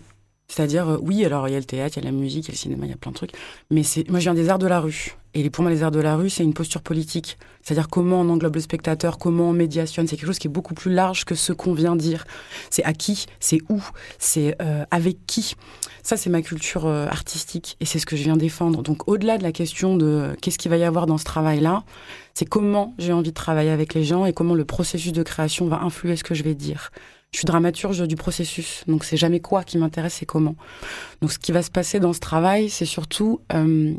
C'est-à-dire, 0.49 0.89
euh, 0.89 0.99
oui, 1.03 1.25
alors 1.25 1.49
il 1.49 1.53
y 1.53 1.55
a 1.55 1.59
le 1.59 1.65
théâtre, 1.65 1.99
il 1.99 2.05
y 2.05 2.07
a 2.07 2.11
la 2.11 2.17
musique, 2.17 2.47
il 2.47 2.49
y 2.49 2.51
a 2.51 2.55
le 2.55 2.59
cinéma, 2.59 2.87
il 2.87 2.91
y 2.91 2.95
a 2.95 2.97
plein 2.97 3.13
de 3.13 3.17
trucs. 3.17 3.33
Mais 3.71 3.83
c'est, 3.83 4.09
moi, 4.09 4.19
je 4.19 4.25
viens 4.25 4.35
des 4.35 4.49
arts 4.49 4.59
de 4.59 4.67
la 4.67 4.81
rue. 4.81 5.15
Et 5.35 5.51
pour 5.51 5.63
moi, 5.63 5.71
les 5.71 5.83
arts 5.83 5.91
de 5.91 6.01
la 6.01 6.17
rue, 6.17 6.31
c'est 6.31 6.43
une 6.43 6.55
posture 6.55 6.83
politique. 6.83 7.39
C'est-à-dire 7.63 7.89
comment 7.89 8.21
on 8.21 8.29
englobe 8.31 8.55
le 8.55 8.61
spectateur, 8.61 9.19
comment 9.19 9.51
on 9.51 9.53
médiationne. 9.53 10.07
C'est 10.07 10.17
quelque 10.17 10.27
chose 10.27 10.39
qui 10.39 10.49
est 10.49 10.51
beaucoup 10.51 10.75
plus 10.75 10.93
large 10.93 11.25
que 11.25 11.35
ce 11.35 11.53
qu'on 11.53 11.75
vient 11.75 11.97
dire. 11.97 12.25
C'est 12.71 12.85
à 12.85 12.93
qui, 12.93 13.27
c'est 13.41 13.61
où, 13.69 13.83
c'est 14.19 14.57
euh, 14.63 14.85
avec 14.91 15.27
qui. 15.27 15.55
Ça, 16.03 16.17
c'est 16.17 16.31
ma 16.31 16.41
culture 16.41 16.87
euh, 16.87 17.07
artistique 17.07 17.77
et 17.81 17.85
c'est 17.85 17.99
ce 17.99 18.07
que 18.07 18.17
je 18.17 18.23
viens 18.23 18.37
défendre. 18.37 18.83
Donc, 18.83 19.07
au-delà 19.09 19.37
de 19.37 19.43
la 19.43 19.53
question 19.53 19.97
de 19.97 20.35
qu'est-ce 20.41 20.59
qu'il 20.59 20.71
va 20.71 20.79
y 20.79 20.85
avoir 20.85 21.07
dans 21.07 21.19
ce 21.19 21.25
travail-là, 21.25 21.85
c'est 22.35 22.47
comment 22.47 22.95
j'ai 22.99 23.13
envie 23.13 23.31
de 23.31 23.35
travailler 23.35 23.71
avec 23.71 23.95
les 23.95 24.05
gens 24.05 24.25
et 24.25 24.33
comment 24.33 24.55
le 24.55 24.65
processus 24.65 25.13
de 25.13 25.23
création 25.23 25.67
va 25.67 25.81
influer 25.83 26.17
ce 26.17 26.25
que 26.25 26.35
je 26.35 26.43
vais 26.43 26.55
dire. 26.55 26.91
Je 27.33 27.39
suis 27.39 27.47
dramaturge 27.47 28.09
du 28.09 28.17
processus, 28.17 28.85
donc 28.87 29.05
c'est 29.05 29.19
jamais 29.19 29.41
quoi 29.41 29.63
qui 29.63 29.77
m'intéresse, 29.77 30.15
c'est 30.15 30.27
comment. 30.27 30.57
Donc 31.21 31.31
ce 31.31 31.39
qui 31.39 31.53
va 31.53 31.63
se 31.63 31.71
passer 31.71 32.01
dans 32.01 32.15
ce 32.15 32.21
travail, 32.21 32.71
c'est 32.71 32.87
surtout 32.87 33.41
euh, 33.53 33.93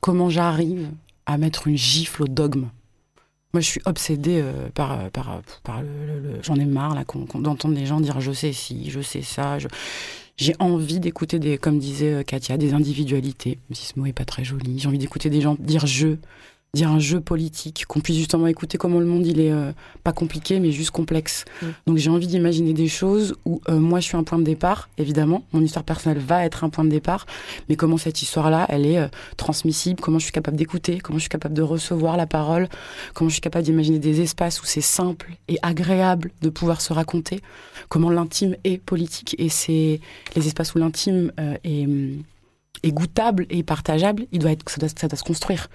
comment 0.00 0.30
j'arrive 0.30 0.88
à 1.26 1.38
mettre 1.38 1.68
une 1.68 1.76
gifle 1.76 2.24
au 2.24 2.28
dogme. 2.28 2.68
Moi, 3.52 3.60
je 3.60 3.66
suis 3.66 3.80
obsédée 3.84 4.40
euh, 4.42 4.68
par, 4.74 5.10
par 5.10 5.82
le, 5.82 6.40
j'en 6.42 6.54
ai 6.56 6.64
marre 6.64 6.94
là 6.94 7.04
d'entendre 7.34 7.74
des 7.74 7.86
gens 7.86 8.00
dire 8.00 8.20
je 8.20 8.32
sais 8.32 8.52
si, 8.52 8.90
je 8.90 9.00
sais 9.00 9.22
ça. 9.22 9.58
J'ai 10.36 10.54
envie 10.58 11.00
d'écouter 11.00 11.38
des, 11.38 11.58
comme 11.58 11.78
disait 11.78 12.14
euh, 12.14 12.22
Katia, 12.22 12.56
des 12.56 12.72
individualités. 12.72 13.58
Même 13.68 13.74
si 13.74 13.86
ce 13.86 13.98
mot 13.98 14.06
est 14.06 14.12
pas 14.12 14.24
très 14.24 14.44
joli. 14.44 14.78
J'ai 14.78 14.88
envie 14.88 14.98
d'écouter 14.98 15.30
des 15.30 15.40
gens 15.40 15.56
dire 15.58 15.86
je, 15.86 16.16
dire 16.72 16.90
un 16.90 17.00
jeu 17.00 17.20
politique, 17.20 17.84
qu'on 17.88 18.00
puisse 18.00 18.16
justement 18.16 18.46
écouter 18.46 18.78
comment 18.78 19.00
le 19.00 19.06
monde 19.06 19.26
il 19.26 19.40
est 19.40 19.50
euh, 19.50 19.72
pas 20.04 20.12
compliqué 20.12 20.60
mais 20.60 20.70
juste 20.70 20.92
complexe. 20.92 21.44
Mm. 21.62 21.66
Donc 21.86 21.96
j'ai 21.96 22.10
envie 22.10 22.28
d'imaginer 22.28 22.72
des 22.72 22.86
choses 22.86 23.34
où 23.44 23.60
euh, 23.68 23.78
moi 23.78 23.98
je 23.98 24.06
suis 24.06 24.16
un 24.16 24.22
point 24.22 24.38
de 24.38 24.44
départ, 24.44 24.88
évidemment, 24.96 25.42
mon 25.52 25.62
histoire 25.62 25.84
personnelle 25.84 26.18
va 26.18 26.44
être 26.44 26.62
un 26.62 26.70
point 26.70 26.84
de 26.84 26.90
départ, 26.90 27.26
mais 27.68 27.74
comment 27.74 27.96
cette 27.96 28.22
histoire-là 28.22 28.66
elle 28.68 28.86
est 28.86 28.98
euh, 28.98 29.08
transmissible, 29.36 30.00
comment 30.00 30.18
je 30.18 30.24
suis 30.24 30.32
capable 30.32 30.56
d'écouter, 30.56 31.00
comment 31.00 31.18
je 31.18 31.22
suis 31.22 31.28
capable 31.28 31.54
de 31.54 31.62
recevoir 31.62 32.16
la 32.16 32.26
parole, 32.26 32.68
comment 33.14 33.28
je 33.28 33.34
suis 33.34 33.40
capable 33.40 33.64
d'imaginer 33.64 33.98
des 33.98 34.20
espaces 34.20 34.62
où 34.62 34.64
c'est 34.64 34.80
simple 34.80 35.32
et 35.48 35.58
agréable 35.62 36.30
de 36.40 36.50
pouvoir 36.50 36.80
se 36.80 36.92
raconter, 36.92 37.40
comment 37.88 38.10
l'intime 38.10 38.54
est 38.62 38.78
politique 38.78 39.34
et 39.38 39.48
c'est 39.48 40.00
les 40.36 40.46
espaces 40.46 40.74
où 40.74 40.78
l'intime 40.78 41.32
est, 41.64 41.88
est 42.84 42.92
goûtable 42.92 43.46
et 43.50 43.64
partageable, 43.64 44.26
il 44.30 44.38
doit 44.38 44.52
être 44.52 44.68
ça 44.70 44.86
ça 44.88 45.08
doit 45.08 45.18
se 45.18 45.24
construire. 45.24 45.68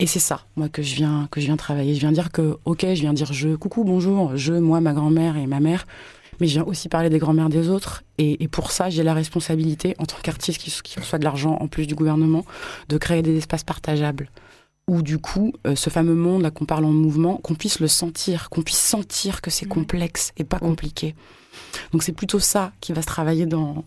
Et 0.00 0.06
c'est 0.06 0.18
ça, 0.18 0.46
moi, 0.56 0.70
que 0.70 0.82
je 0.82 0.94
viens, 0.94 1.28
que 1.30 1.42
je 1.42 1.46
viens 1.46 1.58
travailler. 1.58 1.94
Je 1.94 2.00
viens 2.00 2.10
dire 2.10 2.32
que, 2.32 2.56
ok, 2.64 2.80
je 2.80 3.00
viens 3.02 3.12
dire 3.12 3.34
je, 3.34 3.54
coucou, 3.54 3.84
bonjour, 3.84 4.34
je, 4.34 4.54
moi, 4.54 4.80
ma 4.80 4.94
grand-mère 4.94 5.36
et 5.36 5.46
ma 5.46 5.60
mère, 5.60 5.86
mais 6.40 6.46
je 6.46 6.54
viens 6.54 6.64
aussi 6.64 6.88
parler 6.88 7.10
des 7.10 7.18
grands-mères 7.18 7.50
des 7.50 7.68
autres. 7.68 8.02
Et, 8.16 8.48
pour 8.48 8.72
ça, 8.72 8.88
j'ai 8.88 9.02
la 9.02 9.12
responsabilité, 9.12 9.94
en 9.98 10.06
tant 10.06 10.16
qu'artiste 10.22 10.58
qui, 10.58 10.72
qui, 10.82 10.98
reçoit 10.98 11.18
de 11.18 11.24
l'argent 11.24 11.58
en 11.60 11.68
plus 11.68 11.86
du 11.86 11.94
gouvernement, 11.94 12.46
de 12.88 12.96
créer 12.96 13.20
des 13.20 13.36
espaces 13.36 13.62
partageables. 13.62 14.30
Où 14.88 15.02
du 15.02 15.18
coup, 15.18 15.52
euh, 15.66 15.76
ce 15.76 15.90
fameux 15.90 16.14
monde 16.14 16.42
là 16.42 16.50
qu'on 16.50 16.64
parle 16.64 16.86
en 16.86 16.92
mouvement, 16.92 17.36
qu'on 17.36 17.54
puisse 17.54 17.78
le 17.78 17.86
sentir, 17.86 18.48
qu'on 18.48 18.62
puisse 18.62 18.80
sentir 18.80 19.42
que 19.42 19.50
c'est 19.50 19.66
mmh. 19.66 19.68
complexe 19.68 20.32
et 20.38 20.44
pas 20.44 20.58
compliqué. 20.58 21.14
Donc 21.92 22.02
c'est 22.02 22.12
plutôt 22.12 22.40
ça 22.40 22.72
qui 22.80 22.92
va 22.92 23.02
se 23.02 23.06
travailler 23.06 23.46
dans 23.46 23.84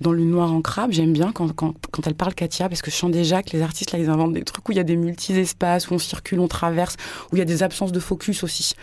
dans 0.00 0.12
le 0.12 0.24
noir 0.24 0.52
en 0.52 0.62
crabe, 0.62 0.92
j'aime 0.92 1.12
bien 1.12 1.30
quand, 1.30 1.52
quand, 1.52 1.74
quand, 1.90 2.06
elle 2.06 2.14
parle 2.14 2.34
Katia, 2.34 2.68
parce 2.68 2.80
que 2.80 2.90
je 2.90 2.96
sens 2.96 3.10
déjà 3.10 3.42
que 3.42 3.50
les 3.52 3.60
artistes, 3.60 3.92
là, 3.92 3.98
ils 3.98 4.08
inventent 4.08 4.32
des 4.32 4.44
trucs 4.44 4.66
où 4.68 4.72
il 4.72 4.76
y 4.76 4.80
a 4.80 4.84
des 4.84 4.96
multi-espaces, 4.96 5.90
où 5.90 5.94
on 5.94 5.98
circule, 5.98 6.40
on 6.40 6.48
traverse, 6.48 6.96
où 7.30 7.36
il 7.36 7.38
y 7.38 7.42
a 7.42 7.44
des 7.44 7.62
absences 7.62 7.92
de 7.92 8.00
focus 8.00 8.42
aussi. 8.42 8.74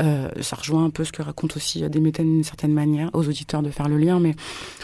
Euh, 0.00 0.28
ça 0.40 0.54
rejoint 0.54 0.84
un 0.84 0.90
peu 0.90 1.04
ce 1.04 1.10
que 1.10 1.22
raconte 1.22 1.56
aussi 1.56 1.88
des 1.88 2.00
méthodes 2.00 2.26
d'une 2.26 2.44
certaine 2.44 2.72
manière, 2.72 3.10
aux 3.14 3.28
auditeurs 3.28 3.62
de 3.62 3.70
faire 3.70 3.88
le 3.88 3.98
lien, 3.98 4.20
mais 4.20 4.36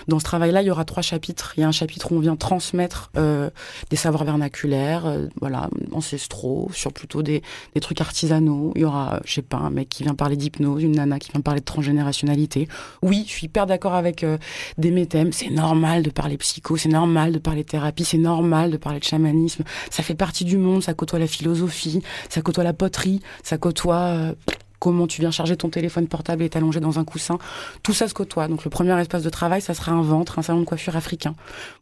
dans 0.09 0.19
ce 0.19 0.25
travail-là, 0.25 0.63
il 0.63 0.67
y 0.67 0.71
aura 0.71 0.85
trois 0.85 1.03
chapitres. 1.03 1.53
Il 1.57 1.61
y 1.61 1.63
a 1.63 1.69
un 1.69 1.73
chapitre 1.73 2.11
où 2.11 2.17
on 2.17 2.21
vient 2.21 2.37
transmettre 2.37 3.13
euh, 3.17 3.49
des 3.89 3.97
savoirs 3.97 4.25
vernaculaires, 4.25 5.07
euh, 5.07 5.27
voilà, 5.41 5.71
ancestraux, 5.93 6.69
sur 6.73 6.93
plutôt 6.93 7.23
des, 7.23 7.43
des 7.75 7.81
trucs 7.81 8.01
artisanaux. 8.01 8.73
Il 8.75 8.83
y 8.83 8.85
aura, 8.85 9.21
je 9.25 9.35
sais 9.35 9.43
pas, 9.43 9.59
un 9.59 9.71
mec 9.71 9.89
qui 9.89 10.03
vient 10.03 10.15
parler 10.15 10.37
d'hypnose, 10.37 10.83
une 10.83 10.97
nana 10.97 11.21
qui 11.21 11.31
vient 11.31 11.41
parler 11.41 11.61
de 11.61 11.65
transgénérationnalité. 11.65 12.67
Oui, 13.03 13.25
je 13.27 13.31
suis 13.31 13.47
hyper 13.47 13.67
d'accord 13.67 13.95
avec 13.95 14.25
euh, 14.25 14.37
des 14.79 14.91
méthèmes, 14.91 15.33
c'est 15.33 15.51
normal 15.51 15.76
normal 15.77 16.03
de 16.03 16.11
parler 16.11 16.39
psycho, 16.39 16.79
c'est 16.79 16.89
normal 16.89 17.33
de 17.33 17.39
parler 17.39 17.63
thérapie, 17.63 18.05
c'est 18.05 18.17
normal 18.17 18.71
de 18.71 18.79
parler 18.79 18.99
de 18.99 19.05
chamanisme. 19.05 19.63
Ça 19.91 20.03
fait 20.03 20.15
partie 20.15 20.47
du 20.47 20.57
monde, 20.57 20.83
ça 20.83 20.95
côtoie 20.95 21.19
la 21.19 21.27
philosophie, 21.27 22.03
ça 22.31 22.41
côtoie 22.41 22.65
la 22.65 22.73
poterie, 22.73 23.21
ça 23.43 23.59
côtoie 23.59 23.97
euh, 23.97 24.35
comment 24.79 25.07
tu 25.07 25.21
viens 25.21 25.31
charger 25.31 25.57
ton 25.57 25.69
téléphone 25.69 26.09
portable 26.09 26.43
et 26.43 26.49
t'allonger 26.49 26.81
dans 26.81 26.99
un 26.99 27.05
coussin. 27.05 27.39
Tout 27.83 27.93
ça 27.93 28.09
se 28.09 28.15
côtoie. 28.15 28.49
Donc 28.49 28.65
le 28.65 28.71
premier 28.71 28.99
espace 29.01 29.23
de 29.23 29.31
travail, 29.31 29.61
ça 29.61 29.75
sera 29.75 29.93
un 29.93 30.03
ventre, 30.03 30.39
un 30.39 30.43
salon 30.43 30.61
de 30.61 30.65
coiffure 30.65 30.97
africain. 30.97 31.35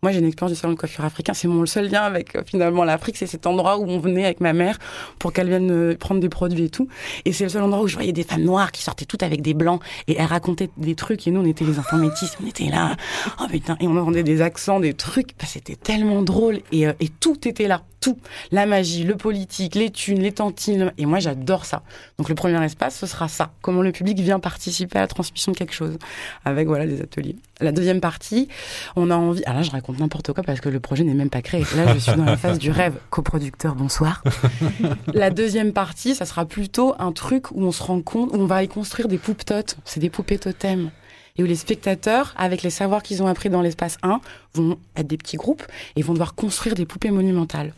Moi, 0.03 0.13
j'ai 0.13 0.19
une 0.19 0.27
expérience 0.27 0.57
de 0.57 0.61
salon 0.61 0.75
de 0.75 0.79
coiffure 0.79 1.05
africain. 1.05 1.35
C'est 1.35 1.49
mon 1.49 1.65
seul 1.67 1.91
lien 1.91 2.03
avec 2.03 2.37
euh, 2.37 2.43
finalement 2.45 2.85
l'Afrique. 2.85 3.17
C'est 3.17 3.27
cet 3.27 3.47
endroit 3.47 3.79
où 3.79 3.85
on 3.89 3.99
venait 3.99 4.25
avec 4.25 4.41
ma 4.41 4.53
mère 4.53 4.79
pour 5.19 5.33
qu'elle 5.33 5.49
vienne 5.49 5.71
euh, 5.71 5.97
prendre 5.97 6.21
des 6.21 6.29
produits 6.29 6.65
et 6.65 6.71
tout. 6.71 6.89
Et 7.25 7.33
c'est 7.33 7.45
le 7.45 7.51
seul 7.51 7.63
endroit 7.63 7.83
où 7.83 7.89
je 7.89 7.95
voyais 7.95 8.13
des 8.13 8.25
femmes 8.25 8.43
noires 8.43 8.73
qui 8.73 8.83
sortaient 8.83 9.05
toutes 9.05 9.23
avec 9.23 9.43
des 9.43 9.55
blancs 9.55 9.83
et 10.09 10.17
elles 10.19 10.27
racontaient 10.27 10.71
des 10.77 10.95
trucs. 10.95 11.27
Et 11.27 11.31
nous, 11.31 11.41
on 11.41 11.47
était 11.47 11.65
les 11.65 11.79
enfants 11.79 11.97
métis. 11.97 12.37
On 12.43 12.47
était 12.47 12.69
là. 12.69 12.97
Oh 13.41 13.47
putain. 13.49 13.77
Et 13.81 13.89
on 13.89 13.97
entendait 13.97 14.23
des 14.23 14.43
accents, 14.43 14.81
des 14.81 14.95
trucs. 14.95 15.37
Bah, 15.39 15.47
c'était 15.47 15.77
tellement 15.77 16.23
drôle. 16.23 16.61
Et, 16.73 16.87
euh, 16.87 16.93
et 17.01 17.09
tout 17.09 17.49
était 17.49 17.69
là 17.69 17.83
tout. 18.05 18.19
La 18.53 18.67
magie, 18.67 19.03
le 19.05 19.17
politique, 19.17 19.75
les 19.75 19.91
thunes, 19.91 20.21
les 20.21 20.33
tantines. 20.33 20.93
Et 20.99 21.07
moi, 21.07 21.21
j'adore 21.21 21.65
ça. 21.65 21.83
Donc, 22.19 22.29
le 22.29 22.35
premier 22.35 22.63
espace, 22.63 22.84
ce 22.91 23.07
sera 23.07 23.29
ça. 23.29 23.51
Comment 23.63 23.83
le 23.83 23.93
public 23.93 24.19
vient 24.21 24.41
participer 24.41 24.99
à 24.99 25.03
la 25.03 25.07
transmission 25.07 25.53
de 25.53 25.57
quelque 25.57 25.75
chose. 25.75 25.99
Avec, 26.45 26.67
voilà, 26.67 26.87
des 26.87 27.01
ateliers. 27.01 27.37
La 27.61 27.73
deuxième 27.73 28.01
partie, 28.01 28.49
on 28.97 29.11
a 29.11 29.17
envie. 29.17 29.43
Ah 29.47 29.55
là, 29.55 29.63
je 29.63 29.71
raconte 29.71 29.99
n'importe 29.99 30.33
quoi 30.33 30.43
parce 30.43 30.61
que 30.61 30.69
le 30.69 30.81
projet 30.81 31.05
n'est 31.05 31.15
même 31.15 31.31
pas 31.31 31.43
créé. 31.43 31.65
Là, 31.77 31.95
je 31.95 31.99
suis 31.99 32.15
dans 32.15 32.25
la 32.25 32.37
phase 32.37 32.59
du 32.59 32.71
rêve. 32.71 32.95
Coproducteur, 33.11 33.75
bonsoir. 33.75 34.23
la 35.15 35.31
deuxième 35.31 35.73
partie, 35.73 36.15
ça 36.15 36.27
sera 36.27 36.45
plutôt 36.45 36.95
un 36.99 37.13
truc 37.13 37.51
où 37.51 37.63
on 37.63 37.73
se 37.73 37.83
rend 37.83 38.01
compte, 38.03 38.31
où 38.33 38.37
on 38.37 38.47
va 38.47 38.63
y 38.63 38.69
construire 38.69 39.09
des 39.09 39.19
poupes 39.19 39.45
totes. 39.45 39.77
C'est 39.85 40.01
des 40.01 40.11
poupées 40.11 40.39
totems 40.39 40.91
et 41.37 41.43
où 41.43 41.47
les 41.47 41.57
spectateurs, 41.57 42.33
avec 42.37 42.63
les 42.63 42.71
savoirs 42.71 43.03
qu'ils 43.03 43.23
ont 43.23 43.27
appris 43.27 43.51
dans 43.51 43.61
l'espace 43.61 43.99
1, 44.03 44.21
vont 44.55 44.79
être 44.97 45.07
des 45.07 45.17
petits 45.17 45.37
groupes 45.37 45.65
et 45.97 46.03
vont 46.03 46.13
devoir 46.13 46.35
construire 46.35 46.75
des 46.75 46.87
poupées 46.87 47.11
monumentales. 47.11 47.75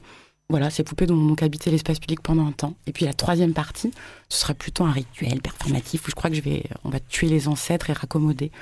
Voilà, 0.49 0.71
ces 0.71 0.85
poupées 0.85 1.07
dont 1.07 1.17
donc 1.17 1.43
habité 1.43 1.73
l'espace 1.73 1.99
public 1.99 2.21
pendant 2.23 2.47
un 2.47 2.53
temps. 2.53 2.75
Et 2.87 2.93
puis 2.93 3.05
la 3.05 3.13
troisième 3.13 3.53
partie, 3.53 3.91
ce 4.29 4.41
sera 4.41 4.55
plutôt 4.55 4.85
un 4.85 4.93
rituel 4.93 5.41
performatif 5.43 6.07
où 6.07 6.11
je 6.11 6.15
crois 6.15 6.31
que 6.31 6.37
je 6.37 6.41
vais, 6.41 6.63
on 6.85 6.89
va 6.89 7.01
tuer 7.01 7.27
les 7.27 7.49
ancêtres 7.49 7.91
et 7.91 7.93
raccommoder. 7.93 8.53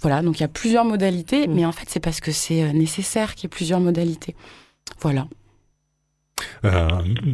Voilà, 0.00 0.22
donc 0.22 0.38
il 0.38 0.40
y 0.40 0.44
a 0.44 0.48
plusieurs 0.48 0.86
modalités, 0.86 1.46
mmh. 1.46 1.54
mais 1.54 1.66
en 1.66 1.72
fait 1.72 1.88
c'est 1.88 2.00
parce 2.00 2.20
que 2.20 2.32
c'est 2.32 2.62
euh, 2.62 2.72
nécessaire 2.72 3.34
qu'il 3.34 3.44
y 3.44 3.46
ait 3.46 3.50
plusieurs 3.50 3.80
modalités. 3.80 4.34
Voilà. 5.00 5.28
Euh, 6.64 6.88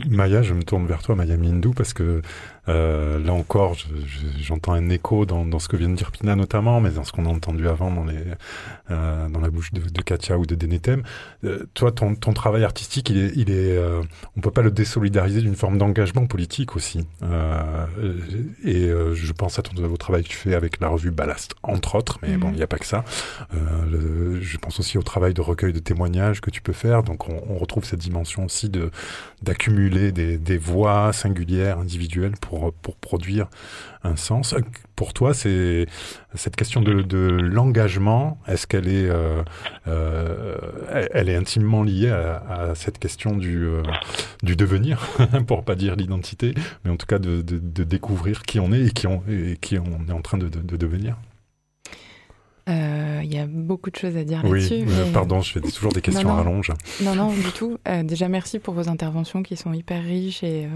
Maya, 0.08 0.42
je 0.42 0.54
me 0.54 0.62
tourne 0.62 0.86
vers 0.86 1.02
toi, 1.02 1.14
Maya 1.14 1.36
Mindou, 1.36 1.72
parce 1.72 1.92
que 1.92 2.22
euh, 2.68 3.18
là 3.18 3.32
encore, 3.32 3.76
j'entends 4.40 4.72
un 4.72 4.88
écho 4.88 5.26
dans, 5.26 5.44
dans, 5.44 5.58
ce 5.58 5.66
que 5.66 5.76
vient 5.76 5.88
de 5.88 5.96
dire 5.96 6.12
Pina 6.12 6.36
notamment, 6.36 6.80
mais 6.80 6.90
dans 6.90 7.02
ce 7.02 7.10
qu'on 7.10 7.26
a 7.26 7.28
entendu 7.28 7.66
avant 7.68 7.90
dans, 7.90 8.04
les, 8.04 8.22
euh, 8.90 9.28
dans 9.28 9.40
la 9.40 9.50
bouche 9.50 9.72
de, 9.72 9.80
de, 9.80 10.02
Katia 10.02 10.38
ou 10.38 10.46
de 10.46 10.54
Denetem. 10.54 11.02
Euh, 11.42 11.66
toi, 11.74 11.90
ton, 11.90 12.14
ton, 12.14 12.32
travail 12.32 12.62
artistique, 12.62 13.10
il 13.10 13.18
est, 13.18 13.32
il 13.34 13.50
est, 13.50 13.76
euh, 13.76 14.02
on 14.36 14.40
peut 14.40 14.52
pas 14.52 14.62
le 14.62 14.70
désolidariser 14.70 15.40
d'une 15.40 15.56
forme 15.56 15.76
d'engagement 15.76 16.26
politique 16.26 16.76
aussi. 16.76 17.04
Euh, 17.24 17.86
et 18.64 18.88
je 19.14 19.32
pense 19.32 19.58
à 19.58 19.62
ton 19.62 19.72
au 19.82 19.96
travail 19.96 20.22
que 20.22 20.28
tu 20.28 20.36
fais 20.36 20.54
avec 20.54 20.80
la 20.80 20.88
revue 20.88 21.10
Ballast, 21.10 21.54
entre 21.64 21.96
autres, 21.96 22.18
mais 22.22 22.36
bon, 22.36 22.48
mhm. 22.48 22.54
il 22.54 22.56
n'y 22.58 22.62
a 22.62 22.68
pas 22.68 22.78
que 22.78 22.86
ça. 22.86 23.04
Le, 23.90 24.40
je 24.40 24.56
pense 24.58 24.78
aussi 24.78 24.98
au 24.98 25.02
travail 25.02 25.34
de 25.34 25.40
recueil 25.40 25.72
de 25.72 25.80
témoignages 25.80 26.40
que 26.40 26.50
tu 26.50 26.62
peux 26.62 26.72
faire. 26.72 27.02
Donc, 27.02 27.28
on, 27.28 27.42
on 27.48 27.58
retrouve 27.58 27.84
cette 27.84 27.98
dimension 27.98 28.44
aussi 28.44 28.70
de 28.70 28.90
d'accumuler 29.42 30.12
des, 30.12 30.38
des 30.38 30.56
voix 30.56 31.12
singulières, 31.12 31.78
individuelles 31.78 32.34
pour 32.40 32.51
pour, 32.82 32.96
produire 32.96 33.48
un 34.04 34.16
sens. 34.16 34.54
Pour 34.96 35.12
toi, 35.12 35.34
c'est 35.34 35.86
cette 36.34 36.56
question 36.56 36.80
de, 36.80 37.28
l'engagement, 37.40 38.38
est-ce 38.46 38.66
qu'elle 38.66 38.88
est, 38.88 39.08
euh, 39.08 39.42
euh, 39.86 40.56
elle 41.12 41.28
est 41.28 41.36
intimement 41.36 41.82
liée 41.82 42.10
à, 42.10 42.74
cette 42.74 42.98
question 42.98 43.36
du, 43.36 43.64
euh, 43.64 43.82
du 44.42 44.56
devenir, 44.56 45.08
pour 45.46 45.64
pas 45.64 45.74
dire 45.74 45.96
l'identité, 45.96 46.54
mais 46.84 46.90
en 46.90 46.96
tout 46.96 47.06
cas 47.06 47.18
de, 47.18 47.42
découvrir 47.84 48.42
qui 48.42 48.60
on 48.60 48.72
est 48.72 48.86
et 48.86 48.90
qui 48.90 49.06
on, 49.06 49.22
et 49.28 49.56
qui 49.60 49.78
on 49.78 50.08
est 50.08 50.12
en 50.12 50.22
train 50.22 50.38
de 50.38 50.76
devenir? 50.76 51.16
Euh, 52.68 53.20
il 53.24 53.34
y 53.34 53.38
a 53.38 53.46
beaucoup 53.46 53.90
de 53.90 53.96
choses 53.96 54.16
à 54.16 54.24
dire 54.24 54.42
là-dessus. 54.42 54.84
Oui, 54.86 55.10
pardon, 55.12 55.40
je 55.40 55.52
fais 55.52 55.60
toujours 55.72 55.92
des 55.92 56.00
questions 56.00 56.28
non, 56.28 56.36
non. 56.36 56.42
rallonges. 56.42 56.72
Non, 57.02 57.14
non, 57.14 57.32
du 57.32 57.50
tout. 57.54 57.78
Euh, 57.88 58.02
déjà, 58.02 58.28
merci 58.28 58.58
pour 58.58 58.74
vos 58.74 58.88
interventions 58.88 59.42
qui 59.42 59.56
sont 59.56 59.72
hyper 59.72 60.02
riches 60.02 60.44
et, 60.44 60.68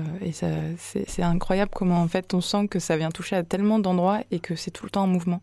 euh, 0.42 0.74
c'est 0.78 1.22
incroyable 1.22 1.70
comment 1.74 2.00
en 2.00 2.08
fait 2.08 2.34
on 2.34 2.40
sent 2.40 2.68
que 2.68 2.78
ça 2.78 2.96
vient 2.96 3.10
toucher 3.10 3.36
à 3.36 3.42
tellement 3.44 3.78
d'endroits 3.78 4.20
et 4.30 4.40
que 4.40 4.56
c'est 4.56 4.70
tout 4.70 4.84
le 4.84 4.90
temps 4.90 5.04
en 5.04 5.08
mouvement. 5.08 5.40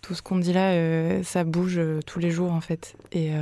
Tout 0.00 0.14
ce 0.14 0.22
qu'on 0.22 0.38
dit 0.38 0.52
là, 0.52 1.22
ça 1.24 1.42
bouge 1.42 1.80
tous 2.06 2.20
les 2.20 2.30
jours 2.30 2.52
en 2.52 2.60
fait. 2.60 2.94
Et 3.12 3.32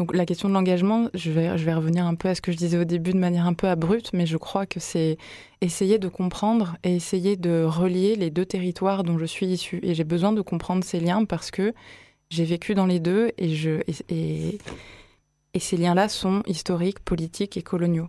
donc 0.00 0.16
la 0.16 0.24
question 0.24 0.48
de 0.48 0.54
l'engagement, 0.54 1.10
je 1.12 1.30
vais, 1.30 1.50
revenir 1.50 2.06
un 2.06 2.14
peu 2.14 2.30
à 2.30 2.34
ce 2.34 2.40
que 2.40 2.52
je 2.52 2.56
disais 2.56 2.78
au 2.78 2.84
début 2.84 3.12
de 3.12 3.18
manière 3.18 3.44
un 3.44 3.52
peu 3.52 3.68
abrupte, 3.68 4.14
mais 4.14 4.24
je 4.24 4.38
crois 4.38 4.64
que 4.64 4.80
c'est 4.80 5.18
essayer 5.60 5.98
de 5.98 6.08
comprendre 6.08 6.74
et 6.84 6.96
essayer 6.96 7.36
de 7.36 7.64
relier 7.64 8.16
les 8.16 8.30
deux 8.30 8.46
territoires 8.46 9.04
dont 9.04 9.18
je 9.18 9.26
suis 9.26 9.44
issue. 9.44 9.78
Et 9.82 9.92
j'ai 9.92 10.04
besoin 10.04 10.32
de 10.32 10.40
comprendre 10.40 10.84
ces 10.84 11.00
liens 11.00 11.26
parce 11.26 11.50
que 11.50 11.74
j'ai 12.30 12.46
vécu 12.46 12.74
dans 12.74 12.86
les 12.86 12.98
deux 12.98 13.32
et, 13.36 13.54
je, 13.54 13.82
et 14.08 14.58
ces 15.58 15.76
liens-là 15.76 16.08
sont 16.08 16.42
historiques, 16.46 17.00
politiques 17.00 17.58
et 17.58 17.62
coloniaux. 17.62 18.08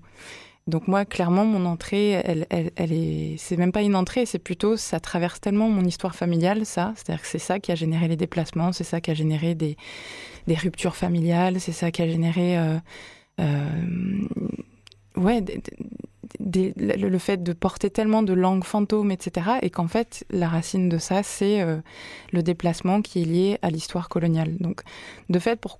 Donc 0.68 0.88
moi, 0.88 1.04
clairement, 1.04 1.44
mon 1.44 1.66
entrée, 1.66 2.12
elle, 2.12 2.46
elle, 2.50 2.72
elle 2.78 2.94
est, 2.94 3.36
c'est 3.38 3.58
même 3.58 3.74
pas 3.74 3.82
une 3.82 3.98
entrée, 3.98 4.26
c'est 4.26 4.40
plutôt, 4.40 4.78
ça 4.78 5.02
traverse 5.02 5.42
tellement 5.42 5.68
mon 5.68 5.84
histoire 5.84 6.16
familiale, 6.16 6.66
ça. 6.66 6.94
C'est-à-dire 6.96 7.22
que 7.22 7.28
c'est 7.28 7.38
ça 7.38 7.60
qui 7.60 7.74
a 7.74 7.76
généré 7.76 8.08
les 8.08 8.16
déplacements, 8.16 8.72
c'est 8.72 8.86
ça 8.86 9.02
qui 9.02 9.12
a 9.12 9.14
généré 9.14 9.56
des, 9.56 9.76
des 10.48 10.56
ruptures 10.56 10.96
familiales, 10.96 11.60
c'est 11.60 11.72
ça 11.72 11.92
qui 11.92 12.02
a 12.02 12.08
généré, 12.08 12.58
euh, 12.58 12.78
euh, 13.40 14.28
ouais, 15.16 15.44
le, 16.40 17.18
fait 17.18 17.44
de 17.44 17.54
porter 17.54 17.90
tellement 17.90 18.24
de 18.24 18.34
langues 18.34 18.64
fantômes, 18.64 19.12
etc. 19.12 19.52
Et 19.62 19.70
qu'en 19.70 19.88
fait, 19.88 20.26
la 20.30 20.48
racine 20.48 20.90
de 20.90 20.98
ça, 20.98 21.24
c'est 21.24 21.62
euh, 21.62 21.78
le 22.32 22.44
déplacement 22.44 23.02
qui 23.02 23.22
est 23.22 23.26
lié 23.26 23.58
à 23.62 23.70
l'histoire 23.70 24.10
coloniale. 24.10 24.58
Donc, 24.60 24.82
de 25.30 25.40
fait, 25.40 25.60
pour 25.60 25.80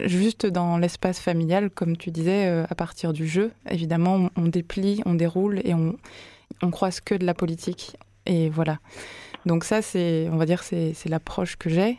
juste 0.00 0.46
dans 0.46 0.78
l'espace 0.78 1.18
familial, 1.18 1.70
comme 1.70 1.96
tu 1.96 2.10
disais, 2.10 2.46
à 2.46 2.74
partir 2.76 3.12
du 3.12 3.26
jeu, 3.26 3.50
évidemment, 3.68 4.30
on, 4.36 4.46
déplie, 4.46 5.02
on 5.06 5.14
déroule 5.14 5.60
et 5.64 5.74
on, 5.74 5.96
on 6.62 6.70
croise 6.70 7.00
que 7.00 7.16
de 7.16 7.26
la 7.26 7.34
politique. 7.34 7.96
Et 8.26 8.48
voilà. 8.48 8.78
Donc 9.46 9.64
ça, 9.64 9.82
c'est, 9.82 10.28
on 10.30 10.36
va 10.36 10.46
dire, 10.46 10.62
c'est, 10.62 10.94
l'approche 11.06 11.56
que 11.56 11.70
j'ai. 11.70 11.98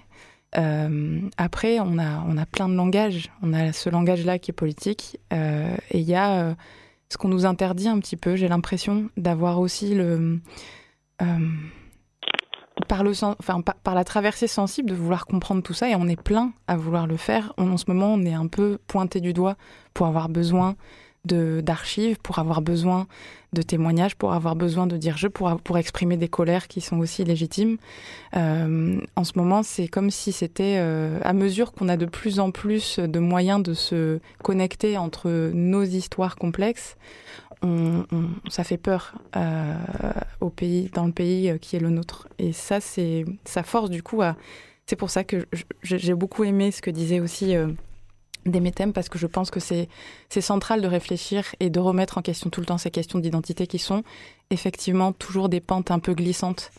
Euh, 0.58 1.20
après, 1.38 1.80
on 1.80 1.98
a, 2.00 2.24
on 2.28 2.38
a 2.38 2.46
plein 2.46 2.70
de 2.70 2.76
langages. 2.76 3.32
On 3.42 3.54
a 3.54 3.72
ce 3.72 3.90
langage-là 3.90 4.40
qui 4.40 4.52
est 4.52 4.54
politique. 4.54 5.20
Euh, 5.34 5.76
et 5.92 6.00
il 6.00 6.08
y 6.08 6.16
a 6.16 6.56
ce 7.10 7.18
qu'on 7.18 7.30
nous 7.30 7.46
interdit 7.46 7.88
un 7.88 8.00
petit 8.00 8.18
peu. 8.18 8.36
J'ai 8.36 8.48
l'impression 8.48 9.10
d'avoir 9.18 9.60
aussi 9.60 9.94
le 9.96 10.40
par, 12.88 13.04
le, 13.04 13.12
enfin, 13.12 13.62
par, 13.62 13.96
la 13.96 14.04
traversée 14.04 14.48
sensible 14.48 14.90
de 14.90 14.96
vouloir 14.96 15.26
comprendre 15.26 15.62
tout 15.62 15.74
ça 15.74 15.90
et 15.90 15.96
on 15.96 16.08
est 16.08 16.22
plein 16.22 16.54
à 16.68 16.78
vouloir 16.78 17.08
le 17.08 17.18
faire. 17.18 17.54
En, 17.58 17.78
ce 17.78 17.86
moment, 17.88 18.14
on 18.14 18.24
est 18.24 18.34
un 18.34 18.48
peu 18.48 18.80
pointé 18.88 19.22
du 19.22 19.34
doigt 19.34 19.56
pour 19.94 20.08
avoir 20.08 20.30
besoin 20.30 20.76
d'archives, 21.34 22.18
pour 22.22 22.40
avoir 22.40 22.62
besoin 22.62 23.08
de 23.54 23.62
témoignages, 23.62 24.16
pour 24.16 24.34
avoir 24.34 24.56
besoin 24.56 24.88
de 24.88 24.98
dire 24.98 25.18
je, 25.18 25.28
pour, 25.28 25.60
pour 25.62 25.78
exprimer 25.78 26.18
des 26.18 26.28
colères 26.28 26.68
qui 26.68 26.82
sont 26.82 27.00
aussi 27.00 27.24
légitimes. 27.24 27.78
Euh, 28.36 29.00
en 29.16 29.24
ce 29.24 29.34
moment, 29.36 29.64
c'est 29.64 29.88
comme 29.88 30.12
si 30.12 30.32
c'était, 30.32 30.76
euh, 30.78 31.20
à 31.24 31.34
mesure 31.34 31.72
qu'on 31.74 31.90
a 31.90 31.98
de 31.98 32.06
plus 32.06 32.40
en 32.40 32.52
plus 32.52 33.00
de 33.00 33.20
moyens 33.20 33.64
de 33.64 33.74
se 33.74 34.20
connecter 34.44 34.98
entre 34.98 35.52
nos 35.54 35.84
histoires 35.84 36.36
complexes, 36.36 36.96
ça 38.50 38.64
fait 38.64 38.78
peur 38.78 39.16
euh, 39.36 39.76
au 40.40 40.50
pays, 40.50 40.90
dans 40.94 41.06
le 41.06 41.12
pays 41.12 41.60
qui 41.60 41.76
est 41.76 41.80
le 41.80 41.90
nôtre. 41.90 42.30
Et 42.38 42.54
ça, 42.54 42.80
c'est 42.80 43.26
ça 43.44 43.64
force 43.64 43.90
du 43.90 44.04
coup 44.04 44.22
à. 44.22 44.38
C'est 44.86 44.96
pour 44.96 45.12
ça 45.12 45.24
que 45.24 45.46
j'ai 45.84 46.16
beaucoup 46.16 46.44
aimé 46.44 46.72
ce 46.72 46.82
que 46.82 46.90
disait 46.90 47.20
aussi 47.20 47.54
euh, 48.50 48.60
Demetem 48.60 48.94
parce 48.94 49.10
que 49.10 49.18
je 49.18 49.28
pense 49.28 49.52
que 49.52 49.60
c'est 49.60 49.88
central 50.30 50.82
de 50.82 50.88
réfléchir 50.88 51.46
et 51.60 51.70
de 51.70 51.80
remettre 51.80 52.18
en 52.18 52.22
question 52.22 52.50
tout 52.50 52.60
le 52.60 52.66
temps 52.66 52.78
ces 52.78 52.92
questions 52.92 53.20
d'identité 53.20 53.68
qui 53.68 53.80
sont 53.80 54.04
effectivement 54.50 55.12
toujours 55.12 55.50
des 55.50 55.60
pentes 55.60 55.92
un 55.92 56.00
peu 56.00 56.14
glissantes. 56.14 56.72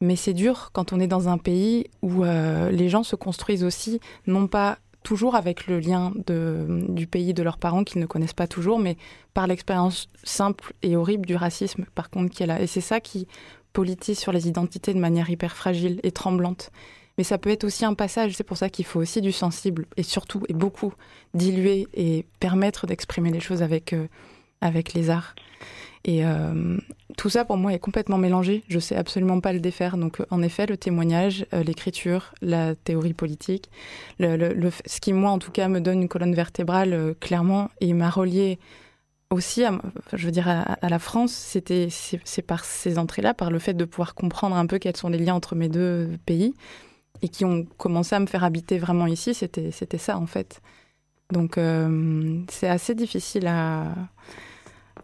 Mais 0.00 0.16
c'est 0.16 0.34
dur 0.34 0.70
quand 0.72 0.92
on 0.92 1.00
est 1.00 1.06
dans 1.06 1.28
un 1.28 1.38
pays 1.38 1.86
où 2.02 2.24
euh, 2.24 2.70
les 2.70 2.88
gens 2.88 3.02
se 3.02 3.16
construisent 3.16 3.64
aussi, 3.64 4.00
non 4.26 4.48
pas 4.48 4.78
toujours 5.02 5.34
avec 5.34 5.66
le 5.66 5.78
lien 5.78 6.12
du 6.26 7.06
pays 7.06 7.34
de 7.34 7.42
leurs 7.42 7.58
parents 7.58 7.84
qu'ils 7.84 8.00
ne 8.00 8.06
connaissent 8.06 8.32
pas 8.32 8.46
toujours, 8.46 8.78
mais 8.78 8.96
par 9.34 9.46
l'expérience 9.46 10.08
simple 10.24 10.72
et 10.82 10.96
horrible 10.96 11.26
du 11.26 11.36
racisme, 11.36 11.84
par 11.94 12.08
contre, 12.08 12.34
qui 12.34 12.42
est 12.42 12.46
là. 12.46 12.60
Et 12.60 12.66
c'est 12.66 12.80
ça 12.80 13.00
qui 13.00 13.28
politise 13.74 14.18
sur 14.18 14.32
les 14.32 14.48
identités 14.48 14.94
de 14.94 14.98
manière 14.98 15.28
hyper 15.28 15.54
fragile 15.54 16.00
et 16.02 16.10
tremblante. 16.10 16.70
Mais 17.18 17.24
ça 17.24 17.38
peut 17.38 17.50
être 17.50 17.64
aussi 17.64 17.84
un 17.84 17.94
passage, 17.94 18.32
c'est 18.34 18.44
pour 18.44 18.56
ça 18.56 18.68
qu'il 18.68 18.84
faut 18.84 19.00
aussi 19.00 19.20
du 19.20 19.32
sensible, 19.32 19.86
et 19.96 20.02
surtout, 20.02 20.42
et 20.48 20.54
beaucoup, 20.54 20.92
diluer 21.32 21.86
et 21.94 22.26
permettre 22.40 22.86
d'exprimer 22.86 23.30
les 23.30 23.40
choses 23.40 23.62
avec, 23.62 23.92
euh, 23.92 24.08
avec 24.60 24.94
les 24.94 25.10
arts. 25.10 25.34
Et 26.06 26.26
euh, 26.26 26.76
tout 27.16 27.30
ça, 27.30 27.46
pour 27.46 27.56
moi, 27.56 27.72
est 27.72 27.78
complètement 27.78 28.18
mélangé. 28.18 28.62
Je 28.68 28.78
sais 28.78 28.94
absolument 28.94 29.40
pas 29.40 29.54
le 29.54 29.60
défaire. 29.60 29.96
Donc, 29.96 30.20
en 30.28 30.42
effet, 30.42 30.66
le 30.66 30.76
témoignage, 30.76 31.46
euh, 31.54 31.62
l'écriture, 31.62 32.34
la 32.42 32.74
théorie 32.74 33.14
politique, 33.14 33.70
ce 34.20 35.00
qui, 35.00 35.14
moi, 35.14 35.30
en 35.30 35.38
tout 35.38 35.50
cas, 35.50 35.68
me 35.68 35.80
donne 35.80 36.02
une 36.02 36.08
colonne 36.08 36.34
vertébrale, 36.34 37.14
clairement, 37.20 37.70
et 37.80 37.94
m'a 37.94 38.10
relié 38.10 38.58
aussi, 39.30 39.64
à, 39.64 39.80
je 40.12 40.26
veux 40.26 40.32
dire, 40.32 40.48
à, 40.48 40.88
la 40.88 40.98
France, 40.98 41.32
c'était 41.32 41.88
c'est 41.90 42.42
par 42.42 42.64
ces 42.64 42.98
entrées-là, 42.98 43.34
par 43.34 43.50
le 43.50 43.58
fait 43.58 43.74
de 43.74 43.84
pouvoir 43.84 44.14
comprendre 44.14 44.56
un 44.56 44.66
peu 44.66 44.78
quels 44.78 44.96
sont 44.96 45.08
les 45.08 45.18
liens 45.18 45.34
entre 45.34 45.54
mes 45.54 45.68
deux 45.68 46.10
pays, 46.26 46.54
et 47.22 47.28
qui 47.28 47.44
ont 47.44 47.64
commencé 47.78 48.14
à 48.14 48.20
me 48.20 48.26
faire 48.26 48.44
habiter 48.44 48.78
vraiment 48.78 49.06
ici, 49.06 49.34
c'était 49.34 49.98
ça, 49.98 50.18
en 50.18 50.26
fait. 50.26 50.60
Donc, 51.32 51.58
c'est 52.48 52.68
assez 52.68 52.94
difficile 52.94 53.46
à 53.46 53.94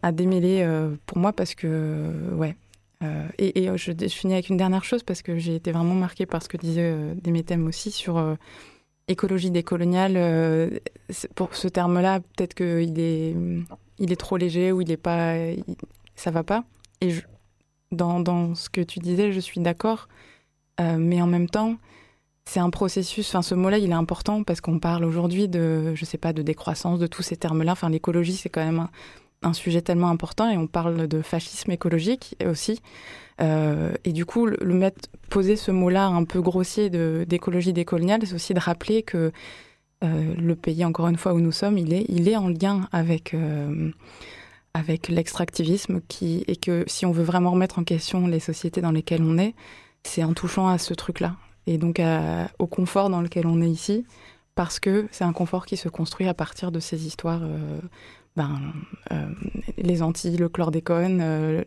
à 0.03 0.12
démêler 0.12 0.62
euh, 0.62 0.95
pour 1.07 1.19
moi 1.19 1.32
parce 1.32 1.55
que, 1.55 1.66
euh, 1.69 2.35
ouais. 2.35 2.57
Euh, 3.03 3.27
et, 3.39 3.66
je, 3.77 3.93
finis 4.09 4.35
avec 4.35 4.51
une 4.51 4.59
dernière 4.59 4.85
chose 4.85 5.03
parce 5.03 5.23
que 5.23 5.39
j'ai 5.39 5.55
été 5.55 5.73
vraiment 5.73 5.95
marquée 5.95 6.27
par 6.27 6.43
ce 6.43 6.49
que 6.49 6.59
disait 6.59 6.95
Demetem 7.23 7.66
aussi 7.66 7.91
sur 7.91 8.37
écologie 9.09 9.51
décoloniale. 9.51 10.81
pour 11.35 11.55
ce 11.55 11.66
terme-là, 11.66 12.20
peut-être 12.20 12.53
qu'il 12.53 13.01
est, 13.01 13.35
il 13.99 14.12
est 14.12 14.20
trop 14.20 14.37
léger 14.37 14.70
ou 14.70 14.82
il 14.82 14.91
est 14.91 14.99
pas, 14.99 15.35
ça 16.15 16.31
va 16.31 16.43
pas. 16.43 16.65
Et 17.01 17.15
dans, 17.91 18.20
dans, 18.20 18.55
ce 18.55 18.69
que 18.69 18.82
tu 18.82 18.99
disais, 18.99 19.32
je 19.32 19.41
suis 19.41 19.62
d'accord. 19.62 20.09
mais 20.78 21.23
en 21.23 21.27
même 21.27 21.49
temps, 21.49 21.77
c'est 22.51 22.59
un 22.59 22.70
processus. 22.70 23.28
Enfin, 23.28 23.43
ce 23.43 23.55
mot-là, 23.55 23.78
il 23.78 23.90
est 23.90 23.94
important 23.94 24.43
parce 24.43 24.60
qu'on 24.60 24.81
parle 24.81 25.05
aujourd'hui 25.05 25.48
de, 25.48 25.94
je 25.94 26.05
sais 26.05 26.18
pas, 26.18 26.32
de 26.32 26.43
décroissance, 26.43 26.98
de 26.98 27.06
tous 27.06 27.22
ces 27.22 27.36
termes-là. 27.36 27.72
Enfin, 27.72 27.89
l'écologie, 27.89 28.32
c'est 28.32 28.48
quand 28.48 28.64
même 28.64 28.89
un, 29.43 29.52
sujet 29.52 29.82
tellement 29.82 30.09
important 30.10 30.51
et 30.51 30.56
on 30.56 30.66
parle 30.66 31.06
de 31.06 31.22
fascisme 31.22 31.70
écologique 31.70 32.35
aussi. 32.44 32.81
Euh, 33.40 33.93
et 34.05 34.12
du 34.12 34.27
coup, 34.27 34.47
le, 34.47 34.74
mettre, 34.74 35.09
poser 35.28 35.55
ce 35.55 35.70
mot-là 35.70 36.06
un 36.06 36.24
peu 36.24 36.43
grossier 36.43 36.90
d'écologie 36.90 37.72
décoloniale, 37.72 38.22
c'est 38.27 38.35
aussi 38.35 38.52
de 38.52 38.59
rappeler 38.59 39.05
que 39.05 39.31
euh, 40.02 40.35
le 40.35 40.56
pays, 40.56 40.85
encore 40.85 41.06
une 41.06 41.18
fois, 41.18 41.35
où 41.35 41.40
nous 41.40 41.52
sommes, 41.52 41.78
il 41.78 41.93
est, 41.93 42.05
il 42.09 42.28
est 42.28 42.36
en 42.36 42.48
lien 42.48 42.89
avec, 42.90 43.32
euh, 43.32 43.93
avec 44.74 45.09
l'extractivisme 45.09 46.01
qui, 46.09 46.43
et 46.48 46.56
que 46.56 46.82
si 46.89 47.06
on 47.06 47.12
veut 47.12 47.22
vraiment 47.22 47.52
remettre 47.52 47.78
en 47.78 47.85
question 47.85 48.27
les 48.27 48.40
sociétés 48.40 48.81
dans 48.81 48.93
lesquelles 48.93 49.22
on 49.22 49.39
est, 49.39 49.55
c'est 50.02 50.24
en 50.24 50.35
touchant 50.35 50.66
à 50.66 50.78
ce 50.78 50.94
truc-là. 50.94 51.36
Et 51.66 51.78
donc 51.78 52.01
au 52.59 52.66
confort 52.66 53.11
dans 53.11 53.20
lequel 53.20 53.47
on 53.47 53.61
est 53.61 53.69
ici, 53.69 54.05
parce 54.55 54.81
que 54.81 55.07
c'est 55.11 55.24
un 55.24 55.32
confort 55.32 55.66
qui 55.66 55.77
se 55.77 55.89
construit 55.89 56.28
à 56.28 56.35
partir 56.35 56.73
de 56.73 56.81
ces 56.81 57.07
histoires 57.07 57.43
ben, 58.37 58.61
les 59.77 60.03
Antilles, 60.03 60.37
le 60.37 60.49
chlordécone, 60.49 61.62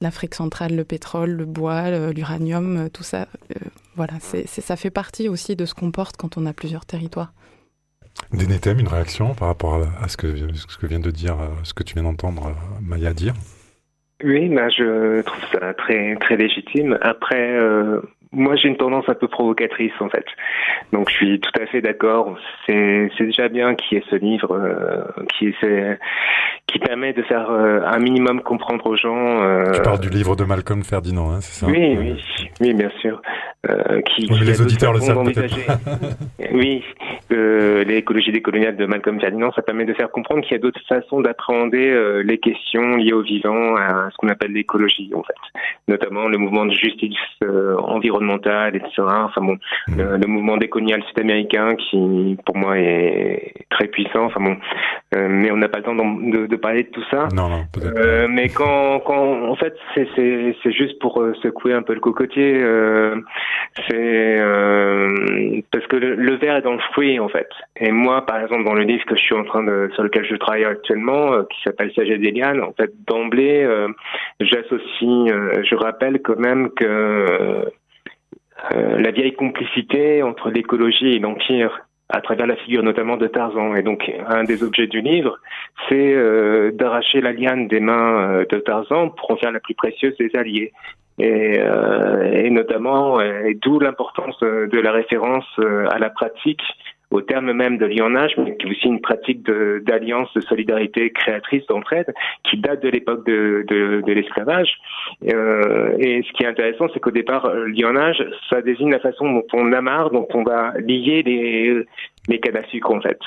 l'Afrique 0.00 0.34
centrale, 0.34 0.74
le 0.74 0.84
pétrole, 0.84 1.30
le 1.30 1.44
bois, 1.44 1.90
l'uranium, 2.10 2.88
tout 2.90 3.02
ça. 3.02 3.28
voilà, 3.96 4.14
c'est, 4.20 4.46
ça 4.46 4.76
fait 4.76 4.90
partie 4.90 5.28
aussi 5.28 5.56
de 5.56 5.66
ce 5.66 5.74
qu'on 5.74 5.90
porte 5.90 6.16
quand 6.16 6.36
on 6.36 6.46
a 6.46 6.52
plusieurs 6.52 6.86
territoires. 6.86 7.32
Dénéthème, 8.32 8.80
une 8.80 8.88
réaction 8.88 9.34
par 9.34 9.48
rapport 9.48 9.82
à, 10.00 10.08
ce, 10.08 10.16
que, 10.16 10.34
ce 10.54 10.76
que 10.76 10.86
vient 10.86 11.00
de 11.00 11.10
dire, 11.10 11.36
ce 11.62 11.74
que 11.74 11.82
tu 11.82 11.94
viens 11.94 12.02
d'entendre 12.02 12.54
Maya 12.82 13.12
dire? 13.12 13.34
Oui, 14.22 14.48
ben 14.48 14.68
je 14.68 15.22
trouve 15.22 15.44
ça 15.52 15.72
très, 15.74 16.16
très 16.16 16.36
légitime. 16.36 16.98
Après, 17.00 17.56
moi, 18.32 18.54
j'ai 18.54 18.68
une 18.68 18.76
tendance 18.76 19.08
un 19.08 19.14
peu 19.14 19.26
provocatrice, 19.26 19.92
en 19.98 20.08
fait. 20.08 20.24
Donc, 20.92 21.10
je 21.10 21.14
suis 21.16 21.40
tout 21.40 21.50
à 21.60 21.66
fait 21.66 21.80
d'accord. 21.80 22.36
C'est, 22.66 23.10
déjà 23.18 23.48
bien 23.48 23.74
qu'il 23.74 23.98
y 23.98 24.00
ait 24.00 24.04
ce 24.08 24.16
livre 24.16 24.52
euh, 24.52 25.02
qui, 25.36 25.52
qui 26.66 26.78
permet 26.78 27.12
de 27.12 27.22
faire 27.22 27.50
euh, 27.50 27.80
un 27.84 27.98
minimum 27.98 28.40
comprendre 28.42 28.86
aux 28.86 28.96
gens. 28.96 29.42
Euh, 29.42 29.72
tu 29.72 29.82
parles 29.82 29.98
du 29.98 30.10
livre 30.10 30.36
de 30.36 30.44
Malcolm 30.44 30.84
Ferdinand, 30.84 31.32
hein, 31.32 31.40
c'est 31.40 31.64
ça 31.64 31.66
Oui, 31.66 31.96
oui, 31.98 32.14
oui, 32.60 32.74
bien 32.74 32.90
sûr. 33.00 33.20
qui, 34.06 34.28
oui, 34.30 34.38
les 34.44 34.60
auditeurs 34.62 34.92
le 34.92 35.00
savent 35.00 35.20
oui, 36.52 36.84
l'écologie 37.30 38.32
décoloniale 38.32 38.76
de 38.76 38.86
Malcolm 38.86 39.20
Ferdinand, 39.20 39.50
ça 39.52 39.62
permet 39.62 39.84
de 39.84 39.92
faire 39.92 40.10
comprendre 40.10 40.42
qu'il 40.42 40.52
y 40.52 40.54
a 40.54 40.58
d'autres 40.58 40.80
façons 40.88 41.20
d'appréhender 41.20 42.22
les 42.24 42.38
questions 42.38 42.96
liées 42.96 43.12
au 43.12 43.22
vivant, 43.22 43.76
à 43.76 44.08
ce 44.10 44.16
qu'on 44.16 44.28
appelle 44.28 44.52
l'écologie, 44.52 45.10
en 45.14 45.22
fait. 45.22 45.34
Notamment 45.88 46.28
le 46.28 46.38
mouvement 46.38 46.64
de 46.64 46.72
justice 46.72 47.18
environnementale 47.42 48.19
environnementale, 48.20 48.76
etc. 48.76 48.90
Enfin 48.98 49.40
bon, 49.40 49.56
mmh. 49.88 50.16
le, 50.20 50.26
mouvement 50.26 50.56
décolonial 50.56 51.02
sud-américain 51.08 51.74
qui, 51.76 52.36
pour 52.44 52.56
moi, 52.56 52.78
est 52.78 53.66
très 53.70 53.86
puissant. 53.86 54.24
Enfin 54.24 54.40
bon, 54.40 54.56
euh, 55.16 55.28
mais 55.28 55.50
on 55.50 55.56
n'a 55.56 55.68
pas 55.68 55.78
le 55.78 55.84
temps 55.84 55.94
de, 55.94 56.46
de, 56.46 56.56
parler 56.56 56.84
de 56.84 56.88
tout 56.88 57.02
ça. 57.10 57.26
Non, 57.34 57.48
non. 57.48 57.64
Euh, 57.82 58.28
mais 58.30 58.48
quand, 58.48 59.00
quand, 59.00 59.48
en 59.48 59.56
fait, 59.56 59.74
c'est, 59.94 60.06
c'est, 60.14 60.56
c'est 60.62 60.72
juste 60.72 61.00
pour 61.00 61.20
euh, 61.20 61.34
secouer 61.42 61.72
un 61.72 61.82
peu 61.82 61.94
le 61.94 62.00
cocotier. 62.00 62.60
Euh, 62.62 63.16
c'est 63.88 64.36
parce 65.72 65.86
que 65.86 65.96
le, 65.96 66.36
verre 66.36 66.56
est 66.56 66.62
dans 66.62 66.74
le 66.74 66.80
fruit, 66.92 67.18
en 67.18 67.28
fait. 67.28 67.48
Et 67.76 67.90
moi, 67.90 68.24
par 68.24 68.40
exemple, 68.40 68.64
dans 68.64 68.74
le 68.74 68.82
livre 68.82 69.04
que 69.04 69.16
je 69.16 69.20
suis 69.20 69.34
en 69.34 69.44
train 69.44 69.64
de, 69.64 69.90
sur 69.94 70.02
lequel 70.02 70.24
je 70.24 70.36
travaille 70.36 70.64
actuellement, 70.64 71.42
qui 71.44 71.60
s'appelle 71.64 71.92
Sagesse 71.94 72.20
des 72.20 72.30
lianes, 72.30 72.62
en 72.62 72.72
fait, 72.72 72.92
d'emblée, 73.06 73.66
j'associe, 74.40 75.32
je 75.62 75.74
rappelle 75.74 76.20
quand 76.22 76.38
même 76.38 76.70
que 76.70 77.66
euh, 78.74 78.98
la 78.98 79.10
vieille 79.10 79.34
complicité 79.34 80.22
entre 80.22 80.50
l'écologie 80.50 81.14
et 81.14 81.18
l'empire 81.18 81.86
à 82.08 82.20
travers 82.20 82.46
la 82.46 82.56
figure 82.56 82.82
notamment 82.82 83.16
de 83.16 83.26
Tarzan. 83.26 83.74
Et 83.76 83.82
donc, 83.82 84.10
un 84.26 84.44
des 84.44 84.62
objets 84.62 84.86
du 84.86 85.00
livre, 85.00 85.38
c'est 85.88 86.12
euh, 86.14 86.72
d'arracher 86.72 87.20
la 87.20 87.32
liane 87.32 87.68
des 87.68 87.80
mains 87.80 88.20
euh, 88.20 88.44
de 88.50 88.58
Tarzan 88.58 89.10
pour 89.10 89.30
en 89.30 89.36
faire 89.36 89.52
la 89.52 89.60
plus 89.60 89.74
précieuse 89.74 90.16
des 90.18 90.30
alliés. 90.34 90.72
Et, 91.18 91.60
et 92.32 92.48
notamment, 92.48 93.18
d'où 93.60 93.78
l'importance 93.78 94.40
de 94.40 94.80
la 94.80 94.90
référence 94.90 95.44
à 95.90 95.98
la 95.98 96.08
pratique 96.08 96.62
au 97.10 97.20
terme 97.20 97.52
même 97.52 97.78
de 97.78 97.86
lionnage, 97.86 98.32
mais 98.38 98.56
qui 98.56 98.66
est 98.66 98.70
aussi 98.70 98.86
une 98.86 99.00
pratique 99.00 99.42
d'alliance, 99.42 100.32
de, 100.34 100.40
solidarité 100.40 101.10
créatrice, 101.10 101.66
d'entraide, 101.66 102.12
qui 102.44 102.56
date 102.58 102.82
de 102.82 102.88
l'époque 102.88 103.26
de, 103.26 103.64
de, 103.68 104.02
de 104.06 104.12
l'esclavage. 104.12 104.72
Euh, 105.32 105.96
et 105.98 106.22
ce 106.22 106.32
qui 106.32 106.44
est 106.44 106.46
intéressant, 106.46 106.86
c'est 106.92 107.00
qu'au 107.00 107.10
départ, 107.10 107.46
euh, 107.46 107.66
lionnage, 107.66 108.24
ça 108.48 108.62
désigne 108.62 108.90
la 108.90 109.00
façon 109.00 109.30
dont 109.30 109.46
on 109.52 109.72
amarre, 109.72 110.10
dont 110.10 110.28
on 110.34 110.44
va 110.44 110.72
lier 110.78 111.22
les, 111.22 111.84
les 112.28 112.40
cannes 112.40 112.56
à 112.56 112.64
sucre, 112.68 112.92
en 112.92 113.00
fait. 113.00 113.18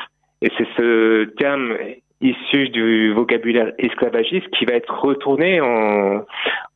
Et 0.41 0.49
c'est 0.57 0.68
ce 0.77 1.23
terme 1.38 1.77
issu 2.23 2.69
du 2.69 3.11
vocabulaire 3.14 3.73
esclavagiste 3.77 4.49
qui 4.51 4.65
va 4.65 4.73
être 4.73 4.93
retourné 5.03 5.60
en, 5.61 6.26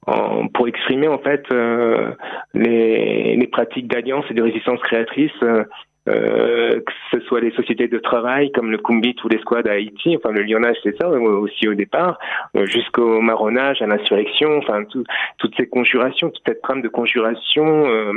en 0.05 0.47
pour 0.47 0.67
exprimer 0.67 1.07
en 1.07 1.19
fait 1.19 1.43
euh, 1.51 2.11
les, 2.53 3.37
les, 3.37 3.47
pratiques 3.47 3.87
d'alliance 3.87 4.25
et 4.29 4.33
de 4.33 4.41
résistance 4.41 4.79
créatrice 4.81 5.31
euh, 5.43 5.63
euh, 6.07 6.79
que 6.79 6.93
ce 7.11 7.19
soit 7.25 7.41
les 7.41 7.51
sociétés 7.51 7.87
de 7.87 7.97
travail 7.97 8.51
comme 8.51 8.71
le 8.71 8.77
Kumbit 8.77 9.15
ou 9.23 9.27
les 9.27 9.39
squads 9.39 9.67
à 9.67 9.73
Haïti, 9.73 10.15
enfin 10.15 10.31
le 10.31 10.43
lionnage 10.43 10.77
c'est 10.83 10.95
ça 10.97 11.09
aussi 11.09 11.67
au 11.67 11.73
départ, 11.73 12.17
euh, 12.55 12.65
jusqu'au 12.65 13.19
marronnage, 13.19 13.81
à 13.81 13.87
l'insurrection, 13.87 14.57
enfin 14.57 14.83
toutes 14.85 15.55
ces 15.57 15.67
conjurations, 15.67 16.29
toute 16.29 16.43
cette 16.47 16.61
trame 16.61 16.81
de 16.81 16.87
conjuration 16.87 17.65
euh, 17.65 18.13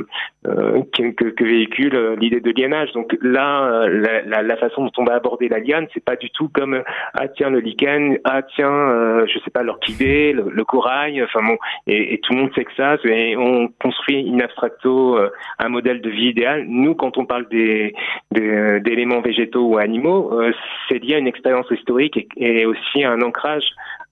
euh 0.46 0.82
que, 0.92 1.44
véhicule 1.44 2.16
l'idée 2.20 2.40
de 2.40 2.50
lionnage. 2.50 2.92
Donc 2.92 3.16
là, 3.22 3.86
la, 3.88 4.56
façon 4.56 4.84
dont 4.84 4.92
on 4.98 5.04
va 5.04 5.14
aborder 5.14 5.48
la 5.48 5.58
liane, 5.58 5.86
c'est 5.94 6.04
pas 6.04 6.16
du 6.16 6.30
tout 6.30 6.48
comme 6.48 6.82
ah 7.14 7.28
tiens 7.28 7.50
le 7.50 7.60
lichen, 7.60 8.18
ah 8.24 8.42
tiens 8.42 9.24
je 9.26 9.38
sais 9.40 9.50
pas 9.50 9.62
l'orchidée, 9.62 10.32
le, 10.32 10.64
corail, 10.64 11.22
enfin 11.22 11.40
bon, 11.42 11.56
et, 11.86 12.14
et, 12.14 12.18
tout 12.18 12.34
le 12.34 12.40
monde 12.40 12.50
sait 12.54 12.64
que 12.64 12.74
ça, 12.76 12.96
et 13.04 13.36
on 13.36 13.68
construit 13.80 14.30
in 14.30 14.40
abstracto 14.40 15.18
un 15.58 15.68
modèle 15.68 16.00
de 16.00 16.10
vie 16.10 16.28
idéal. 16.28 16.64
Nous, 16.68 16.94
quand 16.94 17.16
on 17.16 17.24
parle 17.24 17.48
des 17.48 17.79
d'éléments 18.32 19.20
végétaux 19.20 19.66
ou 19.66 19.78
animaux, 19.78 20.40
euh, 20.40 20.52
c'est 20.88 20.98
lié 20.98 21.14
à 21.14 21.18
une 21.18 21.26
expérience 21.26 21.70
historique 21.70 22.28
et, 22.36 22.66
aussi 22.66 23.04
à 23.04 23.12
un 23.12 23.22
ancrage 23.22 23.64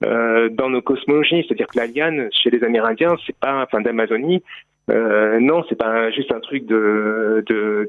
euh, 0.04 0.48
dans 0.50 0.70
nos 0.70 0.82
cosmologies. 0.82 1.44
C'est-à-dire 1.46 1.66
que 1.66 1.78
la 1.78 1.86
liane, 1.86 2.28
chez 2.32 2.50
les 2.50 2.62
Amérindiens, 2.64 3.16
c'est 3.26 3.36
pas, 3.36 3.62
enfin 3.62 3.80
d'Amazonie, 3.80 4.42
euh, 4.90 5.38
non, 5.40 5.64
c'est 5.68 5.76
pas 5.76 6.10
juste 6.10 6.32
un 6.32 6.40
truc 6.40 6.66
de, 6.66 7.44
de, 7.46 7.86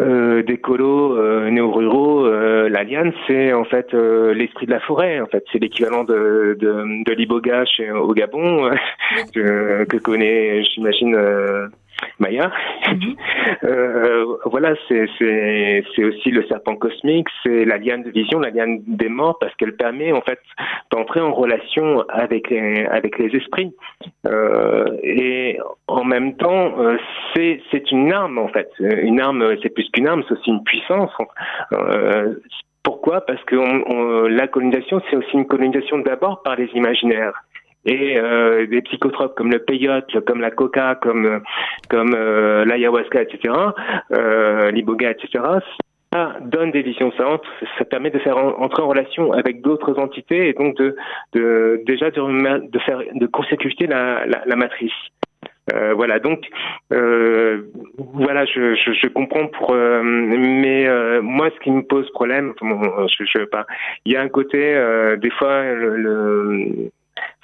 euh, 0.00 0.42
euh, 0.42 1.50
néo-ruraux, 1.50 2.26
euh, 2.26 2.68
la 2.68 2.84
liane, 2.84 3.12
c'est 3.26 3.52
en 3.52 3.64
fait 3.64 3.92
l'esprit 3.92 4.66
de 4.66 4.72
la 4.72 4.80
forêt. 4.80 5.20
En 5.20 5.26
fait, 5.26 5.44
c'est 5.52 5.58
l'équivalent 5.58 6.04
de, 6.04 6.56
de, 6.60 7.04
de 7.04 7.12
l'iboga 7.12 7.64
au 7.94 8.12
Gabon, 8.12 8.70
que 9.34 9.96
connaît, 9.98 10.62
j'imagine, 10.64 11.16
Maya. 12.18 12.50
Mhm. 12.88 13.16
euh, 13.64 14.36
voilà, 14.46 14.74
c'est 14.88 16.04
aussi 16.04 16.30
le 16.30 16.44
serpent 16.48 16.76
cosmique, 16.76 17.28
c'est 17.42 17.64
la 17.64 17.78
liane 17.78 18.02
de 18.02 18.10
vision, 18.10 18.38
la 18.40 18.50
liane 18.50 18.80
des 18.86 19.08
morts, 19.08 19.38
parce 19.38 19.54
qu'elle 19.56 19.76
permet 19.76 20.12
en 20.12 20.20
fait 20.20 20.40
d'entrer 20.90 21.20
en 21.20 21.32
relation 21.32 22.04
avec 22.08 22.50
les, 22.50 22.86
avec 22.86 23.18
les 23.18 23.34
esprits. 23.36 23.74
Euh, 24.26 24.96
et 25.02 25.58
en 25.88 26.04
même 26.04 26.36
temps, 26.36 26.78
euh, 26.78 26.96
c'est 27.34 27.90
une 27.90 28.12
arme 28.12 28.38
en 28.38 28.48
fait. 28.48 28.70
Une 28.78 29.20
arme, 29.20 29.56
c'est 29.62 29.70
plus 29.70 29.88
qu'une 29.90 30.08
arme, 30.08 30.22
c'est 30.28 30.34
aussi 30.34 30.50
une 30.50 30.64
puissance. 30.64 31.10
Euh, 31.72 32.34
pourquoi? 32.82 33.20
Parce 33.22 33.42
que 33.44 33.56
la 34.28 34.46
colonisation, 34.46 35.02
c'est 35.10 35.16
aussi 35.16 35.32
une 35.34 35.46
colonisation 35.46 35.98
d'abord 35.98 36.42
par 36.42 36.56
les 36.56 36.68
imaginaires 36.74 37.42
et 37.86 38.18
euh, 38.18 38.66
des 38.66 38.82
psychotropes 38.82 39.34
comme 39.36 39.50
le 39.50 39.60
peyote, 39.60 40.20
comme 40.26 40.40
la 40.40 40.50
coca, 40.50 40.96
comme 40.96 41.40
comme 41.88 42.14
euh, 42.14 42.64
l'ayahuasca, 42.64 43.22
etc., 43.22 43.54
euh, 44.12 44.70
l'iboga, 44.72 45.12
etc. 45.12 45.44
Ça 46.12 46.36
donne 46.40 46.70
des 46.70 46.82
visions 46.82 47.12
savantes, 47.12 47.44
ça 47.78 47.84
permet 47.84 48.10
de 48.10 48.18
faire 48.18 48.36
entrer 48.38 48.82
en 48.82 48.88
relation 48.88 49.32
avec 49.32 49.60
d'autres 49.60 49.98
entités 49.98 50.48
et 50.48 50.52
donc 50.52 50.76
de, 50.76 50.96
de 51.34 51.82
déjà 51.84 52.10
de, 52.10 52.78
faire 52.78 53.00
de 53.14 53.26
consécuter 53.26 53.86
la, 53.86 54.24
la, 54.26 54.42
la 54.46 54.56
matrice. 54.56 54.92
Euh, 55.74 55.94
voilà, 55.94 56.20
donc 56.20 56.46
euh, 56.92 57.62
voilà, 57.98 58.44
je, 58.44 58.76
je, 58.76 58.92
je, 58.92 59.08
comprends 59.08 59.48
pour, 59.48 59.72
euh, 59.72 60.00
mais 60.02 60.86
euh, 60.88 61.20
moi, 61.22 61.50
ce 61.52 61.58
qui 61.60 61.72
me 61.72 61.82
pose 61.82 62.08
problème, 62.12 62.54
je, 62.62 63.24
je 63.24 63.44
pas, 63.46 63.66
il 64.04 64.12
y 64.12 64.16
a 64.16 64.22
un 64.22 64.28
côté 64.28 64.56
des 65.20 65.30
fois 65.30 65.64
le, 65.64 65.96
le 65.96 66.90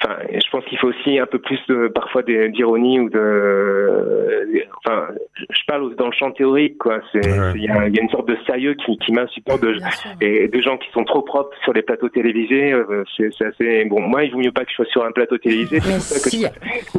Enfin, 0.04 0.16
je 0.32 0.50
pense 0.50 0.64
qu'il 0.64 0.78
faut 0.78 0.88
aussi 0.88 1.18
un 1.18 1.26
peu 1.26 1.38
plus 1.38 1.60
de, 1.68 1.88
parfois 1.88 2.22
d'ironie 2.22 2.98
ou 2.98 3.08
de. 3.08 4.64
Enfin, 4.84 5.08
je 5.38 5.60
parle 5.66 5.94
dans 5.96 6.06
le 6.06 6.12
champ 6.12 6.32
théorique, 6.32 6.78
quoi. 6.78 7.00
C'est, 7.12 7.20
il 7.54 7.62
y, 7.62 7.68
a, 7.68 7.86
une 7.86 8.08
sorte 8.10 8.28
de 8.28 8.36
sérieux 8.46 8.74
qui, 8.74 8.98
qui 8.98 9.12
m'insupporte 9.12 9.62
de, 9.62 9.76
et 10.20 10.48
de 10.48 10.60
gens 10.60 10.76
qui 10.76 10.90
sont 10.92 11.04
trop 11.04 11.22
propres 11.22 11.56
sur 11.62 11.72
les 11.72 11.82
plateaux 11.82 12.08
télévisés. 12.08 12.72
Euh, 12.72 13.04
c'est, 13.16 13.44
assez. 13.44 13.84
Bon, 13.84 14.00
moi, 14.00 14.24
il 14.24 14.32
vaut 14.32 14.38
mieux 14.38 14.50
pas 14.50 14.64
que 14.64 14.70
je 14.70 14.76
sois 14.76 14.86
sur 14.86 15.04
un 15.04 15.12
plateau 15.12 15.38
télévisé. 15.38 15.80
si. 15.80 16.46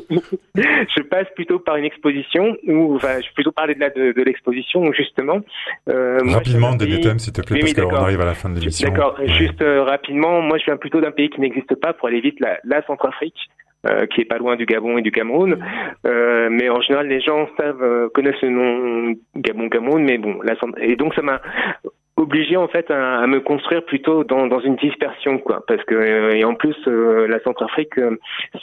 je... 0.55 1.01
passe 1.03 1.27
plutôt 1.35 1.59
par 1.59 1.75
une 1.75 1.85
exposition 1.85 2.55
ou, 2.67 2.95
enfin, 2.95 3.19
je 3.19 3.27
vais 3.27 3.33
plutôt 3.35 3.51
parler 3.51 3.75
de, 3.75 3.79
la, 3.81 3.89
de, 3.89 4.23
l'exposition 4.23 4.91
justement. 4.93 5.41
Euh, 5.89 6.19
rapidement, 6.25 6.75
des 6.75 7.01
thèmes, 7.01 7.19
s'il 7.19 7.33
te 7.33 7.41
plaît, 7.41 7.59
parce 7.59 7.73
qu'on 7.73 7.95
arrive 7.95 8.21
à 8.21 8.25
la 8.25 8.33
fin 8.33 8.49
de 8.49 8.59
l'émission. 8.59 8.89
D'accord. 8.89 9.17
Juste 9.25 9.61
euh, 9.61 9.83
rapidement, 9.83 10.41
moi, 10.41 10.57
je 10.57 10.65
viens 10.65 10.77
plutôt 10.77 11.01
d'un 11.01 11.11
pays 11.11 11.29
qui 11.29 11.41
n'existe 11.41 11.75
pas 11.75 11.93
pour 11.93 12.07
aller 12.07 12.21
vite, 12.21 12.39
la, 12.39 12.59
la 12.63 12.81
Centrafrique. 12.93 13.49
Euh, 13.85 14.05
qui 14.05 14.21
est 14.21 14.25
pas 14.25 14.37
loin 14.37 14.55
du 14.55 14.65
Gabon 14.65 14.97
et 14.97 15.01
du 15.01 15.11
Cameroun. 15.11 15.57
Euh, 16.05 16.47
mais 16.49 16.69
en 16.69 16.79
général, 16.79 17.05
les 17.09 17.19
gens 17.19 17.49
euh, 17.59 18.07
connaissent 18.13 18.41
le 18.41 18.49
nom 18.49 19.13
Gabon, 19.35 19.67
Cameroun, 19.67 20.01
mais 20.01 20.17
bon, 20.17 20.39
et 20.77 20.95
donc 20.95 21.13
ça 21.15 21.21
m'a 21.21 21.41
obligé 22.15 22.57
en 22.57 22.67
fait 22.67 22.89
à, 22.91 23.19
à 23.19 23.27
me 23.27 23.39
construire 23.39 23.83
plutôt 23.85 24.23
dans, 24.23 24.47
dans, 24.47 24.59
une 24.59 24.75
dispersion, 24.75 25.39
quoi. 25.39 25.63
Parce 25.67 25.83
que 25.85 26.35
et 26.35 26.43
en 26.43 26.55
plus 26.55 26.75
la 26.85 27.39
Centrafrique, 27.41 27.95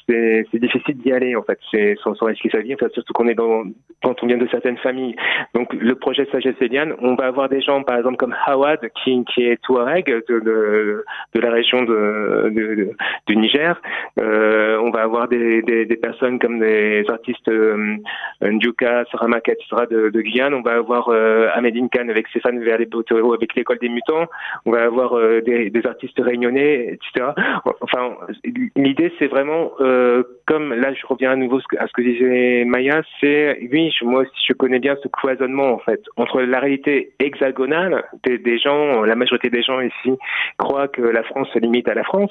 c'est 0.09 0.47
difficile 0.55 0.97
d'y 0.99 1.13
aller 1.13 1.37
en 1.37 1.43
fait. 1.43 1.59
C'est 1.71 1.97
sans, 2.03 2.15
sans 2.15 2.27
risquer 2.27 2.51
sa 2.51 2.61
vie, 2.61 2.75
en 2.75 2.79
fait, 2.79 2.93
surtout 2.93 3.13
qu'on 3.13 3.29
est 3.29 3.35
dans 3.35 3.65
quand 4.03 4.23
on 4.23 4.27
vient 4.27 4.39
de 4.39 4.49
certaines 4.51 4.79
familles. 4.79 5.15
Donc 5.55 5.73
le 5.75 5.95
projet 5.95 6.27
Sagesse 6.33 6.55
Eliane, 6.61 6.95
on 7.01 7.15
va 7.15 7.27
avoir 7.27 7.49
des 7.49 7.61
gens 7.61 7.83
par 7.83 7.99
exemple 7.99 8.17
comme 8.17 8.35
Hawad 8.47 8.81
qui, 9.03 9.25
qui 9.27 9.45
est 9.45 9.61
Touareg 9.63 10.07
de, 10.07 10.41
de, 10.41 11.05
de 11.35 11.41
la 11.41 11.51
région 11.51 11.83
de, 11.83 12.51
de 12.51 12.91
du 13.27 13.37
Niger. 13.37 13.81
Euh, 14.19 14.79
on 14.83 14.91
va 14.91 15.03
avoir 15.03 15.29
des, 15.29 15.63
des, 15.63 15.85
des, 15.87 15.97
personnes 15.97 16.39
comme 16.39 16.59
des 16.61 17.05
artistes 17.09 17.49
euh, 17.49 17.97
Ndjuka, 18.43 19.05
Saramaka, 19.11 19.53
etc. 19.53 19.87
De, 19.91 20.09
de, 20.11 20.21
Guyane. 20.21 20.55
On 20.55 20.63
va 20.63 20.73
avoir 20.73 21.09
euh, 21.09 21.49
Ahmedine 21.55 21.89
Khan 21.89 22.09
avec 22.09 22.29
Stéphane 22.29 22.63
Verlet-Botero 22.63 23.35
avec 23.41 23.55
l'école 23.55 23.79
des 23.79 23.89
mutants. 23.89 24.27
On 24.67 24.71
va 24.71 24.83
avoir 24.83 25.17
euh, 25.17 25.41
des, 25.41 25.71
artistes 25.85 26.21
réunionnais, 26.21 26.93
etc. 26.93 27.29
Enfin, 27.81 28.17
l'idée 28.77 29.13
c'est 29.19 29.29
vraiment 29.29 29.73
euh, 29.81 30.23
comme 30.47 30.75
là 30.75 30.93
je 30.93 31.07
reviens 31.07 31.31
à 31.31 31.37
nouveau 31.37 31.59
à 31.79 31.87
ce 31.87 31.93
que 31.93 32.03
disait 32.03 32.65
Maya, 32.67 33.03
c'est 33.21 33.59
oui, 33.73 33.93
moi 34.03 34.23
aussi 34.23 34.45
je 34.47 34.53
connais 34.53 34.79
bien 34.79 34.97
ce 35.03 35.09
cloisonnement 35.09 35.73
en 35.73 35.79
fait 35.79 36.03
entre 36.17 36.43
la 36.43 36.61
réalité 36.61 37.13
hexagonale 37.19 38.05
des, 38.25 38.59
gens, 38.59 39.03
la 39.03 39.15
majorité 39.15 39.49
des 39.49 39.63
gens 39.63 39.81
ici 39.81 40.13
croient 40.59 40.89
que 40.89 41.03
la 41.03 41.23
France 41.23 41.49
se 41.55 41.59
limite 41.59 41.89
à 41.89 41.95
la 41.95 42.05
France, 42.05 42.31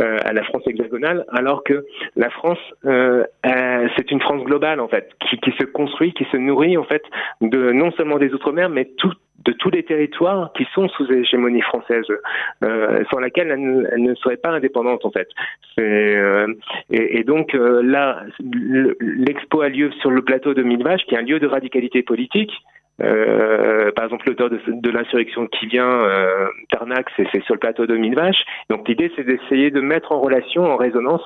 euh, 0.00 0.18
à 0.24 0.32
la 0.32 0.42
France 0.44 0.62
hexagonale, 0.66 1.26
alors 1.32 1.62
que 1.64 1.84
la 2.16 2.30
France, 2.30 2.58
c'est 2.82 4.10
une 4.10 4.20
France 4.20 4.42
globale 4.44 4.80
en 4.80 4.88
fait, 4.88 5.10
qui, 5.20 5.38
qui, 5.38 5.52
se 5.58 5.64
construit, 5.64 6.12
qui 6.14 6.24
se 6.32 6.36
nourrit 6.36 6.78
en 6.78 6.84
fait 6.84 7.02
de 7.42 7.72
non 7.72 7.90
seulement 7.92 8.18
des 8.18 8.32
outre-mer, 8.32 8.70
mais 8.70 8.86
tout, 8.96 9.12
de 9.44 9.52
tous 9.52 9.70
les 9.70 9.82
territoires 9.82 10.52
qui 10.56 10.66
sont 10.74 10.88
sous 10.88 11.10
hégémonie 11.12 11.62
française, 11.62 12.04
euh, 12.64 13.04
sans 13.10 13.18
laquelle 13.18 13.50
elle 13.50 14.02
ne, 14.02 14.14
serait 14.16 14.36
pas 14.36 14.50
indépendante 14.50 15.04
en 15.04 15.10
fait. 15.10 15.28
Euh, 15.78 16.52
et, 16.90 17.22
donc 17.24 17.54
euh, 17.54 17.82
là, 17.82 18.22
l'expo 19.00 19.60
a 19.60 19.68
lieu 19.68 19.90
sur 20.00 20.10
le 20.10 20.22
plateau 20.22 20.54
de 20.54 20.62
Mille 20.62 20.82
Vaches, 20.82 21.04
qui 21.06 21.14
est 21.14 21.18
un 21.18 21.22
lieu 21.22 21.38
de 21.38 21.46
radicalité 21.46 22.02
politique. 22.02 22.52
Euh, 23.02 23.92
par 23.92 24.06
exemple, 24.06 24.26
l'auteur 24.26 24.48
de, 24.50 24.90
l'insurrection 24.90 25.46
qui 25.46 25.66
vient, 25.66 25.90
euh, 25.90 26.48
Tarnac, 26.70 27.06
c'est 27.16 27.42
sur 27.44 27.54
le 27.54 27.60
plateau 27.60 27.86
de 27.86 27.94
Mille 27.96 28.14
Vaches. 28.14 28.42
Donc 28.70 28.88
l'idée, 28.88 29.12
c'est 29.16 29.24
d'essayer 29.24 29.70
de 29.70 29.80
mettre 29.80 30.12
en 30.12 30.20
relation, 30.20 30.64
en 30.64 30.76
résonance, 30.76 31.22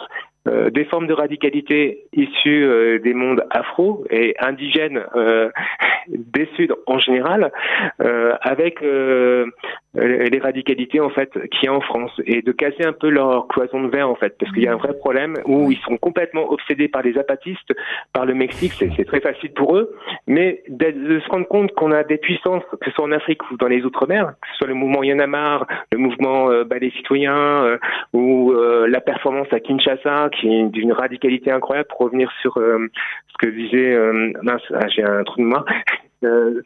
euh, 0.48 0.70
des 0.70 0.84
formes 0.86 1.06
de 1.06 1.12
radicalité 1.12 2.06
issues 2.14 2.64
euh, 2.64 2.98
des 2.98 3.12
mondes 3.12 3.44
afro 3.50 4.04
et 4.08 4.34
indigènes 4.40 5.02
euh, 5.14 5.50
des 6.08 6.48
Suds 6.56 6.72
en 6.86 6.98
général, 6.98 7.52
avec 7.98 8.80
les 8.80 10.38
radicalités 10.38 11.00
en 11.00 11.10
fait 11.10 11.30
qu'il 11.50 11.64
y 11.64 11.68
a 11.68 11.74
en 11.74 11.80
France. 11.80 12.10
Et 12.24 12.42
de 12.42 12.52
casser 12.52 12.84
un 12.84 12.92
peu 12.92 13.10
leur 13.10 13.46
cloison 13.48 13.82
de 13.82 13.88
verre 13.88 14.08
en 14.08 14.14
fait, 14.14 14.36
parce 14.38 14.50
qu'il 14.52 14.62
y 14.62 14.66
a 14.66 14.72
un 14.72 14.76
vrai 14.76 14.94
problème 14.94 15.34
où 15.44 15.70
ils 15.70 15.78
sont 15.78 15.98
complètement 15.98 16.50
obsédés 16.50 16.88
par 16.88 17.02
les 17.02 17.18
apatistes, 17.18 17.72
par 18.12 18.24
le 18.24 18.34
Mexique, 18.34 18.72
c'est 18.96 19.04
très 19.04 19.20
facile 19.20 19.52
pour 19.52 19.76
eux, 19.76 19.94
mais 20.26 20.62
de, 20.68 20.90
de 20.90 21.20
se 21.20 21.28
rendre 21.28 21.46
compte 21.46 21.72
qu'on 21.72 21.92
a 21.92 22.02
des 22.02 22.16
puissances, 22.16 22.64
que 22.80 22.90
ce 22.90 22.92
soit 22.92 23.04
en 23.04 23.12
Afrique 23.12 23.48
ou 23.50 23.56
dans 23.56 23.68
les 23.68 23.84
outre-mer, 23.84 24.34
que 24.40 24.48
ce 24.52 24.56
soit 24.56 24.68
le 24.68 24.74
mouvement 24.74 25.02
Yanamar, 25.02 25.66
le 25.92 25.98
mouvement 25.98 26.50
euh, 26.50 26.64
Ballet 26.64 26.90
Citoyen 26.96 27.34
euh, 27.34 27.78
ou 28.12 28.52
euh, 28.52 28.86
la 28.88 29.00
performance 29.00 29.48
à 29.52 29.60
Kinshasa, 29.60 30.29
qui 30.30 30.52
est 30.52 30.64
d'une 30.66 30.92
radicalité 30.92 31.50
incroyable 31.50 31.88
pour 31.88 32.00
revenir 32.06 32.30
sur 32.42 32.54
ce 32.54 33.38
que 33.38 33.48
disait, 33.48 33.96
mince, 34.42 34.62
ah, 34.74 34.88
j'ai 34.88 35.02
un 35.02 35.22
trou 35.24 35.38
de 35.38 35.44
mémoire, 35.44 35.64
euh, 36.24 36.62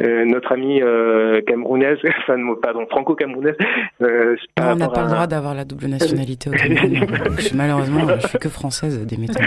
euh, 0.00 0.24
notre 0.24 0.52
amie 0.52 0.82
euh, 0.82 1.40
camerounaise, 1.42 1.98
enfin 2.18 2.36
pardon, 2.60 2.86
franco-camerounaise. 2.90 3.56
Euh, 4.02 4.36
on 4.60 4.76
n'a 4.76 4.88
pas 4.88 5.02
le 5.04 5.10
droit 5.10 5.26
d'avoir 5.26 5.54
la 5.54 5.64
double 5.64 5.86
nationalité 5.86 6.50
au 6.50 6.52
Cameroun. 6.52 7.06
malheureusement, 7.54 8.06
je 8.20 8.26
suis 8.26 8.38
que 8.38 8.48
française 8.48 9.06
des 9.06 9.16
méthodes. 9.16 9.42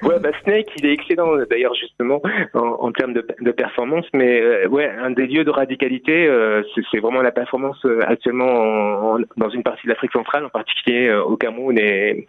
ouais, 0.08 0.18
bah 0.20 0.30
Snake, 0.42 0.68
il 0.76 0.86
est 0.86 0.92
excellent 0.92 1.36
d'ailleurs 1.48 1.74
justement 1.74 2.20
en, 2.54 2.58
en 2.60 2.92
termes 2.92 3.12
de, 3.12 3.26
de, 3.40 3.50
performance, 3.50 4.06
mais 4.14 4.40
euh, 4.40 4.68
ouais, 4.68 4.88
un 4.88 5.10
des 5.10 5.26
lieux 5.26 5.44
de 5.44 5.50
radicalité, 5.50 6.26
euh, 6.26 6.62
c'est 6.90 7.00
vraiment 7.00 7.22
la 7.22 7.32
performance 7.32 7.84
actuellement 8.06 8.46
en, 8.46 9.16
en, 9.16 9.18
dans 9.36 9.50
une 9.50 9.62
partie 9.62 9.86
de 9.86 9.90
l'Afrique 9.90 10.12
centrale, 10.12 10.44
en 10.44 10.50
particulier 10.50 11.12
au 11.12 11.36
Cameroun 11.36 11.78
et, 11.78 12.28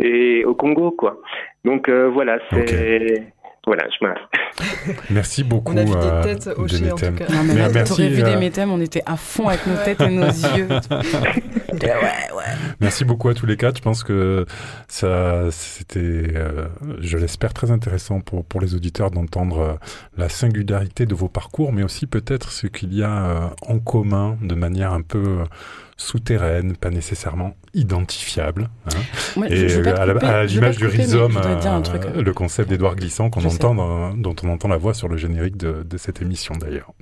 et 0.00 0.44
au 0.44 0.54
Congo, 0.54 0.90
quoi. 0.90 1.18
Donc 1.64 1.88
voilà, 1.88 2.38
c'est. 2.50 3.32
Voilà, 3.64 3.84
je 3.88 4.04
m'arrête. 4.04 5.00
Merci 5.10 5.44
beaucoup. 5.44 5.72
On 5.72 5.76
a 5.76 5.84
vu 5.84 5.92
des 5.92 6.34
têtes 6.34 6.48
euh, 6.48 6.54
hochées 6.56 6.90
en 6.90 6.96
tout 6.96 7.12
cas. 7.12 7.28
Non, 7.28 7.44
mais 7.44 7.54
là, 7.54 7.84
t'aurais 7.84 8.08
vu 8.08 8.22
des 8.22 8.36
méthèmes, 8.36 8.72
on 8.72 8.80
était 8.80 9.02
à 9.06 9.16
fond 9.16 9.48
avec 9.48 9.66
nos 9.66 9.76
têtes 9.76 10.00
et 10.00 10.10
nos 10.10 10.26
yeux. 10.56 10.68
ouais, 10.68 12.32
ouais. 12.36 12.52
Merci 12.80 13.04
beaucoup 13.04 13.28
à 13.28 13.34
tous 13.34 13.46
les 13.46 13.56
quatre. 13.56 13.76
Je 13.76 13.82
pense 13.82 14.02
que 14.02 14.46
ça, 14.88 15.50
c'était, 15.52 16.00
euh, 16.00 16.66
je 16.98 17.16
l'espère, 17.16 17.54
très 17.54 17.70
intéressant 17.70 18.20
pour, 18.20 18.44
pour 18.44 18.60
les 18.60 18.74
auditeurs 18.74 19.12
d'entendre 19.12 19.58
euh, 19.60 19.74
la 20.16 20.28
singularité 20.28 21.06
de 21.06 21.14
vos 21.14 21.28
parcours, 21.28 21.72
mais 21.72 21.84
aussi 21.84 22.06
peut-être 22.06 22.50
ce 22.50 22.66
qu'il 22.66 22.92
y 22.94 23.04
a 23.04 23.24
euh, 23.24 23.46
en 23.68 23.78
commun 23.78 24.36
de 24.42 24.56
manière 24.56 24.92
un 24.92 25.02
peu 25.02 25.44
souterraine, 26.02 26.76
pas 26.76 26.90
nécessairement 26.90 27.54
identifiable. 27.74 28.68
Hein. 28.86 29.40
Ouais, 29.40 29.52
et 29.52 29.68
je, 29.68 29.82
je 29.82 29.88
à 29.88 30.44
l'image 30.44 30.76
du 30.76 30.86
rhizome, 30.86 31.38
euh, 31.42 32.22
le 32.22 32.32
concept 32.34 32.68
d'Edouard 32.68 32.96
Glissant 32.96 33.30
qu'on 33.30 33.44
entend, 33.44 33.74
dans, 33.74 34.14
dont 34.14 34.36
on 34.42 34.50
entend 34.50 34.68
la 34.68 34.76
voix 34.76 34.94
sur 34.94 35.08
le 35.08 35.16
générique 35.16 35.56
de, 35.56 35.82
de 35.82 35.96
cette 35.96 36.20
émission 36.20 36.54
d'ailleurs. 36.56 36.92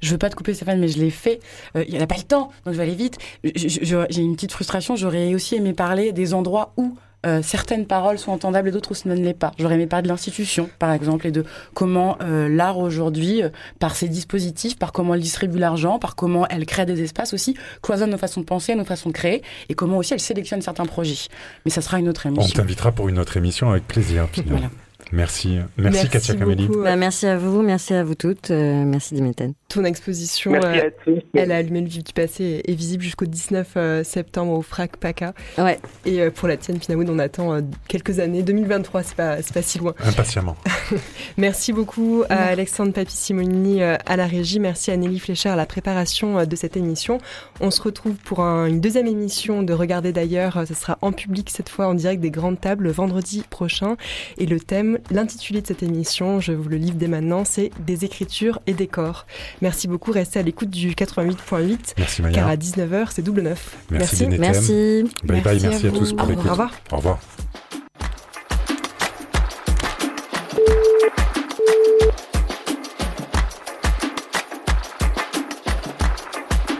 Je 0.00 0.10
veux 0.12 0.18
pas 0.18 0.30
te 0.30 0.36
couper 0.36 0.54
Stéphane, 0.54 0.80
mais 0.80 0.88
je 0.88 0.98
l'ai 0.98 1.10
fait. 1.10 1.40
Il 1.74 1.80
euh, 1.80 1.84
n'y 1.84 1.98
a 1.98 2.06
pas 2.06 2.16
le 2.16 2.22
temps, 2.22 2.50
donc 2.64 2.74
je 2.74 2.78
vais 2.78 2.84
aller 2.84 2.94
vite. 2.94 3.18
J'ai 3.44 4.22
une 4.22 4.34
petite 4.34 4.52
frustration. 4.52 4.96
J'aurais 4.96 5.34
aussi 5.34 5.56
aimé 5.56 5.72
parler 5.72 6.12
des 6.12 6.34
endroits 6.34 6.72
où 6.76 6.96
euh, 7.24 7.40
certaines 7.42 7.86
paroles 7.86 8.18
sont 8.18 8.30
entendables 8.30 8.68
et 8.68 8.70
d'autres 8.70 8.94
ne 9.06 9.14
l'est 9.14 9.34
pas. 9.34 9.52
J'aurais 9.58 9.74
aimé 9.74 9.86
parler 9.86 10.04
de 10.04 10.08
l'institution, 10.08 10.68
par 10.78 10.92
exemple, 10.92 11.26
et 11.26 11.32
de 11.32 11.44
comment 11.74 12.18
euh, 12.20 12.48
l'art 12.48 12.78
aujourd'hui, 12.78 13.42
euh, 13.42 13.48
par 13.78 13.96
ses 13.96 14.08
dispositifs, 14.08 14.78
par 14.78 14.92
comment 14.92 15.14
elle 15.14 15.20
distribue 15.20 15.58
l'argent, 15.58 15.98
par 15.98 16.14
comment 16.14 16.46
elle 16.48 16.66
crée 16.66 16.86
des 16.86 17.02
espaces 17.02 17.34
aussi, 17.34 17.56
cloisonne 17.82 18.10
nos 18.10 18.18
façons 18.18 18.40
de 18.40 18.46
penser, 18.46 18.74
nos 18.74 18.84
façons 18.84 19.08
de 19.08 19.14
créer, 19.14 19.42
et 19.68 19.74
comment 19.74 19.98
aussi 19.98 20.14
elle 20.14 20.20
sélectionne 20.20 20.62
certains 20.62 20.86
projets. 20.86 21.28
Mais 21.64 21.70
ça 21.70 21.80
sera 21.80 21.98
une 21.98 22.08
autre 22.08 22.26
émission. 22.26 22.54
On 22.54 22.62
t'invitera 22.62 22.92
pour 22.92 23.08
une 23.08 23.18
autre 23.18 23.36
émission 23.36 23.70
avec 23.70 23.86
plaisir. 23.86 24.28
voilà. 24.46 24.70
Merci. 25.12 25.58
merci. 25.76 25.98
Merci, 25.98 26.08
Katia 26.08 26.34
Kameli. 26.34 26.68
Bah, 26.68 26.96
merci 26.96 27.26
à 27.26 27.38
vous, 27.38 27.62
merci 27.62 27.94
à 27.94 28.02
vous 28.02 28.14
toutes, 28.14 28.50
euh, 28.50 28.84
merci 28.84 29.14
Dimétène. 29.14 29.54
Ton 29.68 29.84
exposition, 29.84 30.54
euh, 30.54 30.90
Elle 31.34 31.52
a 31.52 31.56
allumé 31.56 31.80
le 31.80 31.88
vif 31.88 32.04
du 32.04 32.12
passé, 32.12 32.62
est 32.66 32.74
visible 32.74 33.02
jusqu'au 33.02 33.26
19 33.26 33.72
euh, 33.76 34.04
septembre 34.04 34.52
au 34.52 34.62
FRAC 34.62 34.96
PACA. 34.96 35.34
Ouais. 35.58 35.78
Et 36.04 36.20
euh, 36.20 36.30
pour 36.30 36.48
la 36.48 36.56
tienne, 36.56 36.78
Pinawood, 36.78 37.10
on 37.10 37.18
attend 37.18 37.60
quelques 37.88 38.20
années. 38.20 38.42
2023, 38.42 39.02
c'est 39.02 39.16
pas, 39.16 39.36
pas 39.36 39.62
si 39.62 39.78
loin. 39.78 39.94
Impatiemment. 40.04 40.56
merci 41.36 41.72
beaucoup 41.72 42.22
à 42.28 42.46
Alexandre 42.46 42.92
Papi-Simonini 42.92 43.82
à 43.82 44.16
la 44.16 44.26
régie. 44.26 44.60
Merci 44.60 44.90
à 44.90 44.96
Nelly 44.96 45.18
Fléchard 45.18 45.54
à 45.54 45.56
la 45.56 45.66
préparation 45.66 46.44
de 46.44 46.56
cette 46.56 46.76
émission. 46.76 47.18
On 47.60 47.70
se 47.70 47.82
retrouve 47.82 48.14
pour 48.14 48.40
un, 48.40 48.66
une 48.66 48.80
deuxième 48.80 49.06
émission 49.06 49.62
de 49.62 49.72
Regarder 49.72 50.12
d'ailleurs. 50.12 50.64
Ce 50.66 50.74
sera 50.74 50.98
en 51.02 51.12
public 51.12 51.50
cette 51.50 51.68
fois, 51.68 51.86
en 51.86 51.94
direct 51.94 52.20
des 52.20 52.30
grandes 52.30 52.60
tables, 52.60 52.88
vendredi 52.88 53.44
prochain. 53.50 53.96
Et 54.38 54.46
le 54.46 54.60
thème 54.60 54.95
L'intitulé 55.10 55.60
de 55.62 55.66
cette 55.66 55.82
émission, 55.82 56.40
je 56.40 56.52
vous 56.52 56.68
le 56.68 56.76
livre 56.76 56.96
dès 56.96 57.08
maintenant, 57.08 57.44
c'est 57.44 57.70
Des 57.84 58.04
écritures 58.04 58.60
et 58.66 58.74
des 58.74 58.86
corps. 58.86 59.26
Merci 59.62 59.88
beaucoup, 59.88 60.12
restez 60.12 60.38
à 60.38 60.42
l'écoute 60.42 60.70
du 60.70 60.90
88.8. 60.92 61.94
Merci 61.98 62.22
Maya. 62.22 62.34
Car 62.34 62.48
à 62.48 62.56
19h, 62.56 63.08
c'est 63.10 63.22
double 63.22 63.42
neuf. 63.42 63.76
Merci. 63.90 64.26
Merci. 64.26 64.38
merci. 64.38 65.04
Bye 65.24 65.40
bye, 65.40 65.60
merci, 65.60 65.66
merci 65.66 65.86
à, 65.86 65.88
à 65.88 65.92
tous 65.92 66.12
pour 66.12 66.26
l'écoute. 66.26 66.46
Au 66.46 66.50
revoir. 66.50 66.70
Au 66.92 66.96
revoir. 66.96 67.18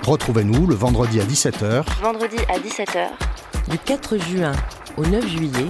Retrouvez-nous 0.06 0.68
le 0.68 0.76
vendredi 0.76 1.20
à 1.20 1.24
17h. 1.24 1.84
Vendredi 2.00 2.36
à 2.48 2.60
17h. 2.60 3.08
Du 3.68 3.76
4 3.76 4.18
juin 4.18 4.52
au 4.96 5.04
9 5.04 5.26
juillet 5.26 5.66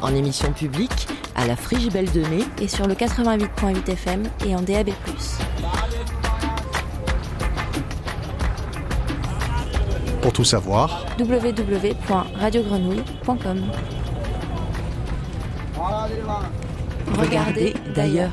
en 0.00 0.14
émission 0.14 0.52
publique 0.52 1.08
à 1.36 1.46
la 1.46 1.54
Frigibelle 1.54 2.10
de 2.10 2.22
Mai 2.22 2.42
et 2.60 2.66
sur 2.66 2.88
le 2.88 2.94
88.8 2.94 3.88
FM 3.90 4.24
et 4.46 4.56
en 4.56 4.62
DAB+. 4.62 4.90
Pour 10.22 10.32
tout 10.32 10.44
savoir, 10.44 11.04
www.radiogrenouille.com 11.20 13.62
Regardez 17.18 17.74
d'ailleurs. 17.94 18.32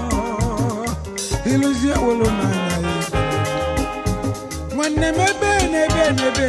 iluzie 1.53 1.93
wolo 2.03 2.25
n'anya 2.37 2.75
ya 2.83 2.91
nwanne 4.75 5.07
m 5.17 5.19
ebe 5.29 5.51
n'ebe 5.71 6.47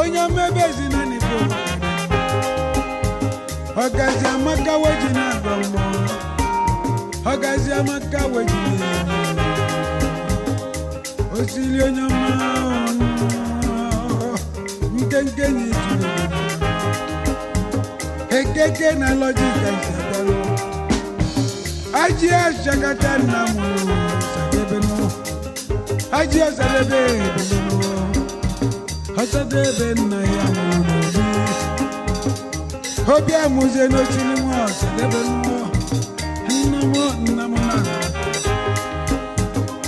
onye 0.00 0.18
omebe 0.26 0.60
ezinanigo 0.68 1.38
ọgazi 3.84 4.24
amaka 4.34 4.72
weji 4.82 5.08
na-agba 5.16 5.52
mmụọ 5.60 6.14
ọgazi 7.32 7.70
amaka 7.80 8.20
weji 8.32 8.62
osili 11.38 11.78
onye 11.86 12.04
nkenke 14.98 15.46
na 15.48 15.64
ekeke 18.38 18.88
na 19.00 19.08
lọjika 19.20 19.99
ajiya 22.02 22.52
shagata 22.64 23.18
namu 23.18 23.68
sadebe 24.34 24.78
no 24.86 25.10
ajiya 26.18 26.48
sadebe 26.52 27.00
no 27.66 27.78
hasadebe 29.16 29.88
na 30.10 30.16
ya 30.34 30.44
mu 30.54 30.66
obi 33.16 33.34
amuze 33.44 33.82
n'otiri 33.92 34.34
mu 34.42 34.52
sadebe 34.80 35.20
no 35.28 35.56
nnamu 36.48 37.04
nnamu 37.24 37.58
na. 37.68 37.76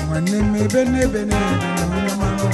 Nwanne 0.08 0.38
m 0.50 0.54
ebe 0.64 0.80
n'ebe 0.92 1.20
n'ebe 1.28 1.30
na. 1.30 1.40
Nnọma 1.90 2.28
no 2.38 2.46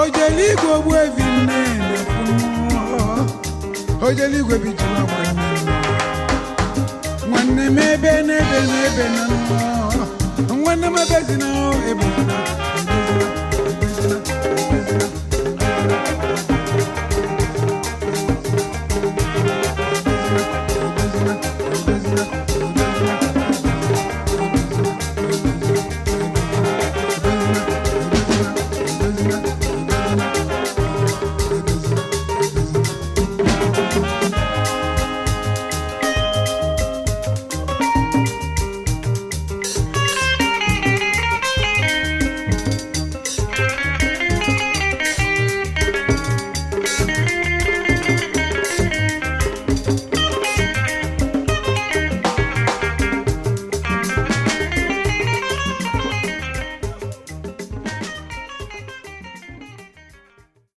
ojeli 0.00 0.44
igwe 0.52 0.70
ogbu 0.76 0.92
evi 1.02 1.22
nne 1.36 1.55
onye 4.06 4.22
eluigwe 4.26 4.56
bijuru 4.62 4.94
ọgba 5.02 5.18
nwanne 7.28 7.64
m 7.66 7.76
n'ebe 7.76 8.10
n'ebe 8.28 9.04
nọ 9.14 9.24
nwanne 10.60 10.86
m 10.94 10.96
ebe 11.02 11.34
na 11.42 11.48
ebe 11.90 12.06
na 12.28 12.36